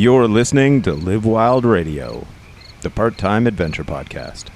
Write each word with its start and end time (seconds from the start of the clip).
You're 0.00 0.28
listening 0.28 0.80
to 0.84 0.94
Live 0.94 1.26
Wild 1.26 1.66
Radio, 1.66 2.26
the 2.80 2.88
part 2.88 3.18
time 3.18 3.46
adventure 3.46 3.84
podcast. 3.84 4.46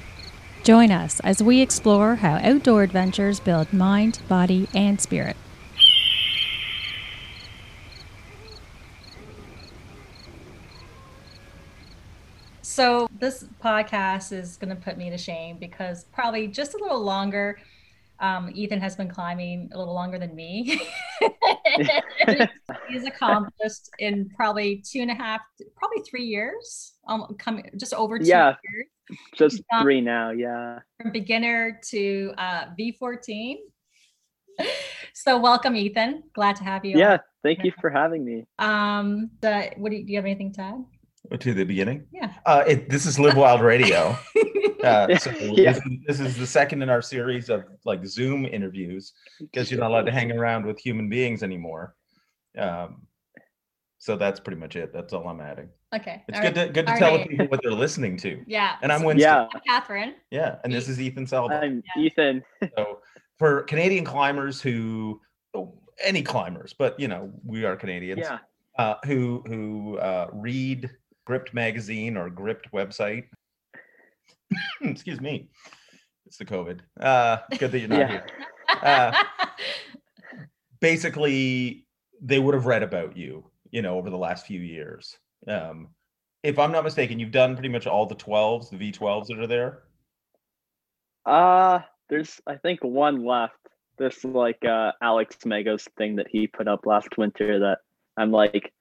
Join 0.62 0.91
us 0.91 1.21
as 1.21 1.43
we 1.43 1.61
explore 1.61 2.14
how 2.14 2.37
outdoor 2.37 2.82
adventures 2.82 3.41
build 3.41 3.70
mind, 3.70 4.20
body, 4.27 4.66
and 4.75 4.98
spirit. 4.98 5.37
So, 12.62 13.06
this 13.12 13.45
podcast 13.62 14.33
is 14.33 14.56
going 14.56 14.74
to 14.74 14.83
put 14.83 14.97
me 14.97 15.11
to 15.11 15.19
shame 15.19 15.59
because 15.59 16.05
probably 16.05 16.47
just 16.47 16.73
a 16.73 16.79
little 16.79 17.02
longer. 17.02 17.59
Um, 18.21 18.51
Ethan 18.55 18.80
has 18.80 18.97
been 18.97 19.09
climbing 19.09 19.70
a 19.73 19.79
little 19.79 19.95
longer 19.95 20.19
than 20.19 20.34
me. 20.34 20.80
He's 22.88 23.05
accomplished 23.07 23.91
in 23.98 24.29
probably 24.37 24.83
two 24.88 25.01
and 25.01 25.11
a 25.11 25.15
half, 25.15 25.41
probably 25.77 26.02
three 26.09 26.24
years. 26.24 26.95
Um, 27.09 27.35
coming 27.38 27.71
just 27.77 27.93
over 27.95 28.19
two 28.19 28.27
Yeah. 28.27 28.55
years 28.73 28.87
Just 29.35 29.62
Um, 29.73 29.83
three 29.83 30.01
now, 30.01 30.30
yeah. 30.30 30.79
from 31.01 31.12
beginner 31.12 31.80
to 31.91 32.33
uh, 32.38 32.66
V14. 32.79 33.57
So, 35.12 35.38
welcome, 35.38 35.77
Ethan. 35.77 36.23
Glad 36.33 36.57
to 36.57 36.65
have 36.65 36.85
you. 36.85 36.96
Yeah, 36.99 37.19
thank 37.43 37.65
you 37.65 37.73
for 37.80 37.91
having 37.91 38.24
me. 38.24 38.46
Um, 38.59 39.30
the, 39.41 39.73
what 39.77 39.91
do 39.91 39.96
you, 39.96 40.05
do 40.07 40.12
you 40.12 40.19
have 40.19 40.24
anything 40.24 40.52
to 40.55 40.60
add? 40.60 40.85
To 41.41 41.55
the 41.55 41.64
beginning. 41.64 42.06
Yeah. 42.12 42.33
Uh, 42.46 42.64
it, 42.66 42.88
this 42.91 43.06
is 43.06 43.19
Live 43.19 43.37
Wild 43.37 43.60
Radio. 43.60 44.16
Uh, 44.84 45.16
so 45.16 45.30
Yeah. 45.30 45.73
this, 45.73 45.78
is, 45.87 45.92
this 46.06 46.20
is 46.20 46.37
the 46.37 46.46
second 46.46 46.82
in 46.82 46.91
our 46.91 47.01
series 47.01 47.48
of 47.48 47.65
like 47.87 48.05
Zoom 48.06 48.45
interviews 48.45 49.15
because 49.41 49.70
you're 49.70 49.80
not 49.80 49.91
allowed 49.91 50.05
to 50.05 50.12
hang 50.12 50.30
around 50.30 50.66
with 50.66 50.79
human 50.79 51.09
beings 51.09 51.43
anymore. 51.43 51.95
Um, 52.59 53.07
so 53.96 54.15
that's 54.16 54.38
pretty 54.40 54.60
much 54.60 54.76
it. 54.76 54.93
That's 54.93 55.15
all 55.15 55.26
I'm 55.26 55.40
adding. 55.40 55.71
okay. 55.95 56.23
It's 56.29 56.37
all 56.37 56.45
good 56.45 56.57
right. 56.59 56.66
to 56.66 56.73
good 56.74 56.87
to 56.87 56.93
All 56.93 56.99
tell 56.99 57.16
right. 57.16 57.27
people 57.30 57.46
what 57.46 57.60
they're 57.62 57.73
listening 57.73 58.18
to. 58.18 58.43
Yeah. 58.46 58.77
And 58.82 58.93
I'm 58.93 59.01
so- 59.01 59.06
Winston. 59.06 59.30
Yeah, 59.30 59.46
I'm 59.54 59.60
Catherine. 59.66 60.15
Yeah, 60.30 60.56
and 60.65 60.71
this 60.71 60.87
is 60.90 61.01
Ethan 61.01 61.27
Salva. 61.27 61.54
I'm 61.62 61.82
Yeah. 61.96 62.02
Ethan. 62.02 62.43
So 62.77 62.99
for 63.38 63.62
Canadian 63.62 64.04
climbers 64.04 64.60
who, 64.60 65.19
oh, 65.54 65.78
any 66.03 66.22
climbers, 66.22 66.75
but 66.78 67.00
you 67.00 67.09
know 67.09 67.32
we 67.43 67.65
are 67.65 67.75
Canadians. 67.75 68.21
Yeah. 68.22 68.38
uh, 68.78 68.97
who 69.06 69.43
who 69.47 69.97
uh, 69.97 70.28
read 70.34 70.91
Gripped 71.25 71.55
magazine 71.55 72.17
or 72.17 72.28
Gripped 72.31 72.71
website. 72.72 73.25
Excuse 74.83 75.21
me, 75.21 75.49
it's 76.27 76.37
the 76.39 76.44
COVID. 76.44 76.81
Uh, 77.00 77.39
good 77.59 77.72
that 77.72 77.78
you're 77.78 77.89
not 77.89 77.99
Yeah. 78.00 78.09
here. 78.09 78.27
Uh, 78.83 79.12
Basically, 80.81 81.87
they 82.21 82.39
would 82.39 82.55
have 82.55 82.67
read 82.67 82.83
about 82.83 83.17
you, 83.17 83.45
you 83.71 83.81
know, 83.81 83.97
over 83.97 84.11
the 84.11 84.19
last 84.19 84.47
few 84.47 84.61
years. 84.61 85.17
Um, 85.49 85.89
if 86.43 86.59
I'm 86.59 86.72
not 86.72 86.84
mistaken, 86.84 87.19
you've 87.19 87.31
done 87.31 87.55
pretty 87.55 87.71
much 87.71 87.87
all 87.87 88.05
the 88.05 88.15
12s, 88.15 88.69
the 88.71 88.77
V12s 88.93 89.28
that 89.28 89.39
are 89.39 89.47
there. 89.47 89.83
Uh 91.25 91.81
there's 92.11 92.39
I 92.47 92.56
think 92.56 92.84
one 92.84 93.25
left. 93.25 93.55
This 93.97 94.22
like 94.25 94.62
uh 94.62 94.93
Alex 95.00 95.37
Megos 95.47 95.89
thing 95.97 96.17
that 96.17 96.27
he 96.28 96.47
put 96.47 96.69
up 96.69 96.84
last 96.84 97.17
winter 97.17 97.61
that 97.61 97.78
I'm 98.19 98.31
like 98.31 98.75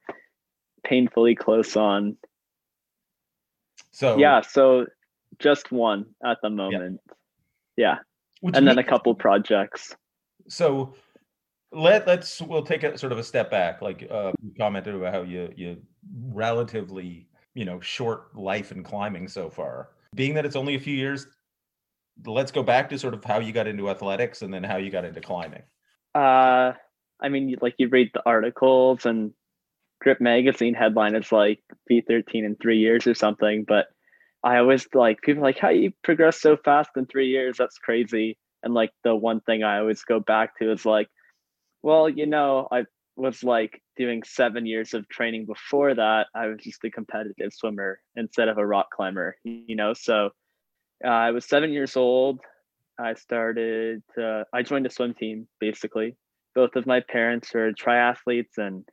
painfully 0.84 1.36
close 1.36 1.78
on. 1.78 2.18
So 3.94 4.18
Yeah, 4.18 4.42
so 4.42 4.86
just 5.40 5.72
one 5.72 6.06
at 6.26 6.38
the 6.42 6.50
moment. 6.50 7.00
Yeah. 7.78 8.00
which 8.42 8.58
And 8.58 8.68
then 8.68 8.78
a 8.78 8.84
couple 8.84 9.16
projects. 9.16 9.96
so 10.50 10.94
let 11.72 12.06
let's 12.06 12.42
we'll 12.42 12.64
take 12.64 12.84
a 12.84 12.98
sort 12.98 13.12
of 13.12 13.18
a 13.18 13.24
step 13.24 13.50
back 13.50 13.82
like 13.82 14.06
uh 14.12 14.32
you 14.44 14.52
commented 14.58 14.94
about 14.94 15.12
how 15.14 15.22
you 15.24 15.52
you 15.56 15.82
relatively 16.28 17.28
you 17.56 17.66
know 17.66 17.80
short 17.80 18.36
life 18.36 18.72
in 18.72 18.84
climbing 18.84 19.28
so 19.28 19.50
far 19.50 19.90
being 20.14 20.34
that 20.36 20.46
it's 20.46 20.56
only 20.56 20.76
a 20.76 20.80
few 20.80 20.94
years 20.96 21.26
let's 22.26 22.52
go 22.52 22.62
back 22.62 22.90
to 22.90 23.00
sort 23.00 23.14
of 23.14 23.24
how 23.24 23.40
you 23.40 23.52
got 23.52 23.66
into 23.68 23.90
athletics 23.90 24.44
and 24.44 24.54
then 24.54 24.64
how 24.64 24.78
you 24.78 24.92
got 24.92 25.06
into 25.06 25.22
climbing 25.22 25.64
Uh, 26.14 26.74
I 27.20 27.30
mean, 27.30 27.56
like 27.62 27.76
you 27.78 27.88
read 27.88 28.12
the 28.14 28.22
articles 28.26 29.06
and 29.06 29.32
Gripped 30.04 30.22
Magazine 30.22 30.74
headline 30.74 31.16
is 31.16 31.32
like 31.32 31.64
V13 31.90 32.26
in 32.46 32.56
three 32.56 32.78
years 32.78 33.08
or 33.08 33.14
something. 33.14 33.64
But 33.68 33.88
I 34.44 34.58
always 34.58 34.88
like 34.94 35.22
people 35.22 35.42
like, 35.42 35.58
how 35.58 35.70
you 35.70 35.94
progress 36.04 36.40
so 36.40 36.58
fast 36.58 36.92
in 36.98 37.06
three 37.06 37.30
years? 37.30 37.58
That's 37.58 37.78
crazy. 37.78 38.38
And 38.62 38.74
like 38.74 38.92
the 39.04 39.16
one 39.16 39.40
thing 39.42 39.64
I 39.64 39.80
always 39.80 40.04
go 40.04 40.20
back 40.20 40.60
to 40.60 40.72
is 40.72 40.86
like, 40.86 41.08
well, 41.82 42.10
you 42.10 42.26
know, 42.26 42.68
I 42.72 42.84
was 43.16 43.44
like 43.44 43.82
doing 43.98 44.24
seven 44.24 44.66
years 44.66 44.94
of 44.94 45.08
training 45.08 45.46
before 45.46 45.96
that. 45.96 46.28
I 46.36 46.48
was 46.48 46.60
just 46.62 46.84
a 46.84 46.92
competitive 46.92 47.54
swimmer 47.54 48.00
instead 48.16 48.50
of 48.50 48.58
a 48.58 48.66
rock 48.66 48.88
climber, 48.94 49.38
you 49.44 49.76
know? 49.76 49.94
So 49.94 50.32
uh, 51.04 51.08
I 51.08 51.32
was 51.32 51.46
seven 51.46 51.72
years 51.72 51.96
old. 51.96 52.40
I 53.00 53.14
started, 53.14 54.04
uh, 54.22 54.44
I 54.54 54.62
joined 54.64 54.86
a 54.86 54.90
swim 54.90 55.14
team 55.14 55.48
basically. 55.60 56.16
Both 56.56 56.76
of 56.76 56.86
my 56.86 57.00
parents 57.00 57.56
are 57.56 57.72
triathletes 57.72 58.58
and 58.58 58.86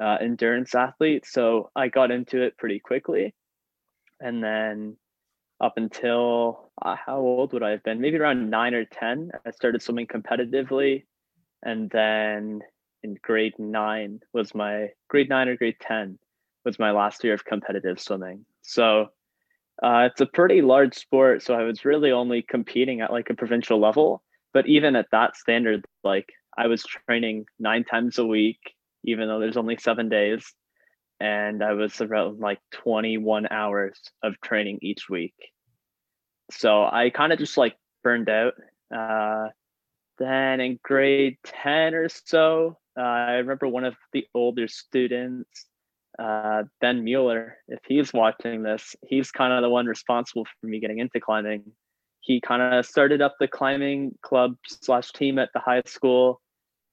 uh, 0.00 0.18
endurance 0.20 0.74
athlete. 0.74 1.26
So 1.26 1.70
I 1.74 1.88
got 1.88 2.10
into 2.10 2.42
it 2.42 2.56
pretty 2.56 2.78
quickly. 2.78 3.34
And 4.20 4.42
then 4.42 4.96
up 5.60 5.74
until 5.76 6.70
uh, 6.80 6.96
how 6.96 7.18
old 7.18 7.52
would 7.52 7.62
I 7.62 7.70
have 7.70 7.82
been? 7.82 8.00
Maybe 8.00 8.16
around 8.16 8.50
nine 8.50 8.74
or 8.74 8.84
10, 8.84 9.32
I 9.46 9.50
started 9.50 9.82
swimming 9.82 10.06
competitively. 10.06 11.04
And 11.62 11.90
then 11.90 12.60
in 13.02 13.16
grade 13.22 13.58
nine 13.58 14.20
was 14.32 14.54
my 14.54 14.90
grade 15.08 15.28
nine 15.28 15.48
or 15.48 15.56
grade 15.56 15.76
10 15.80 16.18
was 16.64 16.78
my 16.78 16.90
last 16.90 17.24
year 17.24 17.34
of 17.34 17.44
competitive 17.44 18.00
swimming. 18.00 18.44
So 18.62 19.08
uh, 19.82 20.08
it's 20.10 20.20
a 20.20 20.26
pretty 20.26 20.62
large 20.62 20.94
sport. 20.94 21.42
So 21.42 21.54
I 21.54 21.62
was 21.62 21.84
really 21.84 22.12
only 22.12 22.42
competing 22.42 23.00
at 23.00 23.12
like 23.12 23.30
a 23.30 23.34
provincial 23.34 23.80
level. 23.80 24.22
But 24.52 24.66
even 24.66 24.96
at 24.96 25.10
that 25.12 25.36
standard, 25.36 25.84
like 26.02 26.28
I 26.56 26.66
was 26.66 26.82
training 26.82 27.46
nine 27.58 27.84
times 27.84 28.18
a 28.18 28.26
week, 28.26 28.58
even 29.08 29.28
though 29.28 29.40
there's 29.40 29.56
only 29.56 29.76
seven 29.76 30.08
days. 30.08 30.44
And 31.20 31.64
I 31.64 31.72
was 31.72 32.00
around 32.00 32.38
like 32.38 32.60
21 32.72 33.48
hours 33.50 33.98
of 34.22 34.40
training 34.40 34.78
each 34.82 35.08
week. 35.10 35.34
So 36.50 36.84
I 36.84 37.10
kind 37.10 37.32
of 37.32 37.38
just 37.38 37.56
like 37.56 37.76
burned 38.04 38.28
out. 38.28 38.54
Uh, 38.94 39.48
then 40.18 40.60
in 40.60 40.78
grade 40.82 41.38
10 41.44 41.94
or 41.94 42.08
so, 42.08 42.78
uh, 42.98 43.02
I 43.02 43.32
remember 43.34 43.68
one 43.68 43.84
of 43.84 43.94
the 44.12 44.26
older 44.34 44.66
students, 44.68 45.66
uh, 46.18 46.64
Ben 46.80 47.04
Mueller, 47.04 47.56
if 47.68 47.80
he's 47.86 48.12
watching 48.12 48.62
this, 48.62 48.96
he's 49.06 49.30
kind 49.30 49.52
of 49.52 49.62
the 49.62 49.68
one 49.68 49.86
responsible 49.86 50.46
for 50.60 50.66
me 50.66 50.80
getting 50.80 50.98
into 50.98 51.20
climbing. 51.20 51.62
He 52.20 52.40
kind 52.40 52.62
of 52.62 52.84
started 52.84 53.22
up 53.22 53.36
the 53.38 53.46
climbing 53.46 54.18
club 54.22 54.56
slash 54.66 55.12
team 55.12 55.38
at 55.38 55.50
the 55.54 55.60
high 55.60 55.82
school. 55.86 56.40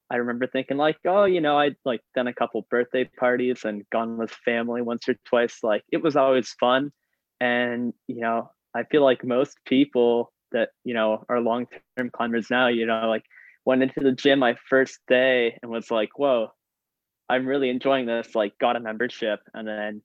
I 0.09 0.17
remember 0.17 0.47
thinking 0.47 0.77
like, 0.77 0.97
oh, 1.05 1.25
you 1.25 1.41
know, 1.41 1.57
I'd 1.57 1.75
like 1.83 2.01
done 2.13 2.27
a 2.27 2.33
couple 2.33 2.65
birthday 2.69 3.09
parties 3.17 3.65
and 3.65 3.83
gone 3.91 4.17
with 4.17 4.31
family 4.31 4.81
once 4.81 5.09
or 5.09 5.15
twice. 5.25 5.59
Like 5.63 5.83
it 5.91 6.03
was 6.03 6.15
always 6.15 6.49
fun. 6.59 6.91
And, 7.41 7.93
you 8.07 8.21
know, 8.21 8.51
I 8.75 8.83
feel 8.83 9.03
like 9.03 9.23
most 9.23 9.57
people 9.65 10.31
that, 10.51 10.69
you 10.83 10.93
know, 10.93 11.25
are 11.27 11.39
long 11.39 11.65
term 11.97 12.11
climbers 12.11 12.49
now, 12.49 12.67
you 12.67 12.85
know, 12.85 13.07
like 13.09 13.23
went 13.65 13.81
into 13.83 13.99
the 13.99 14.11
gym 14.11 14.39
my 14.39 14.55
first 14.69 14.99
day 15.07 15.57
and 15.61 15.71
was 15.71 15.89
like, 15.89 16.09
whoa, 16.17 16.49
I'm 17.27 17.47
really 17.47 17.69
enjoying 17.69 18.05
this, 18.05 18.35
like 18.35 18.57
got 18.59 18.75
a 18.75 18.79
membership. 18.79 19.39
And 19.53 19.67
then 19.67 20.01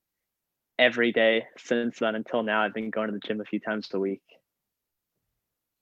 every 0.78 1.12
day 1.12 1.44
since 1.58 1.98
then 1.98 2.14
until 2.14 2.42
now, 2.42 2.62
I've 2.62 2.74
been 2.74 2.90
going 2.90 3.08
to 3.08 3.12
the 3.12 3.26
gym 3.26 3.40
a 3.40 3.44
few 3.44 3.60
times 3.60 3.88
a 3.92 4.00
week. 4.00 4.22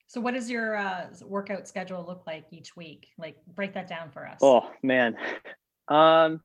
So, 0.09 0.23
what 0.23 0.33
does 0.33 0.51
your 0.51 0.75
uh, 0.75 1.09
workout 1.27 1.69
schedule 1.69 2.03
look 2.07 2.27
like 2.27 2.47
each 2.51 2.75
week? 2.75 3.09
Like, 3.19 3.37
break 3.55 3.75
that 3.75 3.89
down 3.89 4.11
for 4.11 4.27
us. 4.27 4.39
Oh 4.43 4.71
man. 4.83 5.17
Um 5.89 6.43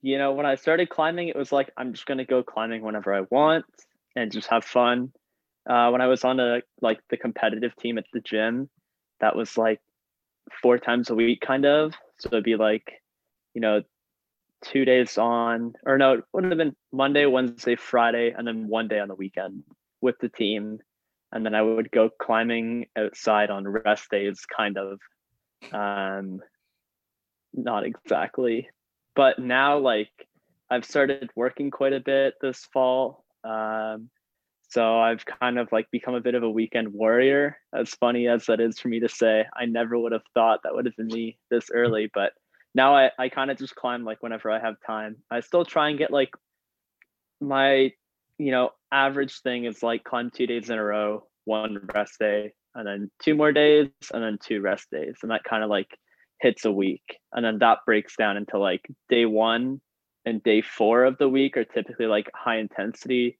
you 0.00 0.16
know, 0.16 0.30
when 0.32 0.46
I 0.46 0.54
started 0.54 0.90
climbing, 0.90 1.26
it 1.26 1.34
was 1.34 1.50
like 1.50 1.72
I'm 1.76 1.92
just 1.92 2.06
gonna 2.06 2.24
go 2.24 2.44
climbing 2.44 2.82
whenever 2.82 3.12
I 3.12 3.22
want 3.22 3.64
and 4.14 4.30
just 4.30 4.48
have 4.48 4.64
fun. 4.64 5.10
Uh 5.68 5.90
when 5.90 6.00
I 6.00 6.06
was 6.06 6.22
on 6.22 6.38
a 6.38 6.62
like 6.80 7.00
the 7.10 7.16
competitive 7.16 7.74
team 7.74 7.98
at 7.98 8.04
the 8.12 8.20
gym, 8.20 8.70
that 9.18 9.34
was 9.34 9.58
like 9.58 9.80
four 10.62 10.78
times 10.78 11.10
a 11.10 11.16
week 11.16 11.40
kind 11.40 11.66
of. 11.66 11.94
So 12.20 12.28
it'd 12.28 12.44
be 12.44 12.54
like, 12.54 12.92
you 13.54 13.60
know, 13.60 13.82
two 14.64 14.84
days 14.84 15.18
on 15.18 15.72
or 15.84 15.98
no, 15.98 16.12
it 16.12 16.24
would 16.32 16.44
have 16.44 16.58
been 16.58 16.76
Monday, 16.92 17.26
Wednesday, 17.26 17.74
Friday, 17.74 18.32
and 18.36 18.46
then 18.46 18.68
one 18.68 18.86
day 18.86 19.00
on 19.00 19.08
the 19.08 19.16
weekend 19.16 19.64
with 20.00 20.14
the 20.20 20.28
team. 20.28 20.78
And 21.32 21.44
then 21.44 21.54
I 21.54 21.62
would 21.62 21.90
go 21.90 22.10
climbing 22.10 22.86
outside 22.96 23.50
on 23.50 23.66
rest 23.66 24.10
days, 24.10 24.44
kind 24.54 24.76
of. 24.76 24.98
Um, 25.72 26.40
not 27.54 27.84
exactly, 27.84 28.68
but 29.14 29.38
now 29.38 29.78
like 29.78 30.10
I've 30.70 30.84
started 30.84 31.30
working 31.36 31.70
quite 31.70 31.92
a 31.92 32.00
bit 32.00 32.34
this 32.40 32.66
fall. 32.72 33.24
Um, 33.44 34.10
so 34.68 34.98
I've 34.98 35.24
kind 35.26 35.58
of 35.58 35.70
like 35.70 35.90
become 35.90 36.14
a 36.14 36.20
bit 36.20 36.34
of 36.34 36.42
a 36.42 36.50
weekend 36.50 36.94
warrior. 36.94 37.58
As 37.74 37.90
funny 37.90 38.26
as 38.26 38.46
that 38.46 38.60
is 38.60 38.78
for 38.78 38.88
me 38.88 39.00
to 39.00 39.08
say, 39.08 39.44
I 39.54 39.66
never 39.66 39.98
would 39.98 40.12
have 40.12 40.22
thought 40.32 40.60
that 40.64 40.74
would 40.74 40.86
have 40.86 40.96
been 40.96 41.08
me 41.08 41.38
this 41.50 41.66
early, 41.72 42.10
but 42.14 42.32
now 42.74 42.96
I, 42.96 43.10
I 43.18 43.28
kind 43.28 43.50
of 43.50 43.58
just 43.58 43.74
climb 43.74 44.02
like 44.02 44.22
whenever 44.22 44.50
I 44.50 44.60
have 44.60 44.76
time. 44.86 45.16
I 45.30 45.40
still 45.40 45.66
try 45.66 45.90
and 45.90 45.98
get 45.98 46.10
like 46.10 46.30
my 47.40 47.92
you 48.42 48.50
know 48.50 48.70
average 48.90 49.40
thing 49.40 49.64
is 49.64 49.82
like 49.82 50.04
climb 50.04 50.30
two 50.30 50.46
days 50.46 50.70
in 50.70 50.78
a 50.78 50.84
row 50.84 51.24
one 51.44 51.78
rest 51.94 52.18
day 52.18 52.52
and 52.74 52.86
then 52.86 53.10
two 53.22 53.34
more 53.34 53.52
days 53.52 53.88
and 54.12 54.22
then 54.22 54.38
two 54.42 54.60
rest 54.60 54.88
days 54.90 55.16
and 55.22 55.30
that 55.30 55.44
kind 55.44 55.62
of 55.62 55.70
like 55.70 55.88
hits 56.40 56.64
a 56.64 56.72
week 56.72 57.18
and 57.32 57.44
then 57.44 57.58
that 57.58 57.78
breaks 57.86 58.16
down 58.16 58.36
into 58.36 58.58
like 58.58 58.84
day 59.08 59.24
one 59.26 59.80
and 60.24 60.42
day 60.42 60.60
four 60.60 61.04
of 61.04 61.16
the 61.18 61.28
week 61.28 61.56
are 61.56 61.64
typically 61.64 62.06
like 62.06 62.30
high 62.34 62.58
intensity 62.58 63.38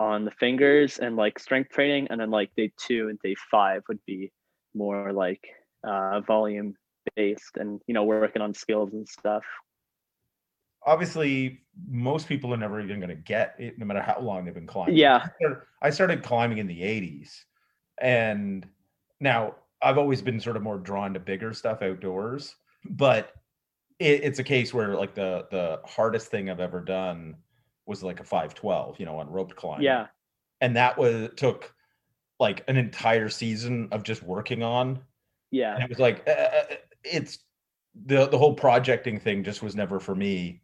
on 0.00 0.24
the 0.24 0.30
fingers 0.32 0.98
and 0.98 1.16
like 1.16 1.38
strength 1.38 1.70
training 1.70 2.08
and 2.10 2.20
then 2.20 2.30
like 2.30 2.50
day 2.56 2.72
two 2.76 3.08
and 3.08 3.18
day 3.20 3.34
five 3.50 3.82
would 3.88 4.00
be 4.06 4.30
more 4.74 5.12
like 5.12 5.42
uh, 5.86 6.20
volume 6.20 6.74
based 7.14 7.56
and 7.56 7.80
you 7.86 7.94
know 7.94 8.04
working 8.04 8.42
on 8.42 8.54
skills 8.54 8.92
and 8.92 9.08
stuff 9.08 9.44
obviously 10.86 11.60
most 11.88 12.28
people 12.28 12.52
are 12.52 12.56
never 12.56 12.80
even 12.80 13.00
going 13.00 13.08
to 13.08 13.14
get 13.14 13.54
it 13.58 13.78
no 13.78 13.86
matter 13.86 14.00
how 14.00 14.20
long 14.20 14.44
they've 14.44 14.54
been 14.54 14.66
climbing. 14.66 14.96
Yeah. 14.96 15.26
I 15.82 15.90
started, 15.90 16.22
climbing 16.22 16.58
in 16.58 16.66
the 16.66 16.80
80s 16.80 17.30
and 18.00 18.66
now 19.20 19.54
i've 19.80 19.98
always 19.98 20.20
been 20.20 20.40
sort 20.40 20.56
of 20.56 20.62
more 20.62 20.78
drawn 20.78 21.14
to 21.14 21.20
bigger 21.20 21.52
stuff 21.52 21.80
outdoors 21.80 22.56
but 22.90 23.32
it, 24.00 24.24
it's 24.24 24.40
a 24.40 24.42
case 24.42 24.74
where 24.74 24.96
like 24.96 25.14
the 25.14 25.46
the 25.52 25.80
hardest 25.84 26.26
thing 26.26 26.50
i've 26.50 26.58
ever 26.58 26.80
done 26.80 27.36
was 27.86 28.02
like 28.02 28.18
a 28.18 28.24
512 28.24 28.98
you 28.98 29.06
know 29.06 29.16
on 29.20 29.30
roped 29.30 29.54
climb 29.54 29.80
yeah. 29.80 30.06
And 30.60 30.76
that 30.76 30.96
was 30.96 31.28
took 31.36 31.74
like 32.40 32.64
an 32.68 32.76
entire 32.76 33.28
season 33.28 33.88
of 33.92 34.02
just 34.02 34.22
working 34.22 34.62
on. 34.62 35.00
Yeah. 35.50 35.74
And 35.74 35.84
it 35.84 35.88
was 35.90 35.98
like 35.98 36.26
uh, 36.28 36.74
it's 37.04 37.38
the 38.06 38.26
the 38.28 38.38
whole 38.38 38.54
projecting 38.54 39.20
thing 39.20 39.44
just 39.44 39.62
was 39.62 39.76
never 39.76 40.00
for 40.00 40.14
me 40.14 40.62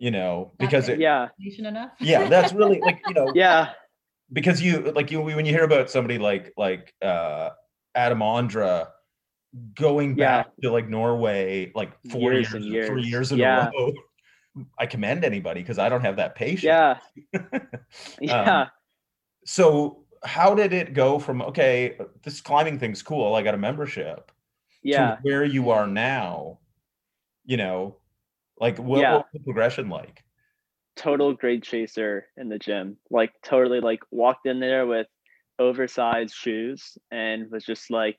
you 0.00 0.10
know 0.10 0.50
because 0.58 0.88
it, 0.88 0.98
yeah 0.98 1.28
enough. 1.58 1.92
yeah 2.00 2.26
that's 2.28 2.52
really 2.54 2.80
like 2.80 3.00
you 3.06 3.14
know 3.14 3.30
yeah 3.34 3.72
because 4.32 4.60
you 4.62 4.90
like 4.92 5.10
you 5.10 5.20
when 5.20 5.44
you 5.46 5.52
hear 5.52 5.64
about 5.64 5.90
somebody 5.90 6.18
like 6.18 6.52
like 6.56 6.94
uh 7.02 7.50
adam 7.94 8.20
Ondra 8.20 8.88
going 9.74 10.16
Yeah. 10.16 10.44
back 10.44 10.50
to 10.62 10.72
like 10.72 10.88
norway 10.88 11.70
like 11.74 11.92
four 12.10 12.32
Years 12.32 12.50
years, 12.50 12.64
and 12.66 12.74
or 12.76 12.86
three 12.86 13.02
years. 13.02 13.10
years 13.10 13.32
in 13.32 13.38
Yeah. 13.38 13.68
a 13.68 13.70
row 13.78 13.92
i 14.78 14.86
commend 14.86 15.24
anybody 15.24 15.60
because 15.60 15.78
i 15.78 15.88
don't 15.88 16.00
have 16.00 16.16
that 16.16 16.34
patience 16.34 16.64
yeah 16.64 16.98
yeah 18.20 18.68
so 19.44 20.04
how 20.24 20.54
did 20.54 20.72
it 20.72 20.92
go 20.92 21.18
from 21.18 21.40
okay 21.42 21.96
this 22.24 22.40
climbing 22.40 22.78
thing's 22.78 23.02
cool 23.02 23.34
i 23.34 23.42
got 23.42 23.54
a 23.54 23.58
membership 23.58 24.32
yeah 24.82 25.16
to 25.16 25.18
where 25.22 25.44
you 25.44 25.70
are 25.70 25.86
now 25.86 26.58
you 27.44 27.56
know 27.56 27.96
like 28.60 28.78
what, 28.78 29.00
Yeah. 29.00 29.14
what 29.14 29.26
was 29.32 29.32
the 29.32 29.40
progression 29.40 29.88
like 29.88 30.22
total 30.96 31.32
grade 31.32 31.62
chaser 31.62 32.26
in 32.36 32.48
the 32.48 32.58
gym. 32.58 32.98
Like 33.10 33.32
totally 33.42 33.80
like 33.80 34.00
walked 34.10 34.46
in 34.46 34.60
there 34.60 34.86
with 34.86 35.06
oversized 35.58 36.34
shoes 36.34 36.98
and 37.10 37.50
was 37.50 37.64
just 37.64 37.90
like, 37.90 38.18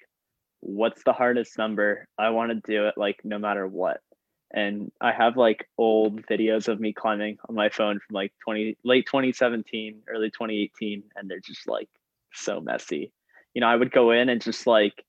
what's 0.61 1.03
the 1.03 1.13
hardest 1.13 1.57
number? 1.57 2.07
I 2.17 2.29
want 2.29 2.51
to 2.51 2.71
do 2.71 2.87
it 2.87 2.95
like 2.97 3.21
no 3.23 3.37
matter 3.37 3.67
what. 3.67 4.01
And 4.53 4.91
I 4.99 5.11
have 5.11 5.37
like 5.37 5.69
old 5.77 6.25
videos 6.25 6.67
of 6.67 6.79
me 6.79 6.91
climbing 6.91 7.37
on 7.47 7.55
my 7.55 7.69
phone 7.69 7.99
from 7.99 8.15
like 8.15 8.33
20 8.43 8.77
late 8.83 9.05
2017, 9.05 10.01
early 10.09 10.29
2018, 10.29 11.03
and 11.15 11.29
they're 11.29 11.39
just 11.39 11.67
like 11.67 11.87
so 12.33 12.59
messy. 12.59 13.13
You 13.53 13.61
know, 13.61 13.67
I 13.67 13.75
would 13.75 13.91
go 13.91 14.11
in 14.11 14.27
and 14.27 14.41
just 14.41 14.67
like 14.67 15.05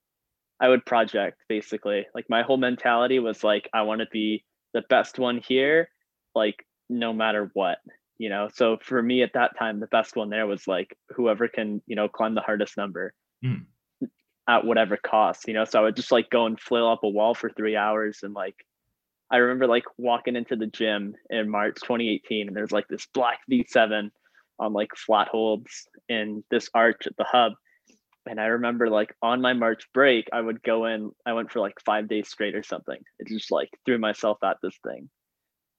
I 0.60 0.68
would 0.68 0.86
project 0.86 1.40
basically. 1.48 2.06
Like 2.14 2.26
my 2.28 2.42
whole 2.42 2.56
mentality 2.56 3.18
was 3.18 3.42
like 3.42 3.68
I 3.72 3.82
want 3.82 4.00
to 4.00 4.06
be 4.12 4.44
the 4.74 4.82
best 4.88 5.18
one 5.18 5.38
here, 5.46 5.88
like 6.34 6.64
no 6.88 7.12
matter 7.12 7.50
what 7.54 7.78
you 8.18 8.28
know? 8.28 8.48
So 8.54 8.76
for 8.80 9.02
me 9.02 9.22
at 9.22 9.32
that 9.34 9.58
time 9.58 9.80
the 9.80 9.86
best 9.88 10.14
one 10.16 10.30
there 10.30 10.46
was 10.46 10.68
like 10.68 10.96
whoever 11.16 11.48
can 11.48 11.82
you 11.86 11.96
know 11.96 12.08
climb 12.08 12.34
the 12.34 12.40
hardest 12.40 12.76
number 12.76 13.14
Mm. 13.44 13.66
at 14.46 14.64
whatever 14.64 14.96
cost 14.96 15.48
you 15.48 15.54
know? 15.54 15.64
So 15.64 15.80
i 15.80 15.82
would 15.82 15.96
just 15.96 16.12
like 16.12 16.30
go 16.30 16.46
and 16.46 16.60
flail 16.60 16.86
up 16.88 17.02
a 17.02 17.08
wall 17.08 17.34
for 17.34 17.50
three 17.50 17.74
hours 17.74 18.20
and 18.22 18.34
like 18.34 18.54
i 19.32 19.38
remember 19.38 19.66
like 19.66 19.84
walking 19.98 20.36
into 20.36 20.54
the 20.54 20.68
gym 20.68 21.14
in 21.30 21.50
march 21.50 21.76
2018 21.82 22.46
and 22.46 22.56
there's 22.56 22.70
like 22.70 22.86
this 22.88 23.06
black 23.12 23.40
v7 23.50 24.10
on 24.60 24.72
like 24.72 24.90
flat 24.96 25.26
holds 25.26 25.88
in 26.08 26.44
this 26.50 26.68
arch 26.74 27.06
at 27.08 27.16
the 27.16 27.24
hub 27.24 27.52
and 28.26 28.40
i 28.40 28.46
remember 28.46 28.88
like 28.88 29.14
on 29.22 29.40
my 29.40 29.52
march 29.52 29.84
break 29.92 30.28
i 30.32 30.40
would 30.40 30.62
go 30.62 30.86
in 30.86 31.10
i 31.26 31.32
went 31.32 31.50
for 31.50 31.60
like 31.60 31.74
five 31.84 32.08
days 32.08 32.28
straight 32.28 32.54
or 32.54 32.62
something. 32.62 32.98
It 33.18 33.28
just 33.28 33.50
like 33.50 33.70
threw 33.84 33.98
myself 33.98 34.38
at 34.44 34.58
this 34.62 34.78
thing 34.86 35.08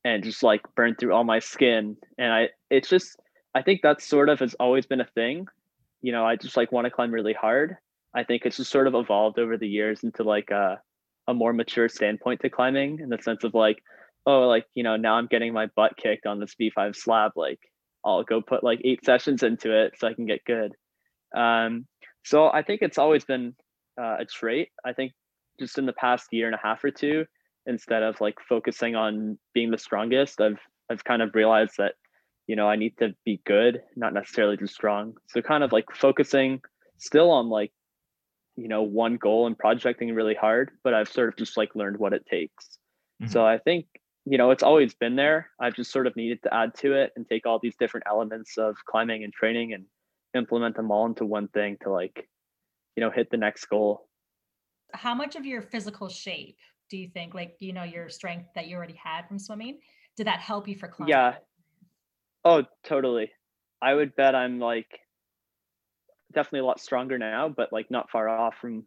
and 0.03 0.23
just 0.23 0.43
like 0.43 0.61
burned 0.75 0.97
through 0.99 1.13
all 1.13 1.23
my 1.23 1.39
skin. 1.39 1.95
And 2.17 2.33
i 2.33 2.49
it's 2.69 2.89
just 2.89 3.15
i 3.55 3.61
think 3.61 3.81
that 3.81 4.01
sort 4.01 4.29
of 4.29 4.39
has 4.39 4.55
always 4.55 4.85
been 4.85 5.01
a 5.01 5.07
thing. 5.15 5.47
You 6.01 6.11
know 6.11 6.25
i 6.25 6.35
just 6.35 6.57
like 6.57 6.71
want 6.71 6.85
to 6.85 6.91
climb 6.91 7.11
really 7.11 7.33
hard. 7.33 7.77
I 8.15 8.23
think 8.23 8.43
it's 8.45 8.57
just 8.57 8.71
sort 8.71 8.87
of 8.87 8.93
evolved 8.93 9.39
over 9.39 9.57
the 9.57 9.67
years 9.67 10.03
into 10.03 10.23
like 10.23 10.51
a, 10.51 10.79
a 11.27 11.33
more 11.33 11.51
mature 11.51 11.89
standpoint 11.89 12.41
to 12.41 12.49
climbing 12.49 12.99
in 12.99 13.09
the 13.09 13.17
sense 13.21 13.43
of 13.43 13.53
like 13.53 13.81
oh 14.25 14.41
like 14.41 14.65
you 14.75 14.83
know 14.83 14.95
now 14.97 15.15
i'm 15.15 15.27
getting 15.27 15.53
my 15.53 15.67
butt 15.75 15.97
kicked 15.97 16.25
on 16.25 16.39
this 16.39 16.55
V5 16.59 16.95
slab 16.95 17.31
like 17.35 17.59
i'll 18.05 18.23
go 18.23 18.41
put 18.41 18.63
like 18.63 18.81
eight 18.83 19.03
sessions 19.03 19.43
into 19.43 19.71
it 19.75 19.93
so 19.97 20.07
i 20.07 20.13
can 20.13 20.25
get 20.25 20.45
good. 20.45 20.73
Um 21.35 21.87
so 22.23 22.49
i 22.51 22.61
think 22.61 22.81
it's 22.81 22.97
always 22.97 23.25
been 23.25 23.55
uh, 23.99 24.17
a 24.19 24.25
trait. 24.25 24.69
I 24.83 24.93
think 24.93 25.11
just 25.59 25.77
in 25.77 25.85
the 25.85 25.93
past 25.93 26.27
year 26.31 26.47
and 26.47 26.55
a 26.55 26.59
half 26.61 26.83
or 26.83 26.91
two 26.91 27.25
instead 27.65 28.03
of 28.03 28.19
like 28.19 28.35
focusing 28.47 28.95
on 28.95 29.37
being 29.53 29.71
the 29.71 29.77
strongest 29.77 30.41
i've 30.41 30.59
i've 30.89 31.03
kind 31.03 31.21
of 31.21 31.33
realized 31.33 31.75
that 31.77 31.93
you 32.47 32.55
know 32.55 32.67
i 32.67 32.75
need 32.75 32.97
to 32.97 33.13
be 33.23 33.39
good 33.45 33.81
not 33.95 34.13
necessarily 34.13 34.57
just 34.57 34.73
strong. 34.73 35.13
So 35.29 35.41
kind 35.41 35.63
of 35.63 35.71
like 35.71 35.85
focusing 35.93 36.61
still 36.97 37.29
on 37.31 37.49
like 37.49 37.71
you 38.55 38.67
know 38.67 38.81
one 38.81 39.17
goal 39.17 39.47
and 39.47 39.57
projecting 39.57 40.13
really 40.13 40.35
hard 40.35 40.71
but 40.83 40.93
i've 40.93 41.09
sort 41.09 41.29
of 41.29 41.37
just 41.37 41.57
like 41.57 41.75
learned 41.75 41.97
what 41.97 42.13
it 42.13 42.25
takes. 42.25 42.77
So 43.27 43.45
i 43.45 43.57
think 43.57 43.85
you 44.25 44.37
know 44.37 44.51
it's 44.51 44.63
always 44.63 44.93
been 44.93 45.15
there. 45.15 45.49
I've 45.59 45.75
just 45.75 45.91
sort 45.91 46.07
of 46.07 46.15
needed 46.15 46.41
to 46.43 46.53
add 46.53 46.73
to 46.79 46.93
it 46.93 47.11
and 47.15 47.27
take 47.27 47.45
all 47.45 47.59
these 47.59 47.75
different 47.77 48.07
elements 48.07 48.57
of 48.57 48.75
climbing 48.85 49.23
and 49.23 49.31
training 49.31 49.73
and 49.73 49.85
implement 50.35 50.75
them 50.75 50.91
all 50.91 51.05
into 51.05 51.25
one 51.25 51.47
thing 51.49 51.77
to 51.83 51.91
like 51.91 52.27
you 52.95 53.01
know 53.01 53.11
hit 53.11 53.29
the 53.31 53.37
next 53.37 53.65
goal 53.65 54.07
How 54.93 55.15
much 55.15 55.35
of 55.35 55.45
your 55.45 55.61
physical 55.61 56.07
shape 56.09 56.57
do 56.89 56.97
you 56.97 57.09
think, 57.09 57.33
like 57.33 57.55
you 57.59 57.73
know, 57.73 57.83
your 57.83 58.09
strength 58.09 58.49
that 58.55 58.67
you 58.67 58.75
already 58.75 58.93
had 58.93 59.27
from 59.27 59.39
swimming, 59.39 59.79
did 60.15 60.27
that 60.27 60.39
help 60.39 60.67
you 60.67 60.75
for 60.75 60.87
climbing? 60.87 61.11
Yeah. 61.11 61.35
Oh, 62.45 62.63
totally. 62.83 63.31
I 63.81 63.93
would 63.93 64.15
bet 64.15 64.35
I'm 64.35 64.59
like 64.59 64.99
definitely 66.33 66.59
a 66.59 66.65
lot 66.65 66.79
stronger 66.79 67.17
now, 67.17 67.49
but 67.49 67.71
like 67.71 67.89
not 67.91 68.09
far 68.09 68.27
off 68.27 68.55
from 68.59 68.85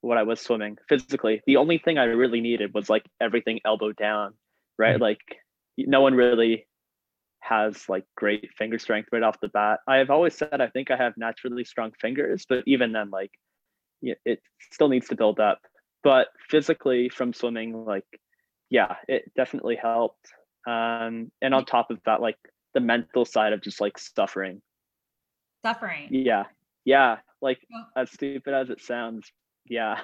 what 0.00 0.18
I 0.18 0.22
was 0.22 0.40
swimming 0.40 0.76
physically. 0.88 1.42
The 1.46 1.56
only 1.56 1.78
thing 1.78 1.98
I 1.98 2.04
really 2.04 2.40
needed 2.40 2.74
was 2.74 2.90
like 2.90 3.04
everything 3.20 3.60
elbow 3.64 3.92
down, 3.92 4.34
right? 4.78 4.96
Mhm. 4.96 5.00
Like 5.00 5.20
no 5.78 6.00
one 6.00 6.14
really 6.14 6.66
has 7.44 7.88
like 7.88 8.04
great 8.16 8.50
finger 8.56 8.78
strength 8.78 9.08
right 9.12 9.22
off 9.22 9.40
the 9.40 9.48
bat. 9.48 9.80
I 9.86 9.96
have 9.96 10.10
always 10.10 10.34
said 10.34 10.60
I 10.60 10.68
think 10.68 10.90
I 10.90 10.96
have 10.96 11.14
naturally 11.16 11.64
strong 11.64 11.92
fingers, 12.00 12.44
but 12.48 12.64
even 12.66 12.92
then, 12.92 13.10
like 13.10 13.30
it 14.02 14.40
still 14.72 14.88
needs 14.88 15.08
to 15.08 15.16
build 15.16 15.40
up. 15.40 15.60
But 16.02 16.28
physically 16.50 17.08
from 17.08 17.32
swimming, 17.32 17.84
like 17.84 18.04
yeah, 18.70 18.96
it 19.08 19.30
definitely 19.36 19.76
helped. 19.76 20.26
Um, 20.66 21.30
and 21.42 21.54
on 21.54 21.64
top 21.64 21.90
of 21.90 22.00
that, 22.06 22.20
like 22.20 22.36
the 22.72 22.80
mental 22.80 23.24
side 23.24 23.52
of 23.52 23.62
just 23.62 23.80
like 23.80 23.98
suffering. 23.98 24.60
Suffering. 25.64 26.08
Yeah. 26.10 26.44
Yeah. 26.84 27.18
Like 27.40 27.58
Well- 27.70 27.88
as 27.96 28.10
stupid 28.10 28.52
as 28.54 28.70
it 28.70 28.82
sounds. 28.82 29.30
Yeah. 29.66 30.00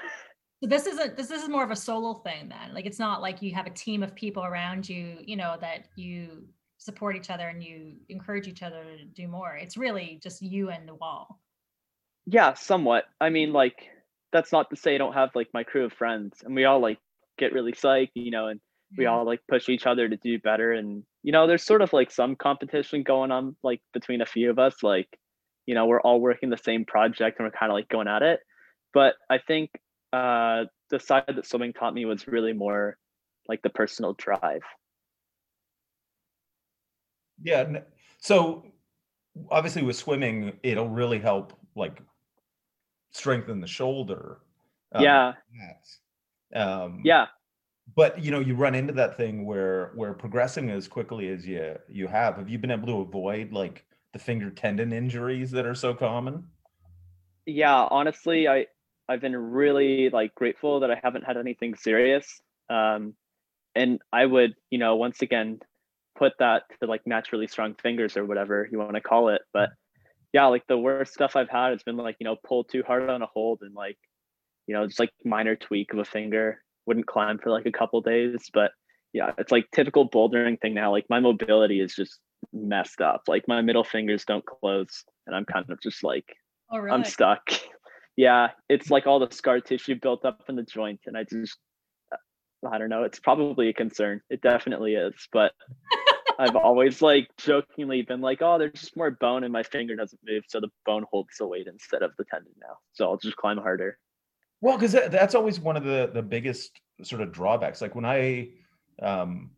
So 0.62 0.68
this 0.68 0.86
isn't 0.86 1.16
this 1.16 1.30
is 1.30 1.48
more 1.48 1.64
of 1.64 1.70
a 1.70 1.76
solo 1.76 2.14
thing 2.20 2.50
then. 2.50 2.74
Like 2.74 2.84
it's 2.84 2.98
not 2.98 3.22
like 3.22 3.40
you 3.40 3.54
have 3.54 3.66
a 3.66 3.70
team 3.70 4.02
of 4.02 4.14
people 4.14 4.44
around 4.44 4.88
you, 4.88 5.18
you 5.24 5.36
know, 5.36 5.56
that 5.60 5.88
you 5.96 6.44
support 6.90 7.14
each 7.16 7.30
other 7.30 7.46
and 7.48 7.62
you 7.62 7.92
encourage 8.08 8.48
each 8.48 8.62
other 8.62 8.82
to 8.82 9.04
do 9.04 9.28
more. 9.28 9.54
It's 9.54 9.76
really 9.76 10.18
just 10.20 10.42
you 10.42 10.70
and 10.70 10.88
the 10.88 10.94
wall. 10.94 11.38
Yeah, 12.26 12.54
somewhat. 12.54 13.04
I 13.20 13.30
mean, 13.30 13.52
like, 13.52 13.88
that's 14.32 14.52
not 14.52 14.70
to 14.70 14.76
say 14.76 14.94
I 14.94 14.98
don't 14.98 15.14
have 15.14 15.30
like 15.34 15.48
my 15.54 15.62
crew 15.62 15.84
of 15.84 15.92
friends 15.92 16.42
and 16.44 16.54
we 16.54 16.64
all 16.64 16.80
like 16.80 16.98
get 17.38 17.52
really 17.52 17.72
psyched, 17.72 18.10
you 18.14 18.30
know, 18.30 18.48
and 18.48 18.60
we 18.96 19.06
all 19.06 19.24
like 19.24 19.40
push 19.48 19.68
each 19.68 19.86
other 19.86 20.08
to 20.08 20.16
do 20.16 20.38
better. 20.38 20.72
And, 20.72 21.04
you 21.22 21.32
know, 21.32 21.46
there's 21.46 21.64
sort 21.64 21.82
of 21.82 21.92
like 21.92 22.10
some 22.10 22.34
competition 22.36 23.02
going 23.02 23.30
on 23.30 23.56
like 23.62 23.80
between 23.92 24.20
a 24.20 24.26
few 24.26 24.50
of 24.50 24.58
us. 24.58 24.82
Like, 24.82 25.08
you 25.66 25.74
know, 25.74 25.86
we're 25.86 26.00
all 26.00 26.20
working 26.20 26.50
the 26.50 26.56
same 26.56 26.84
project 26.84 27.38
and 27.38 27.46
we're 27.46 27.58
kind 27.58 27.70
of 27.70 27.74
like 27.74 27.88
going 27.88 28.08
at 28.08 28.22
it. 28.22 28.40
But 28.92 29.14
I 29.28 29.38
think 29.38 29.70
uh 30.12 30.64
the 30.90 30.98
side 30.98 31.24
that 31.28 31.46
swimming 31.46 31.72
taught 31.72 31.94
me 31.94 32.04
was 32.04 32.26
really 32.26 32.52
more 32.52 32.96
like 33.48 33.62
the 33.62 33.70
personal 33.70 34.14
drive. 34.14 34.62
Yeah. 37.42 37.80
So 38.18 38.64
obviously 39.50 39.82
with 39.82 39.96
swimming, 39.96 40.58
it'll 40.62 40.88
really 40.88 41.18
help 41.18 41.52
like 41.74 42.00
strengthen 43.12 43.60
the 43.60 43.66
shoulder. 43.66 44.40
um, 44.94 45.02
yeah. 45.04 45.32
Um, 46.54 47.00
Yeah. 47.04 47.26
but 47.96 48.22
you 48.22 48.30
know 48.30 48.40
you 48.40 48.54
run 48.54 48.74
into 48.74 48.92
that 48.92 49.16
thing 49.16 49.44
where 49.46 49.92
where 49.94 50.12
progressing 50.14 50.70
as 50.70 50.88
quickly 50.88 51.28
as 51.28 51.46
you 51.46 51.76
you 51.88 52.06
have 52.08 52.36
have 52.36 52.48
you 52.48 52.58
been 52.58 52.70
able 52.70 52.86
to 52.86 53.00
avoid 53.00 53.52
like 53.52 53.84
the 54.12 54.18
finger 54.18 54.50
tendon 54.50 54.92
injuries 54.92 55.50
that 55.52 55.64
are 55.66 55.74
so 55.74 55.94
common 55.94 56.44
yeah 57.46 57.86
honestly 57.90 58.48
i 58.48 58.66
i've 59.08 59.20
been 59.20 59.36
really 59.36 60.10
like 60.10 60.34
grateful 60.34 60.80
that 60.80 60.90
i 60.90 61.00
haven't 61.02 61.22
had 61.22 61.36
anything 61.36 61.74
serious 61.74 62.40
um 62.68 63.14
and 63.74 64.00
i 64.12 64.24
would 64.26 64.54
you 64.70 64.78
know 64.78 64.96
once 64.96 65.22
again 65.22 65.58
put 66.20 66.32
that 66.38 66.62
to 66.80 66.86
like 66.86 67.00
naturally 67.06 67.46
strong 67.48 67.74
fingers 67.82 68.16
or 68.18 68.24
whatever 68.26 68.68
you 68.70 68.78
want 68.78 68.94
to 68.94 69.00
call 69.00 69.30
it 69.30 69.42
but 69.52 69.70
yeah 70.34 70.46
like 70.54 70.64
the 70.68 70.78
worst 70.86 71.12
stuff 71.14 71.34
i've 71.34 71.48
had, 71.48 71.72
it's 71.72 71.82
been 71.82 71.96
like 71.96 72.16
you 72.20 72.24
know 72.26 72.36
pull 72.46 72.62
too 72.62 72.82
hard 72.86 73.08
on 73.10 73.22
a 73.22 73.26
hold 73.34 73.58
and 73.62 73.74
like 73.74 73.98
you 74.66 74.74
know 74.74 74.86
just 74.86 75.00
like 75.00 75.10
minor 75.24 75.56
tweak 75.56 75.92
of 75.92 75.98
a 75.98 76.04
finger. 76.04 76.62
Wouldn't 76.86 77.06
climb 77.06 77.38
for 77.38 77.50
like 77.50 77.66
a 77.66 77.72
couple 77.80 78.00
days 78.00 78.42
but 78.52 78.70
yeah 79.12 79.30
it's 79.38 79.50
like 79.52 79.66
typical 79.74 80.08
bouldering 80.08 80.60
thing 80.60 80.74
now. 80.74 80.90
Like 80.92 81.06
my 81.08 81.20
mobility 81.20 81.80
is 81.80 81.94
just 81.94 82.18
messed 82.52 83.00
up. 83.00 83.22
Like 83.28 83.44
my 83.48 83.60
middle 83.62 83.84
fingers 83.84 84.24
don't 84.24 84.44
close 84.44 85.04
and 85.26 85.34
i'm 85.36 85.46
kind 85.46 85.64
of 85.70 85.80
just 85.82 86.04
like 86.04 86.28
Oh, 86.70 86.78
really? 86.78 86.94
i'm 86.94 87.04
stuck. 87.04 87.42
Yeah 88.16 88.48
it's 88.68 88.90
like 88.90 89.06
all 89.06 89.18
the 89.18 89.34
scar 89.34 89.60
tissue 89.60 89.96
built 90.00 90.24
up 90.24 90.42
in 90.48 90.56
the 90.56 90.62
joint 90.76 91.00
and 91.06 91.16
i 91.16 91.24
just 91.24 91.56
i 92.70 92.76
don't 92.78 92.90
know 92.90 93.04
it's 93.04 93.20
probably 93.20 93.68
a 93.70 93.72
concern. 93.72 94.20
It 94.28 94.40
definitely 94.42 94.94
is 94.94 95.14
but 95.32 95.52
i've 96.40 96.56
always 96.56 97.00
like 97.02 97.28
jokingly 97.36 98.02
been 98.02 98.20
like 98.20 98.40
oh 98.42 98.58
there's 98.58 98.72
just 98.72 98.96
more 98.96 99.10
bone 99.10 99.44
and 99.44 99.52
my 99.52 99.62
finger 99.62 99.94
doesn't 99.94 100.20
move 100.26 100.42
so 100.48 100.60
the 100.60 100.68
bone 100.86 101.04
holds 101.10 101.36
the 101.38 101.46
weight 101.46 101.66
instead 101.66 102.02
of 102.02 102.10
the 102.18 102.24
tendon 102.24 102.52
now 102.60 102.76
so 102.92 103.04
i'll 103.04 103.16
just 103.16 103.36
climb 103.36 103.58
harder 103.58 103.98
well 104.60 104.76
because 104.76 104.92
that, 104.92 105.12
that's 105.12 105.34
always 105.34 105.60
one 105.60 105.76
of 105.76 105.84
the 105.84 106.10
the 106.14 106.22
biggest 106.22 106.80
sort 107.02 107.22
of 107.22 107.32
drawbacks 107.32 107.80
like 107.80 107.94
when 107.94 108.04
i 108.04 108.48
um 109.02 109.50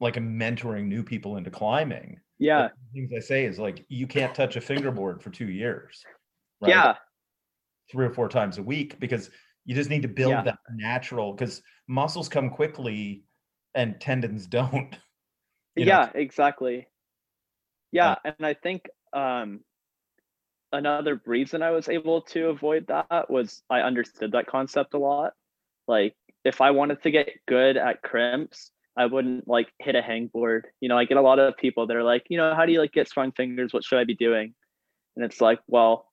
like 0.00 0.16
i'm 0.16 0.38
mentoring 0.38 0.86
new 0.86 1.02
people 1.02 1.36
into 1.36 1.50
climbing 1.50 2.18
yeah 2.38 2.68
things 2.92 3.10
i 3.16 3.20
say 3.20 3.44
is 3.44 3.58
like 3.58 3.84
you 3.88 4.06
can't 4.06 4.34
touch 4.34 4.56
a 4.56 4.60
fingerboard 4.60 5.22
for 5.22 5.30
two 5.30 5.48
years 5.48 6.04
right? 6.60 6.70
yeah 6.70 6.94
three 7.90 8.06
or 8.06 8.10
four 8.10 8.28
times 8.28 8.58
a 8.58 8.62
week 8.62 8.98
because 8.98 9.30
you 9.66 9.74
just 9.74 9.90
need 9.90 10.02
to 10.02 10.08
build 10.08 10.32
Yeah. 10.32 10.42
that 10.42 10.58
natural 10.74 11.32
because 11.32 11.62
muscles 11.86 12.28
come 12.28 12.50
quickly 12.50 13.24
and 13.74 14.00
tendons 14.00 14.46
don't 14.58 14.96
you 15.76 15.84
know? 15.84 15.90
yeah 15.90 16.10
exactly. 16.14 16.88
Yeah 17.92 18.16
and 18.24 18.44
i 18.44 18.54
think 18.54 18.88
um 19.12 19.60
another 20.72 21.20
reason 21.26 21.62
i 21.62 21.70
was 21.70 21.88
able 21.88 22.22
to 22.22 22.48
avoid 22.48 22.86
that 22.88 23.30
was 23.30 23.62
i 23.70 23.80
understood 23.80 24.32
that 24.32 24.46
concept 24.46 24.94
a 24.94 24.98
lot. 24.98 25.32
Like 25.86 26.14
if 26.44 26.60
i 26.60 26.70
wanted 26.72 27.02
to 27.02 27.10
get 27.10 27.30
good 27.46 27.76
at 27.76 28.02
crimps 28.02 28.70
i 28.96 29.06
wouldn't 29.06 29.46
like 29.46 29.68
hit 29.78 29.94
a 29.94 30.02
hangboard. 30.02 30.62
You 30.80 30.88
know 30.88 30.98
i 30.98 31.04
get 31.04 31.16
a 31.18 31.22
lot 31.22 31.38
of 31.38 31.56
people 31.56 31.86
that 31.86 31.96
are 31.96 32.02
like 32.02 32.26
you 32.28 32.38
know 32.38 32.54
how 32.54 32.66
do 32.66 32.72
you 32.72 32.80
like 32.80 32.92
get 32.92 33.08
strong 33.08 33.32
fingers? 33.32 33.72
What 33.72 33.84
should 33.84 33.98
i 33.98 34.04
be 34.04 34.14
doing? 34.16 34.54
And 35.16 35.24
it's 35.24 35.40
like 35.40 35.60
well 35.68 36.10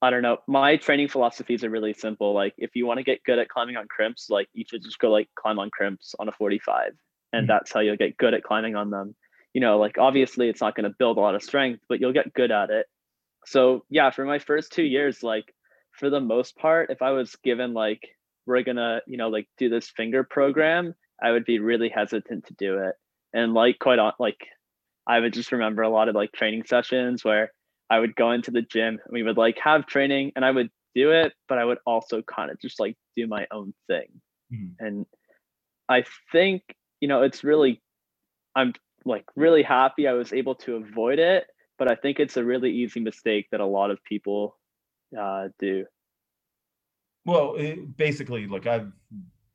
i 0.00 0.10
don't 0.10 0.22
know. 0.22 0.38
My 0.48 0.76
training 0.76 1.08
philosophies 1.08 1.62
are 1.62 1.70
really 1.70 1.92
simple. 1.92 2.34
Like 2.34 2.54
if 2.58 2.74
you 2.74 2.86
want 2.86 2.98
to 2.98 3.04
get 3.04 3.22
good 3.22 3.38
at 3.38 3.48
climbing 3.48 3.76
on 3.76 3.86
crimps 3.86 4.28
like 4.30 4.48
you 4.52 4.64
should 4.68 4.82
just 4.82 4.98
go 4.98 5.10
like 5.10 5.28
climb 5.36 5.60
on 5.60 5.70
crimps 5.70 6.14
on 6.18 6.28
a 6.28 6.32
45 6.32 6.92
and 7.32 7.44
Mhm. 7.44 7.48
that's 7.48 7.72
how 7.72 7.80
you'll 7.80 7.96
get 7.96 8.16
good 8.16 8.34
at 8.34 8.42
climbing 8.42 8.76
on 8.76 8.90
them 8.90 9.14
you 9.54 9.60
know 9.60 9.78
like 9.78 9.98
obviously 9.98 10.48
it's 10.48 10.60
not 10.60 10.74
going 10.74 10.84
to 10.90 10.96
build 10.98 11.16
a 11.16 11.20
lot 11.20 11.34
of 11.34 11.42
strength 11.42 11.82
but 11.88 12.00
you'll 12.00 12.12
get 12.12 12.32
good 12.34 12.50
at 12.50 12.70
it 12.70 12.86
so 13.46 13.84
yeah 13.90 14.10
for 14.10 14.24
my 14.24 14.38
first 14.38 14.72
two 14.72 14.82
years 14.84 15.22
like 15.22 15.54
for 15.92 16.08
the 16.10 16.20
most 16.20 16.56
part 16.56 16.90
if 16.90 17.02
i 17.02 17.10
was 17.10 17.36
given 17.44 17.74
like 17.74 18.00
we're 18.46 18.62
gonna 18.62 19.00
you 19.06 19.16
know 19.16 19.28
like 19.28 19.46
do 19.58 19.68
this 19.68 19.90
finger 19.90 20.24
program 20.24 20.94
i 21.22 21.30
would 21.30 21.44
be 21.44 21.58
really 21.58 21.88
hesitant 21.88 22.46
to 22.46 22.54
do 22.54 22.78
it 22.78 22.94
and 23.32 23.52
like 23.54 23.78
quite 23.78 23.98
on 23.98 24.12
like 24.18 24.40
i 25.06 25.18
would 25.20 25.32
just 25.32 25.52
remember 25.52 25.82
a 25.82 25.88
lot 25.88 26.08
of 26.08 26.14
like 26.14 26.32
training 26.32 26.64
sessions 26.64 27.24
where 27.24 27.52
i 27.90 27.98
would 27.98 28.14
go 28.16 28.30
into 28.32 28.50
the 28.50 28.62
gym 28.62 28.98
and 29.04 29.12
we 29.12 29.22
would 29.22 29.36
like 29.36 29.58
have 29.58 29.86
training 29.86 30.32
and 30.36 30.44
i 30.44 30.50
would 30.50 30.70
do 30.94 31.10
it 31.10 31.32
but 31.48 31.58
i 31.58 31.64
would 31.64 31.78
also 31.86 32.22
kind 32.22 32.50
of 32.50 32.58
just 32.60 32.78
like 32.80 32.96
do 33.16 33.26
my 33.26 33.46
own 33.50 33.72
thing 33.86 34.08
Mhm. 34.52 34.74
and 34.78 35.06
i 35.88 36.04
think 36.30 36.62
you 37.02 37.08
know 37.08 37.20
it's 37.20 37.44
really 37.44 37.82
i'm 38.54 38.72
like 39.04 39.24
really 39.36 39.62
happy 39.62 40.06
i 40.06 40.12
was 40.12 40.32
able 40.32 40.54
to 40.54 40.76
avoid 40.76 41.18
it 41.18 41.44
but 41.78 41.90
i 41.90 41.94
think 41.96 42.18
it's 42.18 42.38
a 42.38 42.44
really 42.44 42.70
easy 42.70 43.00
mistake 43.00 43.46
that 43.50 43.60
a 43.60 43.66
lot 43.66 43.90
of 43.90 44.02
people 44.04 44.56
uh, 45.18 45.48
do. 45.58 45.84
Well 47.26 47.56
it, 47.56 47.96
basically 47.98 48.46
like 48.46 48.66
i'm 48.66 48.94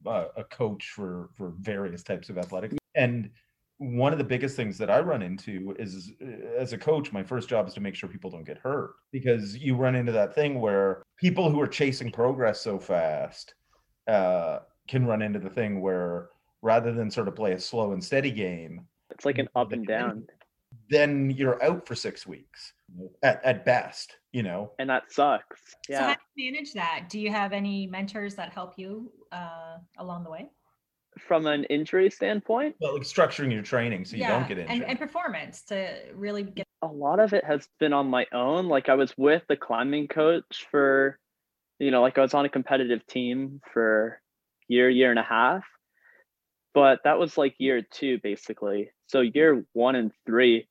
uh, 0.06 0.26
a 0.36 0.44
coach 0.44 0.92
for 0.94 1.30
for 1.36 1.54
various 1.60 2.04
types 2.04 2.30
of 2.30 2.38
athletics 2.38 2.76
and 2.96 3.32
one 3.80 4.12
of 4.12 4.18
the 4.18 4.24
biggest 4.24 4.56
things 4.56 4.78
that 4.78 4.90
i 4.90 5.00
run 5.00 5.22
into 5.22 5.76
is 5.80 6.12
uh, 6.22 6.60
as 6.60 6.74
a 6.74 6.78
coach 6.78 7.12
my 7.12 7.24
first 7.24 7.50
job 7.50 7.68
is 7.68 7.74
to 7.74 7.82
make 7.82 7.96
sure 7.96 8.10
people 8.10 8.30
don't 8.30 8.46
get 8.46 8.58
hurt 8.58 8.92
because 9.12 9.58
you 9.58 9.76
run 9.76 9.96
into 9.96 10.12
that 10.12 10.36
thing 10.36 10.60
where 10.60 11.02
people 11.18 11.50
who 11.50 11.60
are 11.62 11.68
chasing 11.68 12.12
progress 12.12 12.62
so 12.62 12.78
fast 12.78 13.56
uh, 14.08 14.60
can 14.88 15.06
run 15.06 15.22
into 15.22 15.40
the 15.40 15.50
thing 15.50 15.82
where 15.82 16.30
rather 16.62 16.92
than 16.92 17.10
sort 17.10 17.28
of 17.28 17.36
play 17.36 17.54
a 17.54 17.60
slow 17.60 17.92
and 17.92 18.04
steady 18.04 18.32
game 18.32 18.86
it's 19.12 19.26
like 19.26 19.38
an 19.38 19.48
up 19.56 19.72
and 19.72 19.88
down. 19.88 20.26
then 20.90 21.30
you're 21.32 21.62
out 21.64 21.88
for 21.88 21.96
six 21.96 22.28
weeks 22.28 22.74
at, 23.24 23.44
at 23.44 23.66
best 23.66 24.18
you 24.38 24.44
know? 24.44 24.72
And 24.78 24.88
that 24.92 25.12
sucks. 25.12 25.62
So 25.90 25.98
how 25.98 26.14
do 26.14 26.44
you 26.44 26.52
manage 26.52 26.74
that? 26.74 27.08
Do 27.10 27.20
you 27.20 27.32
have 27.32 27.54
any 27.54 27.88
mentors 27.88 28.36
that 28.36 28.54
help 28.54 28.74
you 28.78 29.12
uh, 29.32 29.78
along 29.98 30.26
the 30.26 30.30
way? 30.30 30.52
from 31.28 31.48
an 31.48 31.64
injury 31.64 32.12
standpoint? 32.12 32.76
Well 32.80 32.94
like 32.94 33.02
structuring 33.02 33.52
your 33.52 33.64
training 33.64 34.06
so 34.06 34.18
you 34.18 34.28
don't 34.28 34.48
get 34.48 34.60
injured. 34.60 34.76
and, 34.76 34.84
and 34.84 35.00
performance 35.00 35.64
to 35.64 35.98
really 36.14 36.44
get. 36.44 36.68
a 36.84 36.88
lot 36.88 37.20
of 37.20 37.34
it 37.34 37.44
has 37.44 37.68
been 37.80 37.92
on 37.92 38.08
my 38.08 38.28
own. 38.32 38.68
Like 38.68 38.88
i 38.88 38.94
was 38.94 39.16
with 39.18 39.42
the 39.50 39.58
climbing 39.58 40.08
coach 40.10 40.68
for 40.70 41.18
you 41.80 41.90
know 41.90 42.04
like 42.04 42.20
i 42.20 42.22
was 42.22 42.36
on 42.36 42.46
a 42.46 42.50
competitive 42.50 43.04
team 43.08 43.62
for 43.74 44.22
year 44.68 44.92
year 44.92 45.10
and 45.10 45.18
a 45.18 45.24
half 45.24 45.64
but 46.78 47.00
that 47.04 47.18
was 47.18 47.38
like 47.38 47.56
year 47.58 47.82
two 47.92 48.20
basically 48.22 48.92
so 49.08 49.22
year 49.22 49.66
one 49.74 49.96
and 49.96 50.12
three 50.26 50.68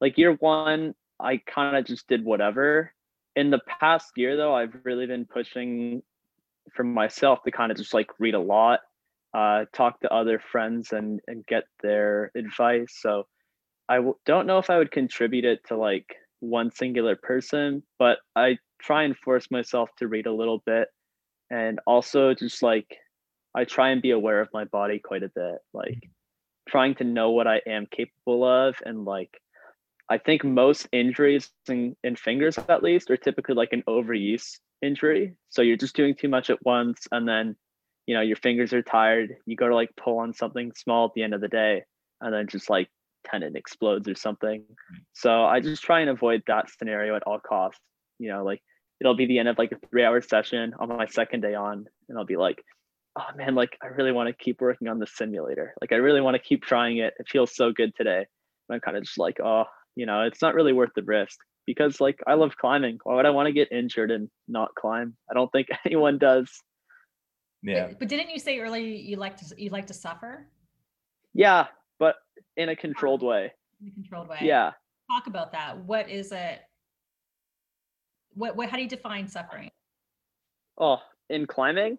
like 0.00 0.16
year 0.16 0.34
one 0.34 0.94
i 1.18 1.40
kind 1.52 1.76
of 1.76 1.84
just 1.84 2.06
did 2.06 2.24
whatever 2.24 2.92
in 3.34 3.50
the 3.50 3.60
past 3.80 4.12
year 4.16 4.36
though 4.36 4.54
i've 4.54 4.74
really 4.84 5.06
been 5.06 5.24
pushing 5.24 6.00
for 6.74 6.84
myself 6.84 7.42
to 7.42 7.50
kind 7.50 7.72
of 7.72 7.78
just 7.78 7.92
like 7.92 8.08
read 8.20 8.34
a 8.34 8.40
lot 8.40 8.80
uh 9.34 9.64
talk 9.72 9.98
to 10.00 10.12
other 10.14 10.40
friends 10.52 10.92
and 10.92 11.20
and 11.26 11.44
get 11.46 11.64
their 11.82 12.30
advice 12.36 12.94
so 13.00 13.26
I 13.88 13.96
w- 13.96 14.16
don't 14.26 14.46
know 14.46 14.58
if 14.58 14.70
I 14.70 14.78
would 14.78 14.90
contribute 14.90 15.44
it 15.44 15.60
to 15.68 15.76
like 15.76 16.16
one 16.40 16.70
singular 16.70 17.16
person, 17.16 17.82
but 17.98 18.18
I 18.36 18.58
try 18.80 19.04
and 19.04 19.16
force 19.16 19.50
myself 19.50 19.90
to 19.98 20.08
read 20.08 20.26
a 20.26 20.32
little 20.32 20.62
bit. 20.66 20.88
And 21.50 21.80
also 21.86 22.34
just 22.34 22.62
like 22.62 22.98
I 23.58 23.64
try 23.64 23.90
and 23.90 24.00
be 24.00 24.12
aware 24.12 24.40
of 24.40 24.48
my 24.54 24.64
body 24.66 25.00
quite 25.00 25.24
a 25.24 25.28
bit, 25.28 25.58
like 25.74 26.08
trying 26.68 26.94
to 26.96 27.04
know 27.04 27.30
what 27.30 27.48
I 27.48 27.60
am 27.66 27.86
capable 27.90 28.44
of. 28.44 28.76
And 28.86 29.04
like 29.04 29.36
I 30.08 30.18
think 30.18 30.44
most 30.44 30.86
injuries 30.92 31.50
in, 31.68 31.96
in 32.04 32.14
fingers 32.14 32.56
at 32.56 32.84
least 32.84 33.10
are 33.10 33.16
typically 33.16 33.56
like 33.56 33.72
an 33.72 33.82
overuse 33.88 34.58
injury. 34.80 35.34
So 35.48 35.62
you're 35.62 35.76
just 35.76 35.96
doing 35.96 36.14
too 36.14 36.28
much 36.28 36.50
at 36.50 36.64
once 36.64 37.08
and 37.10 37.26
then 37.26 37.56
you 38.06 38.14
know 38.14 38.20
your 38.20 38.36
fingers 38.36 38.72
are 38.72 38.82
tired. 38.82 39.34
You 39.44 39.56
go 39.56 39.68
to 39.68 39.74
like 39.74 39.90
pull 39.96 40.18
on 40.18 40.34
something 40.34 40.70
small 40.76 41.06
at 41.06 41.14
the 41.14 41.24
end 41.24 41.34
of 41.34 41.40
the 41.40 41.48
day 41.48 41.82
and 42.20 42.32
then 42.32 42.46
just 42.46 42.70
like 42.70 42.88
tendon 43.28 43.56
explodes 43.56 44.08
or 44.08 44.14
something. 44.14 44.62
So 45.14 45.44
I 45.44 45.58
just 45.58 45.82
try 45.82 45.98
and 45.98 46.10
avoid 46.10 46.44
that 46.46 46.70
scenario 46.70 47.16
at 47.16 47.24
all 47.24 47.40
costs. 47.40 47.80
You 48.20 48.30
know, 48.30 48.44
like 48.44 48.62
it'll 49.00 49.16
be 49.16 49.26
the 49.26 49.40
end 49.40 49.48
of 49.48 49.58
like 49.58 49.72
a 49.72 49.86
three 49.88 50.04
hour 50.04 50.22
session 50.22 50.74
on 50.78 50.88
my 50.88 51.06
second 51.06 51.40
day 51.40 51.56
on, 51.56 51.86
and 52.08 52.16
I'll 52.16 52.24
be 52.24 52.36
like, 52.36 52.62
oh 53.18 53.36
man, 53.36 53.54
like 53.54 53.76
I 53.82 53.88
really 53.88 54.12
want 54.12 54.28
to 54.28 54.44
keep 54.44 54.60
working 54.60 54.88
on 54.88 54.98
the 54.98 55.06
simulator. 55.06 55.74
Like 55.80 55.92
I 55.92 55.96
really 55.96 56.20
want 56.20 56.36
to 56.36 56.42
keep 56.42 56.62
trying 56.62 56.98
it. 56.98 57.14
It 57.18 57.26
feels 57.28 57.54
so 57.54 57.72
good 57.72 57.92
today. 57.96 58.18
And 58.68 58.74
I'm 58.74 58.80
kind 58.80 58.96
of 58.96 59.02
just 59.04 59.18
like, 59.18 59.38
oh, 59.44 59.64
you 59.96 60.06
know, 60.06 60.22
it's 60.22 60.40
not 60.42 60.54
really 60.54 60.72
worth 60.72 60.90
the 60.94 61.02
risk 61.02 61.38
because 61.66 62.00
like 62.00 62.20
I 62.26 62.34
love 62.34 62.56
climbing. 62.56 62.98
Why 63.02 63.16
would 63.16 63.26
I 63.26 63.30
want 63.30 63.46
to 63.46 63.52
get 63.52 63.72
injured 63.72 64.10
and 64.10 64.28
not 64.46 64.74
climb? 64.76 65.16
I 65.30 65.34
don't 65.34 65.50
think 65.50 65.68
anyone 65.84 66.18
does. 66.18 66.50
yeah 67.62 67.88
But, 67.88 67.98
but 68.00 68.08
didn't 68.08 68.30
you 68.30 68.38
say 68.38 68.60
earlier 68.60 68.84
you 68.86 69.16
like 69.16 69.36
to 69.38 69.54
you 69.62 69.70
like 69.70 69.86
to 69.88 69.94
suffer 69.94 70.46
Yeah, 71.34 71.66
but 71.98 72.14
in 72.56 72.68
a 72.68 72.76
controlled 72.76 73.22
way. 73.22 73.52
in 73.80 73.88
a 73.88 73.90
controlled 73.92 74.28
way? 74.28 74.38
Yeah. 74.42 74.72
Talk 75.10 75.26
about 75.26 75.52
that. 75.52 75.78
What 75.84 76.08
is 76.10 76.32
it? 76.32 76.60
What 78.34 78.54
what? 78.56 78.68
How 78.68 78.76
do 78.76 78.82
you 78.82 78.88
define 78.88 79.26
suffering? 79.26 79.70
Oh, 80.78 80.98
in 81.28 81.46
climbing? 81.46 81.98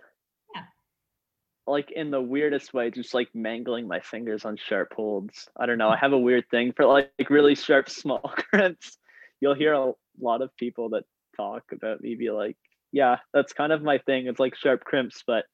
Like 1.67 1.91
in 1.91 2.09
the 2.09 2.21
weirdest 2.21 2.73
way, 2.73 2.89
just 2.89 3.13
like 3.13 3.29
mangling 3.33 3.87
my 3.87 3.99
fingers 3.99 4.43
on 4.45 4.57
sharp 4.57 4.93
holds. 4.95 5.47
I 5.57 5.65
don't 5.65 5.77
know. 5.77 5.89
I 5.89 5.97
have 5.97 6.13
a 6.13 6.17
weird 6.17 6.45
thing 6.49 6.73
for 6.73 6.85
like, 6.85 7.11
like 7.19 7.29
really 7.29 7.55
sharp 7.55 7.89
small 7.89 8.33
crimps. 8.35 8.97
You'll 9.39 9.55
hear 9.55 9.73
a 9.73 9.93
lot 10.19 10.41
of 10.41 10.55
people 10.57 10.89
that 10.89 11.03
talk 11.37 11.63
about 11.71 12.01
me 12.01 12.15
be 12.15 12.31
like, 12.31 12.57
yeah, 12.91 13.17
that's 13.33 13.53
kind 13.53 13.71
of 13.71 13.83
my 13.83 13.99
thing. 13.99 14.27
It's 14.27 14.39
like 14.39 14.55
sharp 14.55 14.83
crimps, 14.83 15.23
but 15.25 15.45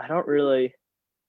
I 0.00 0.08
don't 0.08 0.26
really 0.26 0.74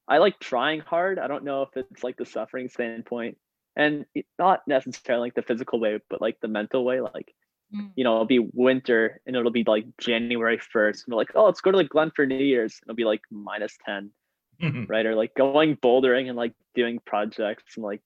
I 0.07 0.17
like 0.17 0.39
trying 0.39 0.81
hard. 0.81 1.19
I 1.19 1.27
don't 1.27 1.45
know 1.45 1.61
if 1.63 1.69
it's 1.75 2.03
like 2.03 2.17
the 2.17 2.25
suffering 2.25 2.69
standpoint 2.69 3.37
and 3.75 4.05
not 4.37 4.61
necessarily 4.67 5.27
like 5.27 5.35
the 5.35 5.41
physical 5.41 5.79
way, 5.79 5.99
but 6.09 6.21
like 6.21 6.39
the 6.41 6.47
mental 6.47 6.83
way. 6.83 6.99
Like, 6.99 7.33
Mm. 7.73 7.91
you 7.95 8.03
know, 8.03 8.13
it'll 8.13 8.25
be 8.25 8.47
winter 8.53 9.19
and 9.25 9.35
it'll 9.35 9.51
be 9.51 9.63
like 9.65 9.85
January 9.99 10.57
1st. 10.59 11.05
And 11.05 11.13
we're 11.13 11.17
like, 11.17 11.31
oh, 11.35 11.45
let's 11.45 11.61
go 11.61 11.71
to 11.71 11.77
the 11.77 11.83
Glen 11.83 12.11
for 12.15 12.25
New 12.25 12.37
Year's. 12.37 12.79
It'll 12.83 12.95
be 12.95 13.05
like 13.05 13.21
minus 13.31 13.75
10, 13.85 14.11
right? 14.87 15.05
Or 15.05 15.15
like 15.15 15.33
going 15.35 15.77
bouldering 15.77 16.27
and 16.27 16.37
like 16.37 16.53
doing 16.75 16.99
projects 17.05 17.75
and 17.75 17.83
like 17.83 18.01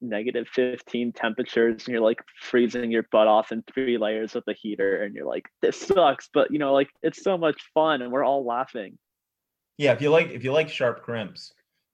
negative 0.00 0.48
15 0.48 1.12
temperatures 1.12 1.84
and 1.86 1.88
you're 1.88 2.00
like 2.00 2.20
freezing 2.40 2.90
your 2.90 3.04
butt 3.12 3.28
off 3.28 3.52
in 3.52 3.62
three 3.72 3.98
layers 3.98 4.34
with 4.34 4.42
a 4.48 4.52
heater 4.52 5.02
and 5.02 5.14
you're 5.14 5.26
like, 5.26 5.48
this 5.60 5.78
sucks. 5.80 6.28
But 6.32 6.50
you 6.50 6.58
know, 6.58 6.72
like 6.72 6.90
it's 7.02 7.22
so 7.22 7.36
much 7.38 7.60
fun 7.74 8.02
and 8.02 8.10
we're 8.10 8.24
all 8.24 8.44
laughing. 8.44 8.98
Yeah, 9.78 9.92
if 9.92 10.00
you 10.02 10.10
like 10.10 10.30
if 10.30 10.44
you 10.44 10.52
like 10.52 10.68
sharp 10.68 11.02
crimps, 11.02 11.52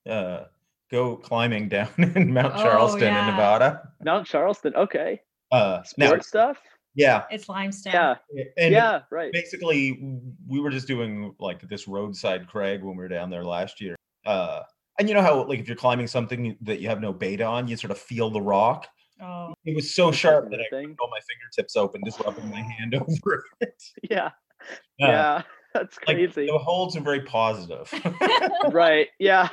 uh, 0.09 0.45
go 0.91 1.17
climbing 1.17 1.69
down 1.77 1.89
in 1.99 2.33
Mount 2.33 2.55
Oh, 2.57 2.63
Charleston 2.63 3.09
in. 3.09 3.27
Nevada. 3.27 3.91
Mount 4.03 4.27
Charleston, 4.27 4.75
okay. 4.75 5.21
Uh, 5.51 5.83
Sport 5.83 6.17
now, 6.17 6.21
stuff? 6.23 6.59
yeah, 6.95 7.25
It's 7.31 7.49
limestone. 7.49 7.93
Yeah. 7.95 8.15
and 8.57 8.73
yeah, 8.73 9.01
right. 9.11 9.33
basically 9.33 10.21
we 10.47 10.61
were 10.61 10.71
just 10.71 10.87
doing 10.87 11.35
like 11.39 11.61
this 11.69 11.89
roadside 11.89 12.47
crag 12.49 12.83
when 12.83 12.97
we 12.97 13.03
were 13.03 13.09
down 13.09 13.31
there 13.31 13.45
last 13.45 13.81
year. 13.81 13.97
Uh, 14.27 14.63
and 14.99 15.09
you 15.09 15.15
know 15.15 15.23
how 15.23 15.45
like 15.45 15.59
if 15.61 15.69
you're 15.69 15.77
climbing 15.77 16.07
something 16.07 16.57
that 16.61 16.81
you 16.81 16.89
have 16.89 17.01
no 17.01 17.13
bait 17.13 17.41
on, 17.41 17.69
you 17.69 17.77
sort 17.77 17.91
of 17.93 17.99
feel 17.99 18.31
the 18.31 18.41
rock. 18.43 18.87
Oh, 19.23 19.55
It 19.65 19.75
was 19.75 19.95
so 19.95 20.13
sharp 20.13 20.51
that 20.51 20.61
I 20.61 20.65
Thing. 20.71 20.95
all 21.01 21.09
my 21.11 21.19
fingertips 21.29 21.77
open, 21.77 22.03
just 22.05 22.21
rubbing 22.21 22.51
my 22.51 22.61
hand 22.61 22.95
over 23.01 23.45
it. 23.61 23.83
Yeah. 24.11 24.27
Uh, 24.27 24.71
Yeah. 24.99 25.43
That's 25.75 25.97
like 26.07 26.17
crazy. 26.17 26.47
the 26.47 26.59
holds 26.59 26.97
are 26.97 27.01
very 27.01 27.21
positive. 27.23 27.93
right. 28.73 29.09
Yeah. 29.19 29.49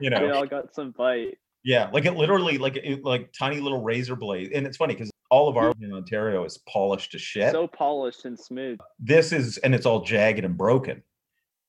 you 0.00 0.10
know, 0.10 0.22
we 0.24 0.30
all 0.30 0.46
got 0.46 0.74
some 0.74 0.90
bite. 0.92 1.38
Yeah, 1.64 1.90
like 1.92 2.04
it 2.04 2.12
literally 2.12 2.58
like 2.58 2.76
it, 2.76 3.04
like 3.04 3.32
tiny 3.32 3.60
little 3.60 3.82
razor 3.82 4.16
blade, 4.16 4.52
and 4.52 4.66
it's 4.66 4.76
funny 4.76 4.94
because 4.94 5.10
all 5.30 5.48
of 5.48 5.56
our 5.56 5.74
in 5.80 5.92
Ontario 5.92 6.44
is 6.44 6.58
polished 6.68 7.12
to 7.12 7.18
shit. 7.18 7.52
So 7.52 7.66
polished 7.66 8.24
and 8.24 8.38
smooth. 8.38 8.78
this 8.98 9.32
is 9.32 9.58
and 9.58 9.74
it's 9.74 9.86
all 9.86 10.00
jagged 10.02 10.44
and 10.44 10.56
broken. 10.56 11.02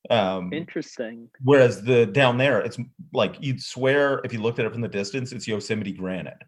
Um, 0.08 0.50
Interesting. 0.52 1.28
whereas 1.44 1.82
the 1.82 2.06
down 2.06 2.38
there, 2.38 2.60
it's 2.60 2.78
like 3.12 3.36
you'd 3.40 3.62
swear 3.62 4.22
if 4.24 4.32
you 4.32 4.40
looked 4.40 4.58
at 4.58 4.64
it 4.64 4.72
from 4.72 4.80
the 4.80 4.88
distance, 4.88 5.32
it's 5.32 5.46
Yosemite 5.46 5.92
granite. 5.92 6.38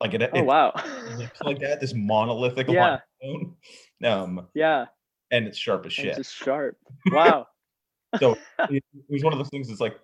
Like 0.00 0.12
it, 0.12 0.22
Oh 0.34 0.38
it 0.38 0.44
wow. 0.44 0.72
like 1.42 1.58
that, 1.60 1.80
this 1.80 1.94
monolithic 1.94 2.68
Yeah. 2.68 2.98
Um, 4.04 4.46
yeah. 4.52 4.84
and 5.30 5.46
it's 5.46 5.56
sharp 5.56 5.86
as 5.86 5.94
shit. 5.94 6.16
just 6.16 6.34
sharp. 6.34 6.76
Wow. 7.10 7.46
So 8.20 8.32
it, 8.70 8.84
it 8.94 9.04
was 9.10 9.24
one 9.24 9.32
of 9.32 9.38
those 9.38 9.48
things 9.50 9.68
that's 9.68 9.80
like, 9.80 9.98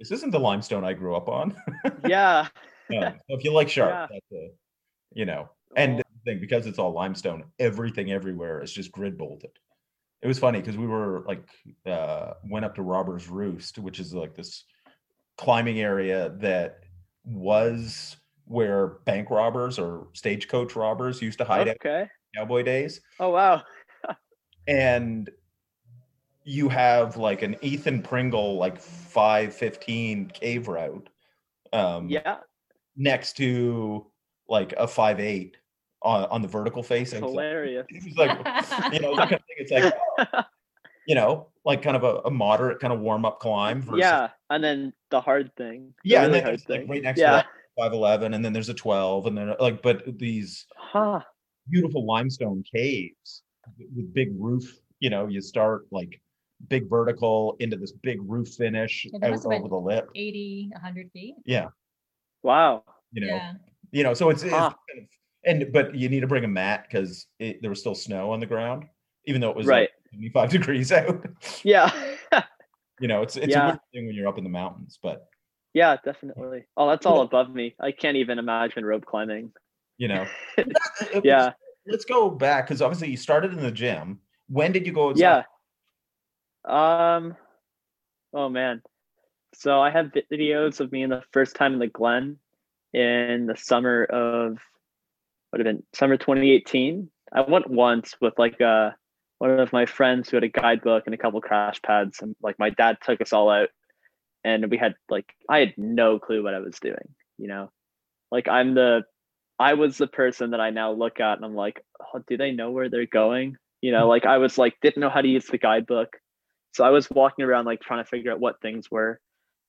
this 0.00 0.10
isn't 0.10 0.30
the 0.30 0.40
limestone 0.40 0.82
I 0.82 0.94
grew 0.94 1.14
up 1.14 1.28
on. 1.28 1.54
yeah. 2.08 2.48
Um, 2.90 3.20
so 3.28 3.36
if 3.36 3.44
you 3.44 3.52
like 3.52 3.68
sharp, 3.68 3.92
Yeah. 3.92 4.06
that's 4.10 4.32
a, 4.32 4.48
you 5.12 5.26
know, 5.26 5.48
and 5.76 6.00
Oh, 6.00 6.02
the 6.24 6.32
thing 6.32 6.40
because 6.40 6.66
it's 6.66 6.78
all 6.78 6.92
limestone, 6.92 7.44
everything 7.60 8.10
everywhere 8.10 8.62
is 8.62 8.72
just 8.72 8.90
grid 8.90 9.16
bolted. 9.16 9.50
It 10.22 10.26
was 10.26 10.38
funny 10.38 10.60
because 10.60 10.76
we 10.76 10.86
were 10.86 11.22
like 11.28 11.44
uh 11.86 12.32
went 12.44 12.64
up 12.64 12.74
to 12.76 12.82
Robbers 12.82 13.28
Roost, 13.28 13.78
which 13.78 14.00
is 14.00 14.12
like 14.12 14.34
this 14.34 14.64
climbing 15.36 15.80
area 15.80 16.30
that 16.38 16.80
was 17.24 18.16
where 18.46 18.98
bank 19.04 19.30
robbers 19.30 19.78
or 19.78 20.08
stagecoach 20.14 20.74
robbers 20.74 21.22
used 21.22 21.38
to 21.38 21.44
hide 21.44 21.68
okay. 21.68 22.08
cowboy 22.34 22.62
days. 22.62 23.00
Oh 23.20 23.30
wow. 23.30 23.62
And 24.68 25.28
you 26.44 26.68
have 26.68 27.16
like 27.16 27.42
an 27.42 27.56
Ethan 27.62 28.02
Pringle 28.02 28.56
like 28.56 28.80
515 28.80 30.28
cave 30.28 30.68
route. 30.68 31.08
Um 31.72 32.08
Yeah. 32.08 32.38
next 32.96 33.36
to 33.38 34.06
like 34.48 34.72
a 34.74 34.86
five 34.86 35.20
eight 35.20 35.56
on, 36.02 36.24
on 36.24 36.42
the 36.42 36.48
vertical 36.48 36.82
face. 36.82 37.12
It's 37.12 37.14
and 37.14 37.24
it's 37.26 37.34
like- 37.34 37.44
hilarious. 37.44 37.86
Like, 38.16 38.38
you 38.92 39.00
know, 39.00 39.14
that 39.16 39.28
kind 39.28 39.32
of 39.34 39.46
thing. 39.46 39.56
It's 39.58 39.70
like, 39.70 39.94
you 41.06 41.14
know, 41.14 41.48
like 41.64 41.82
kind 41.82 41.96
of 41.96 42.04
a, 42.04 42.20
a 42.24 42.30
moderate 42.30 42.80
kind 42.80 42.92
of 42.92 43.00
warm 43.00 43.24
up 43.24 43.38
climb. 43.40 43.82
Versus, 43.82 44.00
yeah. 44.00 44.28
And 44.48 44.62
then 44.64 44.92
the 45.10 45.20
hard 45.20 45.54
thing. 45.56 45.92
the 46.04 46.10
yeah, 46.10 46.24
and 46.24 46.32
then 46.34 46.42
hard 46.42 46.52
there's 46.58 46.68
like 46.68 46.80
thing. 46.80 46.88
right 46.88 47.02
next 47.02 47.20
yeah. 47.20 47.42
to 47.42 47.48
five 47.78 47.92
eleven, 47.92 48.34
and 48.34 48.44
then 48.44 48.52
there's 48.52 48.68
a 48.68 48.74
twelve, 48.74 49.26
and 49.26 49.36
then 49.36 49.54
like, 49.60 49.82
but 49.82 50.18
these 50.18 50.66
Huh. 50.76 51.20
beautiful 51.70 52.04
limestone 52.06 52.64
caves 52.74 53.42
with 53.94 54.12
big 54.14 54.28
roof. 54.38 54.64
You 55.00 55.10
know, 55.10 55.26
you 55.28 55.40
start 55.40 55.86
like 55.90 56.20
big 56.68 56.88
vertical 56.88 57.56
into 57.60 57.76
this 57.76 57.92
big 57.92 58.18
roof 58.22 58.48
finish 58.48 59.06
out 59.14 59.30
must 59.30 59.42
have 59.44 59.50
been- 59.50 59.60
over 59.60 59.68
the 59.68 59.76
lip. 59.76 60.08
80, 60.14 60.70
100 60.72 61.10
feet. 61.12 61.34
Yeah, 61.44 61.68
Wow. 62.42 62.84
you 63.12 63.22
know, 63.22 63.34
Yeah. 63.34 63.52
you 63.92 64.02
know, 64.02 64.14
so 64.14 64.30
it's, 64.30 64.42
it's 64.42 64.52
Huh. 64.52 64.70
kind 64.92 65.04
of, 65.04 65.08
and 65.44 65.72
but 65.72 65.94
you 65.94 66.08
need 66.08 66.20
to 66.20 66.26
bring 66.26 66.44
a 66.44 66.48
mat 66.48 66.86
because 66.88 67.26
there 67.38 67.70
was 67.70 67.80
still 67.80 67.94
snow 67.94 68.30
on 68.32 68.40
the 68.40 68.46
ground, 68.46 68.84
even 69.26 69.40
though 69.40 69.50
it 69.50 69.56
was 69.56 69.66
Right. 69.66 69.88
like 69.90 70.12
75 70.12 70.50
degrees 70.50 70.92
out. 70.92 71.24
Yeah. 71.64 71.90
you 73.00 73.08
know, 73.08 73.22
it's 73.22 73.36
it's 73.36 73.54
a 73.56 73.58
weird 73.66 73.78
thing 73.94 74.06
when 74.06 74.14
you're 74.14 74.28
up 74.28 74.36
in 74.38 74.44
the 74.44 74.50
mountains, 74.50 74.98
but 75.02 75.26
yeah, 75.72 75.96
definitely. 76.04 76.64
Oh, 76.76 76.88
that's 76.88 77.06
all 77.06 77.22
above 77.22 77.54
me. 77.54 77.74
I 77.80 77.92
can't 77.92 78.16
even 78.16 78.38
imagine 78.38 78.84
rope 78.84 79.06
climbing. 79.06 79.52
you 79.96 80.08
know, 80.08 80.26
It 80.58 80.66
was- 81.14 81.22
Yeah. 81.24 81.52
Let's 81.86 82.04
go 82.04 82.28
back 82.30 82.66
because 82.66 82.82
obviously 82.82 83.10
you 83.10 83.16
started 83.16 83.52
in 83.52 83.60
the 83.62 83.70
gym. 83.72 84.20
When 84.48 84.70
did 84.72 84.86
you 84.86 84.92
go? 84.92 85.08
outside? 85.10 85.20
Yeah. 85.22 85.42
Um. 86.64 87.36
Oh 88.32 88.48
man. 88.48 88.82
So 89.54 89.80
I 89.80 89.90
have 89.90 90.12
videos 90.32 90.80
of 90.80 90.92
me 90.92 91.02
in 91.02 91.10
the 91.10 91.22
first 91.32 91.56
time 91.56 91.72
in 91.74 91.78
the 91.80 91.88
Glen 91.88 92.38
in 92.92 93.46
the 93.46 93.56
summer 93.56 94.04
of 94.04 94.58
would 95.52 95.60
have 95.60 95.64
been 95.64 95.82
summer 95.92 96.16
2018. 96.16 97.10
I 97.32 97.42
went 97.42 97.68
once 97.70 98.16
with 98.20 98.34
like 98.38 98.60
uh 98.60 98.90
one 99.38 99.58
of 99.58 99.72
my 99.72 99.86
friends 99.86 100.28
who 100.28 100.36
had 100.36 100.44
a 100.44 100.48
guidebook 100.48 101.04
and 101.06 101.14
a 101.14 101.18
couple 101.18 101.40
crash 101.40 101.80
pads, 101.82 102.20
and 102.20 102.36
like 102.42 102.58
my 102.58 102.70
dad 102.70 102.98
took 103.02 103.20
us 103.20 103.32
all 103.32 103.50
out, 103.50 103.70
and 104.44 104.70
we 104.70 104.76
had 104.76 104.94
like 105.08 105.26
I 105.48 105.58
had 105.60 105.74
no 105.76 106.18
clue 106.18 106.42
what 106.42 106.54
I 106.54 106.60
was 106.60 106.78
doing. 106.80 107.14
You 107.38 107.48
know, 107.48 107.70
like 108.30 108.48
I'm 108.48 108.74
the 108.74 109.02
I 109.58 109.74
was 109.74 109.98
the 109.98 110.06
person 110.06 110.50
that 110.50 110.60
I 110.60 110.70
now 110.70 110.92
look 110.92 111.20
at 111.20 111.36
and 111.36 111.44
I'm 111.44 111.54
like, 111.54 111.84
oh, 112.14 112.20
do 112.26 112.36
they 112.36 112.52
know 112.52 112.70
where 112.70 112.88
they're 112.88 113.06
going? 113.06 113.56
You 113.82 113.92
know, 113.92 114.08
like 114.08 114.26
I 114.26 114.38
was 114.38 114.58
like 114.58 114.74
didn't 114.82 115.00
know 115.00 115.10
how 115.10 115.22
to 115.22 115.28
use 115.28 115.46
the 115.46 115.58
guidebook. 115.58 116.16
So 116.72 116.84
I 116.84 116.90
was 116.90 117.08
walking 117.10 117.44
around 117.44 117.64
like 117.66 117.80
trying 117.80 118.02
to 118.04 118.08
figure 118.08 118.32
out 118.32 118.40
what 118.40 118.60
things 118.60 118.90
were. 118.90 119.20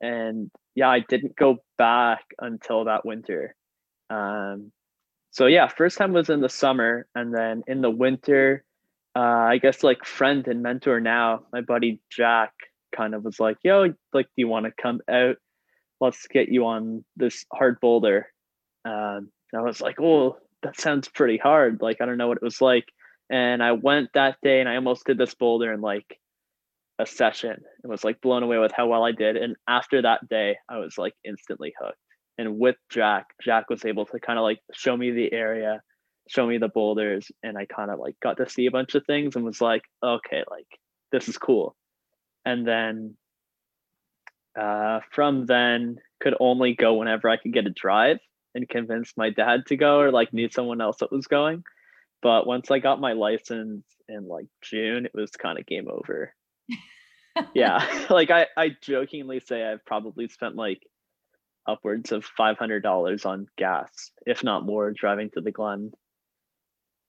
And 0.02 0.50
yeah, 0.76 0.90
I 0.90 1.00
didn't 1.00 1.36
go 1.36 1.58
back 1.78 2.26
until 2.40 2.86
that 2.86 3.06
winter. 3.06 3.56
Um 4.10 4.72
so 5.32 5.46
yeah, 5.46 5.68
first 5.68 5.98
time 5.98 6.14
was 6.14 6.30
in 6.30 6.42
the 6.42 6.50
summer 6.50 7.08
and 7.16 7.34
then 7.34 7.64
in 7.68 7.82
the 7.82 7.90
winter, 7.90 8.64
uh 9.16 9.20
I 9.20 9.58
guess 9.58 9.84
like 9.84 10.06
friend 10.06 10.48
and 10.48 10.62
mentor 10.64 11.00
now, 11.00 11.46
my 11.54 11.62
buddy 11.62 12.02
Jack 12.12 12.54
kind 12.96 13.16
of 13.16 13.24
was 13.24 13.40
like, 13.40 13.58
yo, 13.64 13.94
like 14.14 14.26
do 14.28 14.32
you 14.38 14.48
want 14.48 14.66
to 14.66 14.72
come 14.82 15.02
out? 15.10 15.38
Let's 16.00 16.28
get 16.28 16.50
you 16.50 16.66
on 16.66 17.06
this 17.16 17.46
hard 17.54 17.80
boulder. 17.80 18.28
Um 18.86 19.32
and 19.54 19.60
I 19.60 19.64
was 19.64 19.82
like, 19.82 20.00
oh, 20.00 20.38
that 20.64 20.80
sounds 20.80 21.10
pretty 21.10 21.38
hard. 21.38 21.82
Like 21.82 22.02
I 22.02 22.06
don't 22.06 22.18
know 22.18 22.28
what 22.28 22.38
it 22.38 22.44
was 22.44 22.62
like. 22.62 22.86
And 23.30 23.64
I 23.64 23.72
went 23.74 24.10
that 24.14 24.38
day 24.44 24.60
and 24.60 24.70
I 24.70 24.76
almost 24.76 25.06
did 25.06 25.18
this 25.18 25.34
boulder 25.36 25.72
in 25.74 25.82
like 25.82 26.20
a 27.02 27.06
session 27.06 27.58
and 27.84 27.92
was 27.92 28.04
like 28.04 28.22
blown 28.22 28.44
away 28.44 28.58
with 28.58 28.72
how 28.72 28.88
well 28.88 29.04
I 29.04 29.12
did. 29.12 29.36
And 29.36 29.56
after 29.68 30.02
that 30.02 30.28
day, 30.30 30.58
I 30.70 30.78
was 30.78 30.98
like 30.98 31.14
instantly 31.26 31.74
hooked. 31.80 31.98
And 32.38 32.60
with 32.60 32.76
Jack, 32.90 33.28
Jack 33.42 33.70
was 33.70 33.86
able 33.86 34.06
to 34.06 34.20
kind 34.20 34.40
of 34.40 34.44
like 34.44 34.60
show 34.74 34.96
me 34.96 35.12
the 35.12 35.32
area, 35.34 35.82
show 36.30 36.46
me 36.48 36.58
the 36.58 36.70
boulders, 36.70 37.32
and 37.44 37.58
I 37.58 37.66
kind 37.66 37.92
of 37.92 38.00
like 38.00 38.16
got 38.22 38.38
to 38.38 38.50
see 38.50 38.68
a 38.68 38.72
bunch 38.72 38.96
of 38.96 39.06
things 39.06 39.36
and 39.36 39.44
was 39.44 39.62
like, 39.62 39.84
okay, 40.04 40.44
like 40.50 40.68
this 41.12 41.28
is 41.28 41.38
cool. 41.38 41.76
And 42.46 42.68
then 42.68 43.16
uh, 44.60 45.02
from 45.12 45.46
then, 45.46 45.98
could 46.20 46.36
only 46.40 46.76
go 46.76 46.96
whenever 46.96 47.30
I 47.30 47.38
could 47.38 47.54
get 47.54 47.68
a 47.68 47.72
drive 47.72 48.20
and 48.54 48.68
convince 48.68 49.14
my 49.18 49.30
dad 49.30 49.66
to 49.68 49.76
go 49.76 50.00
or 50.00 50.12
like 50.12 50.34
knew 50.34 50.50
someone 50.50 50.82
else 50.82 50.98
that 50.98 51.12
was 51.12 51.28
going. 51.28 51.64
But 52.22 52.46
once 52.46 52.70
I 52.70 52.80
got 52.80 53.02
my 53.02 53.14
license 53.14 53.84
in 54.08 54.28
like 54.28 54.46
June, 54.62 55.06
it 55.06 55.12
was 55.14 55.32
kind 55.32 55.58
of 55.58 55.66
game 55.66 55.88
over. 55.90 56.34
Yeah. 57.53 58.05
like 58.10 58.31
I, 58.31 58.47
I 58.57 58.75
jokingly 58.81 59.39
say 59.39 59.63
I've 59.63 59.86
probably 59.86 60.27
spent 60.27 60.55
like 60.55 60.81
upwards 61.67 62.12
of 62.12 62.25
five 62.25 62.57
hundred 62.57 62.84
dollars 62.84 63.25
on 63.25 63.47
gas, 63.57 64.12
if 64.25 64.43
not 64.43 64.65
more, 64.65 64.91
driving 64.91 65.29
to 65.31 65.41
the 65.41 65.51
Glen. 65.51 65.91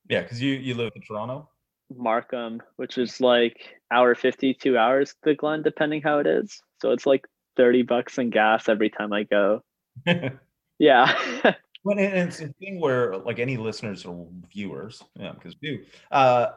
Yeah, 0.08 0.22
because 0.22 0.40
you 0.40 0.54
you 0.54 0.74
live 0.74 0.92
in 0.94 1.02
Toronto. 1.02 1.48
Markham, 1.94 2.62
which 2.76 2.96
is 2.96 3.20
like 3.20 3.76
hour 3.90 4.14
50, 4.14 4.54
two 4.54 4.78
hours 4.78 5.10
to 5.10 5.16
the 5.24 5.34
Glen, 5.34 5.62
depending 5.62 6.00
how 6.00 6.20
it 6.20 6.26
is. 6.26 6.62
So 6.80 6.92
it's 6.92 7.04
like 7.04 7.26
30 7.58 7.82
bucks 7.82 8.16
in 8.16 8.30
gas 8.30 8.66
every 8.66 8.88
time 8.88 9.12
I 9.12 9.24
go. 9.24 9.62
Yeah. 10.82 11.16
Well, 11.84 11.98
and 11.98 12.28
it's 12.28 12.40
a 12.40 12.46
thing 12.60 12.78
where, 12.78 13.16
like, 13.16 13.40
any 13.40 13.56
listeners 13.56 14.04
or 14.04 14.28
viewers, 14.52 15.02
yeah, 15.18 15.32
because 15.32 15.56
do, 15.56 15.80
uh, 16.12 16.50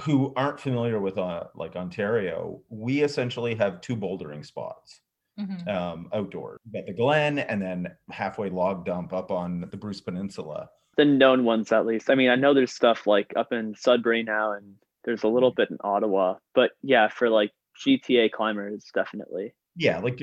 who 0.00 0.32
aren't 0.36 0.60
familiar 0.60 1.00
with 1.00 1.18
uh, 1.18 1.44
like 1.54 1.76
Ontario, 1.76 2.60
we 2.68 3.02
essentially 3.02 3.54
have 3.54 3.80
two 3.80 3.96
bouldering 3.96 4.44
spots 4.44 5.00
Mhm. 5.38 5.66
um, 5.68 6.08
outdoors. 6.12 6.58
We've 6.64 6.74
got 6.74 6.86
the 6.86 6.92
Glen 6.94 7.38
and 7.40 7.60
then 7.60 7.88
halfway 8.10 8.50
log 8.50 8.84
dump 8.84 9.12
up 9.12 9.30
on 9.30 9.66
the 9.70 9.76
Bruce 9.76 10.00
Peninsula. 10.00 10.68
The 10.96 11.04
known 11.04 11.44
ones, 11.44 11.72
at 11.72 11.86
least. 11.86 12.08
I 12.08 12.14
mean, 12.14 12.30
I 12.30 12.36
know 12.36 12.54
there's 12.54 12.72
stuff 12.72 13.06
like 13.06 13.32
up 13.34 13.52
in 13.52 13.74
Sudbury 13.74 14.22
now, 14.22 14.52
and 14.52 14.74
there's 15.04 15.24
a 15.24 15.28
little 15.28 15.50
bit 15.50 15.70
in 15.70 15.76
Ottawa. 15.82 16.36
But 16.54 16.70
yeah, 16.82 17.08
for 17.08 17.28
like 17.30 17.50
GTA 17.84 18.30
climbers, 18.30 18.86
definitely. 18.94 19.54
Yeah, 19.76 19.98
like 19.98 20.22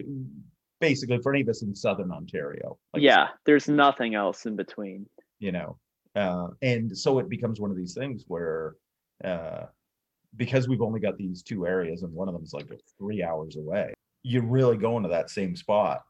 basically 0.80 1.20
for 1.22 1.34
any 1.34 1.42
of 1.42 1.50
us 1.50 1.62
in 1.62 1.76
southern 1.76 2.12
Ontario. 2.12 2.78
Like, 2.94 3.04
yeah, 3.04 3.28
there's 3.46 3.68
nothing 3.68 4.16
else 4.16 4.46
in 4.46 4.56
between. 4.56 5.08
you 5.40 5.52
know 5.52 5.78
uh, 6.16 6.48
and 6.62 6.96
so 6.98 7.18
it 7.20 7.28
becomes 7.30 7.60
one 7.60 7.72
of 7.72 7.78
these 7.78 7.94
things 7.96 8.24
where 8.28 8.76
uh, 9.24 9.66
because 10.38 10.68
we've 10.68 10.82
only 10.82 11.00
got 11.00 11.18
these 11.18 11.44
two 11.44 11.66
areas 11.68 12.04
and 12.04 12.14
one 12.14 12.28
of 12.28 12.34
them 12.34 12.44
is 12.44 12.54
like 12.54 12.68
three 12.98 13.22
hours 13.24 13.56
away 13.58 13.94
you're 14.24 14.44
really 14.46 14.78
going 14.78 15.04
to 15.04 15.10
that 15.10 15.30
same 15.30 15.56
spot 15.56 16.04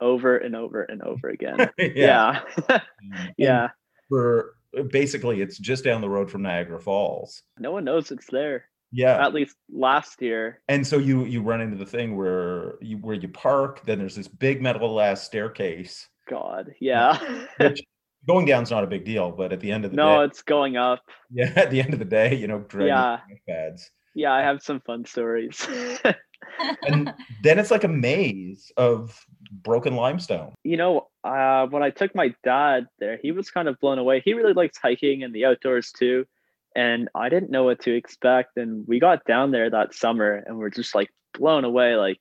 Over 0.00 0.38
and 0.38 0.54
over 0.56 0.82
and 0.84 1.02
over 1.02 1.28
again. 1.30 1.68
yeah 1.78 2.42
yeah. 2.68 2.80
Yeah. 3.36 3.68
for 4.08 4.54
basically 4.90 5.40
it's 5.42 5.58
just 5.58 5.84
down 5.84 6.00
the 6.00 6.08
road 6.08 6.30
from 6.30 6.42
niagara 6.42 6.80
falls 6.80 7.42
No 7.58 7.72
one 7.72 7.84
knows 7.84 8.10
it's 8.12 8.26
there. 8.30 8.64
yeah 8.92 9.24
At 9.24 9.34
least 9.34 9.56
last 9.70 10.22
year. 10.22 10.60
and 10.68 10.86
so 10.86 10.96
you 10.98 11.24
you 11.24 11.42
run 11.42 11.60
into 11.60 11.76
the 11.76 11.84
thing 11.86 12.16
where 12.16 12.76
you 12.80 12.96
where 12.98 13.16
you 13.16 13.28
park 13.28 13.82
then 13.84 13.98
there's 13.98 14.14
this 14.16 14.28
big 14.28 14.62
metal 14.62 15.00
ass 15.00 15.22
staircase 15.22 16.06
God. 16.28 16.72
Yeah. 16.80 17.18
which 17.58 17.82
going 18.26 18.46
down's 18.46 18.70
not 18.70 18.84
a 18.84 18.86
big 18.86 19.04
deal 19.04 19.30
but 19.32 19.52
at 19.52 19.60
the 19.60 19.70
end 19.72 19.84
of 19.84 19.90
the 19.90 19.96
no, 19.96 20.18
day 20.18 20.24
it's 20.26 20.42
going 20.42 20.76
up. 20.76 21.00
yeah 21.30 21.52
at 21.56 21.70
the 21.70 21.80
end 21.80 21.92
of 21.92 21.98
the 21.98 22.04
day 22.04 22.34
you 22.34 22.46
know 22.46 22.64
Yeah. 22.78 23.20
pads 23.48 23.90
Yeah, 24.14 24.32
I 24.32 24.42
have 24.42 24.60
some 24.62 24.80
fun 24.80 25.04
stories. 25.04 25.66
and 26.88 27.12
then 27.42 27.58
it's 27.58 27.70
like 27.70 27.84
a 27.84 27.88
maze 27.88 28.72
of 28.76 29.24
broken 29.52 29.94
limestone. 29.94 30.52
you 30.64 30.76
know, 30.76 31.08
uh, 31.24 31.66
when 31.66 31.82
I 31.82 31.90
took 31.90 32.14
my 32.14 32.34
dad 32.42 32.86
there, 32.98 33.18
he 33.22 33.30
was 33.32 33.50
kind 33.50 33.68
of 33.68 33.78
blown 33.78 33.98
away. 33.98 34.20
He 34.24 34.34
really 34.34 34.52
likes 34.52 34.78
hiking 34.78 35.22
and 35.22 35.34
the 35.34 35.44
outdoors 35.44 35.92
too. 35.92 36.26
And 36.74 37.08
I 37.14 37.28
didn't 37.28 37.50
know 37.50 37.64
what 37.64 37.80
to 37.82 37.94
expect. 37.94 38.56
And 38.56 38.86
we 38.86 39.00
got 39.00 39.24
down 39.24 39.50
there 39.52 39.70
that 39.70 39.94
summer 39.94 40.42
and 40.46 40.58
we're 40.58 40.70
just 40.70 40.94
like 40.94 41.10
blown 41.34 41.64
away. 41.64 41.94
Like, 41.96 42.20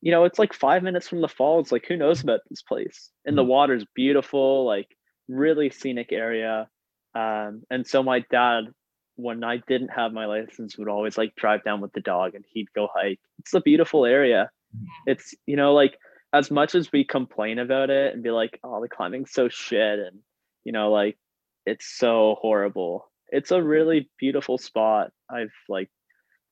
you 0.00 0.12
know, 0.12 0.24
it's 0.24 0.38
like 0.38 0.52
five 0.52 0.82
minutes 0.82 1.08
from 1.08 1.20
the 1.20 1.28
falls. 1.28 1.72
Like, 1.72 1.86
who 1.86 1.96
knows 1.96 2.22
about 2.22 2.40
this 2.48 2.62
place? 2.62 3.10
And 3.24 3.36
the 3.36 3.44
water's 3.44 3.84
beautiful, 3.94 4.66
like, 4.66 4.88
really 5.28 5.70
scenic 5.70 6.12
area. 6.12 6.68
Um, 7.14 7.62
and 7.70 7.86
so 7.86 8.02
my 8.02 8.24
dad, 8.30 8.64
when 9.16 9.42
I 9.44 9.60
didn't 9.66 9.88
have 9.88 10.12
my 10.12 10.26
license, 10.26 10.78
would 10.78 10.88
always 10.88 11.18
like 11.18 11.34
drive 11.36 11.64
down 11.64 11.80
with 11.80 11.92
the 11.92 12.00
dog 12.00 12.34
and 12.34 12.44
he'd 12.52 12.72
go 12.74 12.88
hike. 12.94 13.20
It's 13.40 13.54
a 13.54 13.60
beautiful 13.60 14.04
area. 14.04 14.50
It's, 15.06 15.34
you 15.46 15.56
know, 15.56 15.74
like, 15.74 15.98
as 16.32 16.50
much 16.50 16.74
as 16.74 16.92
we 16.92 17.04
complain 17.04 17.58
about 17.58 17.90
it 17.90 18.12
and 18.12 18.22
be 18.22 18.30
like, 18.30 18.60
oh, 18.62 18.82
the 18.82 18.88
climbing's 18.88 19.32
so 19.32 19.48
shit, 19.48 19.98
and 19.98 20.18
you 20.64 20.72
know, 20.72 20.90
like 20.90 21.16
it's 21.64 21.86
so 21.86 22.36
horrible. 22.40 23.10
It's 23.30 23.50
a 23.50 23.62
really 23.62 24.10
beautiful 24.18 24.58
spot. 24.58 25.10
I've 25.30 25.54
like 25.68 25.88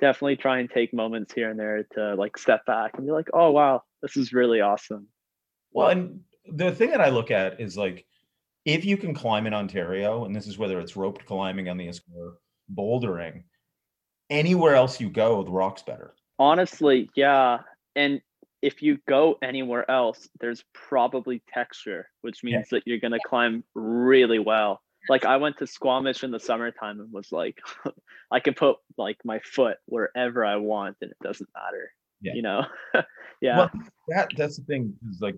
definitely 0.00 0.36
try 0.36 0.58
and 0.58 0.70
take 0.70 0.92
moments 0.92 1.32
here 1.32 1.50
and 1.50 1.58
there 1.58 1.84
to 1.94 2.14
like 2.14 2.36
step 2.38 2.64
back 2.66 2.92
and 2.96 3.06
be 3.06 3.12
like, 3.12 3.28
oh 3.32 3.50
wow, 3.50 3.82
this 4.02 4.16
is 4.16 4.32
really 4.32 4.60
awesome. 4.60 5.06
Well, 5.72 5.88
and 5.88 6.20
the 6.46 6.72
thing 6.72 6.90
that 6.90 7.00
I 7.00 7.08
look 7.08 7.30
at 7.30 7.60
is 7.60 7.76
like 7.76 8.06
if 8.64 8.84
you 8.84 8.96
can 8.96 9.14
climb 9.14 9.46
in 9.46 9.54
Ontario, 9.54 10.24
and 10.24 10.34
this 10.34 10.46
is 10.46 10.58
whether 10.58 10.80
it's 10.80 10.96
roped 10.96 11.24
climbing 11.24 11.68
on 11.68 11.76
the 11.76 11.88
Escort, 11.88 12.34
bouldering, 12.74 13.44
anywhere 14.28 14.74
else 14.74 15.00
you 15.00 15.08
go, 15.08 15.42
the 15.42 15.50
rock's 15.50 15.82
better. 15.82 16.14
Honestly, 16.38 17.08
yeah. 17.14 17.60
And 17.94 18.20
if 18.62 18.82
you 18.82 18.98
go 19.06 19.38
anywhere 19.42 19.88
else, 19.90 20.28
there's 20.40 20.64
probably 20.72 21.42
texture, 21.52 22.10
which 22.22 22.42
Yeah. 22.42 22.56
means 22.56 22.68
that 22.70 22.82
you're 22.86 22.98
gonna 22.98 23.20
climb 23.24 23.62
really 23.74 24.40
well. 24.40 24.82
Like 25.08 25.24
I 25.24 25.36
went 25.36 25.58
to 25.58 25.66
Squamish 25.66 26.24
in 26.24 26.30
the 26.30 26.40
summertime 26.40 27.00
and 27.00 27.12
was 27.12 27.32
like, 27.32 27.58
I 28.30 28.40
can 28.40 28.54
put 28.54 28.76
like 28.96 29.18
my 29.24 29.40
foot 29.40 29.78
wherever 29.86 30.44
I 30.44 30.56
want 30.56 30.96
and 31.02 31.10
it 31.10 31.16
doesn't 31.22 31.48
matter. 31.54 31.92
Yeah. 32.20 32.34
You 32.34 32.42
know? 32.42 32.66
yeah. 33.40 33.58
Well, 33.58 33.70
that 34.08 34.30
that's 34.36 34.56
the 34.56 34.64
thing 34.64 34.94
is 35.10 35.20
like 35.20 35.36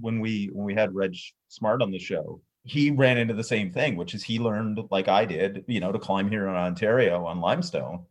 when 0.00 0.20
we 0.20 0.50
when 0.52 0.64
we 0.64 0.74
had 0.74 0.94
Reg 0.94 1.14
Smart 1.48 1.82
on 1.82 1.90
the 1.90 1.98
show, 1.98 2.40
he 2.64 2.90
ran 2.90 3.18
into 3.18 3.34
the 3.34 3.44
same 3.44 3.70
thing, 3.70 3.96
which 3.96 4.14
is 4.14 4.22
he 4.22 4.38
learned 4.38 4.80
like 4.90 5.08
I 5.08 5.24
did, 5.24 5.64
you 5.68 5.80
know, 5.80 5.92
to 5.92 5.98
climb 5.98 6.30
here 6.30 6.48
in 6.48 6.54
Ontario 6.54 7.26
on 7.26 7.40
limestone. 7.40 8.06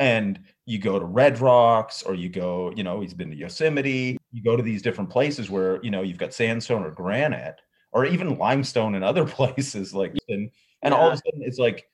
And 0.00 0.38
you 0.64 0.78
go 0.78 0.98
to 0.98 1.04
Red 1.04 1.40
Rocks 1.40 2.04
or 2.04 2.14
you 2.14 2.28
go, 2.28 2.72
you 2.76 2.84
know, 2.84 3.00
he's 3.00 3.14
been 3.14 3.30
to 3.30 3.36
Yosemite, 3.36 4.16
you 4.30 4.42
go 4.44 4.56
to 4.56 4.62
these 4.62 4.80
different 4.80 5.10
places 5.10 5.50
where, 5.50 5.82
you 5.82 5.90
know, 5.90 6.02
you've 6.02 6.18
got 6.18 6.32
sandstone 6.32 6.84
or 6.84 6.92
granite 6.92 7.60
or 7.92 8.04
even 8.04 8.38
limestone 8.38 8.94
in 8.94 9.02
other 9.02 9.24
places 9.38 9.94
like 9.94 10.14
and 10.28 10.50
and 10.82 10.94
all 10.94 11.08
of 11.08 11.14
a 11.14 11.16
sudden 11.16 11.42
it's 11.42 11.58
like 11.58 11.88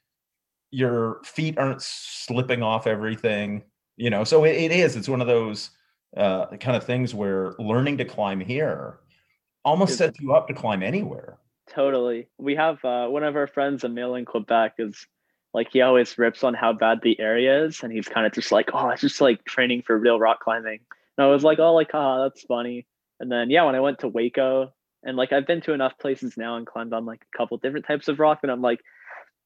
your 0.75 1.21
feet 1.25 1.57
aren't 1.57 1.81
slipping 1.81 2.61
off 2.61 2.89
everything, 2.89 3.63
you 3.97 4.11
know. 4.11 4.25
So 4.25 4.45
it, 4.45 4.57
it 4.57 4.73
is, 4.73 4.97
it's 4.97 5.09
one 5.09 5.21
of 5.21 5.29
those 5.29 5.71
uh, 6.17 6.47
kind 6.57 6.77
of 6.77 6.85
things 6.85 7.15
where 7.15 7.55
learning 7.61 7.99
to 7.99 8.05
climb 8.05 8.41
here 8.41 8.99
almost 9.65 9.97
sets 9.97 10.19
you 10.21 10.35
up 10.35 10.49
to 10.49 10.55
climb 10.55 10.83
anywhere. 10.83 11.39
Totally. 11.69 12.29
We 12.39 12.57
have 12.57 12.85
uh, 12.85 13.07
one 13.07 13.23
of 13.23 13.37
our 13.37 13.47
friends, 13.47 13.85
Emil 13.85 14.17
in 14.17 14.25
Quebec, 14.25 14.75
is 14.79 15.07
like 15.55 15.69
he 15.73 15.81
always 15.81 16.19
rips 16.19 16.43
on 16.43 16.55
how 16.55 16.73
bad 16.73 17.01
the 17.03 17.19
area 17.21 17.65
is, 17.65 17.83
and 17.83 17.93
he's 17.93 18.09
kind 18.09 18.27
of 18.27 18.33
just 18.33 18.51
like, 18.51 18.71
"Oh, 18.75 18.89
it's 18.91 19.01
just 19.01 19.21
like 19.21 19.45
training 19.45 19.83
for 19.83 19.97
real 19.97 20.19
rock 20.19 20.41
climbing." 20.41 20.81
And 21.17 21.25
I 21.25 21.31
was 21.31 21.45
like, 21.45 21.61
"Oh, 21.61 21.73
like, 21.73 21.91
ah, 21.95 22.25
that's 22.25 22.43
funny." 22.43 22.87
And 23.21 23.31
then 23.31 23.49
yeah, 23.49 23.65
when 23.65 23.77
I 23.77 23.81
went 23.81 24.01
to 24.01 24.11
Hueco, 24.11 24.73
and 25.05 25.17
like 25.17 25.33
I've 25.33 25.47
been 25.47 25.61
to 25.63 25.73
enough 25.73 25.99
places 25.99 26.37
now 26.37 26.57
and 26.57 26.67
climbed 26.67 26.93
on 26.93 27.05
like 27.05 27.23
a 27.23 27.39
couple 27.39 27.57
different 27.59 27.87
types 27.87 28.09
of 28.09 28.19
rock, 28.19 28.41
and 28.43 28.51
I'm 28.51 28.63
like, 28.63 28.81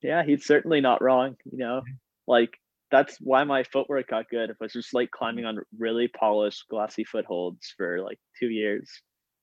yeah, 0.03 0.23
he's 0.25 0.47
certainly 0.47 0.81
not 0.81 1.03
wrong. 1.03 1.37
You 1.51 1.59
know, 1.59 1.83
like 2.27 2.59
that's 2.91 3.17
why 3.21 3.45
my 3.45 3.65
footwork 3.65 4.09
got 4.09 4.31
good. 4.31 4.51
It 4.51 4.57
was 4.61 4.73
just 4.73 4.95
like 4.95 5.11
climbing 5.11 5.45
on 5.45 5.59
really 5.79 6.09
polished, 6.09 6.65
glassy 6.71 7.05
footholds 7.05 7.75
for 7.77 8.01
like 8.03 8.19
two 8.39 8.49
years, 8.49 8.91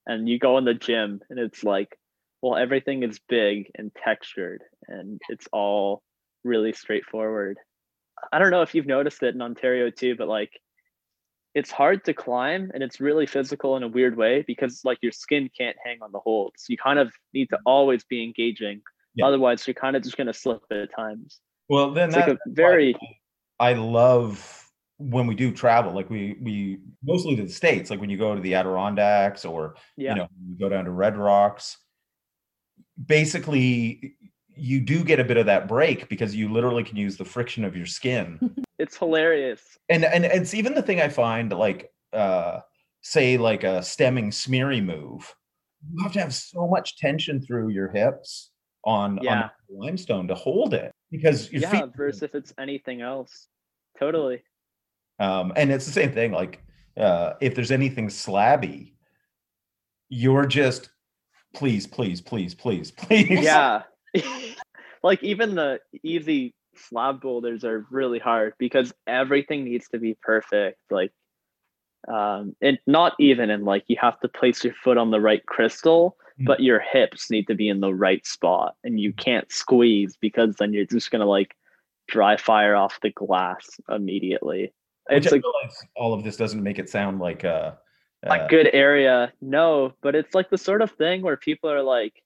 and 0.08 0.28
you 0.28 0.40
go 0.40 0.58
in 0.58 0.66
the 0.66 0.74
gym, 0.74 1.22
and 1.30 1.40
it's 1.40 1.64
like 1.64 1.98
well 2.46 2.56
everything 2.56 3.02
is 3.02 3.20
big 3.28 3.72
and 3.76 3.92
textured 3.96 4.62
and 4.88 5.20
it's 5.30 5.48
all 5.52 6.04
really 6.44 6.74
straightforward 6.74 7.58
i 8.32 8.38
don't 8.38 8.52
know 8.52 8.62
if 8.62 8.76
you've 8.76 8.86
noticed 8.86 9.24
it 9.24 9.34
in 9.34 9.42
ontario 9.42 9.90
too 9.90 10.16
but 10.16 10.28
like 10.28 10.52
it's 11.56 11.72
hard 11.72 12.04
to 12.06 12.14
climb 12.14 12.70
and 12.74 12.84
it's 12.84 13.00
really 13.00 13.26
physical 13.26 13.78
in 13.78 13.84
a 13.84 13.88
weird 13.88 14.16
way 14.18 14.44
because 14.46 14.82
like 14.84 15.00
your 15.02 15.12
skin 15.12 15.50
can't 15.58 15.78
hang 15.84 15.98
on 16.02 16.12
the 16.12 16.20
holds 16.20 16.66
you 16.68 16.78
kind 16.78 17.00
of 17.00 17.12
need 17.34 17.50
to 17.50 17.58
always 17.66 18.04
be 18.04 18.24
engaging 18.24 18.82
Yeah. 19.16 19.26
otherwise 19.28 19.66
you're 19.66 19.74
kind 19.74 19.96
of 19.96 20.04
just 20.04 20.18
going 20.18 20.28
to 20.28 20.34
slip 20.34 20.62
at 20.70 20.94
times 20.94 21.40
Well, 21.70 21.92
then 21.92 22.10
it's 22.10 22.18
like 22.18 22.28
a 22.28 22.38
very 22.48 22.96
I 23.60 23.74
love 23.74 24.62
when 24.98 25.28
we 25.28 25.36
do 25.36 25.52
travel, 25.52 25.94
like 25.94 26.10
we 26.10 26.38
we 26.42 26.80
mostly 27.04 27.36
to 27.36 27.44
the 27.44 27.50
states, 27.50 27.90
like 27.90 28.00
when 28.00 28.10
you 28.10 28.18
go 28.18 28.36
to 28.36 28.42
the 28.42 28.56
Adirondacks 28.56 29.44
or 29.46 29.76
yeah 29.98 30.12
you 30.12 30.16
know 30.18 30.28
you 30.48 30.56
go 30.60 30.70
down 30.70 30.86
to 30.86 30.92
Red 30.92 31.18
Rocks. 31.18 31.78
Basically, 33.04 34.16
you 34.58 34.80
do 34.80 35.04
get 35.04 35.20
a 35.20 35.24
bit 35.24 35.38
of 35.38 35.46
that 35.46 35.68
break 35.68 36.08
because 36.10 36.36
you 36.36 36.52
literally 36.52 36.84
can 36.84 36.98
use 36.98 37.18
the 37.18 37.26
friction 37.26 37.64
of 37.64 37.76
your 37.76 37.86
skin. 37.86 38.40
it's 38.80 38.98
hilarious 38.98 39.78
and 39.90 40.04
and 40.04 40.26
it's 40.26 40.54
even 40.54 40.74
the 40.74 40.82
thing 40.82 41.00
I 41.02 41.08
find 41.08 41.52
like 41.52 41.92
uh 42.12 42.60
say 43.02 43.38
like 43.38 43.64
a 43.64 43.82
stemming 43.84 44.32
smeary 44.32 44.82
move. 44.82 45.34
You 45.94 46.04
have 46.04 46.14
to 46.14 46.20
have 46.20 46.34
so 46.34 46.68
much 46.68 46.98
tension 46.98 47.42
through 47.42 47.70
your 47.70 47.92
hips 47.92 48.50
on, 48.84 49.20
Yeah. 49.22 49.44
on 49.44 49.50
the 49.70 49.76
limestone 49.78 50.28
to 50.28 50.36
hold 50.36 50.74
it 50.74 50.92
because 51.12 51.52
your 51.52 51.62
yeah 51.62 51.70
feet 51.72 51.96
versus 51.96 52.24
if 52.24 52.36
it's 52.36 52.54
anything 52.58 53.02
else 53.02 53.48
totally 54.00 54.44
um 55.20 55.54
and 55.56 55.72
it's 55.72 55.86
the 55.86 55.92
same 55.92 56.12
thing 56.12 56.32
like 56.32 56.62
uh 56.98 57.34
if 57.42 57.56
there's 57.56 57.72
anything 57.72 58.08
slabby 58.08 58.94
you're 60.10 60.46
just 60.46 60.90
please 61.54 61.88
please 61.88 62.22
please 62.22 62.54
please 62.54 62.92
please 62.92 63.44
yeah 63.44 63.84
like 65.04 65.24
even 65.24 65.56
the 65.56 65.80
easy 66.04 66.54
slab 66.76 67.22
boulders 67.22 67.64
are 67.64 67.86
really 67.90 68.20
hard 68.20 68.54
because 68.58 68.94
everything 69.08 69.64
needs 69.64 69.88
to 69.88 69.98
be 69.98 70.18
perfect 70.22 70.78
like 70.92 71.12
um 72.10 72.54
and 72.62 72.78
not 72.86 73.14
even 73.18 73.50
in 73.50 73.64
like 73.64 73.84
you 73.88 73.96
have 74.00 74.20
to 74.20 74.28
place 74.28 74.64
your 74.64 74.74
foot 74.84 74.98
on 74.98 75.10
the 75.10 75.22
right 75.22 75.46
crystal 75.46 76.18
Mm. 76.40 76.46
but 76.46 76.60
your 76.60 76.80
hips 76.80 77.32
need 77.32 77.48
to 77.48 77.56
be 77.56 77.70
in 77.70 77.80
the 77.80 77.94
right 77.94 78.26
spot 78.26 78.76
and 78.84 79.00
you 79.00 79.14
can't 79.14 79.50
squeeze 79.52 80.18
because 80.20 80.56
then 80.58 80.74
you're 80.74 80.86
just 80.86 81.10
gonna 81.10 81.26
like 81.26 81.56
dry 82.08 82.36
fire 82.36 82.76
off 82.76 83.00
the 83.02 83.12
glass 83.12 83.80
immediately 83.90 84.74
Which 85.10 85.26
it's 85.26 85.34
I 85.34 85.38
like 85.38 85.44
all 85.96 86.14
of 86.14 86.24
this 86.24 86.36
doesn't 86.36 86.62
make 86.62 86.78
it 86.78 86.90
sound 86.90 87.20
like 87.20 87.46
uh, 87.46 87.72
a 88.24 88.30
uh 88.30 88.48
good 88.48 88.70
area 88.74 89.32
no 89.42 89.94
but 90.02 90.14
it's 90.14 90.36
like 90.36 90.50
the 90.50 90.58
sort 90.58 90.82
of 90.82 90.92
thing 90.92 91.22
where 91.22 91.38
people 91.38 91.70
are 91.70 91.84
like 91.84 92.22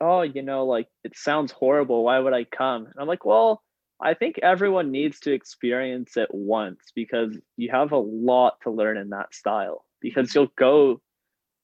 oh 0.00 0.22
you 0.22 0.42
know 0.42 0.66
like 0.66 0.88
it 1.04 1.16
sounds 1.16 1.52
horrible 1.52 2.04
why 2.04 2.18
would 2.18 2.32
i 2.32 2.44
come 2.44 2.84
and 2.84 2.94
i'm 2.98 3.08
like 3.08 3.24
well 3.24 3.62
I 4.00 4.14
think 4.14 4.38
everyone 4.42 4.90
needs 4.90 5.20
to 5.20 5.32
experience 5.32 6.16
it 6.16 6.28
once 6.30 6.92
because 6.94 7.36
you 7.56 7.70
have 7.70 7.92
a 7.92 7.98
lot 7.98 8.58
to 8.62 8.70
learn 8.70 8.96
in 8.96 9.10
that 9.10 9.34
style. 9.34 9.84
Because 10.00 10.34
you'll 10.34 10.52
go, 10.58 11.00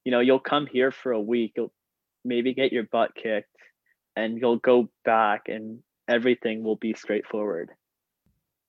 you 0.04 0.12
know, 0.12 0.20
you'll 0.20 0.40
come 0.40 0.66
here 0.66 0.90
for 0.90 1.12
a 1.12 1.20
week, 1.20 1.52
you'll 1.56 1.72
maybe 2.24 2.54
get 2.54 2.72
your 2.72 2.84
butt 2.84 3.14
kicked, 3.14 3.48
and 4.16 4.38
you'll 4.38 4.58
go 4.58 4.88
back 5.04 5.48
and 5.48 5.80
everything 6.08 6.62
will 6.62 6.76
be 6.76 6.94
straightforward. 6.94 7.70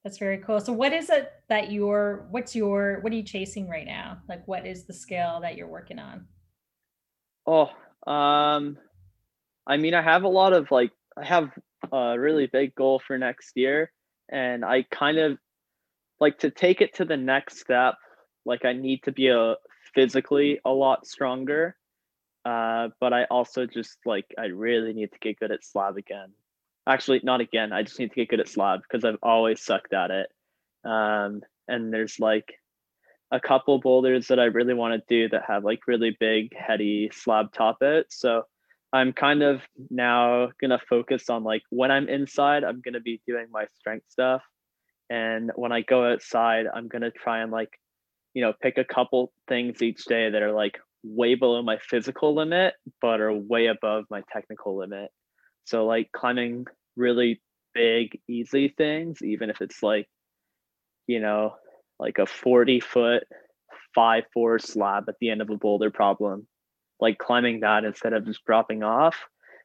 That's 0.03 0.17
very 0.17 0.39
cool. 0.39 0.59
So 0.59 0.73
what 0.73 0.91
is 0.91 1.09
it 1.09 1.31
that 1.47 1.71
you're 1.71 2.27
what's 2.31 2.55
your 2.55 2.99
what 3.01 3.13
are 3.13 3.15
you 3.15 3.23
chasing 3.23 3.69
right 3.69 3.85
now? 3.85 4.17
Like 4.27 4.45
what 4.47 4.65
is 4.65 4.85
the 4.85 4.93
scale 4.93 5.39
that 5.43 5.55
you're 5.55 5.67
working 5.67 5.99
on? 5.99 6.25
Oh, 7.45 7.69
um 8.11 8.77
I 9.67 9.77
mean 9.77 9.93
I 9.93 10.01
have 10.01 10.23
a 10.23 10.29
lot 10.29 10.53
of 10.53 10.71
like 10.71 10.91
I 11.17 11.25
have 11.25 11.51
a 11.91 12.19
really 12.19 12.47
big 12.47 12.75
goal 12.75 13.01
for 13.05 13.17
next 13.17 13.51
year 13.55 13.91
and 14.29 14.63
I 14.63 14.83
kind 14.91 15.17
of 15.17 15.37
like 16.19 16.39
to 16.39 16.51
take 16.51 16.81
it 16.81 16.95
to 16.95 17.05
the 17.05 17.17
next 17.17 17.59
step 17.59 17.95
like 18.45 18.65
I 18.65 18.73
need 18.73 19.03
to 19.03 19.11
be 19.11 19.27
a 19.27 19.55
physically 19.93 20.59
a 20.65 20.71
lot 20.71 21.05
stronger 21.05 21.75
uh 22.45 22.89
but 22.99 23.13
I 23.13 23.25
also 23.25 23.65
just 23.65 23.97
like 24.05 24.25
I 24.37 24.45
really 24.45 24.93
need 24.93 25.11
to 25.11 25.19
get 25.19 25.39
good 25.39 25.51
at 25.51 25.63
slab 25.63 25.97
again. 25.97 26.31
Actually 26.87 27.21
not 27.23 27.41
again 27.41 27.71
i 27.71 27.83
just 27.83 27.99
need 27.99 28.09
to 28.09 28.15
get 28.15 28.29
good 28.29 28.39
at 28.39 28.47
slab 28.47 28.81
because 28.81 29.05
i've 29.05 29.19
always 29.21 29.61
sucked 29.61 29.93
at 29.93 30.11
it. 30.11 30.27
Um, 30.83 31.41
and 31.67 31.93
there's 31.93 32.19
like 32.19 32.55
a 33.31 33.39
couple 33.39 33.79
boulders 33.79 34.27
that 34.27 34.39
i 34.39 34.45
really 34.45 34.73
want 34.73 34.93
to 34.93 35.03
do 35.07 35.29
that 35.29 35.43
have 35.47 35.63
like 35.63 35.87
really 35.87 36.15
big 36.19 36.53
heady 36.55 37.09
slab 37.13 37.53
top 37.53 37.77
it 37.81 38.07
so 38.09 38.43
i'm 38.93 39.13
kind 39.13 39.41
of 39.43 39.61
now 39.89 40.49
gonna 40.61 40.79
focus 40.89 41.29
on 41.29 41.43
like 41.43 41.61
when 41.69 41.91
i'm 41.91 42.09
inside 42.09 42.63
i'm 42.63 42.81
gonna 42.83 42.99
be 42.99 43.21
doing 43.27 43.47
my 43.51 43.65
strength 43.79 44.05
stuff. 44.09 44.41
And 45.09 45.51
when 45.55 45.71
i 45.71 45.81
go 45.81 46.11
outside 46.11 46.65
i'm 46.73 46.87
gonna 46.87 47.11
try 47.11 47.41
and 47.41 47.51
like 47.51 47.69
you 48.33 48.41
know 48.41 48.53
pick 48.61 48.77
a 48.77 48.85
couple 48.85 49.33
things 49.47 49.81
each 49.81 50.05
day 50.05 50.29
that 50.29 50.41
are 50.41 50.53
like 50.53 50.79
way 51.03 51.35
below 51.35 51.61
my 51.63 51.77
physical 51.79 52.35
limit 52.35 52.75
but 53.01 53.19
are 53.19 53.33
way 53.33 53.67
above 53.67 54.05
my 54.09 54.21
technical 54.31 54.77
limit. 54.77 55.09
So 55.65 55.85
like 55.85 56.11
climbing 56.11 56.65
really 56.95 57.41
big, 57.73 58.19
easy 58.27 58.73
things, 58.77 59.21
even 59.23 59.49
if 59.49 59.61
it's 59.61 59.81
like, 59.81 60.07
you 61.07 61.19
know, 61.19 61.55
like 61.99 62.17
a 62.19 62.25
40 62.25 62.79
foot 62.79 63.23
five 63.93 64.23
four 64.33 64.59
slab 64.59 65.05
at 65.09 65.15
the 65.19 65.29
end 65.29 65.41
of 65.41 65.49
a 65.49 65.57
boulder 65.57 65.91
problem, 65.91 66.47
like 67.01 67.17
climbing 67.17 67.61
that 67.61 67.83
instead 67.83 68.13
of 68.13 68.25
just 68.25 68.45
dropping 68.45 68.83
off, 68.83 69.15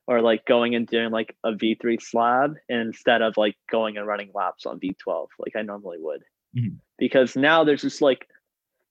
or 0.07 0.21
like 0.21 0.45
going 0.47 0.75
and 0.75 0.87
doing 0.87 1.11
like 1.11 1.37
a 1.45 1.53
V3 1.53 2.01
slab 2.01 2.55
instead 2.69 3.23
of 3.23 3.37
like 3.37 3.57
going 3.71 3.97
and 3.97 4.07
running 4.07 4.31
laps 4.35 4.67
on 4.67 4.81
V12 4.81 5.29
like 5.39 5.57
I 5.57 5.63
normally 5.63 5.99
would. 6.01 6.23
Mm-hmm. 6.57 6.77
Because 6.99 7.37
now 7.37 7.65
there's 7.65 7.83
just 7.83 8.01
like 8.01 8.27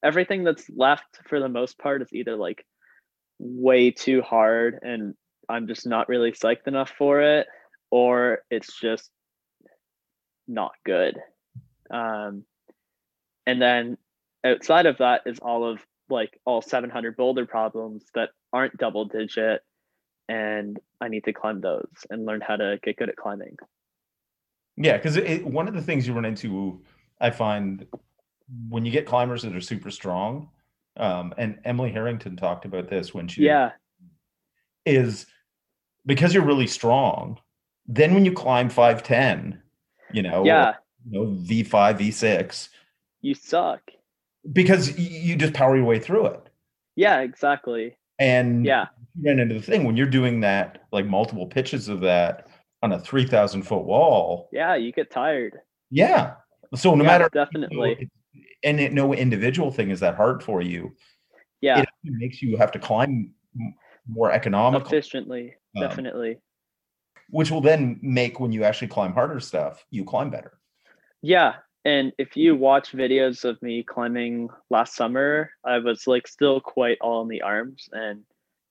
everything 0.03 0.43
that's 0.43 0.69
left 0.75 1.19
for 1.27 1.39
the 1.39 1.49
most 1.49 1.79
part 1.79 2.01
is 2.01 2.13
either 2.13 2.35
like 2.35 2.65
way 3.39 3.91
too 3.91 4.21
hard 4.21 4.79
and 4.81 5.15
I'm 5.49 5.67
just 5.67 5.85
not 5.85 6.09
really 6.09 6.31
psyched 6.31 6.67
enough 6.67 6.91
for 6.97 7.21
it, 7.21 7.47
or 7.91 8.39
it's 8.49 8.79
just 8.79 9.09
not 10.47 10.71
good. 10.85 11.17
Um, 11.91 12.43
and 13.45 13.61
then 13.61 13.97
outside 14.43 14.85
of 14.85 14.97
that 14.97 15.21
is 15.25 15.39
all 15.39 15.69
of 15.69 15.79
like 16.09 16.39
all 16.45 16.61
700 16.61 17.17
boulder 17.17 17.45
problems 17.45 18.05
that 18.13 18.29
aren't 18.53 18.77
double 18.77 19.05
digit 19.05 19.61
and 20.27 20.79
i 21.01 21.07
need 21.07 21.23
to 21.23 21.33
climb 21.33 21.61
those 21.61 21.87
and 22.09 22.25
learn 22.25 22.41
how 22.41 22.55
to 22.55 22.79
get 22.83 22.97
good 22.97 23.09
at 23.09 23.15
climbing. 23.15 23.55
Yeah 24.77 24.97
because 24.97 25.17
one 25.43 25.67
of 25.67 25.73
the 25.73 25.81
things 25.81 26.07
you 26.07 26.13
run 26.13 26.25
into 26.25 26.81
i 27.21 27.29
find 27.29 27.85
when 28.69 28.85
you 28.85 28.91
get 28.91 29.05
climbers 29.05 29.43
that 29.43 29.55
are 29.55 29.61
super 29.61 29.91
strong 29.91 30.49
um, 30.97 31.33
and 31.37 31.59
emily 31.65 31.91
harrington 31.91 32.35
talked 32.35 32.65
about 32.65 32.89
this 32.89 33.13
when 33.13 33.27
she 33.27 33.43
yeah. 33.43 33.71
is 34.85 35.25
because 36.05 36.33
you're 36.33 36.45
really 36.45 36.67
strong, 36.67 37.39
then 37.87 38.13
when 38.13 38.25
you 38.25 38.31
climb 38.31 38.69
510, 38.69 39.61
you 40.13 40.21
know, 40.21 40.45
yeah, 40.45 40.75
you 41.09 41.19
know, 41.19 41.31
V5, 41.43 41.99
V6, 41.99 42.69
you 43.21 43.33
suck 43.33 43.81
because 44.51 44.97
you 44.97 45.35
just 45.35 45.53
power 45.53 45.75
your 45.75 45.85
way 45.85 45.99
through 45.99 46.27
it. 46.27 46.49
Yeah, 46.95 47.19
exactly. 47.21 47.97
And 48.19 48.65
yeah, 48.65 48.87
you 49.19 49.29
run 49.29 49.39
into 49.39 49.55
the 49.55 49.61
thing 49.61 49.83
when 49.83 49.97
you're 49.97 50.05
doing 50.07 50.39
that, 50.41 50.83
like 50.91 51.05
multiple 51.05 51.47
pitches 51.47 51.89
of 51.89 52.01
that 52.01 52.47
on 52.81 52.91
a 52.93 52.99
3,000 52.99 53.63
foot 53.63 53.83
wall. 53.83 54.49
Yeah, 54.53 54.75
you 54.75 54.91
get 54.91 55.11
tired. 55.11 55.59
Yeah. 55.89 56.35
So 56.75 56.95
no 56.95 57.03
yeah, 57.03 57.09
matter 57.09 57.29
definitely, 57.33 57.89
you 57.99 58.07
know, 58.33 58.43
and 58.63 58.79
it, 58.79 58.93
no 58.93 59.13
individual 59.13 59.71
thing 59.71 59.91
is 59.91 59.99
that 59.99 60.15
hard 60.15 60.43
for 60.43 60.61
you. 60.61 60.95
Yeah, 61.61 61.81
it 61.81 61.89
makes 62.03 62.41
you 62.41 62.57
have 62.57 62.71
to 62.73 62.79
climb 62.79 63.33
more 64.07 64.31
economical 64.31 64.87
efficiently 64.87 65.55
um, 65.75 65.81
definitely 65.81 66.37
which 67.29 67.49
will 67.49 67.61
then 67.61 67.99
make 68.01 68.39
when 68.39 68.51
you 68.51 68.63
actually 68.63 68.87
climb 68.87 69.13
harder 69.13 69.39
stuff 69.39 69.85
you 69.89 70.03
climb 70.05 70.29
better 70.29 70.59
yeah 71.21 71.55
and 71.85 72.11
if 72.17 72.35
you 72.35 72.55
watch 72.55 72.91
videos 72.91 73.45
of 73.45 73.61
me 73.61 73.83
climbing 73.83 74.49
last 74.69 74.95
summer 74.95 75.51
i 75.63 75.77
was 75.77 76.07
like 76.07 76.27
still 76.27 76.59
quite 76.59 76.97
all 77.01 77.21
in 77.21 77.27
the 77.27 77.41
arms 77.41 77.87
and 77.91 78.23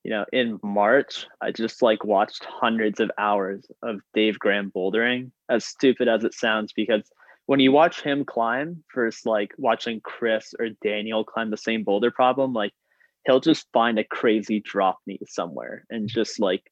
you 0.02 0.10
know 0.10 0.24
in 0.32 0.58
march 0.62 1.26
i 1.40 1.50
just 1.50 1.82
like 1.82 2.04
watched 2.04 2.44
hundreds 2.44 3.00
of 3.00 3.10
hours 3.18 3.66
of 3.82 4.00
dave 4.12 4.38
graham 4.38 4.70
bouldering 4.74 5.30
as 5.48 5.64
stupid 5.64 6.08
as 6.08 6.24
it 6.24 6.34
sounds 6.34 6.72
because 6.72 7.10
when 7.46 7.60
you 7.60 7.72
watch 7.72 8.02
him 8.02 8.24
climb 8.24 8.82
versus 8.94 9.24
like 9.24 9.52
watching 9.58 10.00
chris 10.00 10.54
or 10.58 10.68
daniel 10.82 11.24
climb 11.24 11.50
the 11.50 11.56
same 11.56 11.84
boulder 11.84 12.10
problem 12.10 12.52
like 12.52 12.72
he'll 13.26 13.40
just 13.40 13.66
find 13.72 13.98
a 13.98 14.04
crazy 14.04 14.60
drop 14.60 14.98
knee 15.06 15.18
somewhere 15.26 15.84
and 15.90 16.08
just 16.08 16.38
like 16.38 16.70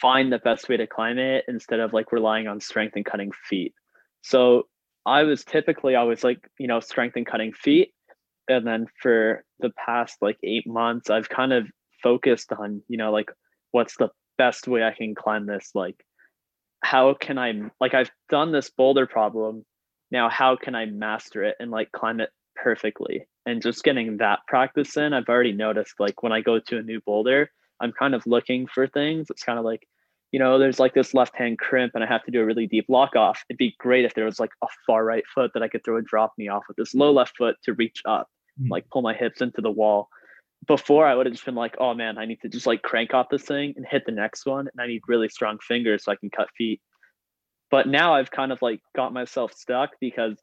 find 0.00 0.32
the 0.32 0.38
best 0.38 0.68
way 0.68 0.76
to 0.76 0.86
climb 0.86 1.18
it 1.18 1.44
instead 1.48 1.80
of 1.80 1.92
like 1.92 2.12
relying 2.12 2.46
on 2.46 2.60
strength 2.60 2.96
and 2.96 3.04
cutting 3.04 3.32
feet. 3.48 3.74
So 4.22 4.66
I 5.06 5.24
was 5.24 5.44
typically 5.44 5.94
always 5.94 6.24
like, 6.24 6.48
you 6.58 6.66
know, 6.66 6.80
strength 6.80 7.16
and 7.16 7.26
cutting 7.26 7.52
feet. 7.52 7.92
And 8.48 8.66
then 8.66 8.86
for 9.00 9.44
the 9.60 9.70
past 9.70 10.18
like 10.20 10.38
eight 10.42 10.66
months, 10.66 11.10
I've 11.10 11.28
kind 11.28 11.52
of 11.52 11.66
focused 12.02 12.52
on, 12.52 12.82
you 12.88 12.98
know, 12.98 13.10
like 13.10 13.30
what's 13.72 13.96
the 13.96 14.10
best 14.38 14.68
way 14.68 14.82
I 14.82 14.92
can 14.92 15.14
climb 15.14 15.46
this? 15.46 15.70
Like, 15.74 16.04
how 16.82 17.14
can 17.14 17.38
I, 17.38 17.52
like, 17.80 17.94
I've 17.94 18.10
done 18.28 18.52
this 18.52 18.70
boulder 18.70 19.06
problem. 19.06 19.64
Now, 20.10 20.28
how 20.28 20.56
can 20.56 20.74
I 20.74 20.86
master 20.86 21.42
it 21.44 21.56
and 21.58 21.70
like 21.70 21.90
climb 21.92 22.20
it 22.20 22.30
perfectly? 22.54 23.26
and 23.46 23.62
just 23.62 23.84
getting 23.84 24.16
that 24.18 24.40
practice 24.46 24.96
in 24.96 25.12
i've 25.12 25.28
already 25.28 25.52
noticed 25.52 25.94
like 25.98 26.22
when 26.22 26.32
i 26.32 26.40
go 26.40 26.58
to 26.58 26.78
a 26.78 26.82
new 26.82 27.00
boulder 27.00 27.50
i'm 27.80 27.92
kind 27.92 28.14
of 28.14 28.26
looking 28.26 28.66
for 28.66 28.86
things 28.86 29.28
it's 29.30 29.42
kind 29.42 29.58
of 29.58 29.64
like 29.64 29.86
you 30.34 30.40
know 30.40 30.58
there's 30.58 30.80
like 30.80 30.94
this 30.94 31.14
left 31.14 31.36
hand 31.36 31.60
crimp 31.60 31.92
and 31.94 32.02
i 32.02 32.08
have 32.08 32.24
to 32.24 32.32
do 32.32 32.40
a 32.40 32.44
really 32.44 32.66
deep 32.66 32.86
lock 32.88 33.14
off 33.14 33.44
it'd 33.48 33.56
be 33.56 33.76
great 33.78 34.04
if 34.04 34.14
there 34.14 34.24
was 34.24 34.40
like 34.40 34.50
a 34.64 34.66
far 34.84 35.04
right 35.04 35.22
foot 35.32 35.52
that 35.54 35.62
i 35.62 35.68
could 35.68 35.84
throw 35.84 35.96
a 35.96 36.02
drop 36.02 36.32
knee 36.36 36.48
off 36.48 36.64
with 36.66 36.76
this 36.76 36.92
low 36.92 37.12
left 37.12 37.36
foot 37.36 37.54
to 37.62 37.72
reach 37.74 38.02
up 38.04 38.26
mm-hmm. 38.60 38.72
like 38.72 38.84
pull 38.90 39.00
my 39.00 39.14
hips 39.14 39.40
into 39.40 39.60
the 39.60 39.70
wall 39.70 40.08
before 40.66 41.06
i 41.06 41.14
would 41.14 41.24
have 41.24 41.32
just 41.32 41.44
been 41.44 41.54
like 41.54 41.76
oh 41.78 41.94
man 41.94 42.18
i 42.18 42.24
need 42.24 42.40
to 42.42 42.48
just 42.48 42.66
like 42.66 42.82
crank 42.82 43.14
off 43.14 43.28
this 43.30 43.44
thing 43.44 43.74
and 43.76 43.86
hit 43.88 44.02
the 44.06 44.12
next 44.12 44.44
one 44.44 44.66
and 44.66 44.80
i 44.80 44.88
need 44.88 45.02
really 45.06 45.28
strong 45.28 45.56
fingers 45.60 46.02
so 46.02 46.10
i 46.10 46.16
can 46.16 46.30
cut 46.30 46.48
feet 46.58 46.80
but 47.70 47.86
now 47.86 48.16
i've 48.16 48.32
kind 48.32 48.50
of 48.50 48.60
like 48.60 48.80
got 48.96 49.12
myself 49.12 49.52
stuck 49.52 49.90
because 50.00 50.36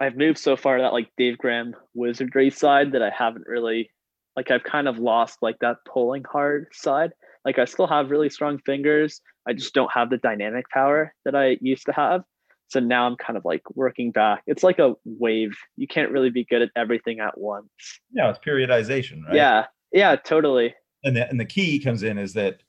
I've 0.00 0.16
moved 0.16 0.38
so 0.38 0.56
far 0.56 0.80
that 0.80 0.92
like 0.92 1.08
Dave 1.16 1.38
Graham 1.38 1.74
wizardry 1.94 2.50
side 2.50 2.92
that 2.92 3.00
I 3.00 3.10
haven't 3.10 3.46
really 3.46 3.90
like 4.36 4.50
I've 4.50 4.64
kind 4.64 4.88
of 4.88 4.98
lost 4.98 5.38
like 5.40 5.56
that 5.60 5.76
pulling 5.86 6.24
hard 6.24 6.66
side. 6.72 7.12
Like 7.44 7.58
I 7.58 7.64
still 7.64 7.86
have 7.86 8.10
really 8.10 8.30
strong 8.30 8.58
fingers. 8.64 9.20
I 9.46 9.52
just 9.52 9.74
don't 9.74 9.90
have 9.92 10.10
the 10.10 10.18
dynamic 10.18 10.68
power 10.70 11.14
that 11.24 11.34
I 11.34 11.58
used 11.60 11.86
to 11.86 11.92
have. 11.92 12.22
So 12.68 12.80
now 12.80 13.06
I'm 13.06 13.16
kind 13.16 13.36
of 13.36 13.44
like 13.44 13.62
working 13.74 14.10
back. 14.10 14.42
It's 14.46 14.62
like 14.62 14.78
a 14.78 14.94
wave. 15.04 15.54
You 15.76 15.86
can't 15.86 16.10
really 16.10 16.30
be 16.30 16.44
good 16.44 16.62
at 16.62 16.70
everything 16.74 17.20
at 17.20 17.38
once. 17.38 17.68
Yeah, 18.10 18.30
it's 18.30 18.38
periodization, 18.38 19.24
right? 19.26 19.36
Yeah. 19.36 19.66
Yeah, 19.92 20.16
totally. 20.16 20.74
And 21.04 21.16
the, 21.16 21.28
and 21.28 21.38
the 21.38 21.44
key 21.44 21.78
comes 21.78 22.02
in 22.02 22.18
is 22.18 22.32
that 22.32 22.62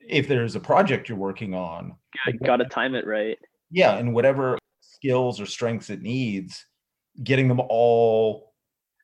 if 0.00 0.28
there's 0.28 0.54
a 0.54 0.60
project 0.60 1.08
you're 1.08 1.18
working 1.18 1.54
on, 1.54 1.96
yeah, 2.26 2.32
got 2.44 2.56
to 2.58 2.66
time 2.66 2.94
it 2.94 3.06
right. 3.06 3.38
Yeah, 3.70 3.96
and 3.96 4.14
whatever 4.14 4.58
skills 4.80 5.40
or 5.40 5.46
strengths 5.46 5.90
it 5.90 6.02
needs, 6.02 6.66
getting 7.24 7.48
them 7.48 7.60
all 7.68 8.52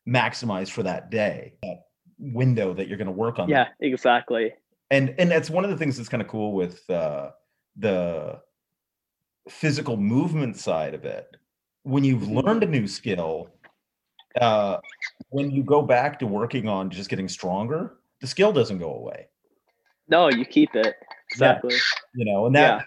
maximized 0.07 0.71
for 0.71 0.83
that 0.83 1.11
day, 1.11 1.55
that 1.62 1.87
window 2.18 2.75
that 2.75 2.88
you're 2.88 2.99
going 2.99 3.07
to 3.07 3.12
work 3.12 3.38
on. 3.38 3.49
Yeah, 3.49 3.68
exactly. 3.81 4.53
And 4.90 5.14
and 5.18 5.31
that's 5.31 5.51
one 5.51 5.64
of 5.64 5.70
the 5.70 5.77
things 5.77 5.96
that's 5.96 6.09
kind 6.09 6.22
of 6.22 6.29
cool 6.29 6.53
with 6.53 6.88
uh, 6.88 7.31
the 7.77 8.40
physical 9.48 9.96
movement 9.96 10.57
side 10.57 10.94
of 10.94 11.05
it. 11.05 11.37
When 11.83 12.05
you've 12.05 12.22
mm-hmm. 12.22 12.38
learned 12.38 12.62
a 12.62 12.66
new 12.66 12.87
skill, 12.87 13.51
uh, 14.40 14.79
when 15.31 15.51
you 15.51 15.62
go 15.62 15.83
back 15.83 16.18
to 16.20 16.27
working 16.27 16.68
on 16.68 16.90
just 16.90 17.11
getting 17.11 17.29
stronger, 17.29 17.98
the 18.20 18.27
skill 18.27 18.53
doesn't 18.53 18.79
go 18.79 18.94
away. 18.94 19.27
No, 20.09 20.31
you 20.31 20.44
keep 20.44 20.74
it 20.74 20.94
exactly. 21.31 21.74
Yeah. 21.74 21.81
You 22.14 22.24
know, 22.24 22.46
and 22.46 22.55
that 22.55 22.87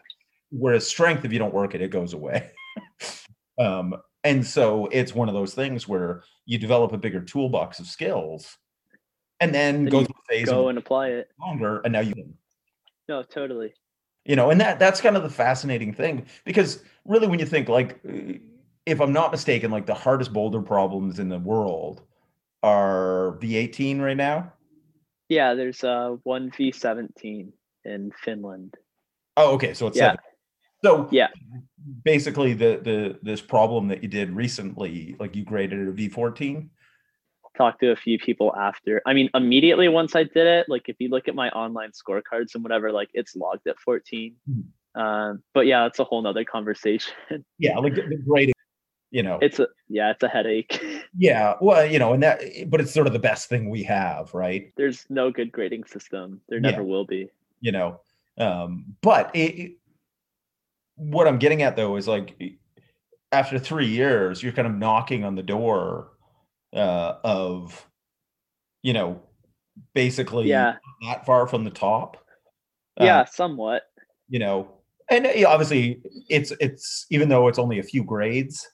whereas 0.51 0.87
strength, 0.87 1.25
if 1.25 1.31
you 1.31 1.39
don't 1.39 1.53
work 1.53 1.75
it, 1.75 1.81
it 1.81 1.91
goes 1.91 2.13
away. 2.13 2.51
um, 3.59 3.95
and 4.23 4.45
so 4.45 4.87
it's 4.91 5.15
one 5.15 5.27
of 5.27 5.33
those 5.33 5.53
things 5.53 5.87
where 5.87 6.23
you 6.45 6.57
develop 6.57 6.93
a 6.93 6.97
bigger 6.97 7.21
toolbox 7.21 7.79
of 7.79 7.87
skills, 7.87 8.57
and 9.41 9.54
then 9.54 9.84
Then 9.84 9.91
go 9.91 10.04
through 10.06 10.15
a 10.30 10.32
phase 10.34 10.45
Go 10.47 10.69
and 10.69 10.77
apply 10.77 11.10
it. 11.10 11.30
longer, 11.41 11.82
and 11.84 11.91
now 11.91 11.99
you 11.99 12.13
No, 13.10 13.23
totally. 13.23 13.73
you 14.23 14.36
know 14.38 14.49
and 14.51 14.62
that 14.62 14.80
that's 14.80 15.01
kind 15.01 15.17
of 15.17 15.23
the 15.23 15.30
fascinating 15.30 15.93
thing 15.93 16.25
because 16.45 16.84
really 17.06 17.27
when 17.27 17.39
you 17.39 17.45
think 17.45 17.67
like 17.67 17.99
if 18.86 19.01
i'm 19.01 19.12
not 19.12 19.32
mistaken 19.32 19.71
like 19.71 19.88
the 19.88 19.93
hardest 19.95 20.32
boulder 20.32 20.62
problems 20.62 21.17
in 21.19 21.27
the 21.27 21.39
world 21.39 22.04
are 22.63 23.38
v18 23.41 23.99
right 23.99 24.15
now 24.17 24.54
Yeah, 25.30 25.56
there's 25.56 25.84
uh 25.84 26.17
one 26.23 26.51
V 26.56 26.71
seventeen 26.71 27.51
in 27.84 28.12
Finland. 28.23 28.75
oh 29.38 29.56
okay 29.56 29.73
so 29.73 29.88
it's 29.88 29.97
Yeah. 29.97 30.12
seven. 30.12 30.19
so 30.86 31.08
Yeah. 31.12 31.30
basically 32.06 32.54
the 32.54 32.80
the 32.84 33.19
this 33.23 33.41
problem 33.41 33.88
that 33.88 34.04
you 34.04 34.10
did 34.10 34.30
recently 34.36 35.15
like 35.19 35.36
you 35.36 35.43
graded 35.43 35.80
it 35.80 35.89
a 35.89 35.93
v14 35.93 36.69
Talked 37.62 37.82
to 37.82 37.91
a 37.91 37.95
few 37.95 38.17
people 38.17 38.56
after. 38.56 39.04
I 39.06 39.13
mean, 39.13 39.30
immediately 39.36 39.88
once 39.88 40.15
I 40.15 40.24
did 40.24 40.47
it, 40.47 40.65
like 40.67 40.89
if 40.89 40.95
you 41.00 41.10
look 41.10 41.28
at 41.28 41.36
my 41.36 41.50
online 41.52 41.91
scorecards 41.91 42.56
and 42.56 42.63
whatever, 42.63 42.91
like 42.91 43.10
it's 43.13 43.36
logged 43.36 43.67
at 43.67 43.78
14. 43.80 44.36
Mhm. 44.50 45.00
Um, 45.00 45.43
but 45.54 45.67
yeah, 45.67 45.86
it's 45.86 46.00
a 46.00 46.04
whole 46.04 46.24
nother 46.24 46.43
conversation. 46.43 47.13
yeah 47.60 47.78
like 47.78 47.93
the, 47.93 48.17
grading 48.28 48.56
you 49.12 49.21
know 49.21 49.38
it's 49.43 49.60
a 49.60 49.67
yeah, 49.89 50.10
it's 50.10 50.24
a 50.24 50.28
headache. 50.28 50.84
yeah 51.17 51.54
well 51.62 51.86
you 51.86 52.00
know 52.00 52.13
and 52.13 52.24
that 52.24 52.41
but 52.67 52.82
it's 52.82 52.91
sort 52.91 53.06
of 53.06 53.13
the 53.13 53.19
best 53.19 53.47
thing 53.47 53.69
we 53.69 53.84
have 53.84 54.34
right 54.34 54.74
There's 54.76 55.06
no 55.10 55.30
good 55.30 55.52
grading 55.52 55.84
system. 55.86 56.41
There 56.50 56.58
Yeah. 56.60 56.71
never 56.71 56.84
will 56.84 57.06
be. 57.06 57.30
you 57.60 57.71
know 57.71 58.00
um 58.39 58.86
but 59.02 59.30
it, 59.36 59.52
it- 59.63 59.78
what 60.95 61.28
i'm 61.28 61.38
getting 61.38 61.62
at 61.62 61.76
though 61.76 61.95
is 61.97 62.08
like 62.08 62.28
after 63.32 63.60
three 63.60 63.88
years 63.88 64.41
you're 64.41 64.52
kind 64.54 64.67
of 64.67 64.74
knocking 64.74 65.24
on 65.24 65.36
the 65.36 65.43
door 65.43 66.12
uh 66.73 67.15
of 67.23 67.86
you 68.81 68.93
know 68.93 69.21
basically 69.93 70.47
Yeah. 70.47 70.75
not 71.01 71.25
far 71.25 71.47
from 71.47 71.63
the 71.63 71.71
top 71.71 72.17
Uh, 72.99 73.05
Yeah, 73.05 73.25
somewhat. 73.25 73.84
you 74.29 74.39
know 74.39 74.71
and 75.10 75.25
uh, 75.25 75.47
obviously 75.47 76.01
it's 76.29 76.51
it's 76.60 77.05
even 77.10 77.27
though 77.29 77.47
it's 77.47 77.60
only 77.60 77.79
a 77.79 77.84
few 77.84 78.03
grades 78.03 78.67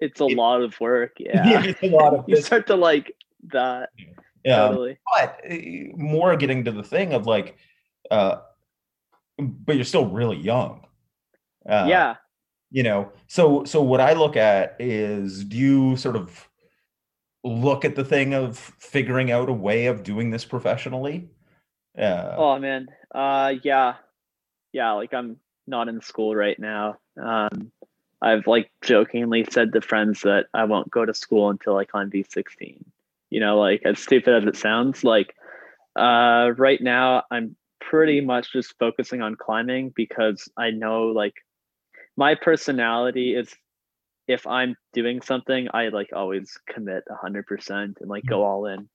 It's 0.00 0.20
a 0.20 0.26
it- 0.26 0.36
lot 0.36 0.60
of 0.62 0.78
work. 0.80 1.12
Yeah. 1.18 1.62
it's 1.64 1.82
a 1.82 1.88
lot 1.88 2.14
of 2.14 2.24
you 2.28 2.36
start 2.42 2.66
to 2.66 2.76
like 2.76 3.14
that. 3.52 3.88
Yeah, 4.44 4.68
totally. 4.68 4.98
but 5.16 5.40
uh, 5.50 5.56
more 5.96 6.36
getting 6.36 6.64
to 6.64 6.72
the 6.72 6.82
thing 6.82 7.12
of 7.14 7.26
like 7.26 7.56
uh 8.10 8.36
but 9.38 9.74
you're 9.76 9.84
still 9.84 10.06
really 10.06 10.36
young 10.36 10.86
uh, 11.68 11.86
yeah. 11.88 12.14
you 12.70 12.82
know 12.82 13.10
so 13.26 13.64
so 13.64 13.82
what 13.82 14.00
i 14.00 14.12
look 14.12 14.36
at 14.36 14.76
is 14.78 15.44
do 15.44 15.56
you 15.56 15.96
sort 15.96 16.14
of 16.16 16.45
look 17.46 17.84
at 17.84 17.94
the 17.94 18.04
thing 18.04 18.34
of 18.34 18.58
figuring 18.58 19.30
out 19.30 19.48
a 19.48 19.52
way 19.52 19.86
of 19.86 20.02
doing 20.02 20.30
this 20.30 20.44
professionally 20.44 21.30
uh 21.98 22.34
Oh 22.36 22.58
man. 22.58 22.88
Uh 23.14 23.54
yeah. 23.62 23.94
Yeah, 24.72 24.92
like 24.92 25.14
I'm 25.14 25.38
not 25.66 25.88
in 25.88 26.00
school 26.00 26.34
right 26.34 26.58
now. 26.58 26.98
Um 27.20 27.72
I've 28.20 28.46
like 28.46 28.70
jokingly 28.82 29.46
said 29.50 29.72
to 29.72 29.80
friends 29.80 30.22
that 30.22 30.46
I 30.54 30.64
won't 30.64 30.90
go 30.90 31.04
to 31.04 31.14
school 31.14 31.50
until 31.50 31.76
I 31.76 31.84
climb 31.84 32.10
V16. 32.10 32.82
You 33.30 33.40
know, 33.40 33.58
like 33.58 33.82
as 33.84 33.98
stupid 33.98 34.34
as 34.34 34.44
it 34.44 34.56
sounds, 34.56 35.04
like 35.04 35.34
uh 35.98 36.50
right 36.56 36.80
now 36.80 37.22
I'm 37.30 37.56
pretty 37.80 38.20
much 38.20 38.52
just 38.52 38.74
focusing 38.78 39.22
on 39.22 39.36
climbing 39.36 39.92
because 39.94 40.48
I 40.56 40.70
know 40.70 41.04
like 41.06 41.34
my 42.16 42.34
personality 42.34 43.34
is 43.34 43.54
if 44.28 44.46
I'm 44.46 44.76
doing 44.92 45.20
something, 45.22 45.68
I 45.72 45.88
like 45.88 46.10
always 46.12 46.58
commit 46.68 47.04
100% 47.08 47.98
and 48.00 48.10
like 48.10 48.26
go 48.26 48.44
all 48.44 48.66
in. 48.66 48.88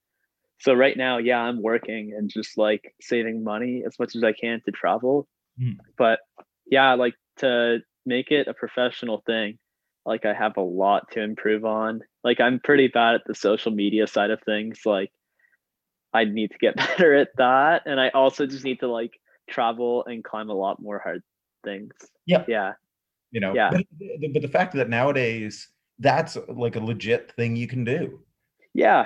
So 0.60 0.74
right 0.74 0.96
now, 0.98 1.18
yeah, 1.18 1.40
I'm 1.40 1.62
working 1.62 2.14
and 2.18 2.30
just 2.30 2.58
like 2.58 2.94
saving 3.02 3.44
money 3.44 3.84
as 3.86 3.98
much 4.00 4.16
as 4.16 4.24
I 4.24 4.34
can 4.34 4.62
to 4.66 4.72
travel. 4.72 5.28
Mhm. 5.60 5.78
But 5.98 6.20
yeah, 6.68 6.94
like 6.94 7.16
to 7.38 7.80
make 8.06 8.32
it 8.32 8.48
a 8.48 8.54
professional 8.54 9.22
thing, 9.26 9.60
like 10.06 10.26
I 10.26 10.34
have 10.34 10.58
a 10.58 10.62
lot 10.62 11.12
to 11.12 11.22
improve 11.22 11.66
on. 11.66 12.02
Like 12.24 12.40
I'm 12.40 12.60
pretty 12.60 12.88
bad 12.88 13.16
at 13.16 13.22
the 13.26 13.36
social 13.36 13.72
media 13.72 14.08
side 14.08 14.32
of 14.32 14.42
things. 14.44 14.82
Like 14.86 15.12
I 16.14 16.26
need 16.26 16.52
to 16.52 16.58
get 16.58 16.76
better 16.78 17.16
at 17.16 17.30
that. 17.38 17.84
And 17.86 18.00
I 18.00 18.10
also 18.10 18.46
just 18.46 18.66
need 18.66 18.80
to 18.82 18.88
like 18.88 19.20
travel 19.50 20.06
and 20.06 20.24
climb 20.24 20.50
a 20.50 20.54
lot 20.54 20.82
more 20.82 21.00
hard 21.00 21.24
things. 21.64 21.94
Yeah. 22.26 22.46
Yeah. 22.48 22.74
You 23.32 23.40
know 23.40 23.54
yeah. 23.54 23.70
but, 23.72 23.86
the- 24.00 24.28
but 24.34 24.42
the 24.42 24.48
fact 24.48 24.74
that 24.74 24.90
nowadays 24.90 25.70
that's 26.00 26.38
like 26.48 26.76
a 26.76 26.80
legit 26.80 27.32
thing 27.38 27.56
you 27.56 27.68
can 27.68 27.84
do 27.84 28.20
Yeah. 28.74 29.06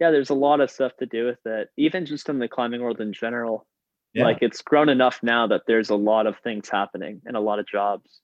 Yeah. 0.00 0.10
There's 0.12 0.30
a 0.30 0.34
lot 0.34 0.60
of 0.60 0.70
stuff 0.70 0.92
to 0.98 1.06
do 1.06 1.24
with 1.26 1.38
it, 1.46 1.68
even 1.76 2.06
just 2.06 2.28
in 2.28 2.38
the 2.38 2.48
climbing 2.48 2.80
world 2.82 3.00
in 3.00 3.12
general. 3.12 3.66
yeah 4.12 4.24
Like 4.24 4.38
it's 4.42 4.60
grown 4.62 4.88
enough 4.88 5.18
now 5.22 5.46
that 5.48 5.62
there's 5.66 5.90
a 5.90 5.96
lot 5.96 6.26
of 6.26 6.34
things 6.44 6.68
happening 6.68 7.20
and 7.26 7.36
a 7.36 7.40
lot 7.40 7.58
of 7.58 7.66
jobs. 7.66 8.20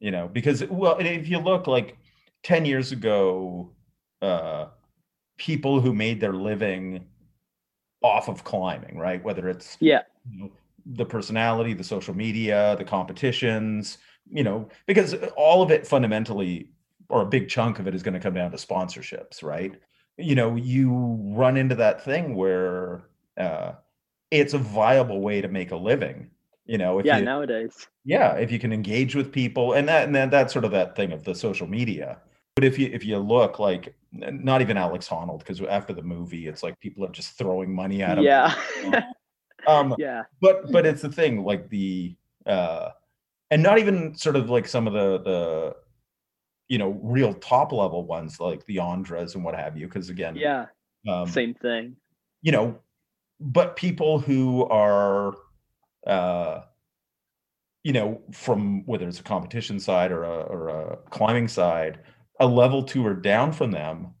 you 0.00 0.10
know 0.10 0.26
because 0.38 0.58
well 0.82 0.96
if 0.98 1.28
you 1.28 1.38
look 1.38 1.66
like 1.66 1.88
10 2.44 2.64
years 2.64 2.90
ago 2.92 3.70
uh 4.22 4.64
people 5.36 5.74
who 5.80 5.92
made 5.94 6.18
their 6.20 6.32
living 6.50 7.04
off 8.02 8.28
of 8.28 8.38
climbing 8.44 8.96
right 9.06 9.22
whether 9.24 9.44
it's 9.52 9.76
Yeah. 9.80 10.02
you 10.30 10.38
know, 10.44 10.50
the 11.00 11.04
personality 11.04 11.72
the 11.74 11.84
social 11.96 12.14
media 12.26 12.58
the 12.78 12.84
competitions 12.96 13.98
you 14.30 14.42
know 14.42 14.68
because 14.86 15.14
all 15.36 15.62
of 15.62 15.70
it 15.70 15.86
fundamentally 15.86 16.70
or 17.08 17.22
a 17.22 17.26
big 17.26 17.48
chunk 17.48 17.78
of 17.78 17.86
it 17.86 17.94
is 17.94 18.02
going 18.02 18.14
to 18.14 18.20
come 18.20 18.34
down 18.34 18.50
to 18.50 18.56
sponsorships 18.56 19.42
right 19.42 19.74
you 20.16 20.34
know 20.34 20.54
you 20.56 21.18
run 21.34 21.56
into 21.56 21.74
that 21.74 22.04
thing 22.04 22.34
where 22.34 23.02
uh 23.38 23.72
it's 24.30 24.54
a 24.54 24.58
viable 24.58 25.20
way 25.20 25.40
to 25.40 25.48
make 25.48 25.70
a 25.70 25.76
living 25.76 26.30
you 26.66 26.78
know 26.78 26.98
if 26.98 27.06
yeah. 27.06 27.18
you, 27.18 27.24
Nowadays. 27.24 27.88
yeah 28.04 28.34
if 28.34 28.52
you 28.52 28.58
can 28.58 28.72
engage 28.72 29.14
with 29.14 29.32
people 29.32 29.72
and 29.72 29.88
that 29.88 30.04
and 30.04 30.14
then 30.14 30.30
that's 30.30 30.52
sort 30.52 30.64
of 30.64 30.70
that 30.72 30.94
thing 30.94 31.12
of 31.12 31.24
the 31.24 31.34
social 31.34 31.66
media 31.66 32.18
but 32.54 32.64
if 32.64 32.78
you 32.78 32.88
if 32.92 33.04
you 33.04 33.18
look 33.18 33.58
like 33.58 33.94
not 34.12 34.60
even 34.60 34.76
alex 34.76 35.08
honnold 35.08 35.40
because 35.40 35.60
after 35.62 35.92
the 35.92 36.02
movie 36.02 36.46
it's 36.46 36.62
like 36.62 36.78
people 36.80 37.04
are 37.04 37.10
just 37.10 37.36
throwing 37.38 37.74
money 37.74 38.02
at 38.02 38.18
him 38.18 38.24
Yeah. 38.24 38.54
um 39.66 39.94
yeah. 39.98 40.22
but 40.40 40.70
but 40.70 40.86
it's 40.86 41.02
the 41.02 41.10
thing 41.10 41.42
like 41.44 41.68
the 41.70 42.14
uh 42.46 42.90
and 43.50 43.62
not 43.62 43.78
even 43.78 44.14
sort 44.14 44.36
of 44.36 44.48
like 44.50 44.66
some 44.68 44.86
of 44.86 44.92
the 44.92 45.18
the 45.22 45.76
you 46.68 46.78
know 46.78 46.98
real 47.02 47.34
top 47.34 47.72
level 47.72 48.04
ones 48.06 48.38
like 48.40 48.64
the 48.66 48.76
Ondras 48.76 49.34
and 49.34 49.44
what 49.44 49.54
have 49.54 49.76
you 49.76 49.86
because 49.86 50.08
again 50.08 50.36
Yeah. 50.36 50.66
um 51.08 51.26
Same 51.26 51.54
thing. 51.54 51.96
you 52.42 52.52
know 52.52 52.78
but 53.40 53.76
people 53.76 54.18
who 54.18 54.64
are 54.66 55.34
uh 56.06 56.62
you 57.82 57.92
know 57.92 58.20
from 58.32 58.84
whether 58.86 59.08
it's 59.08 59.20
a 59.20 59.24
competition 59.24 59.80
side 59.80 60.12
or 60.12 60.24
a, 60.24 60.40
or 60.42 60.68
a 60.68 60.96
climbing 61.10 61.48
side 61.48 62.00
a 62.38 62.46
level 62.46 62.82
two 62.82 63.04
or 63.06 63.14
down 63.14 63.52
from 63.52 63.70
them 63.70 64.14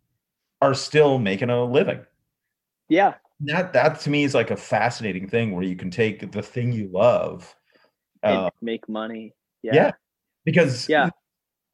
are 0.62 0.74
still 0.74 1.18
making 1.18 1.50
a 1.50 1.64
living 1.64 2.00
Yeah. 2.88 3.14
that 3.40 3.72
that 3.74 4.00
to 4.00 4.10
me 4.10 4.24
is 4.24 4.34
like 4.34 4.50
a 4.50 4.56
fascinating 4.56 5.28
thing 5.28 5.52
where 5.52 5.64
you 5.64 5.76
can 5.76 5.90
take 5.90 6.32
the 6.32 6.42
thing 6.42 6.72
you 6.72 6.88
love 6.92 7.54
and 8.22 8.36
uh, 8.36 8.50
make 8.60 8.88
money. 8.88 9.32
yeah. 9.62 9.74
Yeah. 9.74 9.90
because 10.44 10.88
Yeah. 10.88 11.10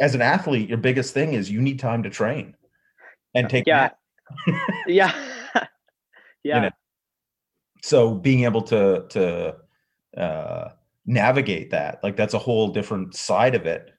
as 0.01 0.15
an 0.15 0.23
athlete 0.23 0.69
your 0.69 0.79
biggest 0.79 1.15
thing 1.15 1.35
is 1.35 1.51
you 1.51 1.61
need 1.61 1.79
time 1.79 2.03
to 2.03 2.11
train 2.11 2.55
and 3.35 3.49
take 3.49 3.67
Yeah. 3.67 3.91
naps. 4.47 4.61
Yeah. 4.87 5.13
yeah. 6.45 6.59
know, 6.61 6.71
so 7.83 8.15
being 8.15 8.45
able 8.45 8.63
to 8.63 9.05
to 9.11 9.57
uh 10.17 10.69
navigate 11.07 11.71
that 11.71 12.03
like 12.03 12.17
that's 12.17 12.35
a 12.35 12.38
whole 12.38 12.69
different 12.69 13.15
side 13.15 13.55
of 13.55 13.67
it 13.67 13.90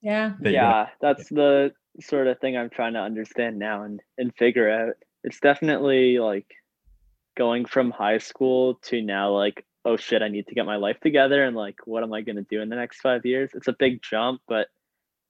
Yeah. 0.00 0.34
that 0.40 0.52
you're 0.52 0.60
gonna- 0.62 0.74
yeah 0.74 0.88
that's 1.00 1.28
the 1.28 1.72
sort 2.00 2.26
of 2.26 2.38
thing 2.40 2.56
i'm 2.56 2.70
trying 2.70 2.94
to 2.94 3.00
understand 3.00 3.58
now 3.58 3.82
and 3.84 4.00
and 4.18 4.34
figure 4.36 4.68
out 4.70 4.94
it's 5.24 5.38
definitely 5.40 6.18
like 6.18 6.46
going 7.36 7.64
from 7.66 7.90
high 7.90 8.18
school 8.18 8.74
to 8.82 9.02
now 9.02 9.30
like 9.30 9.64
oh 9.84 9.96
shit 9.96 10.22
i 10.22 10.28
need 10.28 10.46
to 10.46 10.54
get 10.54 10.66
my 10.66 10.76
life 10.76 10.98
together 11.00 11.44
and 11.44 11.56
like 11.56 11.76
what 11.86 12.02
am 12.02 12.12
i 12.12 12.20
going 12.20 12.36
to 12.36 12.42
do 12.50 12.60
in 12.60 12.68
the 12.68 12.76
next 12.76 13.00
five 13.00 13.24
years 13.26 13.50
it's 13.54 13.68
a 13.68 13.76
big 13.78 14.00
jump 14.02 14.40
but 14.46 14.68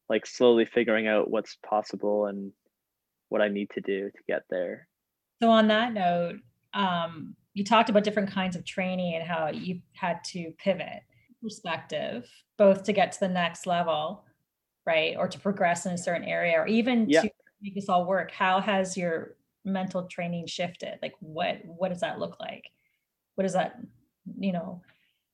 like 0.09 0.27
slowly 0.27 0.65
figuring 0.67 1.07
out 1.09 1.31
what's 1.31 1.57
possible 1.67 2.27
and 2.27 2.53
what 3.31 3.41
i 3.41 3.49
need 3.49 3.71
to 3.71 3.81
do 3.81 4.11
to 4.11 4.19
get 4.29 4.43
there 4.51 4.87
So 5.41 5.51
on 5.51 5.69
that 5.69 5.93
note, 5.93 6.37
um, 6.75 7.35
you 7.55 7.65
talked 7.65 7.91
about 7.91 8.05
different 8.05 8.31
kinds 8.31 8.57
of 8.57 8.65
training 8.65 9.15
and 9.17 9.25
how 9.25 9.49
you 9.49 9.81
had 9.95 10.23
to 10.33 10.53
pivot 10.59 11.03
perspective, 11.43 12.29
both 12.57 12.85
to 12.85 12.93
get 12.93 13.13
to 13.13 13.21
the 13.21 13.29
next 13.29 13.67
level, 13.67 14.25
right, 14.87 15.17
or 15.19 15.27
to 15.29 15.39
progress 15.39 15.85
in 15.87 15.93
a 15.93 15.99
certain 15.99 16.25
area, 16.25 16.57
or 16.61 16.67
even 16.69 17.09
Yeah. 17.11 17.23
to 17.23 17.31
make 17.61 17.75
this 17.75 17.89
all 17.89 18.07
work. 18.07 18.31
How 18.31 18.61
has 18.61 18.97
your 18.97 19.37
mental 19.65 20.07
training 20.07 20.47
shifted? 20.47 20.99
Like, 21.03 21.15
what 21.21 21.59
what 21.65 21.89
does 21.89 22.01
that 22.01 22.19
look 22.21 22.39
like? 22.41 22.65
What 23.35 23.43
does 23.43 23.55
that, 23.55 23.81
you 24.39 24.53
know, 24.53 24.83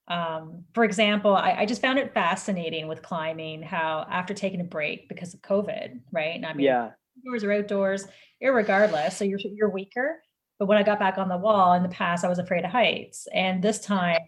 Um, 0.09 0.64
for 0.72 0.84
example, 0.84 1.36
I, 1.36 1.53
I 1.61 1.66
just 1.66 1.82
found 1.82 1.99
it 1.99 2.14
fascinating 2.14 2.89
with 2.89 3.03
climbing 3.03 3.61
how 3.62 4.07
after 4.11 4.32
taking 4.32 4.61
a 4.62 4.64
break 4.64 5.07
because 5.09 5.34
of 5.34 5.43
COVID, 5.43 6.01
right? 6.12 6.34
And 6.34 6.47
I 6.47 6.55
mean, 6.55 6.64
Yeah. 6.64 6.93
indoors 7.16 7.45
or 7.45 7.53
outdoors, 7.53 8.07
irregardless. 8.43 9.12
So 9.12 9.24
you're 9.24 9.39
you're 9.55 9.68
weaker. 9.68 10.22
But 10.59 10.66
when 10.66 10.78
I 10.78 10.82
got 10.82 10.99
back 10.99 11.18
on 11.18 11.28
the 11.28 11.36
wall 11.36 11.74
in 11.74 11.82
the 11.82 11.89
past, 11.91 12.24
I 12.24 12.28
was 12.28 12.39
afraid 12.39 12.64
of 12.64 12.70
heights, 12.70 13.28
and 13.34 13.62
this 13.62 13.80
time, 13.80 14.18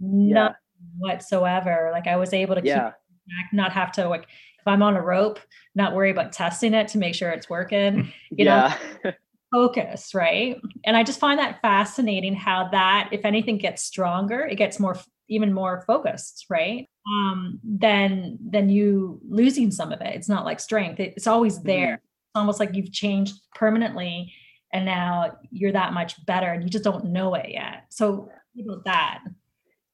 none 0.00 0.54
whatsoever. 0.98 1.90
Like 1.92 2.06
I 2.06 2.16
was 2.16 2.32
able 2.32 2.54
to 2.54 2.62
keep 2.62 2.68
Yeah. 2.68 2.92
back, 3.26 3.52
not 3.52 3.72
have 3.72 3.92
to 3.92 4.08
like 4.08 4.22
if 4.24 4.66
I'm 4.66 4.82
on 4.82 4.96
a 4.96 5.02
rope, 5.02 5.40
not 5.74 5.94
worry 5.94 6.10
about 6.10 6.32
testing 6.32 6.72
it 6.72 6.88
to 6.88 6.98
make 6.98 7.14
sure 7.14 7.30
it's 7.30 7.50
working. 7.50 8.12
You 8.30 8.46
know, 8.46 8.72
yeah. 9.04 9.10
focus, 9.52 10.14
right? 10.14 10.60
And 10.84 10.96
I 10.96 11.04
just 11.04 11.20
find 11.20 11.38
that 11.38 11.60
fascinating 11.60 12.34
how 12.34 12.68
that, 12.70 13.10
if 13.12 13.24
anything, 13.24 13.58
gets 13.58 13.82
stronger, 13.82 14.40
it 14.40 14.56
gets 14.56 14.80
more 14.80 14.96
even 15.28 15.52
more 15.52 15.82
focused, 15.86 16.46
right? 16.50 16.88
Um, 17.06 17.60
then 17.62 18.38
than 18.50 18.68
you 18.68 19.20
losing 19.28 19.70
some 19.70 19.92
of 19.92 20.00
it. 20.00 20.14
It's 20.16 20.28
not 20.28 20.44
like 20.44 20.58
strength; 20.60 20.98
it- 21.00 21.14
it's 21.16 21.26
always 21.26 21.62
there. 21.62 21.94
It's 21.94 22.34
almost 22.34 22.60
like 22.60 22.74
you've 22.74 22.92
changed 22.92 23.34
permanently, 23.54 24.32
and 24.72 24.84
now 24.84 25.36
you're 25.50 25.72
that 25.72 25.92
much 25.92 26.24
better, 26.26 26.50
and 26.52 26.62
you 26.64 26.68
just 26.70 26.84
don't 26.84 27.06
know 27.06 27.34
it 27.34 27.50
yet. 27.50 27.84
So 27.90 28.28
what 28.54 28.64
about 28.64 28.84
that. 28.84 29.18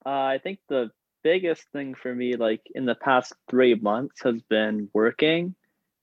Uh, 0.07 0.11
I 0.35 0.41
think 0.43 0.61
the 0.69 0.91
biggest 1.23 1.65
thing 1.73 1.95
for 1.95 2.15
me, 2.15 2.37
like 2.37 2.63
in 2.75 2.85
the 2.87 2.95
past 2.95 3.33
three 3.51 3.75
months, 3.75 4.23
has 4.23 4.41
been 4.43 4.89
working. 4.95 5.55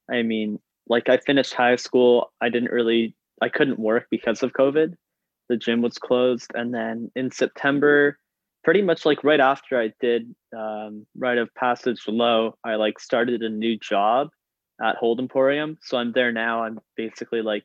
I 0.09 0.21
mean, 0.21 0.59
like 0.87 1.09
I 1.09 1.17
finished 1.17 1.53
high 1.53 1.77
school, 1.77 2.31
I 2.41 2.49
didn't 2.49 2.71
really, 2.71 3.15
I 3.41 3.49
couldn't 3.49 3.79
work 3.79 4.07
because 4.09 4.43
of 4.43 4.53
COVID. 4.53 4.95
The 5.49 5.57
gym 5.57 5.81
was 5.81 5.97
closed, 5.97 6.51
and 6.55 6.73
then 6.73 7.11
in 7.15 7.31
September, 7.31 8.17
pretty 8.63 8.81
much 8.81 9.05
like 9.05 9.23
right 9.23 9.39
after 9.39 9.79
I 9.79 9.91
did 10.01 10.33
um, 10.57 11.05
Rite 11.15 11.37
of 11.37 11.53
Passage 11.53 12.01
Low, 12.07 12.57
I 12.63 12.75
like 12.75 12.99
started 12.99 13.41
a 13.41 13.49
new 13.49 13.77
job 13.77 14.29
at 14.81 14.95
Hold 14.97 15.19
Emporium. 15.19 15.77
So 15.81 15.97
I'm 15.97 16.11
there 16.11 16.31
now. 16.31 16.63
I'm 16.63 16.79
basically 16.97 17.41
like 17.41 17.63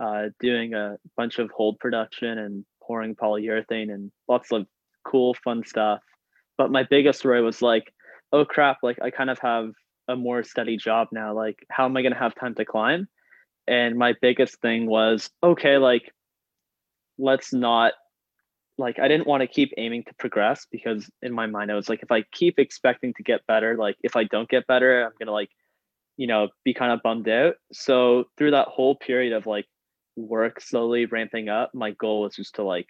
uh, 0.00 0.30
doing 0.40 0.74
a 0.74 0.96
bunch 1.16 1.38
of 1.38 1.50
hold 1.50 1.78
production 1.78 2.38
and 2.38 2.64
pouring 2.82 3.14
polyurethane 3.14 3.92
and 3.92 4.10
lots 4.28 4.50
of 4.50 4.66
cool, 5.04 5.34
fun 5.34 5.64
stuff. 5.64 6.00
But 6.58 6.72
my 6.72 6.82
biggest 6.82 7.24
worry 7.24 7.42
was 7.42 7.62
like, 7.62 7.92
oh 8.32 8.44
crap, 8.44 8.78
like 8.82 8.98
I 9.00 9.10
kind 9.10 9.30
of 9.30 9.38
have 9.38 9.70
a 10.08 10.16
more 10.16 10.42
steady 10.42 10.76
job 10.76 11.08
now. 11.12 11.32
Like, 11.32 11.64
how 11.70 11.84
am 11.84 11.96
I 11.96 12.02
going 12.02 12.12
to 12.12 12.18
have 12.18 12.34
time 12.34 12.54
to 12.56 12.64
climb? 12.64 13.08
And 13.70 13.96
my 13.96 14.14
biggest 14.20 14.60
thing 14.60 14.86
was, 14.86 15.30
okay, 15.42 15.78
like, 15.78 16.12
let's 17.18 17.54
not, 17.54 17.94
like, 18.76 18.98
I 18.98 19.08
didn't 19.08 19.26
want 19.26 19.40
to 19.40 19.46
keep 19.46 19.72
aiming 19.78 20.04
to 20.04 20.14
progress 20.18 20.66
because 20.70 21.08
in 21.22 21.32
my 21.32 21.46
mind, 21.46 21.70
I 21.70 21.76
was 21.76 21.88
like, 21.88 22.02
if 22.02 22.10
I 22.10 22.24
keep 22.32 22.58
expecting 22.58 23.14
to 23.14 23.22
get 23.22 23.46
better, 23.46 23.76
like, 23.78 23.96
if 24.02 24.16
I 24.16 24.24
don't 24.24 24.48
get 24.48 24.66
better, 24.66 25.04
I'm 25.04 25.12
going 25.18 25.28
to, 25.28 25.32
like, 25.32 25.50
you 26.20 26.26
know, 26.26 26.48
be 26.66 26.74
kind 26.74 26.92
of 26.92 27.02
bummed 27.02 27.30
out. 27.30 27.54
So 27.72 28.24
through 28.36 28.50
that 28.50 28.68
whole 28.68 28.94
period 28.94 29.32
of 29.32 29.46
like 29.46 29.64
work 30.16 30.60
slowly 30.60 31.06
ramping 31.06 31.48
up, 31.48 31.70
my 31.72 31.92
goal 31.92 32.20
was 32.20 32.36
just 32.36 32.56
to 32.56 32.62
like 32.62 32.88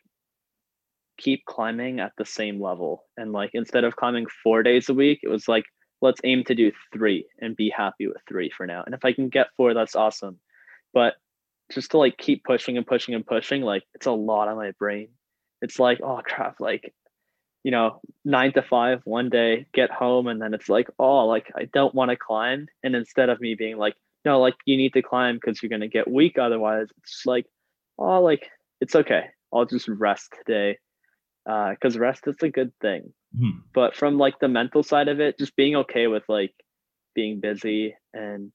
keep 1.16 1.44
climbing 1.44 2.00
at 2.00 2.10
the 2.18 2.24
same 2.24 2.60
level. 2.60 3.04
And 3.16 3.30
like 3.30 3.50
instead 3.54 3.84
of 3.84 3.94
climbing 3.94 4.26
four 4.42 4.64
days 4.64 4.88
a 4.88 4.94
week, 4.94 5.20
it 5.22 5.28
was 5.28 5.46
like, 5.46 5.64
let's 6.02 6.20
aim 6.24 6.42
to 6.44 6.56
do 6.56 6.72
three 6.92 7.24
and 7.40 7.54
be 7.54 7.70
happy 7.70 8.08
with 8.08 8.16
three 8.28 8.50
for 8.50 8.66
now. 8.66 8.82
And 8.84 8.96
if 8.96 9.04
I 9.04 9.12
can 9.12 9.28
get 9.28 9.46
four, 9.56 9.74
that's 9.74 9.94
awesome. 9.94 10.40
But 10.92 11.14
just 11.72 11.92
to 11.92 11.98
like 11.98 12.16
keep 12.18 12.44
pushing 12.44 12.76
and 12.76 12.86
pushing 12.86 13.14
and 13.14 13.26
pushing, 13.26 13.62
like 13.62 13.84
it's 13.94 14.06
a 14.06 14.12
lot 14.12 14.48
on 14.48 14.56
my 14.56 14.72
brain. 14.72 15.08
It's 15.62 15.78
like, 15.78 16.00
oh 16.02 16.20
crap, 16.24 16.60
like, 16.60 16.92
you 17.62 17.70
know, 17.70 18.00
nine 18.24 18.52
to 18.54 18.62
five 18.62 19.00
one 19.04 19.28
day, 19.28 19.66
get 19.72 19.90
home, 19.90 20.26
and 20.26 20.40
then 20.40 20.54
it's 20.54 20.68
like, 20.68 20.88
oh, 20.98 21.26
like 21.26 21.52
I 21.54 21.66
don't 21.72 21.94
want 21.94 22.10
to 22.10 22.16
climb. 22.16 22.66
And 22.82 22.94
instead 22.96 23.28
of 23.28 23.40
me 23.40 23.54
being 23.54 23.76
like, 23.76 23.94
no, 24.24 24.40
like 24.40 24.54
you 24.64 24.76
need 24.76 24.92
to 24.94 25.02
climb 25.02 25.36
because 25.36 25.62
you're 25.62 25.70
gonna 25.70 25.88
get 25.88 26.10
weak 26.10 26.38
otherwise, 26.38 26.88
it's 26.98 27.12
just 27.12 27.26
like, 27.26 27.46
oh, 27.98 28.20
like 28.22 28.50
it's 28.80 28.96
okay. 28.96 29.26
I'll 29.52 29.66
just 29.66 29.88
rest 29.88 30.34
today 30.38 30.78
because 31.44 31.98
rest 31.98 32.26
is 32.26 32.36
a 32.42 32.48
good 32.48 32.72
thing. 32.80 33.12
Mhm. 33.36 33.62
But 33.74 33.94
from 33.94 34.18
like 34.18 34.38
the 34.40 34.48
mental 34.48 34.82
side 34.82 35.08
of 35.08 35.20
it, 35.20 35.38
just 35.38 35.56
being 35.56 35.76
okay 35.76 36.06
with 36.06 36.24
like 36.28 36.54
being 37.14 37.40
busy 37.40 37.94
and 38.14 38.52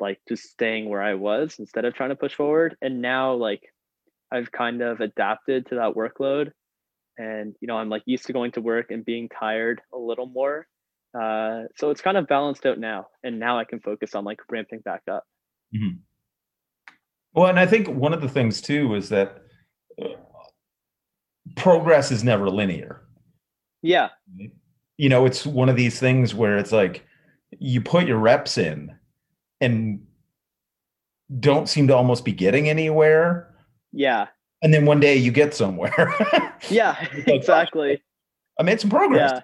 like 0.00 0.20
just 0.28 0.44
staying 0.44 0.88
where 0.88 1.02
I 1.02 1.14
was 1.14 1.56
instead 1.58 1.84
of 1.84 1.94
trying 1.94 2.10
to 2.10 2.16
push 2.16 2.34
forward. 2.34 2.76
And 2.82 3.00
now 3.02 3.34
like 3.34 3.62
I've 4.32 4.50
kind 4.50 4.82
of 4.82 5.00
adapted 5.00 5.66
to 5.66 5.76
that 5.76 5.94
workload. 5.94 6.52
And 7.18 7.54
you 7.60 7.68
know, 7.68 7.76
I'm 7.76 7.88
like 7.88 8.02
used 8.06 8.26
to 8.26 8.32
going 8.32 8.52
to 8.52 8.60
work 8.60 8.90
and 8.90 9.04
being 9.04 9.28
tired 9.28 9.80
a 9.92 9.98
little 9.98 10.26
more. 10.26 10.66
Uh, 11.14 11.64
so 11.76 11.90
it's 11.90 12.00
kind 12.00 12.16
of 12.16 12.26
balanced 12.26 12.64
out 12.64 12.78
now. 12.78 13.08
And 13.22 13.38
now 13.38 13.58
I 13.58 13.64
can 13.64 13.80
focus 13.80 14.14
on 14.14 14.24
like 14.24 14.40
ramping 14.50 14.80
back 14.80 15.02
up. 15.10 15.24
Well, 17.34 17.46
and 17.46 17.58
I 17.58 17.66
think 17.66 17.88
one 17.88 18.12
of 18.12 18.20
the 18.20 18.28
things 18.28 18.60
too 18.60 18.94
is 18.94 19.08
that 19.10 19.42
uh, 20.00 20.08
progress 21.56 22.10
is 22.10 22.24
never 22.24 22.50
linear. 22.50 23.02
Yeah. 23.82 24.08
You 24.96 25.08
know, 25.08 25.26
it's 25.26 25.46
one 25.46 25.68
of 25.68 25.76
these 25.76 25.98
things 25.98 26.34
where 26.34 26.56
it's 26.56 26.72
like 26.72 27.04
you 27.58 27.80
put 27.80 28.06
your 28.06 28.18
reps 28.18 28.58
in 28.58 28.94
and 29.62 30.06
don't 31.40 31.68
seem 31.68 31.86
to 31.88 31.94
almost 31.96 32.24
be 32.24 32.32
getting 32.32 32.68
anywhere. 32.68 33.54
Yeah. 33.92 34.26
And 34.62 34.72
then 34.72 34.84
one 34.84 35.00
day 35.00 35.16
you 35.16 35.30
get 35.32 35.54
somewhere. 35.54 36.14
Yeah. 36.70 36.90
Like, 37.00 37.24
oh, 37.28 37.34
exactly. 37.34 38.00
I 38.58 38.62
made 38.62 38.80
some 38.80 38.88
progress. 38.88 39.32
Yeah. 39.32 39.40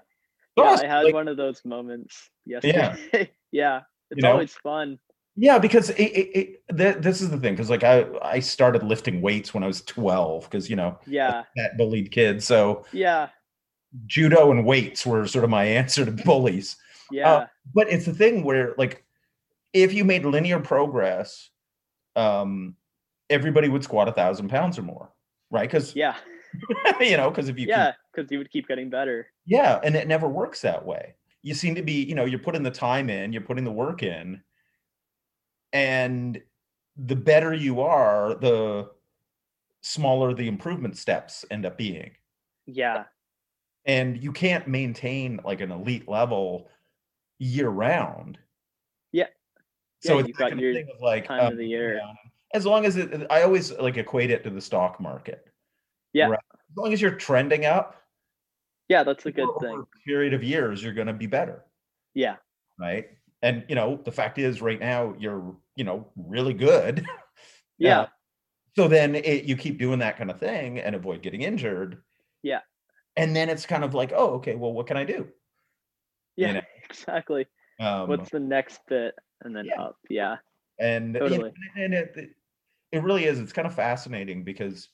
Yeah. 0.57 0.62
awesome. 0.71 0.87
I 0.87 0.89
had 0.89 1.05
Like, 1.05 1.14
one 1.14 1.27
of 1.27 1.37
those 1.37 1.64
moments 1.64 2.31
yesterday. 2.47 3.31
Yeah. 3.51 3.81
It's 4.12 4.23
know? 4.23 4.33
always 4.33 4.55
fun. 4.55 4.99
Yeah, 5.35 5.59
because 5.59 5.91
it, 5.91 6.01
it, 6.01 6.37
it 6.69 6.77
th- 6.77 6.97
this 6.99 7.21
is 7.21 7.31
the 7.31 7.39
thing. 7.39 7.55
Because 7.55 7.71
like 7.71 7.83
I, 7.83 8.07
I 8.23 8.39
started 8.39 8.85
lifting 8.85 9.21
weights 9.21 9.53
when 9.53 9.64
I 9.64 9.66
was 9.66 9.83
twelve. 9.83 10.45
Because 10.45 10.71
you 10.71 10.77
know, 10.77 10.99
Yeah. 11.09 11.43
that 11.57 11.77
bullied 11.77 12.12
kid. 12.12 12.41
So 12.43 12.85
Yeah. 12.93 13.29
judo 14.07 14.53
and 14.53 14.64
weights 14.64 15.05
were 15.05 15.27
sort 15.27 15.43
of 15.45 15.51
my 15.51 15.64
answer 15.81 16.05
to 16.05 16.12
bullies. 16.12 16.77
Yeah. 17.11 17.33
Uh, 17.33 17.47
but 17.75 17.91
it's 17.91 18.05
the 18.07 18.14
thing 18.14 18.45
where 18.45 18.75
like, 18.79 19.05
if 19.73 19.93
you 19.93 20.05
made 20.05 20.25
linear 20.25 20.61
progress, 20.61 21.51
um, 22.16 22.75
everybody 23.31 23.69
would 23.69 23.85
squat 23.85 24.09
a 24.09 24.12
thousand 24.12 24.49
pounds 24.49 24.79
or 24.79 24.83
more, 24.83 25.12
right? 25.51 25.69
Because 25.69 25.95
yeah. 25.95 26.16
you 27.01 27.16
know, 27.16 27.31
because 27.31 27.49
if 27.49 27.59
you 27.59 27.66
Yeah. 27.69 27.93
Because 28.12 28.31
you 28.31 28.39
would 28.39 28.51
keep 28.51 28.66
getting 28.66 28.91
better. 28.91 29.29
Yeah, 29.47 29.79
and 29.85 29.95
it 29.95 30.09
never 30.09 30.29
works 30.29 30.61
that 30.62 30.85
way. 30.85 31.14
You 31.43 31.55
seem 31.55 31.75
to 31.77 31.83
be, 31.83 32.03
you 32.03 32.14
know, 32.14 32.25
you're 32.25 32.39
putting 32.39 32.62
the 32.62 32.71
time 32.71 33.11
in, 33.11 33.33
you're 33.33 33.43
putting 33.43 33.64
the 33.64 33.71
work 33.71 34.03
in, 34.03 34.43
and 35.73 36.41
the 36.97 37.16
better 37.16 37.55
you 37.55 37.81
are, 37.81 38.35
the 38.35 38.91
smaller 39.83 40.35
the 40.35 40.49
improvement 40.49 40.97
steps 40.97 41.45
end 41.51 41.64
up 41.64 41.79
being. 41.79 42.11
Yeah. 42.66 43.05
And 43.85 44.23
you 44.23 44.33
can't 44.33 44.66
maintain 44.66 45.41
like 45.45 45.61
an 45.61 45.71
elite 45.71 46.09
level 46.09 46.69
year 47.39 47.69
round. 47.69 48.39
Yeah. 50.03 50.09
So 50.09 50.18
it's 50.18 50.38
that 50.38 50.51
kind 50.51 50.53
of 50.55 50.74
thing 50.74 50.88
of 50.94 51.01
like 51.01 51.26
time 51.26 51.53
of 51.53 51.59
the 51.59 51.66
year. 51.66 52.01
As 52.55 52.64
long 52.64 52.86
as 52.86 52.96
it, 52.96 53.26
I 53.30 53.42
always 53.42 53.72
like 53.72 53.96
equate 53.96 54.30
it 54.30 54.42
to 54.44 54.51
the 54.51 54.61
stock 54.61 55.01
market. 55.01 55.44
Yeah. 56.12 56.28
Right? 56.28 56.40
As 56.70 56.76
long 56.76 56.92
as 56.92 57.01
you're 57.01 57.14
trending 57.16 57.66
up, 57.66 57.96
Yeah. 58.88 59.03
That's 59.05 59.26
a 59.26 59.32
good 59.32 59.49
thing. 59.61 59.84
a 59.84 60.09
period 60.09 60.34
of 60.34 60.42
years, 60.42 60.82
you're 60.82 60.94
going 60.94 61.09
to 61.09 61.12
be 61.12 61.26
better. 61.26 61.64
Yeah. 62.14 62.36
right? 62.78 63.09
And 63.42 63.64
you 63.68 63.74
know, 63.74 64.01
the 64.05 64.12
fact 64.12 64.38
is, 64.38 64.61
right 64.62 64.80
now 64.80 65.14
you're 65.18 65.57
you 65.76 65.84
know 65.84 66.07
really 66.16 66.55
good. 66.55 67.07
Yeah. 67.80 68.01
Uh, 68.01 68.07
so 68.76 68.88
then 68.88 69.14
it, 69.14 69.44
you 69.44 69.57
keep 69.57 69.78
doing 69.78 70.01
that 70.01 70.16
kind 70.18 70.30
of 70.32 70.40
thing 70.40 70.80
and 70.80 70.96
avoid 70.96 71.22
getting 71.22 71.42
injured. 71.42 72.03
Yeah. 72.42 72.61
And 73.16 73.34
then 73.36 73.49
it's 73.49 73.66
kind 73.66 73.84
of 73.84 73.94
like, 73.94 74.12
oh, 74.14 74.30
okay, 74.34 74.57
well, 74.57 74.72
what 74.72 74.88
can 74.88 74.96
I 74.96 75.05
do? 75.05 75.28
Yeah. 76.36 76.53
know, 76.55 76.61
Exactly. 76.90 77.46
Um, 77.80 78.09
What's 78.09 78.30
the 78.30 78.40
next 78.40 78.80
bit? 78.88 79.14
And 79.43 79.55
then 79.55 79.66
yeah. 79.66 79.80
up. 79.80 79.97
Yeah. 80.11 80.36
and 80.78 81.14
you 81.14 81.20
know, 81.20 81.28
totally. 81.28 81.53
and 81.76 81.95
it, 81.95 82.30
it 82.93 83.03
really 83.03 83.24
is. 83.24 83.39
It's 83.39 83.53
kind 83.53 83.66
of 83.66 83.74
fascinating 83.74 84.45
because 84.45 84.89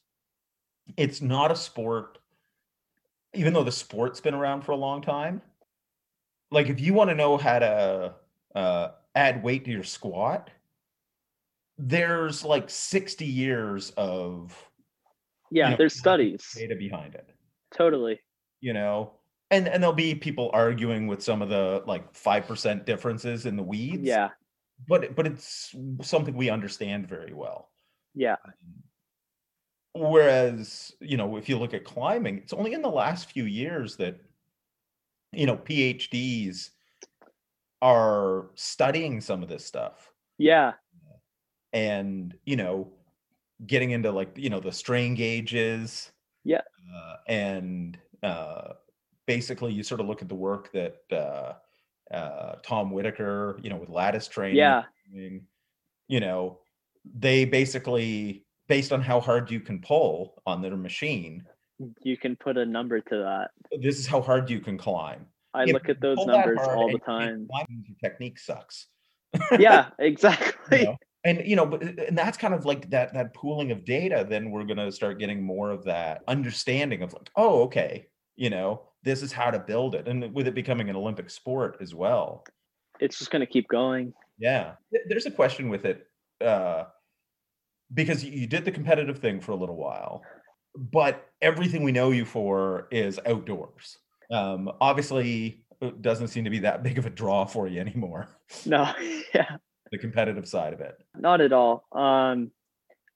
it's 0.97 1.20
not 1.22 1.51
a 1.51 1.57
sport, 1.57 2.18
even 3.34 3.53
though 3.53 3.64
the 3.64 3.72
sport's 3.72 4.20
been 4.20 4.34
around 4.34 4.62
for 4.62 4.72
a 4.72 4.76
long 4.76 5.01
time. 5.03 5.40
Like, 6.51 6.68
if 6.68 6.80
you 6.80 6.95
want 6.95 7.11
to 7.11 7.16
know 7.16 7.36
how 7.36 7.59
to 7.59 8.14
uh, 8.55 8.88
add 9.14 9.42
weight 9.42 9.64
to 9.64 9.70
your 9.70 9.82
squat, 9.82 10.51
there's 11.78 12.45
like 12.45 12.68
60 12.70 13.24
years 13.24 13.90
of 13.97 14.55
Yeah. 15.51 15.70
know, 15.70 15.76
There's 15.76 15.99
studies. 15.99 16.47
data 16.55 16.76
behind 16.76 17.14
it. 17.14 17.28
Totally. 17.74 18.20
You 18.61 18.72
know, 18.74 19.14
and 19.55 19.68
and 19.68 19.82
there'll 19.82 19.94
be 19.94 20.14
people 20.14 20.50
arguing 20.52 21.07
with 21.07 21.22
some 21.22 21.42
of 21.42 21.48
the 21.48 21.82
like 21.86 22.14
five 22.14 22.46
percent 22.46 22.84
differences 22.86 23.46
in 23.46 23.57
the 23.57 23.62
weeds. 23.62 24.02
Yeah. 24.02 24.30
but 24.88 25.14
but 25.14 25.26
it's 25.26 25.74
something 26.02 26.34
we 26.34 26.50
understand 26.50 27.09
very 27.09 27.32
well. 27.32 27.70
Yeah. 28.14 28.36
whereas 29.92 30.92
you 31.00 31.16
know 31.16 31.36
if 31.36 31.48
you 31.48 31.59
look 31.59 31.74
at 31.74 31.84
climbing 31.84 32.38
it's 32.38 32.52
only 32.52 32.72
in 32.72 32.82
the 32.82 32.88
last 32.88 33.30
few 33.30 33.44
years 33.44 33.96
that 33.96 34.16
you 35.32 35.46
know 35.46 35.57
phds 35.57 36.70
are 37.82 38.50
studying 38.55 39.20
some 39.20 39.42
of 39.42 39.48
this 39.48 39.64
stuff 39.64 40.11
Yeah. 40.38 40.72
and 41.72 42.34
you 42.44 42.57
know 42.57 42.92
getting 43.66 43.90
into 43.92 44.11
like 44.11 44.32
you 44.36 44.50
know 44.50 44.61
the 44.61 44.72
strain 44.72 45.14
gauges 45.14 46.12
Yeah. 46.44 46.62
uh, 46.94 47.16
and 47.28 47.98
uh, 48.22 48.74
basically 49.27 49.72
you 49.72 49.83
sort 49.83 50.01
of 50.01 50.07
look 50.07 50.22
at 50.22 50.29
the 50.29 50.35
work 50.35 50.70
that 50.72 50.97
uh, 51.12 51.53
uh, 52.14 52.57
tom 52.62 52.91
whitaker 52.91 53.59
you 53.62 53.70
know 53.70 53.77
with 53.77 53.89
lattice 53.89 54.29
training 54.29 54.57
Yeah. 54.57 54.83
you 56.09 56.20
know 56.20 56.59
they 57.14 57.45
basically 57.45 58.45
based 58.68 58.93
on 58.93 59.01
how 59.03 59.20
hard 59.20 59.51
you 59.51 59.61
can 59.61 59.81
pull 59.81 60.43
on 60.47 60.62
their 60.62 60.77
machine 60.77 61.45
You 62.03 62.16
can 62.16 62.37
put 62.37 62.57
a 62.57 62.64
number 62.64 63.01
to 63.01 63.16
that. 63.18 63.51
this 63.83 63.99
is 63.99 64.07
how 64.07 64.20
hard 64.22 64.49
you 64.51 64.61
can 64.61 64.79
climb 64.79 65.27
I 65.53 65.64
If 65.64 65.72
look 65.72 65.89
at 65.89 66.01
those 66.01 66.18
numbers 66.27 66.59
all 66.62 66.91
the 66.91 66.99
time. 66.99 67.47
your 67.68 67.97
technique 68.03 68.39
sucks 68.39 68.87
yeah, 69.59 69.89
you 69.99 70.07
exactly. 70.07 70.85
know? 70.85 70.97
and 71.25 71.43
you 71.47 71.57
know 71.57 71.66
but 71.66 71.83
and 71.83 72.16
that's 72.16 72.37
kind 72.39 72.55
of 72.55 72.64
like 72.64 72.89
that 72.91 73.12
that 73.14 73.35
pooling 73.35 73.72
of 73.72 73.85
data 73.85 74.27
then 74.29 74.51
we're 74.51 74.64
going 74.64 74.77
to 74.77 74.93
start 74.93 75.18
getting 75.18 75.43
more 75.43 75.70
of 75.70 75.85
that 75.85 76.22
understanding 76.29 77.03
of 77.03 77.12
like 77.14 77.31
oh 77.37 77.62
okay 77.62 78.07
you 78.37 78.51
know 78.51 78.82
this 79.03 79.22
is 79.22 79.32
how 79.32 79.51
to 79.51 79.59
build 79.59 79.95
it 79.95 80.09
and 80.09 80.32
with 80.35 80.47
it 80.49 80.55
becoming 80.55 80.89
an 80.91 80.97
olympic 80.97 81.30
sport 81.30 81.76
as 81.80 81.95
well. 81.95 82.45
It's 83.01 83.18
just 83.18 83.30
gonna 83.30 83.47
keep 83.47 83.68
going. 83.68 84.12
yeah. 84.39 84.74
There's 85.09 85.26
a 85.26 85.30
question 85.30 85.68
with 85.68 85.85
it 85.85 86.07
uh 86.45 86.85
because 87.93 88.24
you- 88.24 88.32
you 88.32 88.47
did 88.47 88.64
the 88.64 88.72
competitive 88.72 89.18
thing 89.18 89.41
for 89.41 89.53
a 89.53 89.57
little 89.57 89.76
while 89.76 90.22
but 90.76 91.28
everything 91.41 91.85
we 91.85 91.93
know 91.93 92.11
you 92.11 92.24
for 92.24 92.89
is 92.91 93.20
outdoors. 93.26 93.99
Um 94.30 94.70
obviously 94.80 95.64
it 95.80 96.01
doesn't 96.03 96.28
seem 96.28 96.45
to 96.45 96.51
be 96.51 96.61
that 96.61 96.82
big 96.82 96.99
of 96.99 97.07
a 97.07 97.11
draw 97.11 97.45
for 97.45 97.66
you 97.68 97.80
anymore. 97.80 98.28
No, 98.66 98.93
yeah, 99.35 99.57
the 99.93 99.99
competitive 99.99 100.47
side 100.49 100.72
of 100.72 100.80
it. 100.80 100.97
Not 101.16 101.41
at 101.41 101.53
all. 101.53 101.87
Um, 101.93 102.51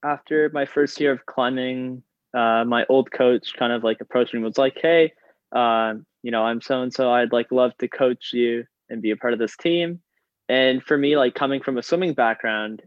after 0.05 0.51
my 0.53 0.65
first 0.65 1.01
year 1.01 1.13
of 1.13 1.25
climbing, 1.27 2.03
uh, 2.35 2.65
my 2.65 2.85
old 2.89 3.11
coach 3.11 3.55
kind 3.59 3.73
of 3.73 3.85
like 3.85 4.01
approached 4.01 4.35
me 4.35 4.39
and 4.39 4.45
was 4.47 4.59
like, 4.59 4.79
"Hey, 4.81 5.13
um, 5.53 6.07
you 6.23 6.31
know, 6.31 6.43
I'm 6.45 6.61
so 6.61 6.83
and 6.83 6.93
so. 6.93 7.11
I'd 7.13 7.33
like 7.33 7.51
love 7.53 7.77
to 7.79 7.89
coach 7.89 8.33
you 8.33 8.65
and 8.89 9.03
be 9.03 9.11
a 9.11 9.17
part 9.17 9.33
of 9.33 9.39
this 9.39 9.57
team." 9.57 10.03
And 10.49 10.83
for 10.83 10.97
me, 10.97 11.17
like 11.17 11.35
coming 11.35 11.63
from 11.63 11.79
a 11.79 11.83
swimming 11.83 12.15
background, 12.15 12.83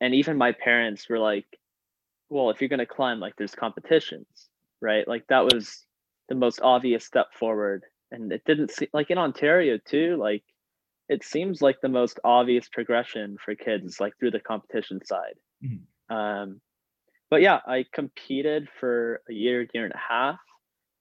and 0.00 0.14
even 0.14 0.36
my 0.38 0.52
parents 0.52 1.08
were 1.08 1.18
like, 1.18 1.46
"Well, 2.30 2.50
if 2.50 2.60
you're 2.60 2.68
gonna 2.68 2.86
climb, 2.86 3.20
like 3.20 3.36
there's 3.36 3.54
competitions, 3.54 4.48
right?" 4.80 5.06
Like 5.06 5.26
that 5.28 5.44
was 5.44 5.86
the 6.28 6.34
most 6.34 6.60
obvious 6.62 7.04
step 7.04 7.34
forward, 7.34 7.84
and 8.10 8.32
it 8.32 8.44
didn't 8.46 8.70
seem 8.70 8.88
like 8.92 9.10
in 9.10 9.18
Ontario 9.18 9.78
too, 9.78 10.16
like 10.16 10.44
it 11.08 11.24
seems 11.24 11.60
like 11.60 11.80
the 11.80 11.88
most 11.88 12.20
obvious 12.24 12.68
progression 12.68 13.36
for 13.44 13.54
kids 13.54 14.00
like 14.00 14.16
through 14.18 14.30
the 14.30 14.40
competition 14.40 15.04
side 15.04 15.34
Mhm. 15.64 15.80
um 16.08 16.60
but 17.30 17.40
yeah 17.40 17.60
i 17.66 17.84
competed 17.92 18.68
for 18.78 19.22
a 19.28 19.32
year 19.32 19.66
year 19.72 19.84
and 19.84 19.94
a 19.94 19.98
half. 19.98 20.38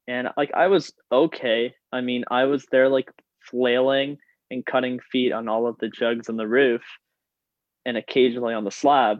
And 0.08 0.30
like 0.38 0.52
i 0.56 0.68
was 0.68 0.94
okay. 1.12 1.74
I 1.92 2.02
mean 2.02 2.24
i 2.32 2.46
was 2.46 2.66
there 2.72 2.90
like 2.90 3.12
flailing 3.42 4.18
and 4.52 4.66
cutting 4.66 5.00
feet 5.12 5.32
on 5.32 5.48
all 5.48 5.68
of 5.68 5.78
the 5.80 5.90
jugs 5.90 6.30
on 6.30 6.38
the 6.38 6.48
roof 6.48 6.82
and 7.86 7.98
occasionally 7.98 8.54
on 8.54 8.64
the 8.64 8.72
slab. 8.72 9.20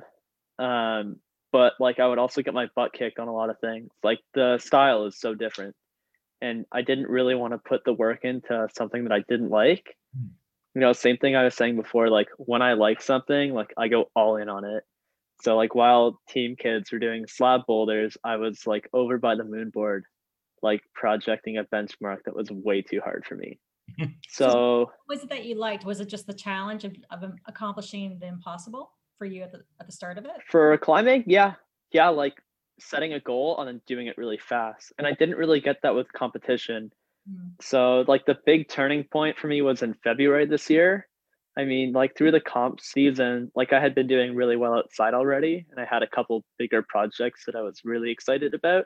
Um 0.58 1.18
but 1.52 1.74
like 1.80 2.00
i 2.00 2.08
would 2.08 2.20
also 2.20 2.42
get 2.42 2.54
my 2.54 2.68
butt 2.76 2.94
kicked 2.94 3.20
on 3.20 3.28
a 3.28 3.34
lot 3.34 3.50
of 3.50 3.60
things. 3.60 3.90
Like 4.04 4.20
the 4.34 4.60
style 4.60 5.06
is 5.06 5.20
so 5.20 5.34
different. 5.36 5.76
And 6.42 6.66
i 6.72 6.82
didn't 6.82 7.10
really 7.10 7.36
want 7.36 7.54
to 7.54 7.58
put 7.58 7.84
the 7.84 7.94
work 7.94 8.24
into 8.24 8.68
something 8.76 9.04
that 9.04 9.14
i 9.14 9.24
didn't 9.28 9.50
like. 9.50 9.96
Mm. 10.18 10.30
you 10.76 10.82
know 10.82 10.94
same 10.94 11.18
thing 11.18 11.36
i 11.36 11.44
was 11.44 11.56
saying 11.56 11.76
before 11.76 12.10
like 12.10 12.30
when 12.38 12.62
i 12.62 12.74
like 12.74 13.02
something 13.02 13.54
like 13.54 13.72
i 13.78 13.88
go 13.88 14.10
all 14.16 14.38
in 14.38 14.50
on 14.50 14.64
it 14.66 14.84
so 15.42 15.56
like 15.56 15.76
while 15.76 16.20
team 16.30 16.56
kids 16.56 16.92
were 16.92 17.00
doing 17.00 17.26
slab 17.28 17.62
boulders 17.68 18.18
i 18.24 18.36
was 18.36 18.66
like 18.68 18.90
over 18.94 19.18
by 19.18 19.36
the 19.36 19.44
moon 19.44 19.70
board 19.70 20.06
like 20.62 20.82
projecting 20.94 21.58
a 21.58 21.64
benchmark 21.66 22.18
that 22.26 22.36
was 22.36 22.50
way 22.52 22.82
too 22.82 23.00
hard 23.02 23.26
for 23.26 23.36
me 23.36 23.60
so 24.30 24.82
What 25.06 25.16
was 25.16 25.24
it 25.24 25.30
that 25.30 25.46
you 25.46 25.56
liked? 25.56 25.84
Was 25.84 26.00
it 26.00 26.10
just 26.10 26.28
the 26.28 26.34
challenge 26.34 26.84
of, 26.84 26.96
of 27.10 27.34
accomplishing 27.48 28.20
the 28.20 28.28
impossible 28.28 28.92
for 29.18 29.26
you 29.26 29.42
at 29.42 29.52
the 29.52 29.64
at 29.80 29.88
the 29.88 29.92
start 29.92 30.20
of 30.20 30.26
it? 30.26 30.32
for 30.48 30.78
climbing 30.78 31.24
yeah 31.26 31.54
yeah 31.92 32.10
like 32.10 32.36
setting 32.80 33.14
a 33.14 33.20
goal 33.20 33.58
and 33.60 33.68
then 33.68 33.82
doing 33.88 34.06
it 34.06 34.18
really 34.18 34.38
fast 34.38 34.94
and 34.98 35.08
i 35.08 35.12
didn't 35.14 35.36
really 35.36 35.60
get 35.60 35.78
that 35.82 35.96
with 35.96 36.12
competition 36.14 36.92
Mm. 37.30 37.52
So 37.62 38.06
like 38.08 38.26
the 38.26 38.38
big 38.46 38.70
turning 38.70 39.04
point 39.04 39.38
for 39.38 39.48
me 39.48 39.62
was 39.62 39.82
in 39.82 39.96
February 40.04 40.46
this 40.46 40.70
year. 40.70 41.08
I 41.58 41.66
mean, 41.66 41.92
like 41.92 42.16
through 42.16 42.32
the 42.32 42.40
comp 42.40 42.80
season, 42.80 43.52
like 43.56 43.74
I 43.74 43.82
had 43.82 43.96
been 43.96 44.08
doing 44.08 44.36
really 44.36 44.56
well 44.56 44.76
outside 44.76 45.14
already, 45.14 45.66
and 45.72 45.80
I 45.80 45.86
had 45.86 46.04
a 46.04 46.08
couple 46.08 46.46
bigger 46.58 46.86
projects 46.88 47.44
that 47.46 47.56
I 47.56 47.62
was 47.62 47.82
really 47.84 48.12
excited 48.12 48.54
about. 48.54 48.86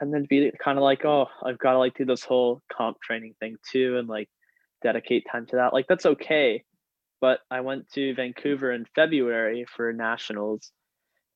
And 0.00 0.12
then 0.14 0.26
be 0.28 0.50
kind 0.64 0.78
of 0.78 0.82
like, 0.82 1.04
oh, 1.04 1.26
I've 1.44 1.58
got 1.58 1.72
to 1.72 1.78
like 1.78 1.94
do 1.94 2.06
this 2.06 2.24
whole 2.24 2.62
comp 2.72 3.00
training 3.02 3.34
thing 3.38 3.56
too, 3.70 3.98
and 3.98 4.08
like 4.08 4.28
dedicate 4.82 5.26
time 5.30 5.46
to 5.46 5.56
that. 5.56 5.72
Like 5.72 5.86
that's 5.88 6.06
okay. 6.06 6.64
But 7.20 7.40
I 7.50 7.60
went 7.60 7.90
to 7.92 8.14
Vancouver 8.14 8.72
in 8.72 8.86
February 8.94 9.66
for 9.76 9.92
nationals, 9.92 10.72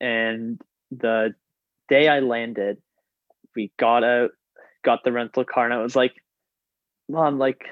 and 0.00 0.60
the 0.90 1.34
day 1.88 2.08
I 2.08 2.20
landed, 2.20 2.78
we 3.54 3.70
got 3.78 4.02
out, 4.02 4.30
got 4.82 5.04
the 5.04 5.12
rental 5.12 5.44
car, 5.44 5.66
and 5.66 5.74
I 5.74 5.82
was 5.82 5.94
like, 5.94 6.14
Mom, 7.08 7.38
like, 7.38 7.66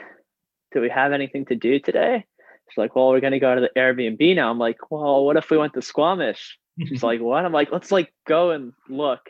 do 0.73 0.81
we 0.83 0.91
have 0.91 1.13
anything 1.13 1.47
to 1.47 1.55
do 1.55 1.81
today? 1.81 2.27
She's 2.73 2.79
like, 2.79 2.97
Well, 2.97 3.09
we're 3.09 3.21
gonna 3.21 3.41
go 3.41 3.55
to 3.55 3.61
the 3.61 3.71
Airbnb 3.79 4.35
now. 4.37 4.51
I'm 4.51 4.59
like, 4.59 4.79
Well, 4.91 5.25
what 5.25 5.37
if 5.37 5.51
we 5.51 5.59
went 5.59 5.75
to 5.75 5.83
Squamish? 5.83 6.59
She's 6.87 7.03
like, 7.03 7.21
What? 7.23 7.45
I'm 7.45 7.53
like, 7.53 7.71
Let's 7.71 7.93
like 7.93 8.13
go 8.27 8.51
and 8.51 8.73
look. 8.89 9.21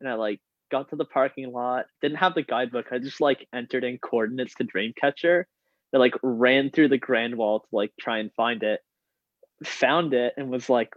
And 0.00 0.08
I 0.08 0.14
like 0.14 0.40
got 0.70 0.90
to 0.90 0.96
the 0.96 1.04
parking 1.04 1.52
lot, 1.52 1.86
didn't 2.00 2.18
have 2.18 2.34
the 2.34 2.42
guidebook. 2.42 2.86
I 2.90 2.98
just 2.98 3.20
like 3.20 3.46
entered 3.54 3.84
in 3.84 3.98
coordinates 3.98 4.54
to 4.56 4.64
Dreamcatcher. 4.64 5.44
I 5.94 5.96
like 5.96 6.14
ran 6.22 6.70
through 6.70 6.88
the 6.88 6.98
Grand 6.98 7.36
Wall 7.36 7.60
to 7.60 7.66
like 7.72 7.92
try 8.00 8.18
and 8.18 8.32
find 8.34 8.62
it, 8.62 8.80
found 9.64 10.14
it, 10.14 10.34
and 10.36 10.50
was 10.50 10.68
like, 10.68 10.92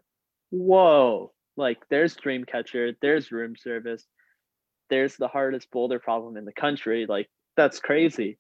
Whoa, 0.52 1.32
like 1.58 1.80
there's 1.90 2.16
Dreamcatcher, 2.16 2.96
there's 3.02 3.32
room 3.32 3.56
service, 3.56 4.06
there's 4.90 5.16
the 5.16 5.28
hardest 5.28 5.72
boulder 5.72 6.00
problem 6.00 6.38
in 6.38 6.46
the 6.46 6.54
country. 6.54 7.06
Like, 7.08 7.30
that's 7.58 7.80
crazy. 7.80 8.38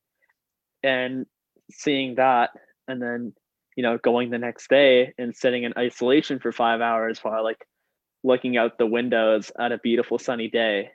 And 0.83 1.25
seeing 1.71 2.15
that, 2.15 2.51
and 2.87 3.01
then, 3.01 3.33
you 3.75 3.83
know, 3.83 3.97
going 3.97 4.29
the 4.29 4.37
next 4.37 4.69
day 4.69 5.13
and 5.17 5.35
sitting 5.35 5.63
in 5.63 5.73
isolation 5.77 6.39
for 6.39 6.51
five 6.51 6.81
hours 6.81 7.19
while 7.21 7.43
like 7.43 7.65
looking 8.23 8.57
out 8.57 8.77
the 8.77 8.85
windows 8.85 9.51
at 9.59 9.71
a 9.71 9.77
beautiful 9.77 10.17
sunny 10.17 10.49
day 10.49 10.89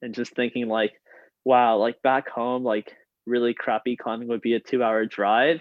and 0.00 0.14
just 0.14 0.34
thinking 0.34 0.68
like, 0.68 0.92
wow, 1.44 1.76
like 1.76 2.02
back 2.02 2.28
home, 2.28 2.64
like 2.64 2.92
really 3.26 3.54
crappy 3.54 3.96
climbing 3.96 4.28
would 4.28 4.42
be 4.42 4.54
a 4.54 4.60
two 4.60 4.82
hour 4.82 5.06
drive. 5.06 5.60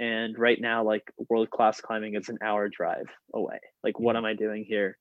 And 0.00 0.36
right 0.36 0.60
now, 0.60 0.84
like 0.84 1.04
world 1.28 1.50
class 1.50 1.80
climbing 1.80 2.16
is 2.16 2.28
an 2.28 2.38
hour 2.42 2.68
drive 2.68 3.06
away. 3.34 3.60
Like, 3.84 4.00
what 4.00 4.16
am 4.16 4.24
I 4.24 4.34
doing 4.34 4.64
here? 4.66 4.98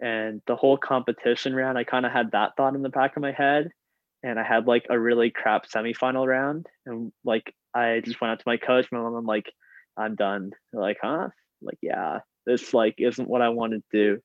And 0.00 0.40
the 0.46 0.56
whole 0.56 0.76
competition 0.76 1.54
round, 1.54 1.78
I 1.78 1.84
kind 1.84 2.04
of 2.04 2.10
had 2.10 2.32
that 2.32 2.52
thought 2.56 2.74
in 2.74 2.82
the 2.82 2.88
back 2.88 3.16
of 3.16 3.22
my 3.22 3.32
head. 3.32 3.68
And 4.24 4.40
I 4.40 4.42
had 4.42 4.66
like 4.66 4.86
a 4.90 4.98
really 4.98 5.30
crap 5.30 5.68
semifinal 5.68 6.26
round. 6.26 6.66
And 6.86 7.12
like, 7.24 7.54
I 7.74 8.00
just 8.04 8.20
went 8.20 8.32
out 8.32 8.38
to 8.38 8.44
my 8.46 8.56
coach, 8.56 8.86
my 8.90 8.98
mom, 8.98 9.14
I'm 9.14 9.26
like, 9.26 9.52
I'm 9.96 10.14
done. 10.14 10.52
Like, 10.72 10.98
huh? 11.02 11.28
Like, 11.62 11.78
yeah, 11.82 12.20
this 12.46 12.74
like 12.74 12.96
isn't 12.98 13.28
what 13.28 13.42
I 13.42 13.48
want 13.50 13.72
to 13.72 13.82
do. 13.92 14.20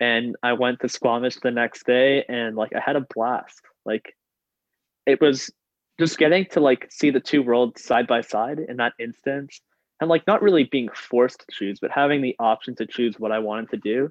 And 0.00 0.36
I 0.42 0.52
went 0.52 0.80
to 0.80 0.88
Squamish 0.88 1.36
the 1.36 1.50
next 1.50 1.84
day 1.84 2.24
and 2.28 2.56
like 2.56 2.74
I 2.74 2.80
had 2.80 2.96
a 2.96 3.06
blast. 3.14 3.60
Like 3.84 4.14
it 5.06 5.20
was 5.20 5.50
just 5.98 6.18
getting 6.18 6.46
to 6.52 6.60
like 6.60 6.86
see 6.90 7.10
the 7.10 7.20
two 7.20 7.42
worlds 7.42 7.82
side 7.82 8.06
by 8.06 8.20
side 8.20 8.58
in 8.60 8.76
that 8.76 8.92
instance 9.00 9.60
and 10.00 10.08
like 10.08 10.26
not 10.26 10.42
really 10.42 10.64
being 10.64 10.88
forced 10.94 11.40
to 11.40 11.46
choose, 11.50 11.80
but 11.80 11.90
having 11.90 12.22
the 12.22 12.36
option 12.38 12.76
to 12.76 12.86
choose 12.86 13.18
what 13.18 13.32
I 13.32 13.40
wanted 13.40 13.70
to 13.70 13.76
do. 13.78 14.10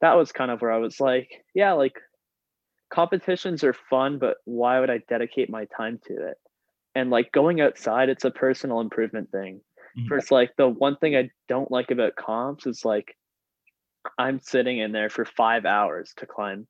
That 0.00 0.14
was 0.14 0.32
kind 0.32 0.50
of 0.50 0.60
where 0.60 0.72
I 0.72 0.78
was 0.78 1.00
like, 1.00 1.44
yeah, 1.54 1.72
like 1.72 1.98
competitions 2.90 3.62
are 3.64 3.74
fun, 3.74 4.18
but 4.18 4.38
why 4.44 4.80
would 4.80 4.90
I 4.90 4.98
dedicate 5.08 5.50
my 5.50 5.66
time 5.76 6.00
to 6.06 6.28
it? 6.28 6.36
And 6.94 7.10
like 7.10 7.30
going 7.30 7.60
outside, 7.60 8.08
it's 8.08 8.24
a 8.24 8.30
personal 8.30 8.80
improvement 8.80 9.30
thing. 9.30 9.60
Mhm. 9.98 10.08
First, 10.08 10.30
like 10.30 10.56
the 10.56 10.68
one 10.68 10.96
thing 10.96 11.16
I 11.16 11.30
don't 11.48 11.70
like 11.70 11.90
about 11.90 12.16
comps 12.16 12.66
is 12.66 12.84
like 12.84 13.16
I'm 14.18 14.38
sitting 14.40 14.78
in 14.78 14.92
there 14.92 15.10
for 15.10 15.24
five 15.24 15.64
hours 15.64 16.12
to 16.18 16.26
climb 16.26 16.66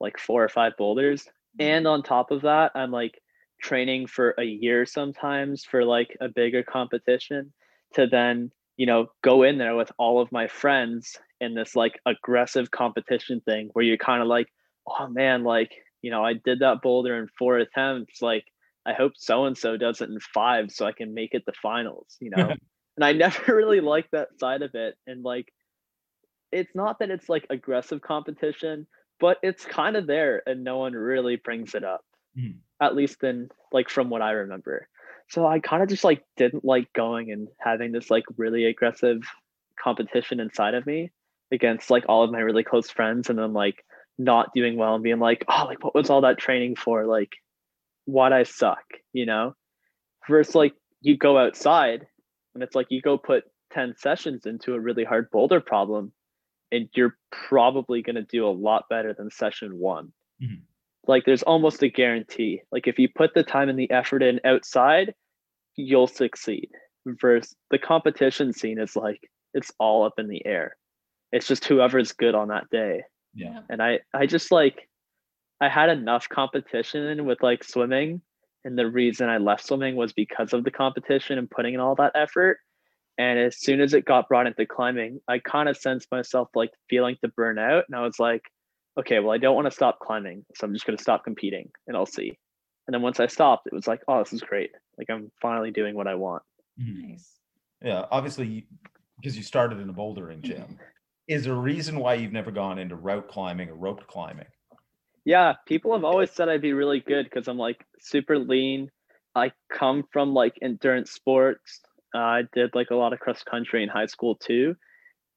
like 0.00 0.18
four 0.18 0.44
or 0.44 0.48
five 0.48 0.74
boulders. 0.78 1.28
And 1.58 1.86
on 1.86 2.02
top 2.02 2.30
of 2.30 2.42
that, 2.42 2.72
I'm 2.74 2.90
like 2.92 3.22
training 3.62 4.08
for 4.08 4.34
a 4.38 4.44
year 4.44 4.86
sometimes 4.86 5.64
for 5.64 5.84
like 5.84 6.16
a 6.20 6.28
bigger 6.28 6.62
competition 6.64 7.52
to 7.94 8.06
then, 8.06 8.52
you 8.76 8.86
know, 8.86 9.08
go 9.22 9.42
in 9.42 9.58
there 9.58 9.76
with 9.76 9.92
all 9.98 10.20
of 10.20 10.32
my 10.32 10.48
friends 10.48 11.16
in 11.40 11.54
this 11.54 11.76
like 11.76 12.00
aggressive 12.06 12.70
competition 12.72 13.40
thing 13.42 13.70
where 13.74 13.84
you're 13.84 13.98
kind 13.98 14.22
of 14.22 14.28
like 14.28 14.48
oh 14.88 15.08
man, 15.08 15.44
like, 15.44 15.72
you 16.02 16.10
know, 16.10 16.24
I 16.24 16.34
did 16.34 16.60
that 16.60 16.82
boulder 16.82 17.16
in 17.18 17.28
four 17.38 17.58
attempts. 17.58 18.22
Like, 18.22 18.44
I 18.86 18.92
hope 18.94 19.12
so 19.16 19.44
and 19.44 19.56
so 19.56 19.76
does 19.76 20.00
it 20.00 20.08
in 20.08 20.18
five 20.20 20.70
so 20.70 20.86
I 20.86 20.92
can 20.92 21.14
make 21.14 21.34
it 21.34 21.44
the 21.46 21.52
finals, 21.62 22.16
you 22.20 22.30
know? 22.30 22.54
and 22.96 23.04
I 23.04 23.12
never 23.12 23.40
really 23.54 23.80
liked 23.80 24.12
that 24.12 24.38
side 24.38 24.62
of 24.62 24.74
it. 24.74 24.96
And 25.06 25.22
like, 25.22 25.52
it's 26.50 26.74
not 26.74 26.98
that 27.00 27.10
it's 27.10 27.28
like 27.28 27.46
aggressive 27.50 28.00
competition, 28.00 28.86
but 29.20 29.38
it's 29.42 29.64
kind 29.64 29.96
of 29.96 30.06
there 30.06 30.42
and 30.46 30.64
no 30.64 30.78
one 30.78 30.94
really 30.94 31.36
brings 31.36 31.74
it 31.74 31.84
up, 31.84 32.04
Mhm. 32.36 32.58
at 32.80 32.94
least 32.94 33.22
in 33.22 33.50
like 33.72 33.90
from 33.90 34.08
what 34.10 34.22
I 34.22 34.32
remember. 34.32 34.88
So 35.28 35.46
I 35.46 35.60
kind 35.60 35.82
of 35.82 35.90
just 35.90 36.04
like 36.04 36.24
didn't 36.36 36.64
like 36.64 36.90
going 36.94 37.30
and 37.30 37.48
having 37.58 37.92
this 37.92 38.10
like 38.10 38.24
really 38.38 38.64
aggressive 38.64 39.22
competition 39.78 40.40
inside 40.40 40.74
of 40.74 40.86
me 40.86 41.10
against 41.52 41.90
like 41.90 42.04
all 42.08 42.22
of 42.24 42.30
my 42.30 42.40
really 42.40 42.64
close 42.64 42.90
friends 42.90 43.28
and 43.28 43.38
then 43.38 43.52
like 43.52 43.84
not 44.16 44.54
doing 44.54 44.76
well 44.76 44.94
and 44.94 45.04
being 45.04 45.18
like, 45.18 45.44
oh, 45.48 45.64
like 45.66 45.84
what 45.84 45.94
was 45.94 46.08
all 46.10 46.22
that 46.22 46.38
training 46.38 46.76
for? 46.76 47.04
Like, 47.04 47.36
why'd 48.08 48.32
I 48.32 48.42
suck? 48.42 48.84
You 49.12 49.26
know? 49.26 49.54
Versus 50.28 50.54
like 50.54 50.74
you 51.02 51.16
go 51.16 51.38
outside 51.38 52.06
and 52.54 52.62
it's 52.62 52.74
like 52.74 52.86
you 52.90 53.00
go 53.02 53.18
put 53.18 53.44
10 53.72 53.94
sessions 53.98 54.46
into 54.46 54.74
a 54.74 54.80
really 54.80 55.04
hard 55.04 55.30
boulder 55.30 55.60
problem 55.60 56.12
and 56.72 56.88
you're 56.94 57.16
probably 57.30 58.02
going 58.02 58.16
to 58.16 58.22
do 58.22 58.46
a 58.46 58.50
lot 58.50 58.84
better 58.90 59.14
than 59.14 59.30
session 59.30 59.78
one. 59.78 60.12
Mhm. 60.42 60.62
Like 61.06 61.24
there's 61.24 61.42
almost 61.42 61.82
a 61.82 61.88
guarantee. 61.88 62.62
Like 62.72 62.86
if 62.86 62.98
you 62.98 63.08
put 63.14 63.34
the 63.34 63.42
time 63.42 63.68
and 63.68 63.78
the 63.78 63.90
effort 63.90 64.22
in 64.22 64.40
outside, 64.44 65.14
you'll 65.76 66.06
succeed. 66.06 66.70
Versus 67.06 67.54
the 67.70 67.78
competition 67.78 68.52
scene 68.52 68.78
is 68.78 68.96
like 68.96 69.30
it's 69.54 69.72
all 69.78 70.04
up 70.04 70.18
in 70.18 70.28
the 70.28 70.44
air. 70.44 70.76
It's 71.32 71.46
just 71.46 71.64
whoever's 71.64 72.12
good 72.12 72.34
on 72.34 72.48
that 72.48 72.68
day. 72.70 73.04
Yeah. 73.34 73.60
And 73.70 73.82
I 73.82 74.00
I 74.12 74.26
just 74.26 74.50
like 74.50 74.87
I 75.60 75.68
had 75.68 75.88
enough 75.88 76.28
competition 76.28 77.26
with 77.26 77.42
like 77.42 77.64
swimming 77.64 78.22
and 78.64 78.78
the 78.78 78.88
reason 78.90 79.28
I 79.28 79.38
left 79.38 79.66
swimming 79.66 79.96
was 79.96 80.12
because 80.12 80.52
of 80.52 80.64
the 80.64 80.70
competition 80.70 81.38
and 81.38 81.50
putting 81.50 81.74
in 81.74 81.80
all 81.80 81.94
that 81.96 82.12
effort. 82.14 82.58
And 83.16 83.38
as 83.38 83.60
soon 83.60 83.80
as 83.80 83.94
it 83.94 84.04
got 84.04 84.28
brought 84.28 84.46
into 84.46 84.66
climbing, 84.66 85.20
I 85.26 85.38
kind 85.38 85.68
of 85.68 85.76
sensed 85.76 86.08
myself 86.12 86.48
like 86.54 86.70
feeling 86.88 87.16
to 87.22 87.28
burn 87.28 87.58
out. 87.58 87.84
And 87.88 87.96
I 87.96 88.02
was 88.02 88.18
like, 88.18 88.42
okay, 88.98 89.18
well, 89.20 89.32
I 89.32 89.38
don't 89.38 89.54
want 89.56 89.66
to 89.66 89.72
stop 89.72 89.98
climbing. 90.00 90.44
So 90.54 90.66
I'm 90.66 90.72
just 90.72 90.86
going 90.86 90.96
to 90.96 91.02
stop 91.02 91.24
competing 91.24 91.70
and 91.86 91.96
I'll 91.96 92.06
see. 92.06 92.38
And 92.86 92.94
then 92.94 93.02
once 93.02 93.20
I 93.20 93.26
stopped, 93.26 93.66
it 93.66 93.74
was 93.74 93.86
like, 93.86 94.00
oh, 94.08 94.20
this 94.20 94.32
is 94.32 94.40
great. 94.40 94.70
Like 94.96 95.10
I'm 95.10 95.30
finally 95.40 95.70
doing 95.70 95.94
what 95.94 96.06
I 96.06 96.14
want. 96.14 96.42
Mhm. 96.80 97.10
Nice. 97.10 97.38
Yeah, 97.82 98.06
obviously, 98.10 98.66
because 99.16 99.36
you 99.36 99.42
started 99.42 99.78
in 99.78 99.88
a 99.88 99.92
bouldering 99.92 100.42
gym. 100.42 100.78
Is 101.28 101.44
there 101.44 101.52
a 101.52 101.58
reason 101.58 101.98
why 101.98 102.14
you've 102.14 102.32
never 102.32 102.50
gone 102.50 102.78
into 102.78 102.96
route 102.96 103.28
climbing 103.28 103.68
or 103.68 103.74
rope 103.74 104.06
climbing? 104.06 104.46
Yeah, 105.28 105.52
people 105.66 105.92
have 105.92 106.04
always 106.04 106.30
said 106.30 106.48
I'd 106.48 106.62
be 106.62 106.72
really 106.72 107.00
good 107.00 107.24
because 107.24 107.48
I'm 107.48 107.58
like 107.58 107.84
super 108.00 108.38
lean. 108.38 108.90
I 109.34 109.52
come 109.70 110.04
from 110.10 110.32
like 110.32 110.54
endurance 110.62 111.10
sports. 111.12 111.80
Uh, 112.14 112.18
I 112.20 112.42
did 112.54 112.74
like 112.74 112.88
a 112.90 112.94
lot 112.94 113.12
of 113.12 113.20
cross 113.20 113.42
country 113.42 113.82
in 113.82 113.90
high 113.90 114.06
school 114.06 114.36
too. 114.36 114.74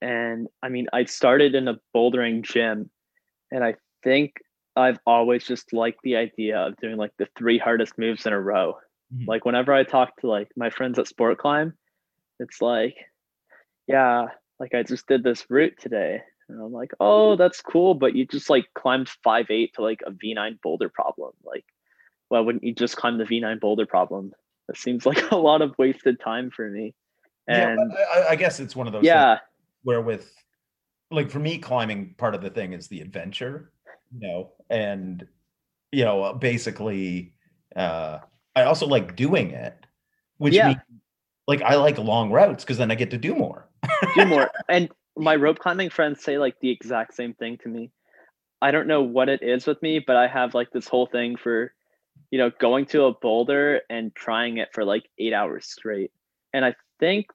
And 0.02 0.48
I 0.64 0.70
mean, 0.70 0.88
I 0.94 1.04
started 1.04 1.56
in 1.56 1.68
a 1.68 1.80
bouldering 1.94 2.44
gym, 2.44 2.90
and 3.52 3.64
I 3.66 3.76
think 4.04 4.34
I've 4.78 5.00
always 5.06 5.46
just 5.46 5.74
liked 5.74 6.00
the 6.04 6.16
idea 6.16 6.58
of 6.60 6.78
doing 6.78 6.98
like 6.98 7.12
the 7.20 7.28
three 7.38 7.58
hardest 7.58 7.98
moves 7.98 8.26
in 8.26 8.34
a 8.34 8.40
row. 8.42 8.78
Mhm. 9.14 9.28
Like 9.28 9.46
whenever 9.46 9.74
I 9.74 9.84
talk 9.84 10.16
to 10.22 10.28
like 10.28 10.50
my 10.56 10.70
friends 10.70 11.00
at 11.00 11.08
Sport 11.08 11.38
Climb, 11.40 11.74
it's 12.40 12.62
like, 12.62 12.96
yeah, 13.88 14.28
like 14.60 14.74
I 14.74 14.84
just 14.84 15.08
did 15.08 15.24
this 15.24 15.46
route 15.50 15.76
today. 15.80 16.22
And 16.52 16.62
I'm 16.62 16.74
like, 16.74 16.92
oh, 17.00 17.36
that's 17.36 17.62
cool, 17.62 17.94
but 17.94 18.16
you 18.16 18.26
just 18.26 18.50
like 18.50 18.66
climbed 18.76 19.10
five 19.24 19.48
eight 19.50 19.74
to 19.76 19.82
like 19.82 20.02
a 20.06 20.12
V9 20.12 20.62
boulder 20.62 20.90
problem. 20.90 21.32
Like, 21.44 21.66
why 22.30 22.40
wouldn't 22.40 22.64
you 22.64 22.74
just 22.74 22.98
climb 22.98 23.18
the 23.18 23.24
V9 23.24 23.60
boulder 23.60 23.86
problem? 23.86 24.34
That 24.68 24.78
seems 24.78 25.06
like 25.06 25.32
a 25.32 25.38
lot 25.38 25.62
of 25.62 25.76
wasted 25.78 26.20
time 26.20 26.52
for 26.52 26.70
me. 26.70 26.94
yeah, 27.48 27.76
And 27.76 27.92
but 27.92 27.98
I, 28.00 28.30
I 28.32 28.36
guess 28.36 28.60
it's 28.60 28.76
one 28.76 28.88
of 28.88 28.94
those. 28.94 29.06
yeah, 29.06 29.40
where 29.84 30.02
with 30.02 30.34
like 31.10 31.30
for 31.30 31.40
me 31.40 31.58
climbing 31.58 32.16
part 32.18 32.36
of 32.36 32.42
the 32.42 32.50
thing 32.50 32.74
is 32.74 32.88
the 32.88 33.02
adventure 33.02 33.72
you 34.14 34.28
know 34.28 34.52
and 34.70 35.28
you 35.92 36.06
know 36.06 36.34
basically 36.34 37.34
uh 37.76 38.20
i 38.56 38.64
also 38.64 38.88
like 38.88 39.16
doing 39.16 39.52
it 39.52 39.86
which 40.38 40.54
Yeah. 40.54 40.68
means 40.68 40.80
like 41.48 41.62
i 41.64 41.76
like 41.76 41.98
long 41.98 42.32
routes 42.32 42.64
because 42.64 42.78
then 42.78 42.92
i 42.92 42.96
get 42.96 43.12
to 43.12 43.18
do 43.18 43.36
more 43.36 43.68
do 44.16 44.26
more. 44.26 44.50
and 44.70 44.90
my 45.18 45.36
rope 45.36 45.60
climbing 45.60 45.90
friends 45.90 46.24
say 46.24 46.38
like 46.38 46.60
the 46.60 46.70
exact 46.70 47.14
same 47.16 47.34
thing 47.34 47.58
to 47.64 47.70
me. 47.70 47.92
I 48.62 48.72
don't 48.72 48.88
know 48.88 49.02
what 49.02 49.30
it 49.30 49.42
is 49.42 49.66
with 49.66 49.82
me, 49.82 50.00
but 50.00 50.16
I 50.16 50.28
have 50.28 50.54
like 50.54 50.72
this 50.72 50.88
whole 50.88 51.08
thing 51.08 51.36
for, 51.36 51.74
you 52.30 52.38
know, 52.38 52.52
going 52.60 52.86
to 52.88 53.06
a 53.06 53.14
boulder 53.14 53.82
and 53.90 54.14
trying 54.14 54.58
it 54.58 54.70
for 54.74 54.86
like 54.86 55.04
eight 55.18 55.34
hours 55.34 55.66
straight. 55.66 56.12
And 56.54 56.64
I 56.64 56.76
think 57.00 57.28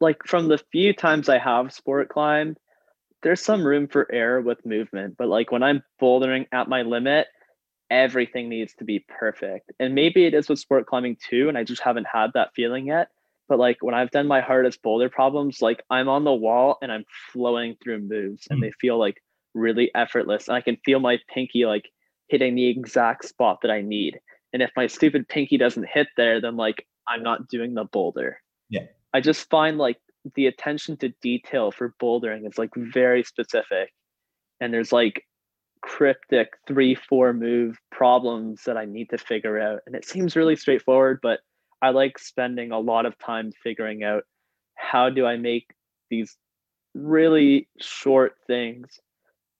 like 0.00 0.18
from 0.26 0.48
the 0.48 0.58
few 0.72 0.92
times 0.92 1.28
I 1.28 1.38
have 1.38 1.72
sport 1.72 2.08
climbed, 2.08 2.58
there's 3.22 3.40
some 3.40 3.64
room 3.64 3.86
for 3.86 4.10
error 4.10 4.40
with 4.40 4.66
movement. 4.66 5.16
But 5.16 5.28
like 5.28 5.52
when 5.52 5.62
I'm 5.62 5.82
bouldering 6.00 6.46
at 6.52 6.68
my 6.68 6.82
limit, 6.82 7.28
everything 7.90 8.48
needs 8.48 8.74
to 8.74 8.84
be 8.84 9.04
perfect. 9.06 9.70
And 9.78 9.94
maybe 9.94 10.24
it 10.24 10.34
is 10.34 10.48
with 10.48 10.58
sport 10.58 10.86
climbing 10.86 11.18
too. 11.28 11.48
And 11.48 11.58
I 11.58 11.64
just 11.64 11.82
haven't 11.82 12.06
had 12.12 12.32
that 12.34 12.54
feeling 12.54 12.86
yet 12.86 13.08
but 13.52 13.58
like 13.58 13.82
when 13.82 13.94
I've 13.94 14.10
done 14.10 14.26
my 14.26 14.40
hardest 14.40 14.80
boulder 14.80 15.10
problems, 15.10 15.60
like 15.60 15.82
I'm 15.90 16.08
on 16.08 16.24
the 16.24 16.32
wall 16.32 16.78
and 16.80 16.90
I'm 16.90 17.04
flowing 17.34 17.76
through 17.84 17.98
moves 17.98 18.46
and 18.48 18.58
Mm. 18.58 18.62
they 18.62 18.70
feel 18.80 18.96
like 18.96 19.22
really 19.52 19.94
effortless. 19.94 20.48
And 20.48 20.56
I 20.56 20.62
can 20.62 20.78
feel 20.86 21.00
my 21.00 21.18
pinky 21.28 21.66
like 21.66 21.90
hitting 22.28 22.54
the 22.54 22.66
exact 22.66 23.26
spot 23.26 23.58
that 23.60 23.70
I 23.70 23.82
need. 23.82 24.18
And 24.54 24.62
if 24.62 24.70
my 24.74 24.86
stupid 24.86 25.28
pinky 25.28 25.58
doesn't 25.58 25.86
hit 25.86 26.08
there, 26.16 26.40
then 26.40 26.56
like 26.56 26.86
I'm 27.06 27.22
not 27.22 27.46
doing 27.48 27.74
the 27.74 27.84
boulder. 27.84 28.40
Yeah. 28.70 28.86
I 29.12 29.20
just 29.20 29.50
find 29.50 29.76
like 29.76 29.98
the 30.34 30.46
attention 30.46 30.96
to 30.96 31.10
detail 31.20 31.72
for 31.72 31.94
bouldering 32.00 32.48
is 32.48 32.56
like 32.56 32.70
very 32.74 33.22
specific. 33.22 33.92
And 34.62 34.72
there's 34.72 34.92
like 34.92 35.26
cryptic 35.82 36.54
three, 36.66 36.94
four 36.94 37.34
move 37.34 37.78
problems 37.90 38.64
that 38.64 38.78
I 38.78 38.86
need 38.86 39.10
to 39.10 39.18
figure 39.18 39.58
out. 39.58 39.80
And 39.84 39.94
it 39.94 40.06
seems 40.06 40.36
really 40.36 40.56
straightforward, 40.56 41.18
but 41.22 41.40
I 41.82 41.90
like 41.90 42.18
spending 42.18 42.70
a 42.70 42.78
lot 42.78 43.06
of 43.06 43.18
time 43.18 43.50
figuring 43.62 44.04
out 44.04 44.22
how 44.76 45.10
do 45.10 45.26
I 45.26 45.36
make 45.36 45.66
these 46.10 46.36
really 46.94 47.68
short 47.80 48.34
things 48.46 49.00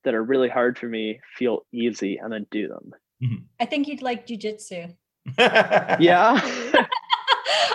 that 0.04 0.14
are 0.14 0.22
really 0.22 0.48
hard 0.48 0.78
for 0.78 0.86
me 0.86 1.20
feel 1.36 1.66
easy 1.72 2.18
and 2.18 2.32
then 2.32 2.46
do 2.50 2.68
them. 2.68 2.92
Mm-hmm. 3.22 3.44
I 3.60 3.66
think 3.66 3.88
you'd 3.88 4.02
like 4.02 4.26
jujitsu. 4.26 4.94
Yeah. 5.38 6.40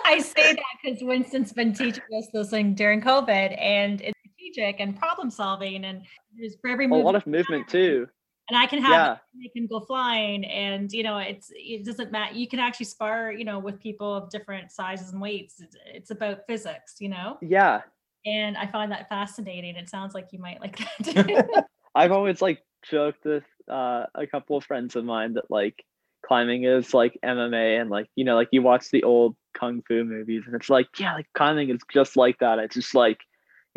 I 0.05 0.19
say 0.19 0.53
that 0.53 0.63
because 0.81 1.03
Winston's 1.03 1.51
been 1.51 1.73
teaching 1.73 2.03
us 2.17 2.27
this 2.33 2.49
thing 2.49 2.73
during 2.75 3.01
COVID, 3.01 3.61
and 3.61 4.01
it's 4.01 4.17
strategic 4.19 4.79
and 4.79 4.97
problem 4.97 5.29
solving, 5.29 5.83
and 5.83 6.03
there's 6.37 6.55
for 6.61 6.69
every 6.69 6.85
a 6.85 6.89
lot 6.89 7.15
of 7.15 7.27
movement 7.27 7.67
too. 7.67 8.07
And 8.49 8.57
I 8.57 8.65
can 8.65 8.81
have 8.81 8.91
Yeah. 8.91 9.13
it, 9.13 9.19
they 9.43 9.59
can 9.59 9.67
go 9.67 9.79
flying 9.79 10.45
and 10.45 10.91
you 10.91 11.03
know 11.03 11.17
it's 11.17 11.51
it 11.53 11.85
doesn't 11.85 12.11
matter 12.11 12.35
you 12.35 12.47
can 12.47 12.59
actually 12.59 12.85
spar 12.85 13.31
you 13.31 13.45
know 13.45 13.59
with 13.59 13.79
people 13.79 14.13
of 14.13 14.29
different 14.29 14.71
sizes 14.71 15.11
and 15.11 15.21
weights 15.21 15.59
it's, 15.61 15.75
it's 15.85 16.11
about 16.11 16.45
physics 16.47 16.95
you 16.99 17.09
know 17.09 17.37
Yeah. 17.41 17.81
and 18.25 18.57
I 18.57 18.67
find 18.67 18.91
that 18.91 19.09
fascinating 19.09 19.75
it 19.75 19.89
sounds 19.89 20.13
like 20.13 20.27
you 20.31 20.39
might 20.39 20.61
like 20.61 20.77
that. 20.77 21.65
I've 21.95 22.11
always 22.17 22.41
like 22.41 22.59
joked 22.89 23.25
with 23.25 23.43
uh, 23.69 24.05
a 24.15 24.27
couple 24.27 24.57
of 24.57 24.63
friends 24.63 24.95
of 24.95 25.03
mine 25.03 25.33
that 25.33 25.49
like 25.49 25.83
climbing 26.25 26.63
is 26.63 26.93
like 26.93 27.17
MMA 27.23 27.79
and 27.79 27.89
like 27.89 28.07
you 28.15 28.23
know 28.23 28.35
like 28.35 28.49
you 28.51 28.61
watch 28.61 28.89
the 28.91 29.03
old 29.03 29.35
kung 29.53 29.81
fu 29.87 30.03
movies 30.03 30.43
and 30.45 30.55
it's 30.55 30.69
like 30.69 30.87
yeah 30.99 31.13
like 31.15 31.27
climbing 31.33 31.69
is 31.69 31.81
just 31.91 32.15
like 32.17 32.37
that. 32.39 32.59
It's 32.59 32.75
just 32.75 32.95
like 32.95 33.19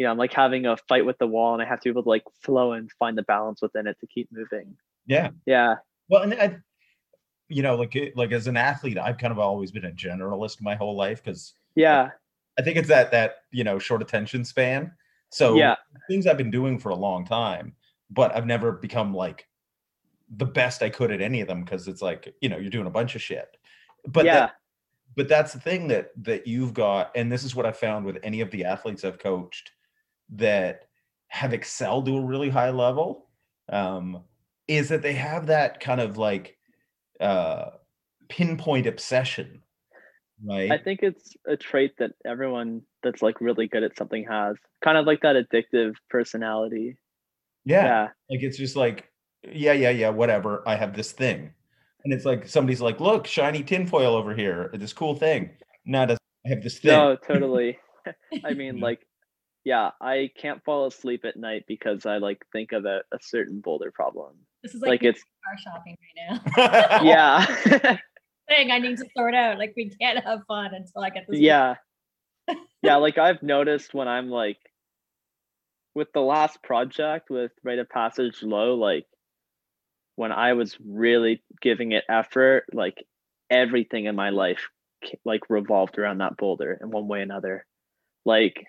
you 0.00 0.06
know 0.06 0.10
I'm 0.12 0.16
like 0.16 0.32
having 0.32 0.64
a 0.64 0.78
fight 0.88 1.04
with 1.04 1.18
the 1.18 1.26
wall 1.26 1.52
and 1.52 1.62
I 1.62 1.66
have 1.66 1.78
to 1.80 1.84
be 1.84 1.90
able 1.90 2.04
to 2.04 2.08
like 2.08 2.24
flow 2.42 2.72
and 2.72 2.90
find 2.98 3.18
the 3.18 3.22
balance 3.22 3.60
within 3.60 3.86
it 3.86 3.98
to 4.00 4.06
keep 4.06 4.28
moving. 4.32 4.74
yeah 5.06 5.28
Yeah. 5.44 5.74
well 6.08 6.22
and 6.22 6.32
i 6.34 6.56
you 7.48 7.62
know 7.62 7.74
like 7.76 7.94
like 8.16 8.32
as 8.32 8.46
an 8.46 8.56
athlete 8.56 8.96
i've 8.96 9.18
kind 9.18 9.30
of 9.32 9.38
always 9.38 9.70
been 9.72 9.84
a 9.84 9.90
generalist 9.90 10.62
my 10.62 10.74
whole 10.74 10.96
life 10.96 11.22
because 11.22 11.52
Yeah. 11.74 12.08
i 12.58 12.62
think 12.62 12.78
it's 12.78 12.88
that 12.88 13.10
that 13.10 13.30
you 13.50 13.62
know 13.64 13.78
short 13.78 14.00
attention 14.00 14.42
span 14.44 14.90
so 15.30 15.54
Yeah. 15.56 15.76
things 16.08 16.26
i've 16.26 16.38
been 16.38 16.50
doing 16.50 16.78
for 16.78 16.88
a 16.90 16.94
long 16.96 17.26
time 17.26 17.74
but 18.10 18.34
i've 18.34 18.46
never 18.46 18.72
become 18.72 19.12
like 19.12 19.46
the 20.36 20.46
best 20.46 20.82
i 20.82 20.88
could 20.88 21.10
at 21.12 21.20
any 21.20 21.40
of 21.42 21.48
them 21.48 21.62
because 21.64 21.88
it's 21.88 22.00
like 22.02 22.32
you 22.40 22.48
know 22.48 22.56
you're 22.56 22.70
doing 22.70 22.86
a 22.86 22.96
bunch 22.98 23.14
of 23.16 23.20
shit 23.22 23.56
but 24.06 24.24
yeah. 24.24 24.34
that, 24.40 24.52
but 25.16 25.28
that's 25.28 25.52
the 25.52 25.60
thing 25.60 25.88
that 25.88 26.10
that 26.22 26.46
you've 26.46 26.72
got 26.72 27.10
and 27.16 27.30
this 27.30 27.44
is 27.44 27.54
what 27.54 27.66
i 27.66 27.72
found 27.72 28.06
with 28.06 28.16
any 28.22 28.40
of 28.40 28.50
the 28.50 28.64
athletes 28.64 29.04
i've 29.04 29.18
coached 29.18 29.72
that 30.36 30.86
have 31.28 31.52
excelled 31.52 32.06
to 32.06 32.16
a 32.16 32.24
really 32.24 32.48
high 32.48 32.70
level 32.70 33.28
um, 33.68 34.22
is 34.68 34.88
that 34.88 35.02
they 35.02 35.12
have 35.12 35.46
that 35.46 35.80
kind 35.80 36.00
of 36.00 36.16
like 36.16 36.56
uh, 37.20 37.70
pinpoint 38.28 38.86
obsession 38.86 39.62
right 40.44 40.70
I 40.70 40.78
think 40.78 41.00
it's 41.02 41.36
a 41.46 41.56
trait 41.56 41.92
that 41.98 42.12
everyone 42.24 42.82
that's 43.02 43.22
like 43.22 43.40
really 43.40 43.68
good 43.68 43.82
at 43.82 43.96
something 43.96 44.24
has. 44.28 44.56
Kind 44.82 44.98
of 44.98 45.06
like 45.06 45.20
that 45.22 45.36
addictive 45.36 45.94
personality. 46.08 46.96
yeah. 47.64 47.84
Yeah. 47.84 48.08
like 48.30 48.42
it's 48.42 48.56
just 48.56 48.76
like 48.76 49.10
yeah, 49.50 49.72
yeah, 49.72 49.90
yeah, 49.90 50.10
whatever. 50.10 50.62
I 50.66 50.76
have 50.76 50.94
this 50.94 51.12
thing. 51.12 51.52
And 52.04 52.12
it's 52.12 52.24
like 52.24 52.46
somebody's 52.48 52.80
like, 52.80 53.00
look, 53.00 53.26
shiny 53.26 53.62
tinfoil 53.62 54.14
over 54.14 54.34
here, 54.34 54.70
this 54.74 54.92
cool 54.92 55.14
thing. 55.14 55.50
No, 55.84 56.02
it. 56.02 56.18
I 56.46 56.48
have 56.48 56.62
this 56.62 56.78
thing. 56.78 56.92
No, 56.92 57.16
totally. 57.16 57.78
I 58.44 58.54
mean, 58.54 58.80
like, 58.80 59.06
yeah, 59.64 59.90
I 60.00 60.30
can't 60.36 60.64
fall 60.64 60.86
asleep 60.86 61.24
at 61.24 61.36
night 61.36 61.64
because 61.66 62.06
I 62.06 62.18
like 62.18 62.44
think 62.52 62.72
of 62.72 62.84
a, 62.84 63.02
a 63.12 63.18
certain 63.20 63.60
boulder 63.60 63.90
problem. 63.90 64.36
This 64.62 64.74
is 64.74 64.80
Like, 64.80 64.90
like, 64.90 65.02
it's 65.04 65.24
car 65.44 65.58
shopping 65.58 65.96
right 66.18 66.40
now. 66.56 67.02
yeah, 67.02 67.96
Thing 68.48 68.70
I 68.70 68.78
need 68.78 68.98
to 68.98 69.04
sort 69.16 69.34
out. 69.34 69.58
Like 69.58 69.74
we 69.76 69.90
can't 69.90 70.24
have 70.24 70.40
fun 70.48 70.74
until 70.74 71.02
I 71.02 71.10
get 71.10 71.26
this. 71.28 71.38
yeah, 71.38 71.76
yeah. 72.82 72.96
Like 72.96 73.18
I've 73.18 73.42
noticed 73.42 73.94
when 73.94 74.08
I'm 74.08 74.28
like 74.28 74.58
with 75.94 76.12
the 76.12 76.20
last 76.20 76.62
project 76.62 77.30
with 77.30 77.52
Rite 77.62 77.78
of 77.78 77.88
Passage 77.88 78.42
Low, 78.42 78.74
like 78.74 79.06
when 80.16 80.32
I 80.32 80.54
was 80.54 80.76
really 80.84 81.42
giving 81.60 81.92
it 81.92 82.04
effort, 82.08 82.64
like 82.72 83.04
everything 83.50 84.06
in 84.06 84.16
my 84.16 84.30
life 84.30 84.68
like 85.24 85.48
revolved 85.48 85.98
around 85.98 86.18
that 86.18 86.36
boulder 86.36 86.78
in 86.80 86.90
one 86.90 87.08
way 87.08 87.20
or 87.20 87.22
another. 87.22 87.66
Like 88.24 88.66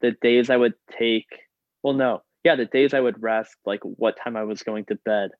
the 0.00 0.12
days 0.22 0.50
I 0.50 0.56
would 0.56 0.74
take, 0.98 1.28
well, 1.82 1.94
no, 1.94 2.22
yeah, 2.44 2.56
the 2.56 2.66
days 2.66 2.94
I 2.94 3.00
would 3.00 3.22
rest, 3.22 3.56
like 3.66 3.80
what 3.82 4.16
time 4.22 4.36
I 4.36 4.44
was 4.44 4.62
going 4.62 4.84
to 4.86 4.98
bed, 5.04 5.30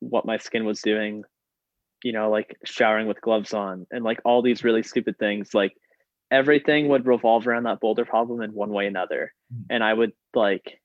what 0.00 0.26
my 0.26 0.38
skin 0.38 0.64
was 0.64 0.80
doing, 0.80 1.24
you 2.02 2.12
know, 2.12 2.30
like 2.30 2.56
showering 2.64 3.06
with 3.06 3.20
gloves 3.20 3.52
on, 3.52 3.86
and 3.90 4.04
like 4.04 4.20
all 4.24 4.42
these 4.42 4.64
really 4.64 4.82
stupid 4.82 5.18
things. 5.18 5.54
Like 5.54 5.72
everything 6.30 6.88
would 6.88 7.06
revolve 7.06 7.46
around 7.46 7.64
that 7.64 7.80
boulder 7.80 8.04
problem 8.04 8.40
in 8.40 8.52
one 8.52 8.70
way 8.70 8.84
or 8.84 8.88
another. 8.88 9.32
Mm. 9.52 9.66
And 9.70 9.84
I 9.84 9.92
would 9.92 10.12
like, 10.34 10.80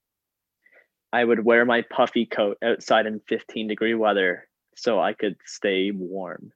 I 1.14 1.24
would 1.24 1.46
wear 1.46 1.66
my 1.66 1.84
puffy 1.90 2.26
coat 2.26 2.58
outside 2.64 3.06
in 3.06 3.22
15 3.28 3.68
degree 3.68 3.96
weather 3.96 4.48
so 4.76 5.00
I 5.00 5.14
could 5.14 5.38
stay 5.46 5.92
warm. 5.92 6.52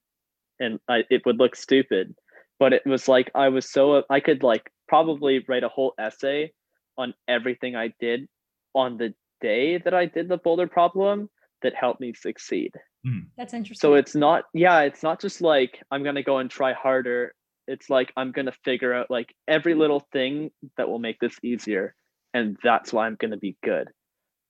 And 0.59 0.79
I, 0.87 1.03
it 1.09 1.25
would 1.25 1.39
look 1.39 1.55
stupid, 1.55 2.13
but 2.59 2.73
it 2.73 2.85
was 2.85 3.07
like 3.07 3.31
I 3.33 3.49
was 3.49 3.69
so 3.71 4.03
I 4.09 4.19
could 4.19 4.43
like 4.43 4.69
probably 4.91 5.39
write 5.47 5.63
a 5.63 5.69
whole 5.69 5.93
essay 5.97 6.51
on 6.97 7.13
everything 7.25 7.77
I 7.77 7.93
did 8.01 8.27
on 8.75 8.97
the 8.97 9.13
day 9.39 9.77
that 9.77 9.93
I 9.93 10.05
did 10.05 10.27
the 10.27 10.35
boulder 10.35 10.67
problem 10.67 11.29
that 11.61 11.73
helped 11.73 12.01
me 12.01 12.13
succeed. 12.13 12.71
Hmm. 13.05 13.19
That's 13.37 13.53
interesting. 13.53 13.79
So 13.79 13.93
it's 13.93 14.15
not 14.15 14.43
yeah, 14.53 14.81
it's 14.81 15.01
not 15.01 15.21
just 15.21 15.39
like 15.39 15.79
I'm 15.91 16.03
going 16.03 16.15
to 16.15 16.23
go 16.23 16.39
and 16.39 16.51
try 16.51 16.73
harder. 16.73 17.33
It's 17.69 17.89
like 17.89 18.11
I'm 18.17 18.33
going 18.33 18.47
to 18.47 18.57
figure 18.65 18.93
out 18.93 19.09
like 19.09 19.33
every 19.47 19.75
little 19.75 20.05
thing 20.11 20.51
that 20.75 20.89
will 20.89 20.99
make 20.99 21.19
this 21.19 21.37
easier 21.41 21.95
and 22.33 22.57
that's 22.61 22.91
why 22.91 23.07
I'm 23.07 23.15
going 23.15 23.31
to 23.31 23.37
be 23.37 23.55
good. 23.63 23.87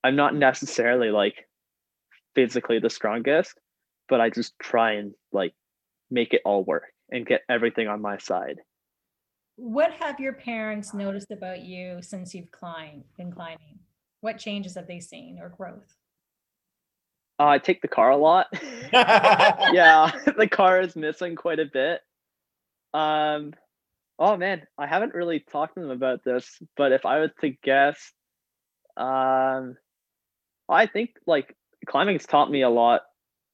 I'm 0.02 0.16
not 0.16 0.34
necessarily 0.34 1.10
like 1.10 1.36
physically 2.34 2.80
the 2.80 2.90
strongest, 2.90 3.54
but 4.08 4.20
I 4.20 4.28
just 4.28 4.58
try 4.58 4.94
and 4.94 5.12
like 5.30 5.54
make 6.10 6.34
it 6.34 6.42
all 6.44 6.64
work 6.64 6.90
and 7.12 7.24
get 7.24 7.42
everything 7.48 7.86
on 7.86 8.02
my 8.02 8.18
side. 8.18 8.56
What 9.56 9.92
have 9.92 10.18
your 10.18 10.32
parents 10.32 10.94
noticed 10.94 11.30
about 11.30 11.60
you 11.60 11.98
since 12.00 12.34
you've 12.34 12.50
climbed, 12.50 13.04
been 13.16 13.30
climbing? 13.30 13.78
What 14.20 14.38
changes 14.38 14.74
have 14.76 14.86
they 14.86 15.00
seen 15.00 15.38
or 15.40 15.50
growth? 15.50 15.96
Uh, 17.38 17.46
I 17.46 17.58
take 17.58 17.82
the 17.82 17.88
car 17.88 18.10
a 18.10 18.16
lot. 18.16 18.46
yeah, 18.92 20.10
the 20.38 20.48
car 20.48 20.80
is 20.80 20.96
missing 20.96 21.36
quite 21.36 21.58
a 21.58 21.66
bit. 21.66 22.00
Um, 22.94 23.52
oh 24.18 24.36
man, 24.36 24.62
I 24.78 24.86
haven't 24.86 25.14
really 25.14 25.40
talked 25.40 25.74
to 25.74 25.80
them 25.80 25.90
about 25.90 26.24
this, 26.24 26.58
but 26.76 26.92
if 26.92 27.04
I 27.04 27.20
was 27.20 27.30
to 27.40 27.50
guess, 27.50 28.12
um, 28.96 29.76
I 30.68 30.86
think 30.86 31.10
like 31.26 31.54
climbing's 31.86 32.26
taught 32.26 32.50
me 32.50 32.62
a 32.62 32.70
lot, 32.70 33.02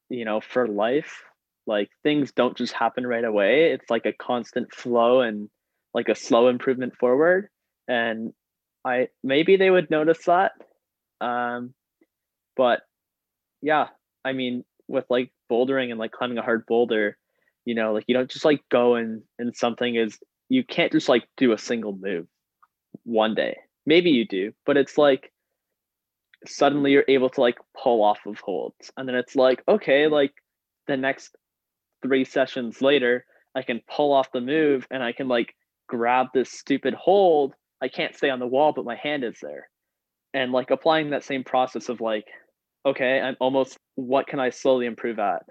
you 0.09 0.25
know, 0.25 0.41
for 0.41 0.69
life. 0.69 1.23
Like 1.67 1.91
things 2.03 2.33
don't 2.33 2.57
just 2.57 2.73
happen 2.73 3.07
right 3.07 3.25
away. 3.25 3.73
It's 3.73 3.91
like 3.91 4.07
a 4.07 4.13
constant 4.13 4.75
flow 4.75 5.21
and 5.21 5.51
like 5.99 6.09
a 6.09 6.15
slow 6.15 6.47
improvement 6.47 6.97
forward. 6.97 7.49
And 7.89 8.33
I 8.85 9.09
maybe 9.25 9.57
they 9.57 9.69
would 9.69 9.91
notice 9.91 10.25
that. 10.27 10.53
Um, 11.21 11.75
but 12.57 12.83
yeah, 13.61 13.89
I 14.25 14.33
mean, 14.33 14.65
with 14.87 15.07
like 15.11 15.33
bouldering 15.51 15.91
and 15.91 15.99
like 15.99 16.13
climbing 16.13 16.39
a 16.39 16.43
hard 16.43 16.67
boulder, 16.67 17.19
you 17.65 17.75
know, 17.75 17.93
like 17.93 18.05
you 18.07 18.15
don't 18.15 18.31
just 18.31 18.45
like 18.45 18.61
go 18.71 18.95
and 18.95 19.23
and 19.41 19.57
something 19.57 19.97
is 19.97 20.21
you 20.49 20.63
can't 20.63 20.93
just 20.93 21.09
like 21.09 21.25
do 21.37 21.53
a 21.53 21.59
single 21.59 21.99
move 22.01 22.29
one 23.03 23.35
day. 23.35 23.59
Maybe 23.85 24.11
you 24.11 24.25
do, 24.25 24.53
but 24.65 24.77
it's 24.77 24.97
like 24.97 25.33
suddenly 26.47 26.93
you're 26.93 27.05
able 27.09 27.31
to 27.31 27.41
like 27.41 27.59
pull 27.83 28.05
off 28.05 28.21
of 28.25 28.39
holds. 28.39 28.93
And 28.97 29.09
then 29.09 29.17
it's 29.17 29.35
like, 29.35 29.65
okay, 29.67 30.07
like 30.07 30.33
the 30.87 30.97
next 30.97 31.35
three 32.03 32.25
sessions 32.25 32.81
later, 32.81 33.25
I 33.57 33.63
can 33.63 33.81
pull 33.91 34.13
off 34.13 34.31
the 34.33 34.41
move 34.41 34.87
and 34.89 35.03
I 35.03 35.11
can 35.11 35.27
like 35.27 35.57
grab 35.89 36.29
this 36.33 36.51
stupid 36.51 36.95
hold. 36.95 37.55
I 37.83 37.89
can't 37.89 38.15
stay 38.15 38.31
on 38.31 38.39
the 38.39 38.47
wall, 38.47 38.73
but 38.73 38.85
my 38.85 38.97
hand 38.97 39.25
is 39.25 39.39
there. 39.43 39.69
And 40.35 40.53
like 40.53 40.71
applying 40.71 41.11
that 41.11 41.25
same 41.25 41.43
process 41.43 41.89
of 41.89 42.01
like, 42.01 42.27
okay, 42.87 43.21
I'm 43.21 43.37
almost 43.41 43.79
what 43.97 44.27
can 44.27 44.41
I 44.41 44.51
slowly 44.51 44.87
improve 44.87 45.19
at? 45.19 45.43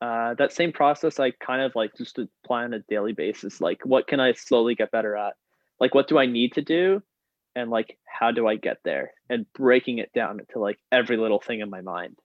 Uh, 0.00 0.34
that 0.34 0.52
same 0.52 0.72
process 0.72 1.18
I 1.18 1.30
kind 1.30 1.62
of 1.62 1.72
like 1.74 1.92
just 1.96 2.18
apply 2.18 2.64
on 2.64 2.74
a 2.74 2.80
daily 2.80 3.12
basis. 3.12 3.60
Like, 3.60 3.78
what 3.84 4.06
can 4.06 4.20
I 4.20 4.32
slowly 4.34 4.74
get 4.74 4.90
better 4.90 5.16
at? 5.16 5.34
Like, 5.80 5.94
what 5.94 6.08
do 6.08 6.18
I 6.18 6.26
need 6.26 6.52
to 6.54 6.62
do? 6.62 7.02
And 7.56 7.70
like, 7.70 7.96
how 8.04 8.32
do 8.32 8.46
I 8.46 8.56
get 8.56 8.78
there? 8.84 9.12
And 9.30 9.46
breaking 9.54 9.98
it 9.98 10.12
down 10.12 10.40
into 10.40 10.58
like 10.58 10.78
every 10.92 11.16
little 11.16 11.40
thing 11.40 11.60
in 11.60 11.70
my 11.70 11.80
mind. 11.80 12.18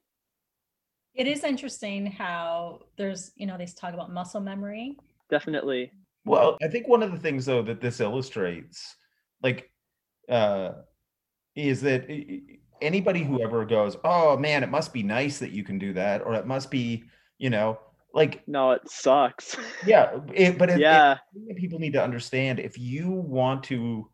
It 1.13 1.27
is 1.27 1.43
interesting 1.43 2.07
how 2.07 2.81
there's, 2.97 3.31
you 3.35 3.45
know, 3.45 3.57
they 3.57 3.65
talk 3.65 3.93
about 3.93 4.11
muscle 4.11 4.41
memory. 4.41 4.97
Definitely. 5.29 5.91
Well, 6.29 6.57
I 6.61 6.67
think 6.67 6.87
one 6.87 7.01
of 7.01 7.11
the 7.11 7.17
things 7.17 7.45
though 7.47 7.63
that 7.63 7.81
this 7.81 7.99
illustrates, 7.99 8.95
like, 9.41 9.71
uh, 10.29 10.73
is 11.55 11.81
that 11.81 12.07
anybody 12.81 13.23
who 13.23 13.41
ever 13.41 13.65
goes, 13.65 13.97
"Oh 14.03 14.37
man, 14.37 14.61
it 14.63 14.69
must 14.69 14.93
be 14.93 15.01
nice 15.01 15.39
that 15.39 15.49
you 15.51 15.63
can 15.63 15.79
do 15.79 15.91
that," 15.93 16.21
or 16.21 16.35
it 16.35 16.45
must 16.45 16.69
be, 16.69 17.03
you 17.39 17.49
know, 17.49 17.79
like, 18.13 18.47
No, 18.47 18.71
it 18.71 18.87
sucks. 18.87 19.57
yeah, 19.87 20.19
it, 20.33 20.59
but 20.59 20.69
it, 20.69 20.73
it- 20.73 20.81
yeah. 20.81 21.17
I 21.17 21.45
think 21.47 21.57
people 21.57 21.79
need 21.79 21.93
to 21.93 22.03
understand 22.03 22.59
if 22.59 22.77
you 22.77 23.09
want 23.09 23.63
to 23.65 24.07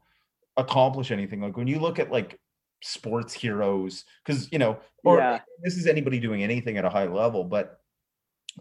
accomplish 0.56 1.12
anything, 1.12 1.42
like 1.42 1.58
when 1.58 1.68
you 1.68 1.80
look 1.80 2.00
at 2.00 2.12
like 2.12 2.40
sports 2.82 3.34
heroes, 3.34 4.06
because 4.24 4.50
you 4.54 4.60
know, 4.60 4.80
or 5.04 5.18
Yeah. 5.18 5.42
this 5.64 5.76
is 5.76 5.86
anybody 5.86 6.22
doing 6.22 6.44
anything 6.44 6.78
at 6.78 6.86
a 6.86 6.90
high 6.90 7.08
level, 7.08 7.44
but 7.44 7.82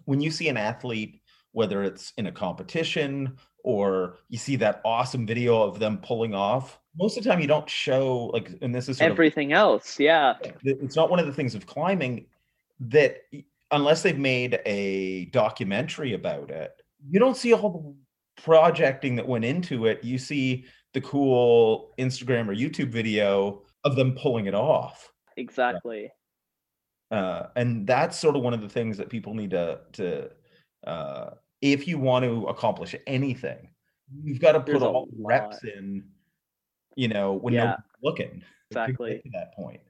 when 0.07 0.21
you 0.21 0.33
see 0.33 0.49
an 0.49 0.57
athlete, 0.57 1.21
whether 1.55 1.83
it's 1.83 2.13
in 2.19 2.27
a 2.27 2.33
competition 2.33 3.37
or 3.63 4.19
you 4.29 4.37
see 4.37 4.57
that 4.57 4.81
awesome 4.85 5.27
video 5.27 5.63
of 5.63 5.79
them 5.79 5.99
pulling 5.99 6.35
off, 6.35 6.79
most 6.99 7.17
of 7.17 7.25
the 7.25 7.31
time 7.31 7.41
you 7.41 7.47
don't 7.47 7.69
show 7.69 8.27
like, 8.27 8.53
and 8.61 8.75
this 8.75 8.89
is 8.89 8.99
sort 8.99 9.11
of 9.11 9.15
Everything 9.15 9.53
else. 9.53 9.99
Yeah. 9.99 10.35
it's 10.63 10.97
not 10.97 11.11
one 11.11 11.19
of 11.19 11.27
the 11.27 11.33
things 11.33 11.55
of 11.55 11.67
climbing 11.67 12.27
that 12.81 13.23
unless 13.71 14.03
they've 14.03 14.19
made 14.19 14.61
a 14.67 15.27
documentary 15.27 16.15
about 16.15 16.51
it 16.51 16.73
you 17.09 17.19
don't 17.21 17.37
see 17.37 17.53
all 17.53 17.71
the 17.71 18.43
projecting 18.43 19.17
that 19.17 19.27
went 19.27 19.45
into 19.45 19.87
it 19.87 20.03
you 20.03 20.19
see 20.19 20.65
the 20.93 21.01
cool 21.01 21.93
instagram 21.99 22.49
or 22.49 22.55
youtube 22.55 22.91
video 22.91 23.63
of 23.85 23.97
them 23.97 24.15
pulling 24.15 24.47
it 24.47 24.55
off 24.55 25.11
Exactly. 25.37 26.11
uh, 27.11 27.45
and 27.57 27.87
that's 27.87 28.19
sort 28.19 28.37
of 28.37 28.43
one 28.43 28.55
of 28.55 28.61
the 28.61 28.69
things 28.69 28.97
that 28.97 29.09
people 29.09 29.35
need 29.35 29.51
to 29.51 29.81
to 29.93 30.31
uh, 30.87 31.31
if 31.73 31.89
you 31.89 31.99
want 31.99 32.25
to 32.25 32.47
accomplish 32.47 32.95
anything 33.07 33.69
you've 34.23 34.41
got 34.41 34.53
to 34.53 34.61
put 34.61 34.67
There's 34.67 34.83
all 34.83 35.07
the 35.07 35.25
reps 35.25 35.65
in 35.65 36.05
you 36.95 37.09
know 37.09 37.33
when 37.33 37.55
Yeah. 37.55 37.61
nobody's 37.65 37.85
looking 38.03 38.45
Exactly. 38.71 39.21
to 39.25 39.31
that 39.33 39.55
point 39.55 39.81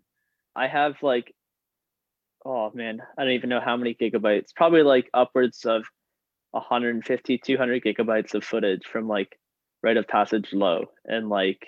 I 0.57 0.68
have 0.68 1.03
like, 1.03 1.35
oh 2.45 2.70
man, 2.75 3.01
I 3.18 3.25
don't 3.25 3.33
even 3.33 3.51
know 3.51 3.61
how 3.61 3.77
many 3.77 3.95
gigabytes. 3.95 4.55
Probably 4.55 4.83
like 4.83 5.11
upwards 5.12 5.64
of 5.64 5.85
150, 6.53 7.39
200 7.39 7.83
gigabytes 7.83 8.35
of 8.35 8.45
footage 8.45 8.87
from 8.87 9.09
like 9.09 9.39
Rite 9.83 9.97
of 9.97 10.07
Passage 10.07 10.53
Low 10.53 10.87
and 11.05 11.29
like 11.29 11.66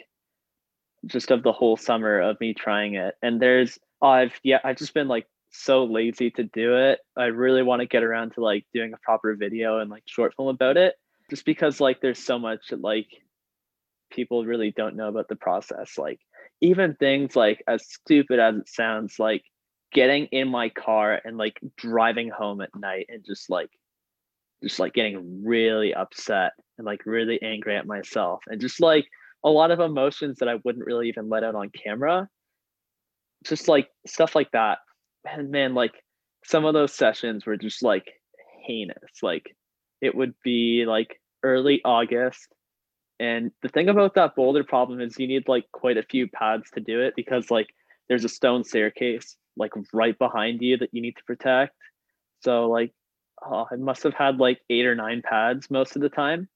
just 1.06 1.30
of 1.30 1.42
the 1.42 1.52
whole 1.52 1.76
summer 1.76 2.20
of 2.20 2.40
me 2.40 2.54
trying 2.54 2.94
it. 2.94 3.14
And 3.22 3.40
there's, 3.40 3.78
oh, 4.00 4.08
I've, 4.08 4.38
yeah, 4.42 4.60
I've 4.62 4.76
just 4.76 4.94
been 4.94 5.08
like 5.08 5.26
so 5.56 5.84
lazy 5.84 6.30
to 6.32 6.44
do 6.44 6.76
it. 6.76 7.00
I 7.16 7.26
really 7.26 7.62
want 7.62 7.80
to 7.80 7.86
get 7.86 8.02
around 8.02 8.32
to 8.34 8.40
like 8.40 8.66
doing 8.72 8.92
a 8.92 8.98
proper 8.98 9.34
video 9.34 9.78
and 9.78 9.90
like 9.90 10.02
short 10.06 10.34
film 10.36 10.48
about 10.48 10.76
it 10.76 10.94
just 11.30 11.44
because 11.44 11.80
like 11.80 12.00
there's 12.00 12.18
so 12.18 12.38
much 12.38 12.68
that 12.70 12.80
like 12.80 13.08
people 14.10 14.44
really 14.44 14.70
don't 14.70 14.96
know 14.96 15.08
about 15.08 15.28
the 15.28 15.36
process. 15.36 15.98
Like, 15.98 16.20
even 16.60 16.94
things 16.94 17.36
like 17.36 17.62
as 17.68 17.86
stupid 17.86 18.38
as 18.38 18.56
it 18.56 18.68
sounds 18.68 19.18
like 19.18 19.42
getting 19.92 20.26
in 20.26 20.48
my 20.48 20.68
car 20.68 21.20
and 21.24 21.36
like 21.36 21.58
driving 21.76 22.30
home 22.30 22.60
at 22.60 22.74
night 22.74 23.06
and 23.08 23.24
just 23.24 23.50
like 23.50 23.70
just 24.62 24.78
like 24.78 24.94
getting 24.94 25.44
really 25.44 25.94
upset 25.94 26.52
and 26.78 26.86
like 26.86 27.04
really 27.06 27.40
angry 27.42 27.76
at 27.76 27.86
myself 27.86 28.42
and 28.48 28.60
just 28.60 28.80
like 28.80 29.06
a 29.44 29.50
lot 29.50 29.70
of 29.70 29.80
emotions 29.80 30.38
that 30.38 30.48
I 30.48 30.58
wouldn't 30.64 30.86
really 30.86 31.08
even 31.08 31.28
let 31.28 31.44
out 31.44 31.54
on 31.54 31.70
camera 31.70 32.28
just 33.44 33.68
like 33.68 33.88
stuff 34.06 34.34
like 34.34 34.50
that 34.52 34.78
and 35.26 35.50
man, 35.50 35.74
like 35.74 35.92
some 36.44 36.64
of 36.64 36.74
those 36.74 36.94
sessions 36.94 37.46
were 37.46 37.56
just 37.56 37.82
like 37.82 38.06
heinous. 38.64 39.22
Like 39.22 39.54
it 40.00 40.14
would 40.14 40.34
be 40.42 40.84
like 40.86 41.20
early 41.42 41.80
August. 41.84 42.48
And 43.18 43.50
the 43.62 43.68
thing 43.68 43.88
about 43.88 44.14
that 44.14 44.36
boulder 44.36 44.64
problem 44.64 45.00
is 45.00 45.18
you 45.18 45.26
need 45.26 45.48
like 45.48 45.64
quite 45.72 45.96
a 45.96 46.02
few 46.02 46.28
pads 46.28 46.70
to 46.74 46.80
do 46.80 47.00
it 47.00 47.14
because 47.16 47.50
like 47.50 47.68
there's 48.08 48.24
a 48.24 48.28
stone 48.28 48.62
staircase 48.62 49.36
like 49.56 49.72
right 49.92 50.18
behind 50.18 50.60
you 50.60 50.76
that 50.76 50.90
you 50.92 51.00
need 51.00 51.16
to 51.16 51.24
protect. 51.24 51.74
So 52.40 52.68
like 52.68 52.92
oh, 53.44 53.66
I 53.70 53.76
must 53.76 54.02
have 54.02 54.14
had 54.14 54.38
like 54.38 54.60
eight 54.70 54.86
or 54.86 54.94
nine 54.94 55.22
pads 55.22 55.70
most 55.70 55.96
of 55.96 56.02
the 56.02 56.08
time. 56.08 56.48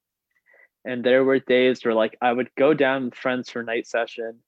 And 0.84 1.04
there 1.04 1.24
were 1.24 1.38
days 1.38 1.84
where 1.84 1.94
like 1.94 2.16
I 2.20 2.32
would 2.32 2.50
go 2.56 2.74
down 2.74 3.06
with 3.06 3.14
friends 3.14 3.50
for 3.50 3.62
night 3.62 3.86
session. 3.86 4.40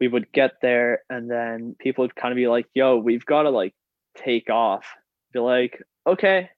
We 0.00 0.08
would 0.08 0.32
get 0.32 0.52
there 0.60 1.02
and 1.08 1.30
then 1.30 1.76
people 1.78 2.02
would 2.02 2.16
kind 2.16 2.32
of 2.32 2.36
be 2.36 2.48
like, 2.48 2.66
yo, 2.74 2.96
we've 2.96 3.24
got 3.24 3.42
to 3.42 3.50
like 3.50 3.74
take 4.16 4.50
off. 4.50 4.84
Be 5.32 5.38
like, 5.40 5.82
okay. 6.06 6.50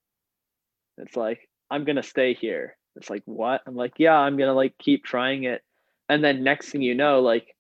It's 0.98 1.16
like, 1.16 1.48
I'm 1.70 1.84
gonna 1.84 2.02
stay 2.02 2.34
here. 2.34 2.76
It's 2.96 3.10
like, 3.10 3.22
what? 3.26 3.60
I'm 3.66 3.76
like, 3.76 3.94
yeah, 3.98 4.14
I'm 4.16 4.36
gonna 4.36 4.54
like 4.54 4.74
keep 4.78 5.04
trying 5.04 5.44
it. 5.44 5.62
And 6.08 6.22
then 6.24 6.42
next 6.44 6.70
thing 6.70 6.82
you 6.82 6.94
know, 6.94 7.20
like 7.20 7.54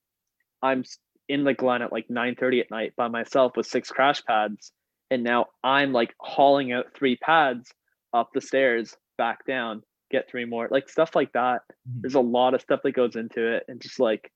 I'm 0.62 0.84
in 1.28 1.44
the 1.44 1.54
glen 1.54 1.82
at 1.82 1.92
like 1.92 2.08
9 2.08 2.36
30 2.36 2.60
at 2.60 2.70
night 2.70 2.94
by 2.96 3.08
myself 3.08 3.56
with 3.56 3.66
six 3.66 3.90
crash 3.90 4.24
pads. 4.24 4.72
And 5.10 5.22
now 5.22 5.46
I'm 5.62 5.92
like 5.92 6.14
hauling 6.18 6.72
out 6.72 6.86
three 6.94 7.16
pads 7.16 7.72
up 8.14 8.30
the 8.32 8.40
stairs, 8.40 8.96
back 9.18 9.44
down, 9.46 9.82
get 10.10 10.28
three 10.30 10.44
more, 10.44 10.68
like 10.70 10.88
stuff 10.88 11.14
like 11.14 11.32
that. 11.32 11.62
Mhm. 11.88 12.00
There's 12.02 12.14
a 12.14 12.20
lot 12.20 12.54
of 12.54 12.60
stuff 12.62 12.80
that 12.84 12.92
goes 12.92 13.16
into 13.16 13.54
it. 13.54 13.64
And 13.68 13.80
just 13.80 14.00
like, 14.00 14.32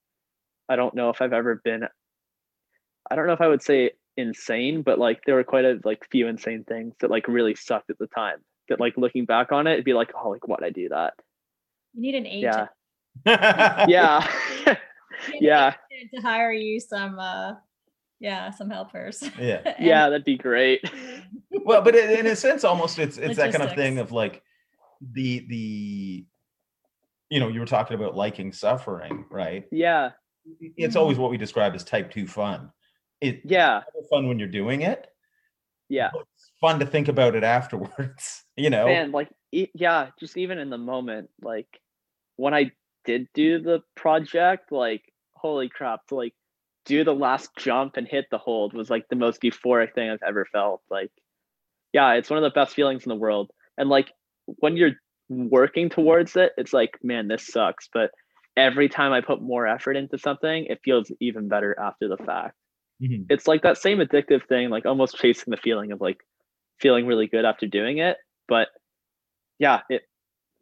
I 0.71 0.77
don't 0.77 0.95
know 0.95 1.11
if 1.11 1.21
I've 1.21 1.33
ever 1.33 1.57
been, 1.57 1.83
I 3.11 3.17
don't 3.17 3.27
know 3.27 3.33
if 3.33 3.41
I 3.41 3.49
would 3.49 3.61
say 3.63 3.91
insane, 4.17 4.83
but 4.83 4.99
like 4.99 5.21
there 5.27 5.35
were 5.35 5.45
quite 5.45 5.65
a 5.65 5.81
like 5.85 6.07
few 6.11 6.29
insane 6.29 6.65
things 6.65 6.95
that 7.01 7.11
like 7.11 7.27
really 7.29 7.55
sucked 7.57 7.91
at 7.91 7.99
the 7.99 8.07
time. 8.07 8.39
That 8.69 8.79
like 8.79 8.97
looking 8.97 9.25
back 9.25 9.51
on 9.51 9.67
it, 9.67 9.73
it'd 9.73 9.85
be 9.85 9.95
like, 9.95 10.13
oh, 10.15 10.29
like 10.31 10.47
why'd 10.47 10.63
I 10.63 10.71
do 10.71 10.89
that? 10.91 11.15
You 11.93 12.03
need 12.03 12.15
an 12.15 12.27
agent. 12.27 12.69
Yeah. 13.27 13.87
Yeah. 13.89 14.27
You 15.27 15.33
need 15.33 15.39
an 15.39 15.45
yeah. 15.45 15.75
agent 15.93 16.11
to 16.15 16.21
hire 16.23 16.53
you 16.53 16.79
some 16.81 17.19
uh 17.19 17.55
yeah, 18.21 18.51
some 18.53 18.71
helpers. 18.71 19.23
Yeah. 19.39 19.61
And- 19.67 19.75
Yeah, 19.87 20.09
that'd 20.09 20.25
be 20.25 20.39
great. 20.39 20.89
well 21.51 21.83
but 21.83 21.97
in 21.97 22.21
in 22.21 22.27
a 22.27 22.37
sense 22.37 22.63
almost 22.65 22.99
it's 23.01 23.19
it's 23.19 23.37
that 23.37 23.53
kind 23.53 23.65
of 23.69 23.75
thing 23.75 23.99
of 23.99 24.13
like 24.13 24.43
the 25.13 25.45
the 25.49 26.25
you 27.29 27.41
know 27.41 27.49
you 27.49 27.59
were 27.61 27.67
talking 27.67 27.97
about 27.97 28.15
liking 28.17 28.53
suffering 28.53 29.25
right 29.31 29.67
Yeah. 29.73 30.11
It's 30.77 30.97
always 30.97 31.19
what 31.19 31.31
we 31.31 31.37
describe 31.37 31.75
as 31.75 31.85
type 31.85 32.11
2 32.11 32.27
fun 32.27 32.71
it 33.21 33.41
Yeah. 33.45 33.83
it's 33.97 34.09
fun 34.09 34.27
when 34.29 34.39
you're 34.39 34.49
doing 34.49 34.83
it 34.83 35.07
Yeah. 35.89 36.11
it's 36.15 36.53
fun 36.61 36.81
to 36.81 36.87
think 36.87 37.09
about 37.09 37.35
it 37.37 37.45
afterwards 37.45 38.45
you 38.57 38.71
know 38.71 38.87
Man, 38.87 39.13
like 39.13 39.29
e- 39.53 39.69
yeah, 39.75 40.09
just 40.19 40.37
even 40.37 40.59
in 40.59 40.71
the 40.71 40.79
moment, 40.79 41.31
like 41.43 41.67
when 42.37 42.55
I 42.55 42.71
did 43.05 43.29
do 43.35 43.61
the 43.61 43.81
project, 43.97 44.71
like 44.73 45.03
holy 45.35 45.69
crap, 45.69 46.07
to 46.09 46.15
like 46.15 46.35
do 46.85 47.05
the 47.05 47.15
last 47.15 47.51
jump 47.57 47.97
and 47.97 48.07
hit 48.07 48.27
the 48.31 48.39
hold 48.39 48.73
was 48.73 48.89
like 48.91 49.07
the 49.09 49.17
most 49.17 49.43
euphoric 49.43 49.95
thing 49.95 50.09
I've 50.11 50.23
ever 50.27 50.47
felt. 50.47 50.83
Like, 50.91 51.11
yeah, 51.93 52.13
it's 52.15 52.31
one 52.31 52.39
of 52.39 52.43
the 52.45 52.55
best 52.59 52.75
feelings 52.75 53.05
in 53.05 53.09
the 53.11 53.17
world. 53.17 53.51
And 53.77 53.89
like 53.91 54.13
when 54.47 54.77
you're 54.77 54.95
working 55.29 55.89
towards 55.91 56.37
it, 56.37 56.53
it's 56.57 56.73
like, 56.73 56.97
man, 57.03 57.29
this 57.29 57.47
sucks. 57.47 57.89
But 57.93 58.11
every 58.57 58.89
time 58.89 59.13
I 59.13 59.21
put 59.21 59.41
more 59.43 59.67
effort 59.67 59.97
into 59.97 60.19
something, 60.19 60.67
it 60.67 60.81
feels 60.85 61.11
even 61.21 61.49
better 61.49 61.79
after 61.79 62.09
the 62.09 62.17
fact. 62.17 62.57
Mhm. 63.03 63.27
It's 63.29 63.47
like 63.49 63.63
that 63.63 63.79
same 63.79 63.99
addictive 63.99 64.47
thing, 64.49 64.71
like 64.71 64.87
almost 64.87 65.17
chasing 65.17 65.51
the 65.51 65.57
feeling 65.57 65.93
of 65.93 66.01
like 66.01 66.19
feeling 66.79 67.07
really 67.07 67.27
good 67.27 67.45
after 67.45 67.67
doing 67.67 67.99
it. 67.99 68.19
But 68.49 68.69
yeah, 69.59 69.83
it 69.89 70.03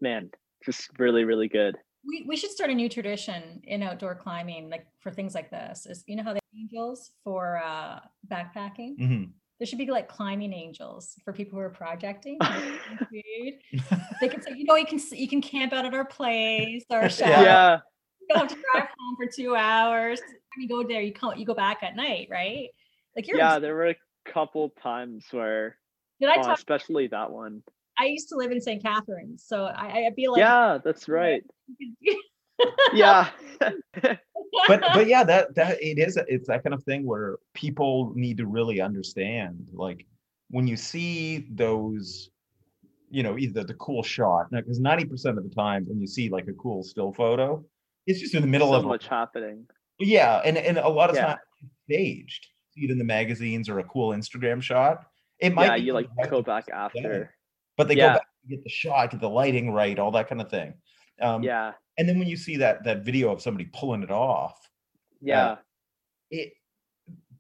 man, 0.01 0.31
just 0.65 0.91
really, 0.99 1.25
really 1.25 1.49
good. 1.49 1.77
We, 2.05 2.25
we 2.27 2.37
should 2.37 2.51
start 2.51 2.71
a 2.71 2.75
new 2.75 2.89
tradition 2.89 3.61
in 3.65 3.83
outdoor 3.83 4.15
climbing, 4.15 4.71
like 4.71 4.87
for 5.01 5.11
things 5.11 5.35
like 5.35 5.51
this. 5.51 5.87
Is 5.87 6.05
you 6.07 6.17
know 6.17 6.23
how 6.23 6.33
they 6.33 6.41
have 6.43 6.61
angels 6.61 7.11
for 7.25 7.59
uh, 7.59 8.01
backpacking? 8.31 8.99
Mhm. 8.99 9.31
There 9.59 9.67
should 9.67 9.79
be 9.79 9.87
like 9.87 10.09
climbing 10.09 10.53
angels 10.53 11.17
for 11.25 11.33
people 11.33 11.59
who 11.59 11.65
are 11.65 11.71
projecting. 11.71 12.39
and 12.41 12.65
looking 12.65 12.97
for 12.97 13.07
food. 13.07 13.99
they 14.21 14.29
can 14.29 14.41
say, 14.41 14.53
you 14.57 14.65
know, 14.65 14.77
you 14.77 14.87
can 14.87 15.01
you 15.13 15.29
can 15.29 15.43
camp 15.43 15.73
out 15.73 15.85
at 15.85 15.95
our 15.95 16.05
place, 16.05 16.85
our 16.91 17.09
Yeah. 17.09 17.09
Yeah. 17.19 17.79
You 18.21 18.37
don't 18.37 18.49
have 18.51 18.59
to 18.59 18.65
drive 18.73 18.89
home 18.99 19.17
for 19.17 19.27
two 19.27 19.57
hours. 19.57 20.21
When 20.21 20.63
you 20.63 20.69
go 20.69 20.87
there, 20.87 21.01
you 21.01 21.13
come 21.13 21.37
you 21.37 21.47
go 21.47 21.55
back 21.55 21.79
at 21.83 21.97
night, 21.97 22.29
right? 22.31 22.69
Like 23.17 23.27
you're. 23.27 23.39
Yeah, 23.39 23.59
there 23.59 23.75
were 23.75 23.89
a 23.89 23.97
couple 24.31 24.71
times 24.83 25.25
where 25.31 25.77
did 26.21 26.29
I 26.29 26.37
oh, 26.39 26.43
talk? 26.43 26.59
especially 26.59 27.07
that 27.09 27.31
one. 27.31 27.63
I 27.99 28.05
used 28.05 28.29
to 28.29 28.37
live 28.37 28.53
in 28.53 28.61
St. 28.61 28.83
Catharines, 28.83 29.45
so 29.45 29.65
I, 29.65 30.07
I'd 30.07 30.15
be 30.15 30.29
like, 30.29 30.39
yeah, 30.39 30.79
that's 30.85 31.09
right. 31.09 31.43
Yeah. 32.95 33.29
but 34.69 34.81
but 34.95 35.07
yeah 35.07 35.25
that 35.25 35.55
that 35.55 35.83
it 35.83 35.99
is 35.99 36.17
it's 36.29 36.47
that 36.49 36.63
kind 36.63 36.75
of 36.75 36.83
thing 36.85 37.05
where 37.07 37.37
people 37.55 38.13
need 38.15 38.37
to 38.39 38.47
really 38.47 38.81
understand 38.81 39.69
like 39.73 40.07
when 40.51 40.67
you 40.67 40.77
see 40.77 41.47
those 41.51 42.31
you 43.11 43.23
know 43.23 43.37
either 43.39 43.65
the 43.65 43.75
cool 43.75 44.03
shot 44.03 44.47
because 44.51 44.79
90% 44.81 45.11
of 45.39 45.43
the 45.49 45.55
time 45.55 45.85
when 45.89 46.01
you 46.01 46.07
see 46.07 46.29
like 46.29 46.47
a 46.49 46.53
cool 46.53 46.83
still 46.83 47.13
photo 47.13 47.63
it's 48.07 48.21
just 48.21 48.35
in 48.35 48.43
the 48.43 48.49
middle 48.49 48.69
so 48.71 48.77
of 48.77 48.85
a- 48.85 48.89
much 48.89 49.09
happening. 49.09 49.67
yeah 49.99 50.41
and 50.45 50.57
and 50.57 50.79
a 50.79 50.89
lot 50.89 51.11
of 51.11 51.17
Yeah. 51.17 51.27
times 51.27 51.41
it's 51.63 51.73
staged 51.85 52.47
see 52.75 52.85
it 52.85 52.91
in 52.91 52.99
the 52.99 53.05
magazines 53.05 53.69
or 53.69 53.81
a 53.81 53.85
cool 53.85 54.11
instagram 54.11 54.63
shot 54.63 55.05
it 55.41 55.53
might 55.53 55.67
Yeah, 55.67 55.77
be 55.77 55.83
you 55.83 55.93
like 55.95 56.09
go 56.31 56.43
back 56.43 56.67
after. 56.73 57.35
but 57.77 57.89
they 57.89 57.97
Yeah. 57.97 58.09
go 58.09 58.13
back 58.15 58.27
to 58.43 58.49
get 58.57 58.63
the 58.65 58.71
shot 58.71 59.11
get 59.11 59.21
the 59.21 59.29
lighting 59.29 59.73
right 59.73 59.99
all 59.99 60.13
that 60.13 60.29
kind 60.29 60.41
of 60.41 60.49
thing 60.51 60.75
um 61.21 61.43
Yeah. 61.43 61.73
And 61.99 62.09
then 62.09 62.19
when 62.19 62.29
you 62.29 62.37
see 62.37 62.57
that 62.57 62.85
that 62.85 63.05
video 63.05 63.31
of 63.33 63.43
somebody 63.43 63.67
pulling 63.75 64.03
it 64.03 64.11
off 64.11 64.71
uh, 65.33 65.57
Yeah. 65.57 65.57
it 66.31 66.53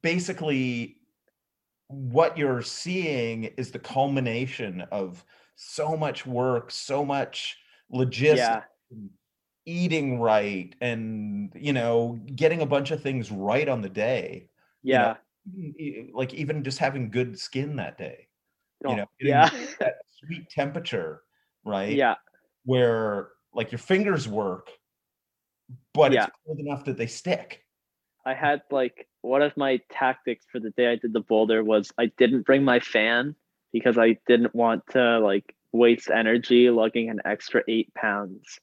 basically 0.03 0.97
what 1.89 2.37
you're 2.39 2.63
seeing 2.63 3.45
is 3.45 3.71
the 3.73 3.79
culmination 3.79 4.83
of 4.93 5.25
so 5.57 5.97
much 5.97 6.27
work, 6.27 6.71
so 6.71 7.05
much 7.05 7.59
logistics, 7.91 8.39
Yeah. 8.39 8.63
eating 9.67 10.21
right, 10.21 10.75
and 10.81 11.53
you 11.55 11.73
know, 11.73 12.19
getting 12.37 12.63
a 12.63 12.67
bunch 12.67 12.91
of 12.91 13.03
things 13.03 13.31
right 13.31 13.69
on 13.69 13.83
the 13.83 13.89
day. 13.89 14.51
you 14.83 14.99
know, 14.99 15.17
Yeah. 15.47 16.03
like 16.15 16.35
even 16.35 16.63
just 16.65 16.79
having 16.79 17.11
good 17.11 17.39
skin 17.39 17.77
that 17.77 17.99
day, 17.99 18.29
Oh, 18.85 18.91
you 18.91 18.97
know, 18.97 19.07
yeah. 19.21 19.51
that 19.81 19.97
sweet 20.09 20.49
temperature, 20.51 21.23
right? 21.65 21.97
yeah. 21.97 22.17
Where 22.65 23.31
like 23.55 23.73
your 23.73 23.79
fingers 23.79 24.29
work, 24.29 24.71
but 25.95 26.13
Yeah. 26.13 26.25
it's 26.25 26.37
cold 26.47 26.59
enough 26.59 26.85
that 26.85 26.97
they 26.97 27.07
stick. 27.07 27.65
I 28.25 28.35
had 28.35 28.63
like 28.71 29.09
one 29.23 29.43
of 29.43 29.57
my 29.57 29.81
tactics 29.91 30.47
for 30.51 30.61
the 30.61 30.71
day 30.71 30.89
I 30.91 30.97
did 30.97 31.13
the 31.13 31.21
boulder 31.21 31.65
was 31.65 31.93
I 31.99 32.07
didn't 32.07 32.43
bring 32.43 32.63
my 32.63 32.81
fan 32.81 33.35
because 33.73 33.99
I 33.99 34.19
didn't 34.27 34.55
want 34.55 34.87
to 34.91 35.19
like 35.19 35.55
waste 35.73 36.11
energy 36.11 36.71
lugging 36.71 37.11
an 37.11 37.21
extra 37.25 37.63
eight 37.69 37.93
pounds. 37.95 38.59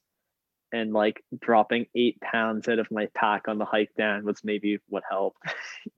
And 0.72 0.92
like 0.92 1.22
dropping 1.40 1.86
eight 1.94 2.20
pounds 2.20 2.68
out 2.68 2.78
of 2.78 2.90
my 2.90 3.08
pack 3.14 3.46
on 3.48 3.58
the 3.58 3.64
hike 3.64 3.94
down 3.96 4.24
was 4.24 4.40
maybe 4.42 4.78
what 4.88 5.04
helped. 5.08 5.38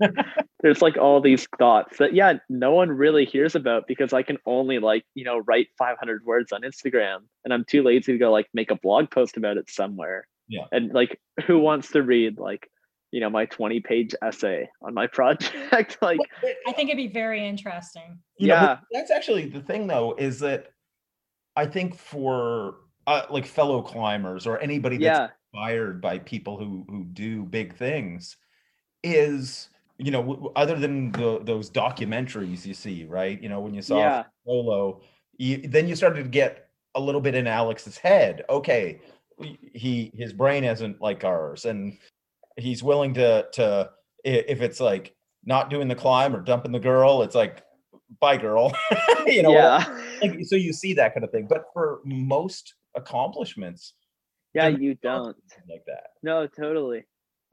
There's 0.61 0.83
like 0.83 0.99
all 0.99 1.21
these 1.21 1.47
thoughts 1.59 1.99
that 1.99 2.13
yeah, 2.15 2.35
no 2.49 2.73
one 2.75 2.91
really 2.91 3.25
hears 3.25 3.55
about 3.55 3.87
because 3.89 4.13
I 4.13 4.23
can 4.23 4.37
only 4.45 4.79
like, 4.79 5.05
you 5.15 5.25
know, 5.25 5.39
write 5.39 5.69
500 5.79 6.25
words 6.25 6.53
on 6.53 6.63
Instagram 6.63 7.19
and 7.45 7.55
I'm 7.55 7.65
too 7.65 7.83
lazy 7.83 8.13
to 8.13 8.19
go 8.19 8.31
like 8.31 8.47
make 8.53 8.71
a 8.71 8.77
blog 8.77 9.11
post 9.11 9.37
about 9.37 9.57
it 9.57 9.71
somewhere. 9.71 10.27
Yeah. 10.49 10.65
And 10.71 10.93
like 10.93 11.19
who 11.47 11.59
wants 11.61 11.91
to 11.93 12.03
read 12.03 12.39
like 12.39 12.69
you 13.11 13.21
know 13.21 13.31
my 13.31 13.47
20 13.47 13.81
page 13.81 14.15
essay 14.23 14.69
on 14.83 14.93
my 14.93 15.07
project 15.13 15.97
like 16.03 16.21
I 16.67 16.73
think 16.73 16.91
it'd 16.91 16.97
be 16.99 17.09
very 17.09 17.47
interesting. 17.49 18.19
You 18.39 18.49
know, 18.49 18.55
Yeah. 18.55 18.79
that's 18.93 19.11
actually 19.11 19.47
the 19.47 19.61
thing, 19.61 19.87
though, 19.87 20.15
is 20.19 20.41
that 20.41 20.67
I 21.57 21.67
think 21.67 21.97
for 21.97 22.75
uh, 23.09 23.27
like 23.31 23.47
fellow 23.47 23.81
climbers 23.81 24.47
or 24.47 24.61
anybody 24.61 24.99
that's 24.99 25.19
yeah 25.19 25.29
inspired 25.55 26.01
by 26.01 26.19
people 26.19 26.59
who 26.59 26.85
who 26.91 27.05
do 27.05 27.43
big 27.45 27.75
things, 27.75 28.37
is 29.03 29.71
you 29.97 30.11
know, 30.11 30.23
w- 30.23 30.53
other 30.55 30.79
than 30.79 31.11
the, 31.13 31.41
those 31.43 31.71
documentaries 31.71 32.65
you 32.65 32.75
see, 32.75 33.05
right? 33.05 33.43
You 33.43 33.49
know, 33.49 33.61
when 33.61 33.75
you 33.75 33.83
saw 33.83 33.99
Yeah. 33.99 34.25
Solo, 34.47 35.01
you, 35.39 35.59
then 35.67 35.89
you 35.89 35.97
started 35.97 36.23
to 36.23 36.29
get 36.29 36.69
a 36.95 37.01
little 37.01 37.21
bit 37.21 37.35
in 37.35 37.47
Alex's 37.47 37.97
head. 37.97 38.45
Okay, 38.49 39.01
he 39.73 40.13
his 40.15 40.33
brain 40.35 40.65
isn't 40.65 41.01
like 41.01 41.25
ours, 41.25 41.65
and 41.65 41.97
he's 42.57 42.83
willing 42.83 43.15
to 43.15 43.47
to 43.55 43.91
if 44.23 44.61
it's 44.61 44.81
like 44.81 45.15
not 45.45 45.71
doing 45.71 45.89
the 45.89 45.95
climb 45.95 46.37
or 46.37 46.41
dumping 46.43 46.73
the 46.73 46.79
girl, 46.79 47.23
it's 47.23 47.35
like 47.35 47.63
bye 48.21 48.37
girl, 48.37 48.73
you 49.27 49.43
know. 49.43 49.53
yeah 49.53 49.85
Like, 50.21 50.39
so 50.45 50.57
you 50.57 50.73
see 50.73 50.93
that 50.95 51.15
kind 51.15 51.25
of 51.25 51.31
thing, 51.31 51.47
but 51.49 51.65
for 51.73 52.01
most 52.05 52.75
accomplishments, 52.99 53.95
yeah 54.55 54.69
you 54.69 54.95
don't 54.97 55.37
like 55.71 55.85
that. 55.87 56.09
no 56.23 56.47
totally 56.47 57.03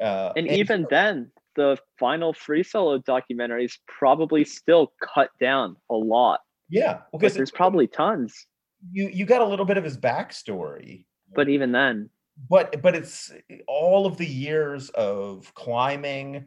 Uh, 0.02 0.34
and 0.36 0.48
even 0.50 0.86
then 0.90 1.32
the 1.56 1.78
final 1.98 2.34
free 2.34 2.64
solo 2.64 2.98
documentary 2.98 3.64
is 3.66 3.78
probably 3.88 4.44
still 4.44 4.92
cut 5.02 5.30
down 5.40 5.78
a 5.90 5.96
lot. 5.96 6.42
Yeah, 6.70 7.02
because 7.14 7.34
there's 7.36 7.52
probably 7.52 7.88
tons, 7.88 8.48
you 8.92 9.08
you 9.18 9.26
got 9.26 9.42
a 9.42 9.46
little 9.46 9.66
bit 9.66 9.78
of 9.78 9.84
his 9.84 9.98
backstory, 9.98 11.06
but 11.34 11.48
even 11.48 11.72
then, 11.72 12.10
but 12.50 12.82
but 12.82 12.94
it's 12.96 13.32
all 13.68 14.06
of 14.06 14.18
the 14.18 14.26
years 14.26 14.90
of 14.90 15.54
climbing, 15.54 16.46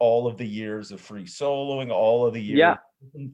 all 0.00 0.26
of 0.26 0.36
the 0.38 0.46
years 0.46 0.90
of 0.90 1.00
free 1.00 1.24
soloing, 1.26 1.90
all 1.92 2.26
of 2.26 2.32
the 2.34 2.42
years 2.42 2.58
Yeah. 2.58 2.76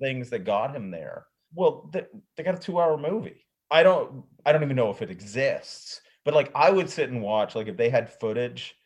things 0.01 0.29
that 0.31 0.41
got 0.45 0.75
him 0.77 0.91
there. 0.91 1.25
Well, 1.55 1.89
they, 1.93 2.05
they 2.37 2.43
got 2.43 2.57
a 2.57 2.59
two-hour 2.59 2.99
movie. 2.99 3.44
I 3.71 3.83
don't 3.83 4.25
I 4.47 4.53
don't 4.53 4.63
even 4.63 4.77
know 4.77 4.91
if 4.91 5.03
it 5.03 5.11
exists, 5.11 6.01
but 6.25 6.35
like 6.35 6.51
I 6.55 6.71
would 6.71 6.89
sit 6.91 7.11
and 7.11 7.23
watch 7.23 7.55
like 7.55 7.67
if 7.69 7.77
they 7.77 7.89
had 7.91 8.09
footage, 8.13 8.77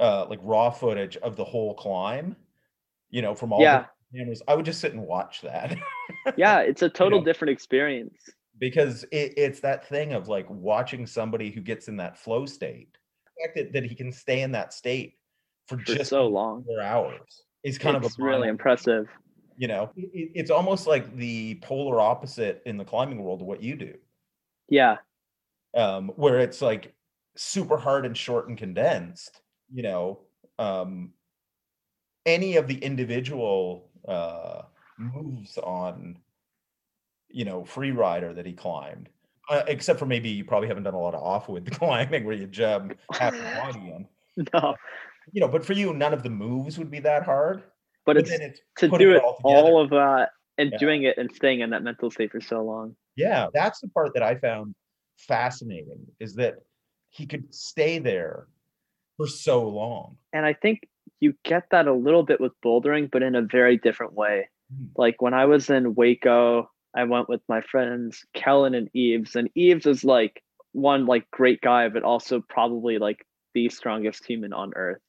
uh, 0.00 0.26
like 0.28 0.40
raw 0.42 0.70
footage 0.70 1.16
of 1.18 1.36
the 1.36 1.44
whole 1.44 1.74
climb, 1.74 2.36
you 3.10 3.22
know, 3.22 3.34
from 3.34 3.52
all 3.52 3.60
Yeah. 3.60 3.86
the 4.12 4.18
cameras, 4.18 4.42
I 4.48 4.54
would 4.54 4.64
just 4.64 4.80
sit 4.80 4.92
and 4.92 5.02
watch 5.06 5.42
that. 5.42 5.76
yeah, 6.36 6.60
it's 6.60 6.82
a 6.82 6.88
total 6.88 7.20
know. 7.20 7.24
different 7.24 7.50
experience. 7.52 8.16
because 8.58 9.04
it, 9.12 9.34
it's 9.36 9.60
that 9.60 9.86
thing 9.88 10.14
of 10.14 10.26
like 10.28 10.46
watching 10.50 11.06
somebody 11.06 11.50
who 11.50 11.60
gets 11.60 11.88
in 11.88 11.96
that 11.98 12.18
flow 12.18 12.44
state 12.46 12.96
the 13.26 13.42
fact 13.46 13.56
that, 13.56 13.72
that 13.72 13.84
he 13.88 13.94
can 13.94 14.10
stay 14.10 14.40
in 14.40 14.50
that 14.52 14.72
state 14.72 15.14
for, 15.68 15.78
For 15.78 15.84
just 15.94 16.10
so 16.10 16.26
long. 16.26 16.64
four 16.64 16.80
hours 16.80 17.42
is 17.62 17.78
kind 17.78 17.96
it's 17.96 18.06
of 18.06 18.12
a 18.18 18.24
really 18.24 18.48
impressive. 18.48 19.06
You 19.58 19.68
know 19.68 19.92
it- 19.96 20.10
it- 20.14 20.32
it's 20.36 20.50
almost 20.50 20.86
like 20.86 21.16
the 21.16 21.56
polar 21.62 22.00
opposite 22.00 22.62
in 22.64 22.78
the 22.78 22.84
climbing 22.86 23.22
world 23.22 23.42
of 23.42 23.46
what 23.48 23.62
you 23.62 23.76
do. 23.76 23.98
Yeah, 24.68 24.98
um 25.74 26.10
where 26.10 26.40
it's 26.40 26.62
like 26.62 26.94
super 27.36 27.76
hard 27.78 28.06
and 28.06 28.16
short 28.16 28.48
and 28.48 28.58
condensed 28.58 29.42
you 29.72 29.82
know 29.82 30.20
um 30.58 31.12
any 32.26 32.56
of 32.56 32.66
the 32.68 32.78
individual 32.78 33.90
uh 34.06 34.62
moves 34.98 35.58
on 35.58 36.18
you 37.28 37.44
know 37.44 37.62
Freerider 37.62 38.34
that 38.34 38.46
he 38.46 38.52
climbed 38.52 39.08
uh, 39.50 39.62
except 39.66 39.98
for 39.98 40.06
maybe 40.06 40.28
you 40.28 40.44
probably 40.44 40.68
haven't 40.68 40.82
done 40.82 40.94
a 40.94 41.00
lot 41.00 41.14
of 41.14 41.22
off-width 41.22 41.64
the 41.70 41.70
climbing 41.70 42.24
where 42.24 42.34
you 42.34 42.46
jump 42.46 42.98
half 43.12 43.32
the 43.38 43.48
body 43.48 43.90
in. 43.90 44.08
No, 44.54 44.76
you 45.32 45.40
know 45.40 45.48
but 45.48 45.64
for 45.64 45.72
you 45.72 45.92
none 45.92 46.14
of 46.14 46.22
the 46.22 46.30
moves 46.30 46.78
would 46.78 46.90
be 46.92 47.00
that 47.00 47.24
hard 47.24 47.64
but 48.08 48.16
but 48.16 48.26
it's 48.26 48.60
to 48.78 48.88
do 48.88 49.12
it 49.12 49.22
all 49.22 49.38
all, 49.44 49.82
of 49.82 49.90
that 49.90 50.30
and 50.56 50.72
Yeah. 50.72 50.78
doing 50.78 51.02
it 51.02 51.18
and 51.18 51.30
staying 51.34 51.60
in 51.60 51.70
that 51.70 51.82
mental 51.82 52.10
state 52.10 52.32
for 52.32 52.40
so 52.40 52.64
long. 52.64 52.96
Yeah, 53.16 53.48
that's 53.52 53.80
the 53.80 53.88
part 53.88 54.14
that 54.14 54.22
I 54.22 54.36
found 54.36 54.74
fascinating 55.18 56.06
is 56.18 56.34
that 56.36 56.56
he 57.10 57.26
could 57.26 57.54
stay 57.54 57.98
there 57.98 58.46
for 59.18 59.26
so 59.26 59.68
long. 59.68 60.16
And 60.32 60.46
I 60.46 60.54
think 60.54 60.88
you 61.20 61.34
get 61.44 61.64
that 61.70 61.86
a 61.86 61.92
little 61.92 62.22
bit 62.22 62.40
with 62.40 62.52
bouldering, 62.64 63.10
but 63.10 63.22
in 63.22 63.34
a 63.34 63.42
very 63.42 63.76
different 63.76 64.14
way. 64.14 64.48
Mhm. 64.72 64.90
Like 64.96 65.20
when 65.20 65.34
I 65.34 65.44
was 65.44 65.68
in 65.68 65.94
Hueco, 65.94 66.68
I 66.94 67.04
went 67.04 67.28
with 67.28 67.42
my 67.48 67.60
friends 67.60 68.24
Kellen 68.32 68.74
and 68.74 68.88
Eves, 68.94 69.36
and 69.36 69.50
Eves 69.54 69.86
is 69.86 70.02
like 70.02 70.42
one 70.72 71.04
like 71.06 71.30
great 71.30 71.60
guy, 71.60 71.88
but 71.90 72.04
also 72.04 72.40
probably 72.40 72.98
like 72.98 73.26
the 73.54 73.68
strongest 73.68 74.24
human 74.24 74.54
on 74.54 74.72
earth, 74.74 75.02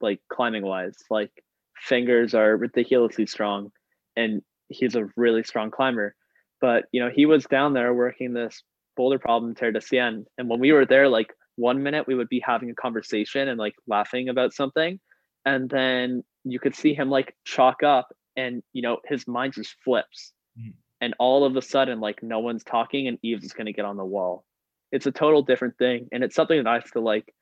like 0.00 0.20
climbing 0.28 0.64
wise. 0.64 0.96
Like 1.10 1.43
fingers 1.76 2.34
are 2.34 2.56
ridiculously 2.56 3.26
strong, 3.26 3.70
and 4.16 4.42
he's 4.68 4.94
a 4.94 5.08
really 5.16 5.42
strong 5.42 5.70
climber. 5.70 6.14
But 6.60 6.86
you 6.92 7.00
know, 7.00 7.10
he 7.14 7.26
was 7.26 7.44
down 7.44 7.74
there 7.74 7.92
working 7.94 8.32
this 8.32 8.62
boulder 8.96 9.18
problem 9.18 9.54
Terre 9.54 9.72
de 9.72 9.80
and 9.98 10.26
when 10.48 10.60
we 10.60 10.72
were 10.72 10.86
there, 10.86 11.08
like 11.08 11.32
one 11.56 11.82
minute 11.82 12.06
we 12.06 12.14
would 12.14 12.28
be 12.28 12.40
having 12.40 12.70
a 12.70 12.74
conversation 12.74 13.48
and 13.48 13.58
like 13.58 13.74
laughing 13.86 14.28
about 14.28 14.52
something, 14.52 14.98
and 15.44 15.68
then 15.68 16.22
you 16.44 16.58
could 16.58 16.74
see 16.74 16.94
him 16.94 17.10
like 17.10 17.34
chalk 17.44 17.82
up, 17.82 18.08
and 18.36 18.62
you 18.72 18.82
know 18.82 18.98
his 19.06 19.26
mind 19.28 19.52
just 19.54 19.76
flips, 19.84 20.32
Mhm. 20.58 20.74
and 21.00 21.14
all 21.18 21.44
of 21.44 21.56
a 21.56 21.62
sudden 21.62 22.00
like 22.00 22.22
no 22.22 22.40
one's 22.40 22.64
talking, 22.64 23.08
and 23.08 23.18
Eves 23.22 23.44
is 23.44 23.52
gonna 23.52 23.72
get 23.72 23.84
on 23.84 23.96
the 23.96 24.04
wall. 24.04 24.44
It's 24.92 25.06
a 25.06 25.12
total 25.12 25.42
different 25.42 25.76
thing, 25.76 26.08
and 26.12 26.22
it's 26.24 26.34
something 26.34 26.62
that 26.62 26.70
I 26.70 26.80
still 26.80 27.02
like 27.02 27.34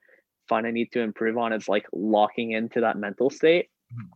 find 0.49 0.67
I 0.67 0.71
need 0.73 0.91
to 0.93 1.01
improve 1.01 1.39
on 1.39 1.53
is 1.53 1.69
like 1.69 1.87
locking 1.93 2.53
into 2.53 2.81
that 2.81 2.97
mental 2.99 3.31
state. 3.31 3.69
Mhm. 3.93 4.11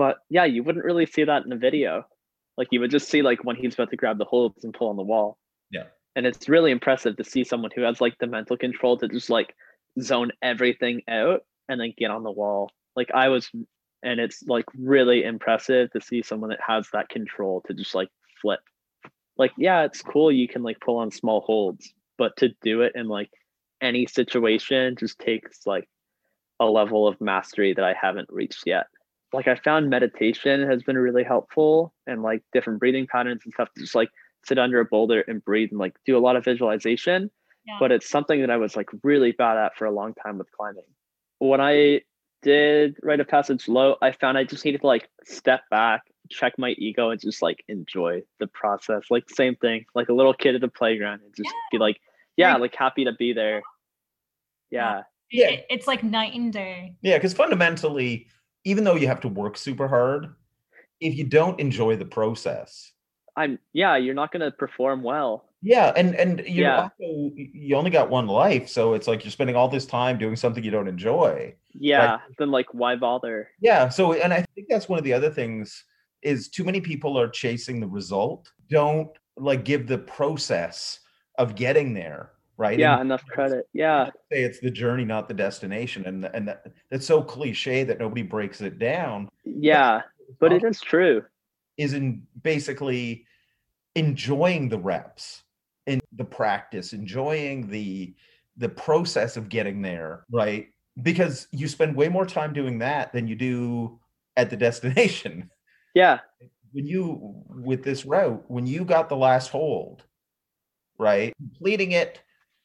But 0.00 0.16
yeah, 0.30 0.46
you 0.46 0.62
wouldn't 0.62 0.86
really 0.86 1.04
see 1.04 1.24
that 1.24 1.44
in 1.44 1.52
a 1.52 1.58
video. 1.58 2.06
Like 2.56 2.68
you 2.70 2.80
would 2.80 2.90
just 2.90 3.10
see 3.10 3.20
like 3.20 3.44
when 3.44 3.56
he's 3.56 3.74
about 3.74 3.90
to 3.90 3.98
grab 3.98 4.16
the 4.16 4.24
holds 4.24 4.64
and 4.64 4.72
pull 4.72 4.88
on 4.88 4.96
the 4.96 5.02
wall. 5.02 5.36
Yeah. 5.70 5.88
And 6.16 6.24
it's 6.24 6.48
really 6.48 6.70
impressive 6.70 7.18
to 7.18 7.24
see 7.24 7.44
someone 7.44 7.70
who 7.76 7.82
has 7.82 8.00
like 8.00 8.16
the 8.16 8.26
mental 8.26 8.56
control 8.56 8.96
to 8.96 9.08
just 9.08 9.28
like 9.28 9.54
zone 10.00 10.30
everything 10.40 11.02
out 11.06 11.42
and 11.68 11.78
then 11.78 11.92
get 11.98 12.10
on 12.10 12.22
the 12.22 12.30
wall. 12.30 12.70
Like 12.96 13.10
I 13.12 13.28
was 13.28 13.50
and 14.02 14.20
it's 14.20 14.42
like 14.44 14.64
really 14.74 15.22
impressive 15.22 15.90
to 15.90 16.00
see 16.00 16.22
someone 16.22 16.48
that 16.48 16.60
has 16.66 16.88
that 16.94 17.10
control 17.10 17.62
to 17.66 17.74
just 17.74 17.94
like 17.94 18.08
flip. 18.40 18.60
Like 19.36 19.52
yeah, 19.58 19.82
it's 19.82 20.00
cool 20.00 20.32
you 20.32 20.48
can 20.48 20.62
like 20.62 20.80
pull 20.80 20.96
on 20.96 21.10
small 21.10 21.42
holds, 21.42 21.92
but 22.16 22.38
to 22.38 22.54
do 22.62 22.80
it 22.80 22.92
in 22.94 23.06
like 23.06 23.28
any 23.82 24.06
situation 24.06 24.96
just 24.98 25.18
takes 25.18 25.66
like 25.66 25.86
a 26.58 26.64
level 26.64 27.06
of 27.06 27.20
mastery 27.20 27.74
that 27.74 27.84
I 27.84 27.92
haven't 28.00 28.30
reached 28.30 28.62
yet. 28.64 28.86
Like 29.32 29.46
I 29.48 29.54
found 29.56 29.90
meditation 29.90 30.68
has 30.68 30.82
been 30.82 30.98
really 30.98 31.22
helpful 31.24 31.94
and 32.06 32.22
like 32.22 32.42
different 32.52 32.80
breathing 32.80 33.06
patterns 33.06 33.42
and 33.44 33.52
stuff 33.54 33.68
to 33.74 33.80
just 33.82 33.94
like 33.94 34.08
sit 34.44 34.58
under 34.58 34.80
a 34.80 34.84
boulder 34.84 35.20
and 35.28 35.44
breathe 35.44 35.68
and 35.70 35.78
like 35.78 35.94
do 36.04 36.16
a 36.16 36.20
lot 36.20 36.36
of 36.36 36.44
visualization. 36.44 37.30
Yeah. 37.66 37.76
But 37.78 37.92
it's 37.92 38.08
something 38.08 38.40
that 38.40 38.50
I 38.50 38.56
was 38.56 38.74
like 38.76 38.88
really 39.04 39.32
bad 39.32 39.56
at 39.56 39.76
for 39.76 39.84
a 39.84 39.90
long 39.92 40.14
time 40.14 40.38
with 40.38 40.50
climbing. 40.52 40.84
When 41.38 41.60
I 41.60 42.00
did 42.42 42.96
rite 43.02 43.20
of 43.20 43.28
passage 43.28 43.68
low, 43.68 43.96
I 44.02 44.12
found 44.12 44.36
I 44.38 44.44
just 44.44 44.64
needed 44.64 44.80
to 44.80 44.86
like 44.86 45.08
step 45.24 45.60
back, 45.70 46.02
check 46.30 46.54
my 46.58 46.70
ego, 46.78 47.10
and 47.10 47.20
just 47.20 47.42
like 47.42 47.62
enjoy 47.68 48.22
the 48.40 48.46
process. 48.46 49.02
Like 49.10 49.28
same 49.30 49.56
thing, 49.56 49.84
like 49.94 50.08
a 50.08 50.14
little 50.14 50.34
kid 50.34 50.54
at 50.54 50.60
the 50.62 50.68
playground 50.68 51.20
and 51.24 51.34
just 51.36 51.54
be 51.70 51.78
like, 51.78 52.00
yeah, 52.36 52.52
Like- 52.54 52.60
like 52.62 52.74
happy 52.76 53.04
to 53.04 53.12
be 53.12 53.32
there. 53.32 53.62
Yeah. 54.70 55.02
Yeah. 55.30 55.50
It- 55.50 55.66
it's 55.70 55.86
like 55.86 56.02
night 56.02 56.34
and 56.34 56.52
day. 56.52 56.96
Yeah, 57.02 57.18
because 57.18 57.34
fundamentally, 57.34 58.26
even 58.64 58.84
though 58.84 58.94
you 58.96 59.06
have 59.08 59.20
to 59.22 59.28
work 59.28 59.56
super 59.56 59.88
hard, 59.88 60.34
if 61.00 61.16
you 61.16 61.24
don't 61.24 61.58
enjoy 61.60 61.96
the 61.96 62.04
process, 62.04 62.92
I'm 63.36 63.58
yeah, 63.72 63.96
you're 63.96 64.14
not 64.14 64.32
gonna 64.32 64.50
perform 64.50 65.02
well. 65.02 65.46
yeah, 65.62 65.92
and 65.96 66.14
and 66.16 66.40
you 66.46 66.64
Yeah. 66.64 66.82
also 66.82 67.32
you 67.36 67.76
only 67.76 67.90
got 67.90 68.10
one 68.10 68.26
life, 68.26 68.68
so 68.68 68.94
it's 68.94 69.06
like 69.08 69.24
you're 69.24 69.30
spending 69.30 69.56
all 69.56 69.68
this 69.68 69.86
time 69.86 70.18
doing 70.18 70.36
something 70.36 70.64
you 70.64 70.70
don't 70.70 70.88
enjoy. 70.88 71.54
Yeah, 71.72 72.18
then 72.38 72.50
like 72.50 72.66
why 72.74 72.96
bother? 72.96 73.48
Yeah. 73.60 73.88
So, 73.88 74.12
and 74.14 74.32
I 74.32 74.44
think 74.54 74.66
that's 74.68 74.88
one 74.88 74.98
of 74.98 75.04
the 75.04 75.12
other 75.14 75.30
things 75.30 75.84
is 76.22 76.48
too 76.50 76.64
many 76.64 76.80
people 76.80 77.18
are 77.18 77.28
chasing 77.28 77.80
the 77.80 77.86
result, 77.88 78.50
don't 78.68 79.08
like 79.36 79.64
give 79.64 79.86
the 79.86 79.98
process 79.98 81.00
of 81.38 81.54
getting 81.54 81.94
there, 81.94 82.32
right? 82.60 82.78
Yeah, 82.78 82.92
And 83.00 83.06
enough 83.06 83.24
credit. 83.24 83.66
Yeah. 83.72 84.10
say 84.30 84.42
it's 84.42 84.60
the 84.60 84.70
journey, 84.70 85.06
not 85.06 85.28
the 85.28 85.34
destination, 85.34 86.04
and 86.04 86.26
and 86.26 86.46
that, 86.46 86.66
that's 86.90 87.06
so 87.06 87.22
cliche 87.22 87.84
that 87.84 87.98
nobody 87.98 88.20
breaks 88.20 88.60
it 88.60 88.78
down. 88.78 89.30
Yeah. 89.46 90.02
But 90.38 90.52
it 90.52 90.62
is 90.62 90.80
true. 90.80 91.24
is 91.78 91.94
in 91.94 92.22
basically 92.42 93.24
enjoying 93.94 94.68
the 94.68 94.78
reps 94.78 95.42
in 95.86 96.00
the 96.16 96.24
practice, 96.24 96.92
enjoying 96.92 97.68
the 97.68 98.14
the 98.58 98.68
process 98.68 99.38
of 99.38 99.48
getting 99.48 99.80
there, 99.80 100.26
right? 100.30 100.68
Because 101.02 101.48
you 101.52 101.66
spend 101.66 101.96
way 101.96 102.10
more 102.10 102.26
time 102.26 102.52
doing 102.52 102.78
that 102.80 103.10
than 103.14 103.26
you 103.26 103.36
do 103.36 103.98
at 104.36 104.50
the 104.50 104.56
destination. 104.68 105.50
Yeah. 105.94 106.18
When 106.72 106.86
you 106.86 107.42
with 107.48 107.82
this 107.82 108.04
route, 108.04 108.44
when 108.48 108.66
you 108.66 108.84
got 108.84 109.08
the 109.08 109.16
last 109.16 109.48
hold, 109.48 110.04
right? 110.98 111.32
Completing 111.38 111.92
it 111.92 112.20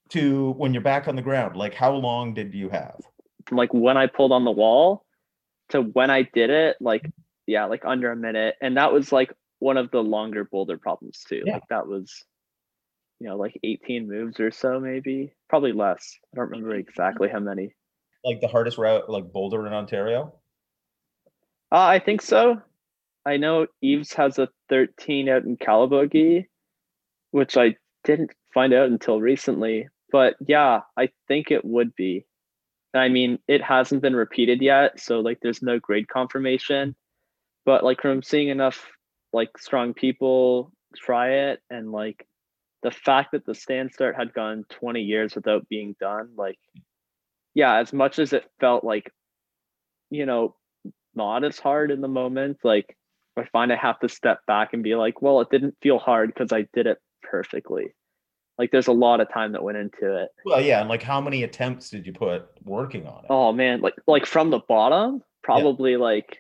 to 0.10 0.52
when 0.52 0.74
you're 0.74 0.84
back 0.84 1.08
on 1.08 1.16
the 1.16 1.22
ground, 1.22 1.56
like 1.56 1.74
how 1.74 1.94
long 1.94 2.34
did 2.34 2.54
you 2.54 2.70
have? 2.70 3.00
Like 3.52 3.74
when 3.74 3.98
I 3.98 4.08
pulled 4.08 4.32
on 4.32 4.46
the 4.46 4.52
wall 4.52 5.06
to 5.70 5.82
when 5.82 6.10
I 6.10 6.24
did 6.24 6.50
it, 6.50 6.78
like 6.80 7.10
yeah, 7.48 7.66
like 7.66 7.84
under 7.86 8.12
a 8.12 8.16
minute. 8.16 8.56
And 8.62 8.78
that 8.78 8.92
was 8.92 9.12
like 9.12 9.34
one 9.60 9.78
of 9.78 9.92
the 9.92 10.02
longer 10.02 10.44
boulder 10.44 10.78
problems 10.78 11.24
too. 11.28 11.44
Yeah. 11.46 11.54
Like 11.54 11.68
that 11.70 11.88
was 11.88 12.24
you 13.20 13.28
know, 13.28 13.38
like 13.38 13.58
18 13.64 14.08
moves 14.08 14.40
or 14.40 14.52
so 14.52 14.80
maybe. 14.80 15.34
Probably 15.50 15.72
less. 15.72 16.18
I 16.34 16.38
don't 16.38 16.50
remember 16.50 16.76
exactly 16.76 17.30
how 17.30 17.40
many. 17.40 17.74
Like 18.24 18.42
the 18.42 18.48
hardest 18.48 18.78
route, 18.78 19.10
like 19.10 19.32
Boulder 19.32 19.66
in 19.68 19.74
Ontario? 19.74 20.34
Uh, 21.72 21.86
I 21.86 22.00
think 22.00 22.22
so. 22.22 22.62
I 23.26 23.38
know 23.38 23.68
Eves 23.82 24.14
has 24.14 24.40
a 24.40 24.50
13 24.70 25.30
out 25.30 25.44
in 25.44 25.58
Calabogie, 25.58 26.48
which 27.32 27.58
I 27.58 27.76
didn't 28.04 28.32
find 28.54 28.74
out 28.74 28.90
until 28.90 29.22
recently. 29.22 29.88
But 30.16 30.38
yeah, 30.48 30.80
I 30.96 31.10
think 31.28 31.52
it 31.52 31.66
would 31.66 31.94
be. 31.94 32.26
I 32.94 33.10
mean, 33.10 33.38
it 33.50 33.62
hasn't 33.62 34.02
been 34.02 34.16
repeated 34.16 34.62
yet, 34.62 34.98
so 34.98 35.20
like 35.20 35.40
there's 35.42 35.62
no 35.62 35.78
grade 35.78 36.08
confirmation. 36.08 36.96
But 37.66 37.84
like 37.84 38.02
from 38.02 38.24
seeing 38.24 38.48
enough 38.48 38.90
like 39.34 39.58
strong 39.58 39.94
people 39.94 40.72
try 40.96 41.50
it 41.50 41.60
and 41.70 41.92
like 41.92 42.26
the 42.82 42.92
fact 42.92 43.34
that 43.34 43.46
the 43.46 43.54
stand 43.54 43.92
start 43.92 44.16
had 44.16 44.34
gone 44.34 44.64
20 44.70 45.02
years 45.02 45.36
without 45.36 45.68
being 45.68 45.98
done, 46.00 46.30
like 46.38 46.60
yeah, 47.54 47.76
as 47.80 47.92
much 47.92 48.18
as 48.18 48.32
it 48.32 48.50
felt 48.62 48.86
like, 48.86 49.12
you 50.12 50.26
know, 50.26 50.56
not 51.14 51.44
as 51.44 51.60
hard 51.60 51.92
in 51.92 52.00
the 52.00 52.08
moment. 52.08 52.60
Like 52.64 52.96
I 53.36 53.44
find 53.52 53.70
I 53.70 53.76
have 53.76 54.00
to 54.00 54.08
step 54.08 54.46
back 54.48 54.70
and 54.72 54.82
be 54.82 54.96
like, 54.96 55.22
well, 55.22 55.42
it 55.42 55.50
didn't 55.50 55.76
feel 55.82 56.00
hard 56.00 56.34
because 56.34 56.54
I 56.54 56.68
did 56.74 56.88
it 56.88 57.00
perfectly. 57.22 57.94
Like 58.58 58.72
there's 58.72 58.88
a 58.88 58.94
lot 58.94 59.20
of 59.20 59.32
time 59.32 59.52
that 59.52 59.64
went 59.64 59.78
into 59.78 60.24
it. 60.24 60.30
Well, 60.46 60.62
yeah, 60.62 60.80
and 60.80 60.90
like 60.90 61.04
how 61.04 61.20
many 61.20 61.44
attempts 61.44 61.90
did 61.90 62.06
you 62.06 62.14
put 62.14 62.48
working 62.64 63.06
on 63.08 63.26
it? 63.26 63.28
Oh 63.30 63.52
man, 63.52 63.82
like 63.82 63.96
like 64.08 64.26
from 64.26 64.50
the 64.50 64.60
bottom, 64.60 65.22
probably 65.44 65.98
like 65.98 66.40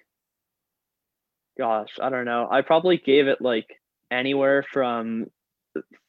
gosh, 1.57 1.97
I 2.01 2.09
don't 2.09 2.25
know. 2.25 2.47
I 2.49 2.61
probably 2.61 2.97
gave 2.97 3.27
it 3.27 3.41
like 3.41 3.67
anywhere 4.11 4.63
from 4.63 5.27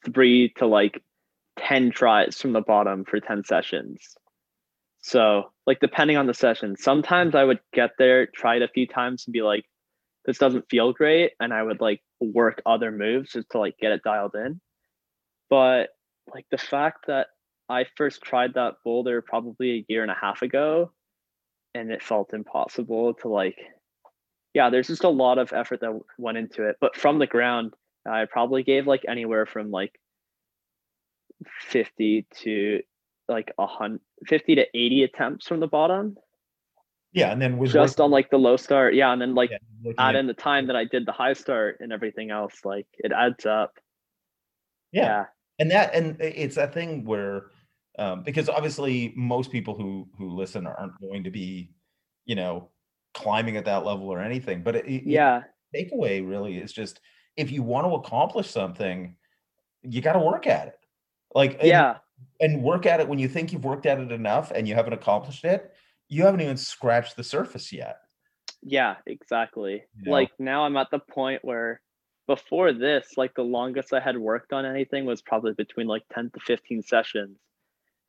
three 0.04 0.52
to 0.58 0.66
like 0.66 1.02
10 1.58 1.90
tries 1.90 2.40
from 2.40 2.52
the 2.52 2.60
bottom 2.60 3.04
for 3.04 3.20
10 3.20 3.44
sessions. 3.44 4.16
So, 5.00 5.52
like, 5.66 5.80
depending 5.80 6.16
on 6.16 6.26
the 6.26 6.34
session, 6.34 6.76
sometimes 6.76 7.34
I 7.34 7.44
would 7.44 7.60
get 7.72 7.92
there, 7.98 8.26
try 8.26 8.56
it 8.56 8.62
a 8.62 8.68
few 8.68 8.86
times, 8.86 9.24
and 9.26 9.32
be 9.32 9.42
like, 9.42 9.64
this 10.24 10.38
doesn't 10.38 10.68
feel 10.68 10.92
great. 10.92 11.32
And 11.38 11.54
I 11.54 11.62
would 11.62 11.80
like 11.80 12.02
work 12.20 12.60
other 12.66 12.90
moves 12.90 13.32
just 13.32 13.50
to 13.50 13.58
like 13.58 13.76
get 13.78 13.92
it 13.92 14.02
dialed 14.02 14.34
in. 14.34 14.60
But 15.48 15.90
like 16.32 16.46
the 16.50 16.58
fact 16.58 17.06
that 17.06 17.28
I 17.68 17.86
first 17.96 18.22
tried 18.22 18.54
that 18.54 18.74
boulder 18.84 19.22
probably 19.22 19.70
a 19.72 19.84
year 19.88 20.02
and 20.02 20.10
a 20.10 20.16
half 20.20 20.42
ago 20.42 20.92
and 21.74 21.90
it 21.90 22.02
felt 22.02 22.32
impossible 22.34 23.14
to 23.14 23.28
like 23.28 23.58
yeah, 24.54 24.70
there's 24.70 24.86
just 24.86 25.04
a 25.04 25.08
lot 25.10 25.36
of 25.36 25.52
effort 25.52 25.80
that 25.82 25.92
went 26.16 26.38
into 26.38 26.66
it. 26.66 26.76
But 26.80 26.96
from 26.96 27.18
the 27.18 27.26
ground, 27.26 27.74
I 28.08 28.24
probably 28.24 28.62
gave 28.62 28.86
like 28.86 29.04
anywhere 29.06 29.44
from 29.44 29.70
like 29.70 30.00
50 31.60 32.26
to 32.42 32.80
like 33.28 33.52
a 33.58 33.66
hundred, 33.66 34.00
50 34.26 34.54
to 34.54 34.66
80 34.72 35.02
attempts 35.02 35.46
from 35.46 35.60
the 35.60 35.66
bottom. 35.66 36.16
Yeah, 37.12 37.32
and 37.32 37.42
then 37.42 37.58
was 37.58 37.70
just 37.72 37.98
working- 37.98 38.04
on 38.04 38.10
like 38.10 38.30
the 38.30 38.38
low 38.38 38.56
start. 38.56 38.94
Yeah, 38.94 39.12
and 39.12 39.20
then 39.20 39.34
like 39.34 39.50
yeah, 39.50 39.92
add 39.98 40.16
in 40.16 40.26
the 40.26 40.32
time 40.32 40.68
that 40.68 40.76
I 40.76 40.84
did 40.84 41.04
the 41.04 41.12
high 41.12 41.34
start 41.34 41.78
and 41.80 41.92
everything 41.92 42.30
else, 42.30 42.64
like 42.64 42.86
it 42.94 43.12
adds 43.12 43.44
up. 43.44 43.72
yeah. 44.90 45.02
Yeah. 45.02 45.24
And 45.58 45.70
that 45.70 45.94
and 45.94 46.20
it's 46.20 46.56
that 46.56 46.72
thing 46.74 47.04
where 47.04 47.46
um, 47.98 48.22
because 48.22 48.48
obviously 48.48 49.12
most 49.16 49.50
people 49.50 49.74
who 49.76 50.08
who 50.18 50.30
listen 50.30 50.66
aren't 50.66 51.00
going 51.00 51.24
to 51.24 51.30
be 51.30 51.70
you 52.24 52.34
know 52.34 52.70
climbing 53.14 53.56
at 53.56 53.64
that 53.64 53.84
level 53.84 54.08
or 54.08 54.20
anything 54.20 54.62
but 54.62 54.76
it, 54.76 54.86
it- 54.86 55.04
Yeah. 55.04 55.42
takeaway 55.74 56.26
really 56.26 56.58
is 56.58 56.72
just 56.72 57.00
if 57.36 57.50
you 57.50 57.62
want 57.62 57.86
to 57.86 57.94
accomplish 57.94 58.50
something 58.50 59.16
you 59.82 60.00
got 60.02 60.12
to 60.14 60.18
work 60.18 60.46
at 60.46 60.68
it 60.68 60.78
like 61.34 61.54
and, 61.58 61.68
Yeah. 61.68 61.96
and 62.40 62.62
work 62.62 62.86
at 62.86 63.00
it 63.00 63.08
when 63.08 63.18
you 63.18 63.28
think 63.28 63.52
you've 63.52 63.64
worked 63.64 63.86
at 63.86 63.98
it 63.98 64.12
enough 64.12 64.50
and 64.54 64.68
you 64.68 64.74
haven't 64.74 64.92
accomplished 64.92 65.44
it 65.44 65.72
you 66.08 66.24
haven't 66.24 66.40
even 66.40 66.56
scratched 66.56 67.16
the 67.16 67.24
surface 67.24 67.72
yet 67.72 67.98
Yeah, 68.62 68.96
exactly. 69.06 69.82
You 69.96 70.04
know? 70.04 70.12
Like 70.12 70.30
now 70.38 70.64
I'm 70.66 70.76
at 70.76 70.90
the 70.90 70.98
point 70.98 71.44
where 71.44 71.80
before 72.26 72.72
this, 72.72 73.16
like 73.16 73.34
the 73.34 73.42
longest 73.44 73.92
I 73.92 74.00
had 74.00 74.18
worked 74.18 74.52
on 74.52 74.64
anything 74.66 75.04
was 75.06 75.22
probably 75.22 75.52
between 75.54 75.86
like 75.86 76.02
10 76.12 76.30
to 76.30 76.40
15 76.40 76.82
sessions. 76.82 77.38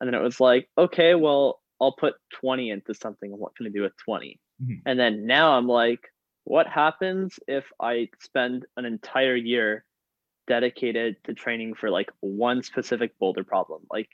And 0.00 0.08
then 0.08 0.14
it 0.14 0.22
was 0.22 0.40
like, 0.40 0.68
okay, 0.78 1.14
well, 1.14 1.60
I'll 1.80 1.92
put 1.92 2.14
20 2.32 2.70
into 2.70 2.94
something. 2.94 3.30
What 3.36 3.56
can 3.56 3.66
I 3.66 3.70
do 3.70 3.82
with 3.82 3.96
20? 3.98 4.40
Mhm. 4.62 4.82
And 4.86 4.98
then 4.98 5.26
now 5.26 5.52
I'm 5.52 5.68
like, 5.68 6.12
what 6.44 6.66
happens 6.66 7.38
if 7.48 7.70
I 7.80 8.08
spend 8.20 8.66
an 8.76 8.84
entire 8.84 9.36
year 9.36 9.84
dedicated 10.46 11.16
to 11.24 11.34
training 11.34 11.74
for 11.74 11.90
like 11.90 12.10
one 12.20 12.62
specific 12.62 13.18
boulder 13.18 13.44
problem? 13.44 13.82
Like, 13.90 14.08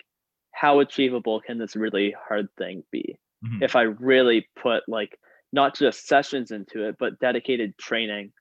how 0.53 0.81
achievable 0.81 1.41
can 1.41 1.59
this 1.59 1.77
really 1.77 2.15
hard 2.29 2.49
thing 2.59 2.85
be? 2.91 3.19
Mhm. 3.45 3.63
if 3.63 3.77
I 3.77 3.83
really 3.83 4.49
put 4.57 4.89
like 4.89 5.19
not 5.53 5.77
just 5.77 6.07
sessions 6.09 6.51
into 6.51 6.89
it, 6.89 6.97
but 6.99 7.19
dedicated 7.21 7.77
training 7.77 8.33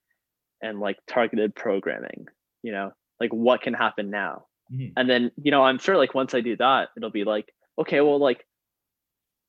and 0.63 0.79
like 0.79 0.97
targeted 1.07 1.53
programming, 1.55 2.25
you 2.63 2.71
know, 2.71 2.91
like 3.19 3.31
what 3.31 3.61
can 3.61 3.73
happen 3.73 4.09
now. 4.09 4.45
Mhm. 4.71 4.93
And 4.97 5.09
then, 5.09 5.31
you 5.37 5.51
know, 5.51 5.61
I'm 5.63 5.77
sure 5.77 5.97
like 5.97 6.15
once 6.15 6.33
I 6.33 6.41
do 6.41 6.55
that, 6.57 6.89
it'll 6.97 7.11
be 7.11 7.25
like, 7.25 7.53
okay, 7.77 8.01
well, 8.01 8.17
like, 8.17 8.45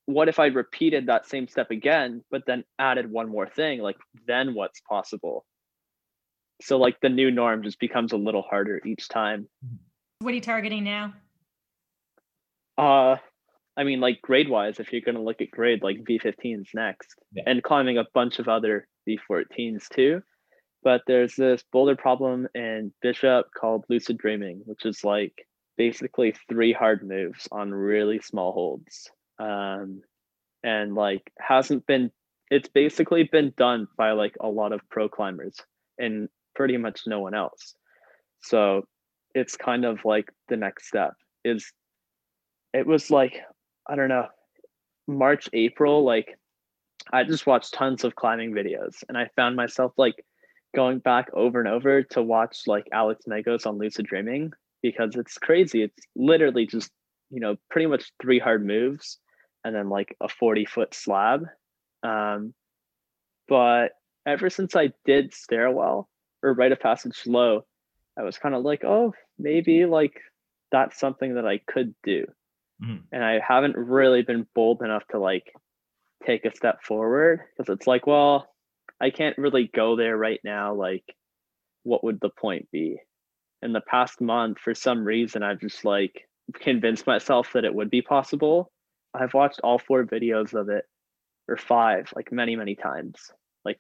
what 0.07 0.29
if 0.29 0.39
I 0.39 0.47
repeated 0.47 1.07
that 1.07 1.27
same 1.27 1.49
step 1.49 1.71
again, 1.71 2.23
but 2.31 2.43
then 2.47 2.65
added 2.79 3.11
one 3.11 3.29
more 3.31 3.49
thing? 3.49 3.81
Like, 3.81 3.97
then 4.27 4.53
what's 4.55 4.81
possible? 4.81 5.47
So, 6.61 6.77
like, 6.79 7.01
the 7.01 7.09
new 7.09 7.31
norm 7.31 7.63
just 7.63 7.81
becomes 7.81 8.13
a 8.13 8.17
little 8.17 8.43
harder 8.43 8.81
each 8.85 9.09
time. 9.09 9.49
What 10.19 10.33
are 10.33 10.35
you 10.35 10.41
targeting 10.43 10.85
now? 10.85 11.15
Uh, 12.77 13.17
I 13.77 13.85
mean, 13.85 14.01
like 14.01 14.21
grade 14.23 14.49
wise, 14.49 14.79
if 14.79 14.93
you're 14.93 15.01
going 15.01 15.17
to 15.17 15.23
look 15.23 15.41
at 15.41 15.51
grade, 15.51 15.83
like 15.83 16.05
V15s 16.05 16.69
next, 16.75 17.15
Yeah. 17.33 17.45
and 17.47 17.63
climbing 17.63 17.99
a 17.99 18.05
bunch 18.15 18.39
of 18.39 18.49
other 18.49 18.87
V14s 19.09 19.89
too. 19.89 20.23
But 20.85 21.03
there's 21.07 21.35
this 21.35 21.65
boulder 21.73 21.97
problem 21.97 22.47
in 22.55 22.93
Bishop 23.01 23.47
called 23.59 23.87
lucid 23.89 24.19
dreaming, 24.19 24.63
which 24.67 24.85
is 24.85 25.03
like 25.03 25.47
basically 25.77 26.35
three 26.49 26.73
hard 26.73 27.03
moves 27.07 27.49
on 27.51 27.73
really 27.73 28.21
small 28.21 28.53
holds. 28.53 29.11
Um, 29.39 30.03
and 30.63 30.95
like 30.95 31.33
hasn't 31.41 31.87
been, 31.87 32.11
it's 32.51 32.69
basically 32.69 33.25
been 33.25 33.53
done 33.57 33.89
by 33.97 34.13
like 34.13 34.37
a 34.41 34.49
lot 34.49 34.73
of 34.73 34.81
pro 34.91 35.09
climbers 35.09 35.57
and 35.99 36.29
pretty 36.55 36.77
much 36.77 37.03
no 37.07 37.21
one 37.21 37.35
else. 37.35 37.75
So 38.43 38.87
it's 39.35 39.57
kind 39.57 39.85
of 39.85 40.05
like 40.05 40.31
the 40.49 40.57
next 40.57 40.87
step 40.87 41.15
is 41.45 41.73
it 42.73 42.87
was 42.87 43.11
like 43.11 43.41
I 43.87 43.97
don't 43.97 44.09
know, 44.09 44.29
March, 45.07 45.49
April, 45.53 46.05
like 46.05 46.39
I 47.13 47.25
just 47.25 47.47
watched 47.47 47.75
tons 47.75 48.05
of 48.05 48.15
climbing 48.15 48.53
videos 48.53 49.03
and 49.09 49.17
I 49.19 49.31
found 49.37 49.57
myself 49.57 49.93
like 49.97 50.25
going 50.75 50.99
back 50.99 51.31
over 51.33 51.61
and 51.61 51.69
over 51.69 52.03
to 52.03 52.23
watch 52.23 52.63
like 52.67 52.87
Alex 52.93 53.25
Megos 53.29 53.67
on 53.67 53.79
Lucid 53.79 54.07
Dreaming 54.07 54.53
because 54.83 55.17
it's 55.17 55.39
crazy. 55.39 55.83
It's 55.83 56.07
literally 56.15 56.67
just, 56.67 56.91
you 57.31 57.41
know, 57.41 57.57
pretty 57.71 57.87
much 57.87 58.13
three 58.21 58.39
hard 58.39 58.67
moves 58.67 59.19
and 59.65 59.75
then 59.75 59.89
like 59.89 60.17
a 60.21 60.29
40 60.29 60.67
foot 60.67 60.95
slab. 60.95 61.47
Um, 62.03 62.55
but 63.49 63.93
ever 64.27 64.51
since 64.51 64.77
I 64.77 64.93
did 65.05 65.33
stairwell 65.35 66.09
or 66.43 66.53
rite 66.53 66.73
of 66.73 66.81
passage 66.81 67.23
low, 67.27 67.65
I 68.19 68.23
was 68.23 68.39
kind 68.39 68.55
of 68.55 68.63
like, 68.63 68.85
oh, 68.85 69.15
maybe 69.39 69.87
like 69.87 70.21
that's 70.71 70.99
something 70.99 71.35
that 71.35 71.47
I 71.47 71.59
could 71.59 71.95
do 72.03 72.27
and 73.13 73.25
I 73.25 73.41
haven't 73.47 73.77
really 73.77 74.23
been 74.23 74.47
bold 74.55 74.83
enough 74.83 75.07
to 75.11 75.19
like 75.19 75.53
take 76.27 76.45
a 76.45 76.55
step 76.55 76.83
forward 76.83 77.41
because 77.57 77.73
it's 77.73 77.87
like, 77.87 78.07
well, 78.07 78.49
I 79.01 79.11
can't 79.11 79.39
really 79.39 79.71
go 79.75 79.97
there 79.97 80.17
right 80.17 80.41
now. 80.45 80.75
Like, 80.75 81.05
what 81.83 82.05
would 82.05 82.21
the 82.21 82.31
point 82.31 82.69
be? 82.71 82.99
In 83.63 83.73
the 83.73 83.81
past 83.81 84.21
month, 84.21 84.59
for 84.59 84.75
some 84.75 85.05
reason, 85.05 85.43
I've 85.43 85.61
just 85.61 85.85
like 85.85 86.29
convinced 86.55 87.07
myself 87.07 87.53
that 87.55 87.65
it 87.65 87.75
would 87.75 87.91
be 87.91 88.03
possible. 88.03 88.71
I've 89.15 89.35
watched 89.35 89.61
all 89.63 89.79
four 89.79 90.05
videos 90.05 90.55
of 90.55 90.69
it, 90.69 90.85
or 91.49 91.57
five, 91.57 92.13
like 92.15 92.33
many, 92.33 92.57
many 92.57 92.75
times. 92.75 93.17
Like, 93.65 93.79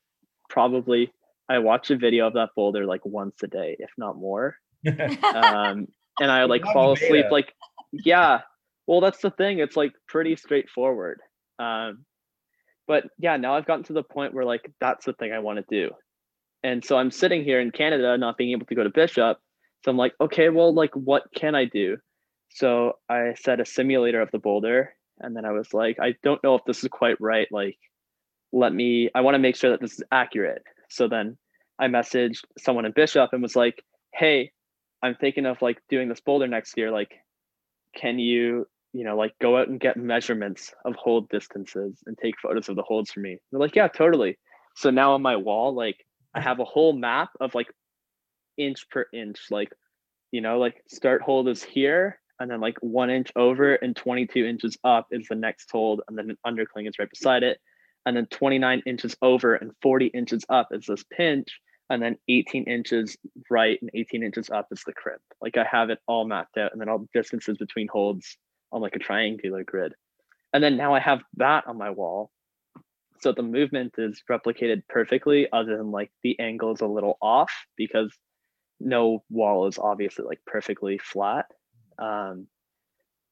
probably 0.48 1.12
I 1.48 1.58
watch 1.58 1.90
a 1.90 1.96
video 1.96 2.26
of 2.26 2.34
that 2.34 2.50
boulder 2.56 2.86
like 2.86 3.04
once 3.04 3.42
a 3.42 3.46
day, 3.46 3.76
if 3.78 3.90
not 3.98 4.16
more 4.16 4.56
um 5.34 5.86
and 6.20 6.30
i 6.30 6.44
like 6.44 6.62
fall 6.72 6.92
asleep 6.92 7.26
like 7.30 7.52
yeah 7.92 8.40
well 8.86 9.00
that's 9.00 9.20
the 9.20 9.30
thing 9.30 9.58
it's 9.58 9.76
like 9.76 9.92
pretty 10.08 10.36
straightforward 10.36 11.20
um 11.58 12.04
but 12.86 13.04
yeah 13.18 13.36
now 13.36 13.54
i've 13.54 13.66
gotten 13.66 13.84
to 13.84 13.92
the 13.92 14.02
point 14.02 14.34
where 14.34 14.44
like 14.44 14.70
that's 14.80 15.06
the 15.06 15.12
thing 15.12 15.32
i 15.32 15.38
want 15.38 15.58
to 15.58 15.64
do. 15.70 15.90
And 16.62 16.84
so 16.84 16.96
i'm 16.96 17.10
sitting 17.10 17.44
here 17.44 17.60
in 17.60 17.70
canada 17.70 18.16
not 18.18 18.36
being 18.36 18.52
able 18.52 18.66
to 18.66 18.74
go 18.74 18.84
to 18.84 18.90
bishop. 18.90 19.38
So 19.84 19.90
i'm 19.90 19.96
like 19.96 20.14
okay 20.20 20.48
well 20.48 20.72
like 20.72 20.94
what 20.94 21.24
can 21.34 21.54
i 21.54 21.64
do? 21.64 21.96
So 22.50 22.94
i 23.08 23.34
set 23.36 23.60
a 23.60 23.66
simulator 23.66 24.20
of 24.20 24.30
the 24.30 24.38
boulder 24.38 24.94
and 25.20 25.36
then 25.36 25.44
i 25.44 25.52
was 25.52 25.72
like 25.72 25.98
i 26.00 26.14
don't 26.22 26.42
know 26.42 26.54
if 26.54 26.64
this 26.66 26.82
is 26.82 26.88
quite 26.90 27.20
right 27.20 27.46
like 27.52 27.78
let 28.52 28.72
me 28.72 29.10
i 29.14 29.20
want 29.20 29.34
to 29.34 29.38
make 29.38 29.56
sure 29.56 29.70
that 29.70 29.80
this 29.80 29.94
is 29.94 30.02
accurate. 30.10 30.62
So 30.90 31.08
then 31.08 31.36
i 31.78 31.88
messaged 31.88 32.44
someone 32.58 32.84
in 32.84 32.92
bishop 32.92 33.30
and 33.32 33.42
was 33.42 33.56
like 33.56 33.82
hey 34.14 34.52
I'm 35.04 35.14
thinking 35.14 35.44
of 35.44 35.60
like 35.60 35.82
doing 35.90 36.08
this 36.08 36.20
boulder 36.20 36.48
next 36.48 36.78
year. 36.78 36.90
Like, 36.90 37.12
can 37.94 38.18
you, 38.18 38.66
you 38.94 39.04
know, 39.04 39.16
like 39.16 39.34
go 39.42 39.58
out 39.58 39.68
and 39.68 39.80
get 39.80 39.96
measurements 39.96 40.72
of 40.84 40.94
hold 40.94 41.28
distances 41.28 41.98
and 42.06 42.16
take 42.16 42.40
photos 42.40 42.68
of 42.68 42.76
the 42.76 42.82
holds 42.82 43.10
for 43.10 43.20
me? 43.20 43.38
They're 43.50 43.60
like, 43.60 43.74
yeah, 43.74 43.88
totally. 43.88 44.38
So 44.76 44.90
now 44.90 45.12
on 45.14 45.22
my 45.22 45.36
wall, 45.36 45.74
like 45.74 45.96
I 46.32 46.40
have 46.40 46.60
a 46.60 46.64
whole 46.64 46.92
map 46.92 47.30
of 47.40 47.54
like 47.54 47.66
inch 48.56 48.88
per 48.88 49.06
inch, 49.12 49.40
like, 49.50 49.70
you 50.30 50.40
know, 50.40 50.58
like 50.58 50.76
start 50.88 51.22
hold 51.22 51.48
is 51.48 51.62
here, 51.62 52.20
and 52.38 52.50
then 52.50 52.60
like 52.60 52.76
one 52.80 53.10
inch 53.10 53.32
over 53.36 53.74
and 53.74 53.96
22 53.96 54.44
inches 54.44 54.78
up 54.84 55.08
is 55.10 55.26
the 55.28 55.34
next 55.34 55.70
hold, 55.72 56.02
and 56.08 56.16
then 56.16 56.30
an 56.30 56.38
undercling 56.46 56.88
is 56.88 56.98
right 56.98 57.10
beside 57.10 57.42
it. 57.42 57.58
And 58.06 58.16
then 58.16 58.26
29 58.26 58.82
inches 58.86 59.16
over 59.22 59.54
and 59.54 59.72
40 59.82 60.06
inches 60.06 60.44
up 60.48 60.68
is 60.72 60.86
this 60.86 61.04
pinch 61.10 61.48
and 61.90 62.02
then 62.02 62.16
18 62.28 62.64
inches 62.64 63.16
right 63.50 63.78
and 63.80 63.90
18 63.94 64.22
inches 64.22 64.50
up 64.50 64.68
is 64.70 64.82
the 64.86 64.92
crimp. 64.92 65.20
Like 65.40 65.56
I 65.56 65.64
have 65.70 65.90
it 65.90 65.98
all 66.06 66.26
mapped 66.26 66.56
out, 66.58 66.72
and 66.72 66.80
then 66.80 66.88
all 66.88 66.98
the 66.98 67.08
distances 67.12 67.58
between 67.58 67.88
holds 67.88 68.36
on 68.74 68.82
like 68.82 68.96
a 68.96 68.98
triangular 68.98 69.64
grid. 69.64 69.94
And 70.52 70.62
then 70.62 70.76
now 70.76 70.94
I 70.94 71.00
have 71.00 71.22
that 71.36 71.66
on 71.66 71.78
my 71.78 71.90
wall. 71.90 72.30
So 73.20 73.32
the 73.32 73.42
movement 73.42 73.94
is 73.96 74.22
replicated 74.30 74.82
perfectly, 74.88 75.46
other 75.50 75.78
than 75.78 75.90
like 75.90 76.10
the 76.22 76.38
angle 76.38 76.74
is 76.74 76.82
a 76.82 76.86
little 76.86 77.16
off 77.22 77.52
because 77.76 78.12
no 78.80 79.22
wall 79.30 79.66
is 79.68 79.78
obviously 79.78 80.26
like 80.26 80.40
perfectly 80.46 80.98
flat. 80.98 81.46
Um, 81.98 82.48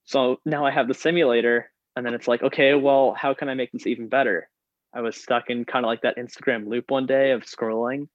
so 0.04 0.38
now 0.46 0.64
I 0.64 0.70
have 0.70 0.88
the 0.88 0.94
simulator, 0.94 1.70
and 1.94 2.06
then 2.06 2.14
it's 2.14 2.28
like, 2.28 2.42
okay, 2.42 2.74
well, 2.74 3.14
how 3.16 3.34
can 3.34 3.48
I 3.48 3.54
make 3.54 3.70
this 3.72 3.86
even 3.86 4.08
better? 4.08 4.48
I 4.94 5.00
was 5.00 5.16
stuck 5.16 5.50
in 5.50 5.64
kind 5.64 5.84
of 5.84 5.88
like 5.88 6.02
that 6.02 6.16
Instagram 6.16 6.66
loop 6.66 6.90
one 6.90 7.06
day 7.06 7.32
of 7.32 7.42
scrolling, 7.42 8.08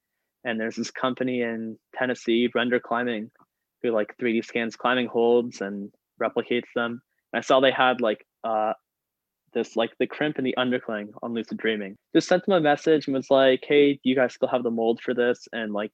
and 0.44 0.58
there's 0.58 0.76
this 0.76 0.90
company 0.90 1.42
in 1.42 1.78
Tennessee, 1.94 2.50
Render 2.54 2.80
Climbing, 2.80 3.30
who 3.82 3.90
like 3.90 4.16
3D 4.20 4.44
scans 4.44 4.76
climbing 4.76 5.06
holds 5.06 5.60
and 5.60 5.92
replicates 6.20 6.70
them. 6.74 7.00
I 7.34 7.40
saw 7.40 7.60
they 7.60 7.70
had 7.70 8.00
like 8.00 8.26
uh 8.44 8.72
this 9.54 9.76
like 9.76 9.90
the 9.98 10.06
crimp 10.06 10.36
and 10.38 10.46
the 10.46 10.54
undercling 10.58 11.08
on 11.22 11.32
Lucid 11.32 11.58
Dreaming. 11.58 11.96
Just 12.14 12.28
sent 12.28 12.44
them 12.46 12.54
a 12.54 12.60
message 12.60 13.06
and 13.06 13.14
was 13.14 13.30
like, 13.30 13.64
"Hey, 13.66 13.94
do 13.94 14.00
you 14.04 14.14
guys 14.14 14.34
still 14.34 14.48
have 14.48 14.62
the 14.62 14.70
mold 14.70 15.00
for 15.00 15.14
this?" 15.14 15.48
And 15.52 15.72
like, 15.72 15.92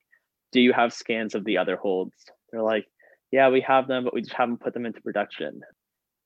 do 0.52 0.60
you 0.60 0.72
have 0.72 0.92
scans 0.92 1.34
of 1.34 1.44
the 1.44 1.58
other 1.58 1.76
holds? 1.76 2.16
They're 2.50 2.62
like, 2.62 2.86
"Yeah, 3.30 3.48
we 3.48 3.60
have 3.62 3.86
them, 3.88 4.04
but 4.04 4.14
we 4.14 4.22
just 4.22 4.34
haven't 4.34 4.60
put 4.60 4.74
them 4.74 4.86
into 4.86 5.00
production." 5.00 5.60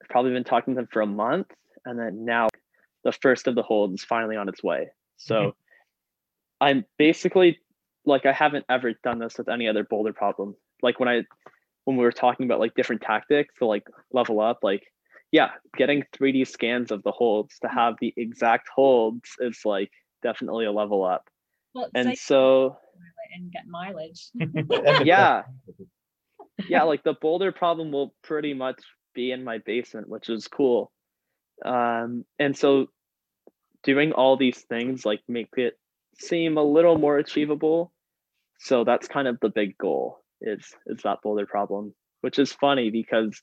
I've 0.02 0.09
probably 0.09 0.32
been 0.32 0.44
talking 0.44 0.74
to 0.74 0.80
them 0.80 0.89
for 0.93 1.02
a 1.02 1.06
month, 1.06 1.48
and 1.85 1.98
then 1.98 2.24
now 2.24 2.48
the 3.05 3.12
first 3.12 3.47
of 3.47 3.55
the 3.55 3.62
holds 3.62 4.01
is 4.01 4.05
finally 4.05 4.36
on 4.36 4.48
its 4.48 4.62
way. 4.62 4.90
So 5.16 5.35
Mhm. 5.35 5.55
I'm 6.60 6.85
basically 6.98 7.60
like 8.05 8.26
I 8.26 8.32
haven't 8.32 8.64
ever 8.68 8.94
done 9.05 9.18
this 9.18 9.39
with 9.39 9.48
any 9.48 9.68
other 9.68 9.85
boulder 9.85 10.12
problem. 10.12 10.56
Like 10.82 10.98
when 10.98 11.09
I 11.09 11.24
when 11.85 11.97
we 11.97 12.05
were 12.05 12.12
talking 12.12 12.47
about 12.47 12.60
like 12.60 12.74
different 12.74 13.02
tactics 13.02 13.55
to 13.59 13.66
like 13.66 13.86
level 14.12 14.40
up, 14.40 14.60
like 14.62 14.93
yeah, 15.31 15.51
getting 15.77 16.05
3D 16.17 16.47
scans 16.47 16.91
of 16.91 17.03
the 17.03 17.13
holds 17.13 17.59
to 17.61 17.69
have 17.69 17.95
the 18.01 18.13
exact 18.17 18.69
holds 18.75 19.31
is 19.41 19.61
like 19.65 19.91
definitely 20.23 20.65
a 20.65 20.73
level 20.73 21.05
up. 21.05 21.29
Well, 21.75 21.91
And 21.95 22.09
say- 22.09 22.15
so 22.17 22.77
and 23.35 23.53
get 23.53 23.67
mileage. 23.67 24.29
yeah. 25.05 25.43
yeah, 26.69 26.83
like 26.85 27.05
the 27.05 27.15
boulder 27.15 27.53
problem 27.53 27.93
will 27.93 28.15
pretty 28.23 28.55
much 28.55 28.81
be 29.15 29.31
in 29.33 29.45
my 29.45 29.59
basement, 29.59 30.09
which 30.09 30.29
is 30.29 30.49
cool. 30.49 30.91
Um, 31.65 32.25
and 32.39 32.57
so 32.57 32.87
doing 33.83 34.13
all 34.13 34.37
these 34.37 34.59
things 34.63 35.05
like 35.05 35.21
make 35.29 35.51
it 35.57 35.79
seem 36.19 36.57
a 36.57 36.63
little 36.63 36.99
more 36.99 37.19
achievable. 37.19 37.93
So 38.61 38.85
that's 38.85 39.07
kind 39.09 39.29
of 39.29 39.39
the 39.41 39.51
big 39.51 39.77
goal 39.79 40.21
is 40.41 40.65
is 40.87 41.03
that 41.03 41.19
boulder 41.23 41.47
problem, 41.47 41.95
which 42.21 42.39
is 42.39 42.53
funny 42.53 42.91
because 42.91 43.41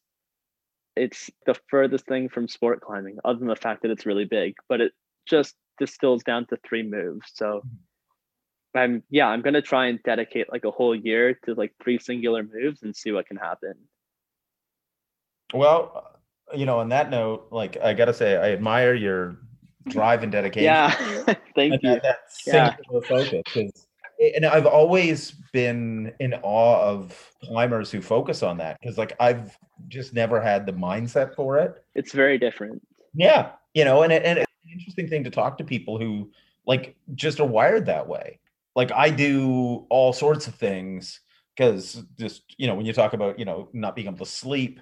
it's 0.95 1.29
the 1.45 1.55
furthest 1.69 2.05
thing 2.05 2.29
from 2.29 2.47
sport 2.47 2.81
climbing, 2.81 3.17
other 3.25 3.39
than 3.39 3.47
the 3.47 3.55
fact 3.55 3.81
that 3.81 3.91
it's 3.91 4.05
really 4.05 4.25
big, 4.25 4.55
but 4.69 4.81
it 4.81 4.93
just 5.25 5.55
distills 5.79 6.23
down 6.23 6.45
to 6.47 6.57
three 6.67 6.83
moves. 6.83 7.27
So 7.33 7.45
mm-hmm. 7.65 8.77
I'm 8.77 9.03
yeah, 9.09 9.27
I'm 9.27 9.41
gonna 9.41 9.61
try 9.61 9.87
and 9.87 10.01
dedicate 10.03 10.51
like 10.51 10.65
a 10.65 10.71
whole 10.71 10.95
year 10.95 11.33
to 11.45 11.53
like 11.53 11.73
three 11.83 11.97
singular 11.99 12.43
moves 12.43 12.83
and 12.83 12.95
see 12.95 13.11
what 13.11 13.27
can 13.27 13.37
happen. 13.37 13.73
Well, 15.53 16.11
you 16.53 16.65
know, 16.65 16.79
on 16.79 16.89
that 16.89 17.09
note, 17.09 17.47
like 17.51 17.77
I 17.81 17.93
gotta 17.93 18.13
say, 18.13 18.35
I 18.35 18.51
admire 18.51 18.93
your 18.93 19.37
drive 19.87 20.23
and 20.23 20.31
dedication. 20.31 20.65
Yeah, 20.65 20.91
thank 21.55 21.73
and 21.73 21.79
you. 21.83 21.89
that, 21.89 22.03
that 22.03 22.19
Yeah. 22.45 22.75
singular 22.75 23.01
focus. 23.01 23.43
'cause- 23.53 23.84
and 24.19 24.45
I've 24.45 24.65
always 24.65 25.31
been 25.51 26.13
in 26.19 26.33
awe 26.41 26.81
of 26.81 27.31
climbers 27.43 27.91
who 27.91 28.01
focus 28.01 28.43
on 28.43 28.57
that 28.57 28.79
because, 28.81 28.97
like, 28.97 29.15
I've 29.19 29.57
just 29.87 30.13
never 30.13 30.41
had 30.41 30.65
the 30.65 30.73
mindset 30.73 31.35
for 31.35 31.57
it. 31.59 31.83
It's 31.95 32.11
very 32.11 32.37
different. 32.37 32.81
Yeah, 33.13 33.51
you 33.73 33.85
know, 33.85 34.03
and 34.03 34.11
it, 34.11 34.23
and 34.23 34.39
it's 34.39 34.51
an 34.65 34.71
interesting 34.71 35.07
thing 35.07 35.23
to 35.23 35.29
talk 35.29 35.57
to 35.57 35.63
people 35.63 35.97
who 35.99 36.31
like 36.65 36.95
just 37.13 37.39
are 37.39 37.45
wired 37.45 37.85
that 37.85 38.07
way. 38.07 38.39
Like 38.75 38.91
I 38.91 39.09
do 39.09 39.85
all 39.89 40.13
sorts 40.13 40.47
of 40.47 40.55
things 40.55 41.21
because 41.55 42.03
just 42.17 42.43
you 42.57 42.67
know 42.67 42.75
when 42.75 42.85
you 42.85 42.93
talk 42.93 43.13
about 43.13 43.39
you 43.39 43.45
know 43.45 43.69
not 43.73 43.95
being 43.95 44.07
able 44.07 44.17
to 44.17 44.25
sleep, 44.25 44.79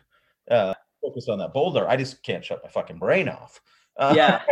uh, 0.49 0.73
focus 1.01 1.27
on 1.29 1.39
that 1.39 1.53
boulder, 1.53 1.87
I 1.87 1.97
just 1.97 2.23
can't 2.23 2.43
shut 2.43 2.63
my 2.63 2.69
fucking 2.69 2.97
brain 2.97 3.29
off. 3.29 3.61
Uh, 3.97 4.13
Yeah. 4.15 4.41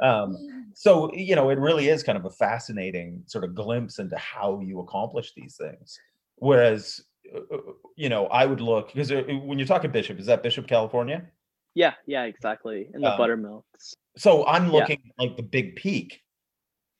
um, 0.00 0.36
so 0.74 1.12
you 1.14 1.34
know 1.36 1.50
it 1.50 1.58
really 1.58 1.88
is 1.88 2.02
kind 2.02 2.18
of 2.18 2.24
a 2.24 2.30
fascinating 2.30 3.22
sort 3.26 3.44
of 3.44 3.54
glimpse 3.54 3.98
into 3.98 4.16
how 4.16 4.60
you 4.60 4.80
accomplish 4.80 5.32
these 5.34 5.56
things. 5.56 5.98
Whereas 6.36 7.00
uh, 7.34 7.40
uh, 7.54 7.60
you 7.96 8.08
know 8.08 8.26
I 8.26 8.46
would 8.46 8.60
look 8.60 8.92
because 8.92 9.10
when 9.12 9.58
you're 9.58 9.66
talking 9.66 9.90
Bishop, 9.90 10.18
is 10.18 10.26
that 10.26 10.42
Bishop, 10.42 10.66
California? 10.66 11.26
Yeah, 11.74 11.94
yeah, 12.06 12.24
exactly. 12.24 12.88
In 12.94 13.02
the 13.02 13.10
Um, 13.10 13.18
buttermilks. 13.18 13.94
So 14.16 14.44
I'm 14.46 14.66
Yeah. 14.66 14.72
looking 14.72 14.98
at, 15.04 15.24
like 15.24 15.36
the 15.36 15.42
big 15.42 15.76
peak, 15.76 16.22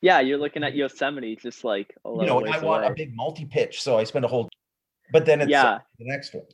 Yeah, 0.00 0.20
you're 0.20 0.38
looking 0.38 0.62
at 0.62 0.74
Yosemite 0.76 1.34
just 1.36 1.64
like 1.64 1.92
a 2.04 2.10
you 2.10 2.26
know, 2.26 2.44
I 2.46 2.58
want 2.58 2.84
a 2.84 2.94
big 2.94 3.14
multi-pitch, 3.16 3.82
so 3.82 3.98
I 3.98 4.04
spend 4.04 4.24
a 4.24 4.28
whole. 4.28 4.48
But 5.10 5.26
then 5.26 5.40
it's 5.40 5.50
Yeah. 5.50 5.78
the 5.98 6.04
next 6.06 6.34
one, 6.34 6.44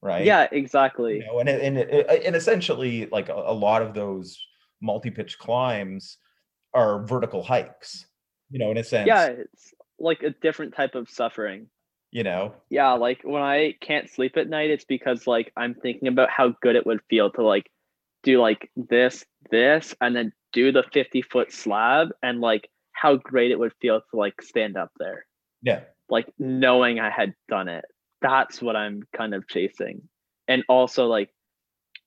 right? 0.00 0.24
Yeah, 0.24 0.48
You 0.52 0.58
exactly. 0.58 1.20
know, 1.20 1.38
and 1.38 1.48
it, 1.48 1.62
and 1.62 1.78
it, 1.78 2.24
and 2.26 2.34
essentially, 2.34 3.06
like 3.06 3.28
a, 3.28 3.34
a 3.34 3.52
lot 3.52 3.82
of 3.82 3.94
those 3.94 4.36
multi-pitch 4.82 5.38
climbs 5.38 6.18
are 6.74 7.04
vertical 7.06 7.42
hikes. 7.42 8.06
You 8.50 8.58
know, 8.58 8.70
in 8.70 8.76
a 8.76 8.84
sense. 8.84 9.06
Yeah, 9.06 9.26
it's 9.28 9.72
like 9.98 10.22
a 10.22 10.30
different 10.30 10.74
type 10.74 10.94
of 10.94 11.08
suffering. 11.08 11.68
You 12.10 12.24
know. 12.24 12.54
Yeah, 12.68 12.92
like 12.92 13.22
when 13.24 13.42
I 13.42 13.74
can't 13.80 14.10
sleep 14.10 14.36
at 14.36 14.48
night, 14.48 14.68
it's 14.68 14.84
because 14.84 15.26
like 15.26 15.50
I'm 15.56 15.74
thinking 15.74 16.08
about 16.08 16.28
how 16.28 16.54
good 16.60 16.76
it 16.76 16.84
would 16.84 17.00
feel 17.08 17.30
to 17.30 17.42
like 17.42 17.70
do 18.22 18.40
like 18.40 18.70
this, 18.76 19.24
this, 19.50 19.94
and 20.00 20.14
then 20.14 20.32
do 20.52 20.70
the 20.70 20.84
50 20.92 21.22
foot 21.22 21.50
slab 21.52 22.08
and 22.22 22.40
like 22.40 22.68
how 22.92 23.16
great 23.16 23.50
it 23.50 23.58
would 23.58 23.72
feel 23.80 24.00
to 24.00 24.16
like 24.16 24.42
stand 24.42 24.76
up 24.76 24.90
there. 24.98 25.24
Yeah. 25.62 25.80
Like 26.10 26.30
knowing 26.38 27.00
I 27.00 27.10
had 27.10 27.34
done 27.48 27.68
it. 27.68 27.84
That's 28.20 28.60
what 28.60 28.76
I'm 28.76 29.02
kind 29.16 29.34
of 29.34 29.48
chasing. 29.48 30.02
And 30.46 30.62
also 30.68 31.06
like 31.06 31.30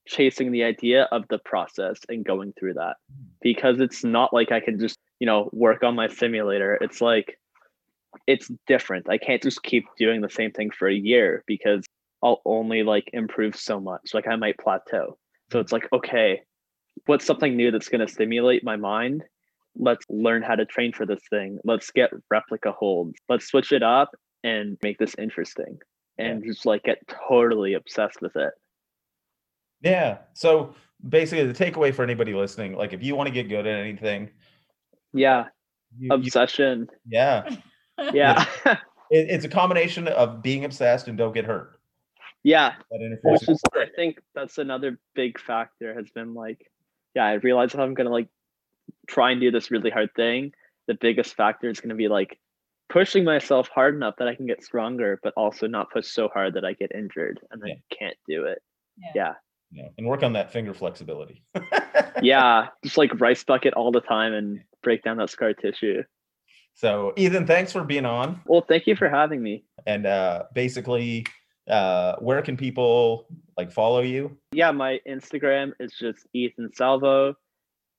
chasing 0.07 0.51
the 0.51 0.63
idea 0.63 1.07
of 1.11 1.27
the 1.29 1.39
process 1.39 1.99
and 2.09 2.25
going 2.25 2.53
through 2.59 2.73
that 2.75 2.95
hmm. 3.11 3.25
because 3.41 3.79
it's 3.79 4.03
not 4.03 4.33
like 4.33 4.51
I 4.51 4.59
can 4.59 4.79
just, 4.79 4.97
you 5.19 5.27
know, 5.27 5.49
work 5.53 5.83
on 5.83 5.95
my 5.95 6.07
simulator. 6.07 6.77
It's 6.81 7.01
like 7.01 7.37
it's 8.27 8.49
different. 8.67 9.09
I 9.09 9.17
can't 9.17 9.43
just 9.43 9.63
keep 9.63 9.85
doing 9.97 10.21
the 10.21 10.29
same 10.29 10.51
thing 10.51 10.71
for 10.71 10.87
a 10.87 10.93
year 10.93 11.43
because 11.47 11.85
I'll 12.23 12.41
only 12.45 12.83
like 12.83 13.09
improve 13.13 13.55
so 13.55 13.79
much. 13.79 14.13
Like 14.13 14.27
I 14.27 14.35
might 14.35 14.57
plateau. 14.57 15.17
So 15.51 15.59
it's 15.59 15.71
like, 15.71 15.87
okay, 15.93 16.41
what's 17.05 17.25
something 17.25 17.55
new 17.55 17.71
that's 17.71 17.89
going 17.89 18.05
to 18.05 18.11
stimulate 18.11 18.63
my 18.63 18.75
mind? 18.75 19.23
Let's 19.77 20.05
learn 20.09 20.41
how 20.41 20.55
to 20.55 20.65
train 20.65 20.93
for 20.93 21.05
this 21.05 21.21
thing. 21.29 21.59
Let's 21.63 21.91
get 21.91 22.11
replica 22.31 22.71
holds. 22.71 23.19
Let's 23.29 23.45
switch 23.47 23.71
it 23.71 23.83
up 23.83 24.11
and 24.43 24.77
make 24.81 24.97
this 24.97 25.15
interesting 25.17 25.79
and 26.17 26.43
just 26.43 26.65
like 26.65 26.83
get 26.83 26.99
totally 27.27 27.73
obsessed 27.73 28.21
with 28.21 28.35
it. 28.35 28.53
Yeah. 29.85 30.17
So 30.33 30.73
basically, 31.07 31.45
the 31.45 31.53
takeaway 31.53 31.93
for 31.93 32.03
anybody 32.03 32.33
listening, 32.33 32.73
like 32.75 32.91
if 32.91 33.01
you 33.03 33.15
want 33.15 33.27
to 33.27 33.33
get 33.33 33.47
good 33.47 33.65
at 33.67 33.79
anything, 33.79 34.31
Yeah. 35.13 35.45
you, 35.97 36.07
you- 36.09 36.13
Obsession. 36.13 36.89
yeah, 37.07 37.47
Yeah. 38.13 38.43
it, 38.65 38.79
it's 39.29 39.45
a 39.45 39.49
combination 39.49 40.07
of 40.09 40.41
being 40.41 40.65
obsessed 40.65 41.07
and 41.07 41.17
don't 41.17 41.33
get 41.33 41.45
hurt. 41.45 41.79
yeah. 42.43 42.73
That 42.91 43.19
which 43.23 43.47
is 43.47 43.61
i 43.75 43.85
think 43.95 44.19
that's 44.33 44.57
another 44.57 44.99
big 45.13 45.39
factor 45.39 45.93
has 45.93 46.09
been 46.09 46.33
like 46.33 46.59
yeah 47.15 47.25
i 47.25 47.33
realize 47.33 47.73
if 47.73 47.79
i'm 47.79 47.93
gonna 47.93 48.09
like 48.09 48.27
try 49.07 49.31
and 49.31 49.39
do 49.41 49.49
this 49.51 49.71
really 49.71 49.89
hard 49.89 50.09
thing 50.15 50.51
the 50.87 50.93
biggest 50.95 51.35
factor 51.35 51.69
is 51.69 51.79
gonna 51.79 51.95
be 51.95 52.07
like 52.07 52.37
pushing 52.89 53.23
myself 53.23 53.67
hard 53.69 53.95
enough 53.95 54.15
that 54.17 54.27
i 54.27 54.35
can 54.35 54.45
get 54.45 54.63
stronger 54.63 55.19
but 55.23 55.33
also 55.37 55.65
not 55.67 55.89
push 55.91 56.07
so 56.07 56.27
hard 56.27 56.53
that 56.55 56.65
i 56.65 56.73
get 56.73 56.91
injured 56.93 57.39
and 57.51 57.61
then 57.61 57.81
can't 57.97 58.17
do 58.27 58.45
it 58.45 58.61
yeah 58.97 59.11
yeah, 59.15 59.33
and 59.97 60.07
work 60.07 60.23
on 60.23 60.33
that 60.33 60.51
finger 60.51 60.73
flexibility. 60.73 61.43
yeah 62.21 62.67
just 62.83 62.97
like 62.97 63.19
rice 63.19 63.43
bucket 63.43 63.73
all 63.73 63.91
the 63.91 64.01
time 64.01 64.33
and 64.33 64.59
break 64.83 65.03
down 65.03 65.17
that 65.17 65.29
scar 65.29 65.53
tissue 65.53 66.01
So, 66.73 67.13
Ethan, 67.15 67.45
thanks 67.47 67.71
for 67.71 67.83
being 67.83 68.05
on. 68.05 68.41
well 68.45 68.61
thank 68.67 68.87
you 68.87 68.95
for 68.95 69.09
having 69.09 69.41
me 69.41 69.63
And 69.85 70.05
uh, 70.05 70.43
basically, 70.53 71.25
uh, 71.69 72.15
where 72.19 72.41
can 72.41 72.57
people 72.57 73.27
like 73.57 73.71
follow 73.71 74.01
you? 74.01 74.37
yeah, 74.51 74.71
my 74.71 74.99
Instagram 75.07 75.71
is 75.79 75.93
just 75.99 76.27
Ethan 76.33 76.69
Salvo. 76.73 77.35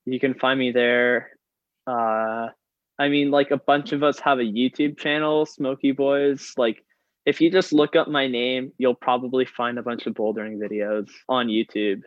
You 0.04 0.20
can 0.20 0.34
find 0.34 0.58
me 0.58 0.70
there. 0.72 1.30
Uh, 1.86 2.48
I 2.98 3.08
mean, 3.08 3.30
like 3.30 3.50
a 3.50 3.56
bunch 3.58 3.92
of 3.92 4.02
us 4.02 4.18
have 4.20 4.38
a 4.38 4.42
YouTube 4.60 4.98
channel, 4.98 5.46
Smoky 5.46 5.92
Boys. 5.92 6.52
Like, 6.56 6.78
if 7.26 7.40
you 7.40 7.50
just 7.50 7.72
look 7.72 7.96
up 7.96 8.08
my 8.08 8.26
name, 8.28 8.72
you'll 8.78 8.94
probably 8.94 9.44
find 9.44 9.78
a 9.78 9.82
bunch 9.82 10.06
of 10.06 10.14
bouldering 10.14 10.56
videos 10.58 11.08
on 11.28 11.48
YouTube. 11.48 12.02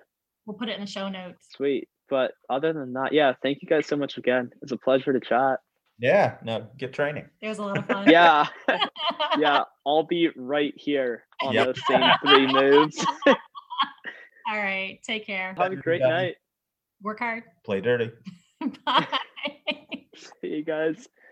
We'll 0.45 0.57
put 0.57 0.69
it 0.69 0.75
in 0.75 0.81
the 0.81 0.87
show 0.87 1.09
notes. 1.09 1.45
Sweet. 1.55 1.87
But 2.09 2.31
other 2.49 2.73
than 2.73 2.93
that, 2.93 3.13
yeah, 3.13 3.33
thank 3.43 3.61
you 3.61 3.67
guys 3.67 3.85
so 3.85 3.95
much 3.95 4.17
again. 4.17 4.49
It's 4.63 4.71
a 4.71 4.77
pleasure 4.77 5.13
to 5.13 5.19
chat. 5.19 5.59
Yeah, 5.99 6.37
no, 6.43 6.65
get 6.77 6.93
training. 6.93 7.25
It 7.41 7.49
was 7.49 7.57
a 7.59 7.61
lot 7.63 7.77
of 7.77 7.85
fun. 7.85 8.09
Yeah, 8.09 8.47
yeah, 9.37 9.63
I'll 9.85 10.03
be 10.03 10.29
right 10.37 10.73
here 10.77 11.25
on 11.43 11.53
Yep. 11.53 11.65
those 11.65 11.85
same 11.87 12.09
three 12.25 12.47
moves. 12.47 13.05
All 13.27 14.57
right. 14.57 14.97
Take 15.03 15.27
care. 15.27 15.53
Have 15.57 15.73
a 15.73 15.75
great 15.75 16.01
night. 16.01 16.35
Work 17.03 17.19
hard. 17.19 17.43
Play 17.65 17.81
dirty. 17.81 18.11
Bye. 18.85 19.07
See 20.15 20.47
you 20.47 20.63
guys. 20.63 21.07